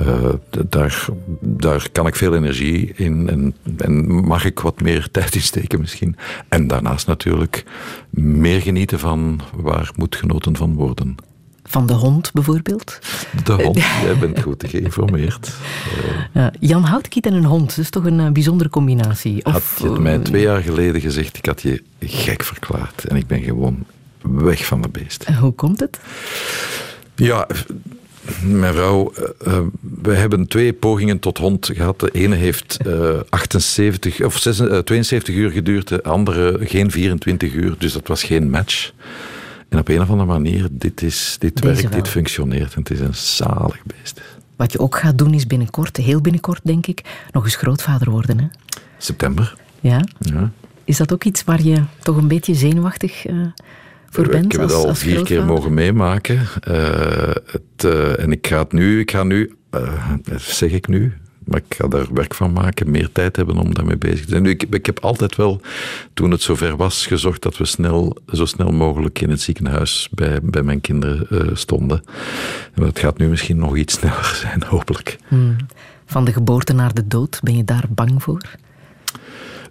Uh, 0.00 0.28
daar, 0.68 1.06
daar 1.40 1.88
kan 1.92 2.06
ik 2.06 2.16
veel 2.16 2.34
energie 2.34 2.92
in 2.94 3.28
en, 3.28 3.54
en 3.76 4.06
mag 4.06 4.44
ik 4.44 4.60
wat 4.60 4.80
meer 4.80 5.08
tijd 5.10 5.34
in 5.34 5.40
steken 5.40 5.80
misschien. 5.80 6.16
En 6.48 6.66
daarnaast 6.66 7.06
natuurlijk 7.06 7.64
meer 8.10 8.60
genieten 8.60 8.98
van 8.98 9.40
waar 9.54 9.90
moet 9.96 10.16
genoten 10.16 10.56
van 10.56 10.74
worden. 10.74 11.16
Van 11.72 11.86
de 11.86 11.92
hond 11.92 12.32
bijvoorbeeld? 12.32 12.98
De 13.44 13.52
hond, 13.52 13.76
jij 14.04 14.16
bent 14.20 14.40
goed 14.40 14.64
geïnformeerd. 14.66 15.50
Uh, 16.32 16.46
Jan 16.60 16.82
Houtkiet 16.82 17.26
en 17.26 17.34
een 17.34 17.44
hond, 17.44 17.68
dat 17.68 17.78
is 17.78 17.90
toch 17.90 18.04
een 18.04 18.18
uh, 18.18 18.30
bijzondere 18.30 18.70
combinatie? 18.70 19.44
Of, 19.44 19.52
had 19.52 19.62
je 19.78 19.90
het 19.90 20.00
mij 20.00 20.18
twee 20.18 20.42
jaar 20.42 20.62
geleden 20.62 21.00
gezegd, 21.00 21.36
ik 21.36 21.46
had 21.46 21.62
je 21.62 21.82
gek 22.00 22.42
verklaard. 22.42 23.04
En 23.04 23.16
ik 23.16 23.26
ben 23.26 23.42
gewoon 23.42 23.84
weg 24.20 24.64
van 24.64 24.82
de 24.82 24.88
beest. 24.88 25.22
En 25.22 25.36
hoe 25.36 25.52
komt 25.52 25.80
het? 25.80 26.00
Ja, 27.14 27.46
mijn 28.44 28.74
vrouw, 28.74 29.12
uh, 29.46 29.58
we 30.02 30.14
hebben 30.14 30.46
twee 30.46 30.72
pogingen 30.72 31.18
tot 31.18 31.38
hond 31.38 31.70
gehad. 31.74 32.00
De 32.00 32.10
ene 32.10 32.34
heeft 32.34 32.78
uh, 32.86 33.20
78 33.28 34.22
of 34.22 34.38
6, 34.38 34.56
72 34.56 35.34
uur 35.34 35.50
geduurd, 35.50 35.88
de 35.88 36.02
andere 36.02 36.58
geen 36.60 36.90
24 36.90 37.52
uur. 37.52 37.74
Dus 37.78 37.92
dat 37.92 38.08
was 38.08 38.22
geen 38.22 38.50
match. 38.50 38.92
En 39.72 39.78
op 39.78 39.88
een 39.88 40.00
of 40.00 40.10
andere 40.10 40.28
manier, 40.28 40.68
dit, 40.70 41.02
is, 41.02 41.36
dit 41.38 41.60
werkt, 41.60 41.82
wel. 41.82 41.90
dit 41.90 42.08
functioneert. 42.08 42.74
En 42.74 42.80
het 42.80 42.90
is 42.90 43.00
een 43.00 43.14
zalig 43.14 43.82
beest. 43.84 44.20
Wat 44.56 44.72
je 44.72 44.78
ook 44.78 44.98
gaat 44.98 45.18
doen 45.18 45.34
is 45.34 45.46
binnenkort, 45.46 45.96
heel 45.96 46.20
binnenkort 46.20 46.60
denk 46.64 46.86
ik, 46.86 47.02
nog 47.30 47.44
eens 47.44 47.56
grootvader 47.56 48.10
worden. 48.10 48.38
Hè? 48.38 48.46
September. 48.98 49.54
Ja? 49.80 50.04
ja. 50.18 50.50
Is 50.84 50.96
dat 50.96 51.12
ook 51.12 51.24
iets 51.24 51.44
waar 51.44 51.62
je 51.62 51.82
toch 52.02 52.16
een 52.16 52.28
beetje 52.28 52.54
zenuwachtig 52.54 53.26
uh, 53.26 53.46
voor 54.10 54.28
bent? 54.28 54.44
Ik 54.44 54.52
heb 54.52 54.60
het 54.60 54.72
al 54.72 54.94
vier 54.94 55.22
keer 55.22 55.44
mogen 55.44 55.74
meemaken. 55.74 56.36
Uh, 56.68 57.30
het, 57.46 57.84
uh, 57.84 58.18
en 58.18 58.32
ik 58.32 58.46
ga 58.46 58.58
het 58.58 58.72
nu, 58.72 59.00
ik 59.00 59.10
ga 59.10 59.22
nu, 59.22 59.54
zeg 60.36 60.70
ik 60.70 60.88
nu, 60.88 61.12
maar 61.44 61.60
ik 61.68 61.74
ga 61.74 61.88
daar 61.88 62.06
werk 62.12 62.34
van 62.34 62.52
maken, 62.52 62.90
meer 62.90 63.12
tijd 63.12 63.36
hebben 63.36 63.56
om 63.56 63.74
daarmee 63.74 63.96
bezig 63.96 64.24
te 64.24 64.30
zijn. 64.30 64.42
Nu, 64.42 64.50
ik, 64.50 64.62
ik 64.70 64.86
heb 64.86 65.00
altijd 65.00 65.36
wel, 65.36 65.60
toen 66.14 66.30
het 66.30 66.42
zover 66.42 66.76
was, 66.76 67.06
gezorgd 67.06 67.42
dat 67.42 67.56
we 67.56 67.64
snel, 67.64 68.16
zo 68.32 68.44
snel 68.44 68.72
mogelijk 68.72 69.20
in 69.20 69.30
het 69.30 69.40
ziekenhuis 69.40 70.08
bij, 70.10 70.38
bij 70.42 70.62
mijn 70.62 70.80
kinderen 70.80 71.26
uh, 71.30 71.54
stonden. 71.54 72.02
En 72.74 72.82
dat 72.82 72.98
gaat 72.98 73.18
nu 73.18 73.28
misschien 73.28 73.56
nog 73.56 73.76
iets 73.76 73.94
sneller 73.98 74.34
zijn, 74.34 74.62
hopelijk. 74.64 75.18
Hmm. 75.28 75.56
Van 76.06 76.24
de 76.24 76.32
geboorte 76.32 76.72
naar 76.72 76.94
de 76.94 77.06
dood, 77.06 77.40
ben 77.42 77.56
je 77.56 77.64
daar 77.64 77.84
bang 77.88 78.22
voor? 78.22 78.42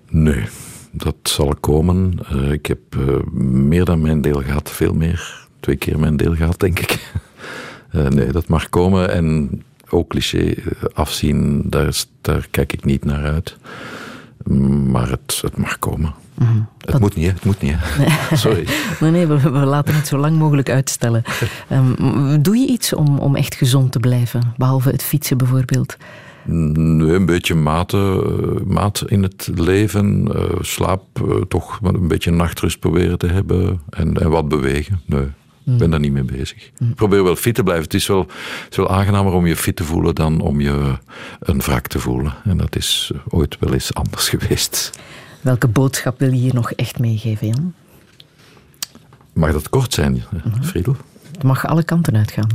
Nee, 0.09 0.45
dat 0.91 1.15
zal 1.23 1.55
komen. 1.59 2.19
Uh, 2.33 2.51
ik 2.51 2.65
heb 2.65 2.79
uh, 2.97 3.23
meer 3.43 3.85
dan 3.85 4.01
mijn 4.01 4.21
deel 4.21 4.41
gehad, 4.41 4.71
veel 4.71 4.93
meer. 4.93 5.47
Twee 5.59 5.75
keer 5.75 5.99
mijn 5.99 6.17
deel 6.17 6.35
gehad, 6.35 6.59
denk 6.59 6.79
ik. 6.79 7.11
nee, 8.09 8.31
dat 8.31 8.47
mag 8.47 8.69
komen 8.69 9.11
en 9.11 9.61
ook 9.91 10.09
cliché 10.09 10.55
afzien, 10.93 11.63
daar, 11.65 12.03
daar, 12.21 12.47
kijk 12.51 12.73
ik 12.73 12.85
niet 12.85 13.05
naar 13.05 13.23
uit. 13.23 13.57
Maar 14.91 15.09
het, 15.09 15.39
het 15.41 15.57
mag 15.57 15.79
komen. 15.79 16.13
Mm 16.33 16.47
-hmm. 16.47 16.67
Het 16.77 16.99
moet 16.99 17.15
niet, 17.15 17.25
hè? 17.25 17.31
het 17.31 17.45
moet 17.45 17.61
niet. 17.61 17.73
Hè? 17.75 18.35
Sorry. 18.35 18.67
nee, 18.99 19.11
nee, 19.11 19.27
we, 19.27 19.39
we, 19.39 19.49
laten 19.49 19.95
het 19.95 20.07
zo 20.07 20.17
lang 20.17 20.37
mogelijk 20.37 20.69
uitstellen. 20.69 21.23
Um, 21.71 21.95
doe 22.43 22.57
je 22.57 22.67
iets 22.67 22.93
om, 22.93 23.19
om 23.19 23.35
echt 23.35 23.55
gezond 23.55 23.91
te 23.91 23.99
blijven, 23.99 24.53
behalve 24.57 24.89
het 24.89 25.03
fietsen 25.03 25.37
bijvoorbeeld? 25.37 25.97
Nee, 26.43 27.13
een 27.13 27.25
beetje 27.25 27.55
mate, 27.55 28.23
maat 28.65 29.03
in 29.07 29.23
het 29.23 29.49
leven. 29.55 30.31
Uh, 30.35 30.43
slaap, 30.59 31.03
uh, 31.25 31.41
toch 31.47 31.79
een 31.83 32.07
beetje 32.07 32.31
nachtrust 32.31 32.79
proberen 32.79 33.17
te 33.17 33.27
hebben. 33.27 33.81
En, 33.89 34.13
en 34.13 34.29
wat 34.29 34.49
bewegen. 34.49 35.01
Nee. 35.05 35.27
Ik 35.65 35.77
ben 35.77 35.89
daar 35.89 35.99
niet 35.99 36.11
mee 36.11 36.23
bezig. 36.23 36.65
Ik 36.65 36.95
probeer 36.95 37.23
wel 37.23 37.35
fit 37.35 37.55
te 37.55 37.63
blijven. 37.63 37.83
Het 37.83 37.93
is 37.93 38.07
wel, 38.07 38.19
het 38.19 38.71
is 38.71 38.77
wel 38.77 38.89
aangenamer 38.89 39.33
om 39.33 39.45
je 39.45 39.55
fit 39.55 39.75
te 39.75 39.83
voelen 39.83 40.15
dan 40.15 40.41
om 40.41 40.61
je 40.61 40.97
een 41.39 41.59
wrak 41.59 41.87
te 41.87 41.99
voelen. 41.99 42.33
En 42.43 42.57
dat 42.57 42.75
is 42.75 43.11
ooit 43.29 43.57
wel 43.59 43.73
eens 43.73 43.93
anders 43.93 44.29
geweest. 44.33 44.91
Welke 45.41 45.67
boodschap 45.67 46.19
wil 46.19 46.31
je 46.31 46.39
hier 46.39 46.53
nog 46.53 46.71
echt 46.71 46.99
meegeven, 46.99 47.47
Jan? 47.47 47.73
Mag 49.33 49.51
dat 49.51 49.69
kort 49.69 49.93
zijn, 49.93 50.23
Friedel? 50.61 50.95
Het 51.31 51.43
mag 51.43 51.65
alle 51.67 51.83
kanten 51.83 52.15
uitgaan. 52.15 52.49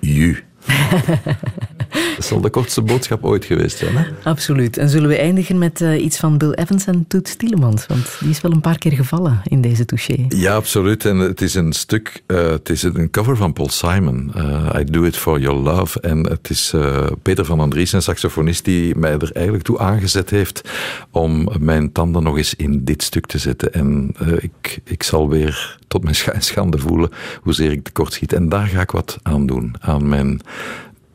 Ju. 0.00 0.44
Dat 2.16 2.24
zal 2.24 2.40
de 2.40 2.50
kortste 2.50 2.82
boodschap 2.82 3.24
ooit 3.24 3.44
geweest 3.44 3.76
zijn. 3.78 3.96
Hè? 3.96 4.04
Absoluut. 4.22 4.76
En 4.76 4.88
zullen 4.88 5.08
we 5.08 5.16
eindigen 5.16 5.58
met 5.58 5.80
uh, 5.80 6.04
iets 6.04 6.18
van 6.18 6.38
Bill 6.38 6.52
Evans 6.52 6.86
en 6.86 7.04
Toet 7.08 7.38
Tielemans? 7.38 7.86
Want 7.86 8.16
die 8.20 8.30
is 8.30 8.40
wel 8.40 8.52
een 8.52 8.60
paar 8.60 8.78
keer 8.78 8.92
gevallen 8.92 9.40
in 9.44 9.60
deze 9.60 9.84
touché. 9.84 10.24
Ja, 10.28 10.54
absoluut. 10.54 11.04
En 11.04 11.16
het 11.16 11.40
is 11.40 11.54
een 11.54 11.72
stuk, 11.72 12.22
uh, 12.26 12.50
het 12.50 12.68
is 12.68 12.82
een 12.82 13.10
cover 13.10 13.36
van 13.36 13.52
Paul 13.52 13.68
Simon. 13.68 14.32
Uh, 14.36 14.68
I 14.78 14.84
Do 14.84 15.02
It 15.02 15.16
For 15.16 15.40
Your 15.40 15.58
Love. 15.58 16.00
En 16.00 16.26
het 16.26 16.50
is 16.50 16.74
Peter 17.22 17.44
van 17.44 17.60
Andries, 17.60 17.92
een 17.92 18.02
saxofonist, 18.02 18.64
die 18.64 18.96
mij 18.96 19.12
er 19.12 19.30
eigenlijk 19.32 19.64
toe 19.64 19.78
aangezet 19.78 20.30
heeft 20.30 20.70
om 21.10 21.48
mijn 21.58 21.92
tanden 21.92 22.22
nog 22.22 22.36
eens 22.36 22.54
in 22.54 22.84
dit 22.84 23.02
stuk 23.02 23.26
te 23.26 23.38
zetten. 23.38 23.72
En 23.72 24.14
ik, 24.40 24.80
ik 24.84 25.02
zal 25.02 25.28
weer 25.28 25.78
tot 25.88 26.02
mijn 26.02 26.16
schande 26.38 26.78
voelen 26.78 27.10
hoezeer 27.42 27.70
ik 27.70 27.84
tekort 27.84 28.12
schiet. 28.12 28.32
En 28.32 28.48
daar 28.48 28.66
ga 28.66 28.80
ik 28.80 28.90
wat 28.90 29.18
aan 29.22 29.46
doen, 29.46 29.74
aan 29.80 30.08
mijn 30.08 30.40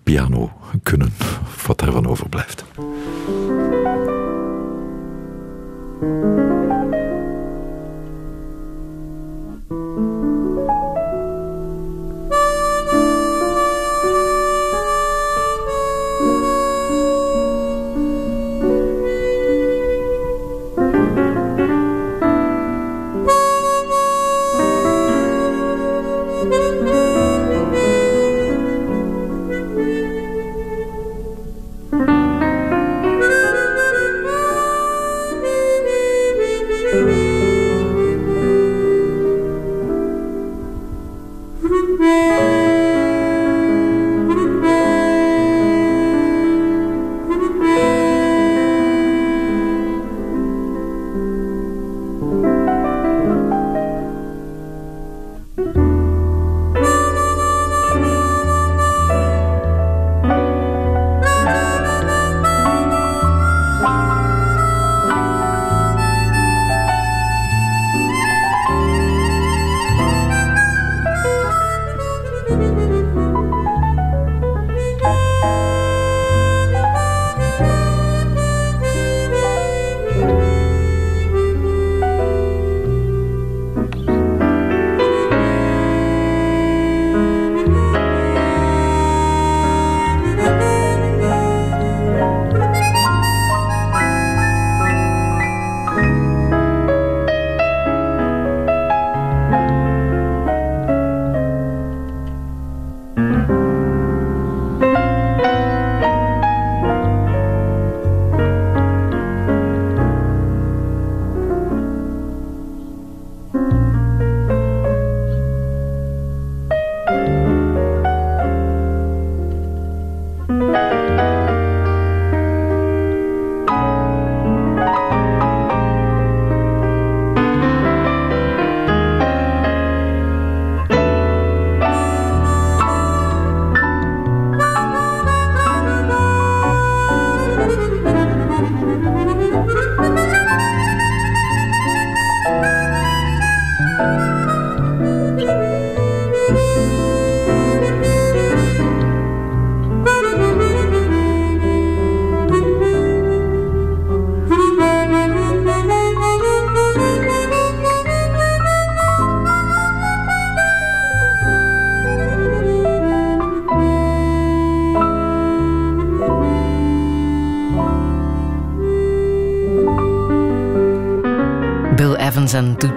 piano 0.03 0.51
kunnen, 0.83 1.13
wat 1.67 1.79
daarvan 1.79 2.07
overblijft. 2.07 2.65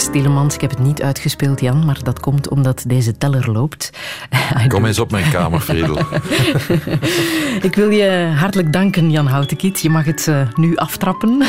Ik 0.01 0.61
heb 0.61 0.71
het 0.71 0.79
niet 0.79 1.03
uitgespeeld, 1.03 1.61
Jan, 1.61 1.85
maar 1.85 1.99
dat 2.03 2.21
komt 2.21 2.49
omdat 2.49 2.85
deze 2.87 3.19
teller 3.19 3.51
loopt. 3.51 3.91
Kom 4.69 4.85
eens 4.85 4.99
op 4.99 5.11
mijn 5.11 5.31
kamer, 5.31 5.61
Friedel. 5.61 5.99
ik 7.69 7.75
wil 7.75 7.91
je 7.91 8.33
hartelijk 8.37 8.73
danken, 8.73 9.11
Jan 9.11 9.27
Houtenkiet. 9.27 9.81
Je 9.81 9.91
mag 9.91 10.05
het 10.05 10.27
uh, 10.27 10.41
nu 10.55 10.77
aftrappen. 10.77 11.43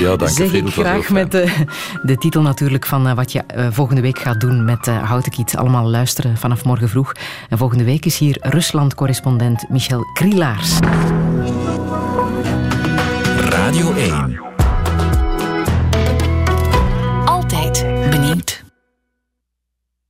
Ja, 0.00 0.16
dank 0.16 0.30
zeg 0.30 0.48
Friedel. 0.48 0.70
graag 0.70 1.08
met 1.08 1.30
de, 1.30 1.66
de, 2.02 2.16
titel 2.16 2.42
natuurlijk 2.42 2.86
van 2.86 3.06
uh, 3.06 3.14
wat 3.14 3.32
je 3.32 3.42
volgende 3.70 4.00
week 4.00 4.18
gaat 4.18 4.40
doen 4.40 4.64
met 4.64 4.86
Houtenkiet. 4.86 5.56
Allemaal 5.56 5.88
luisteren 5.88 6.36
vanaf 6.36 6.64
morgen 6.64 6.88
vroeg. 6.88 7.12
En 7.48 7.58
volgende 7.58 7.84
week 7.84 8.04
is 8.04 8.18
hier 8.18 8.36
Rusland-correspondent 8.40 9.68
Michel 9.68 10.04
Krielaars. 10.14 10.78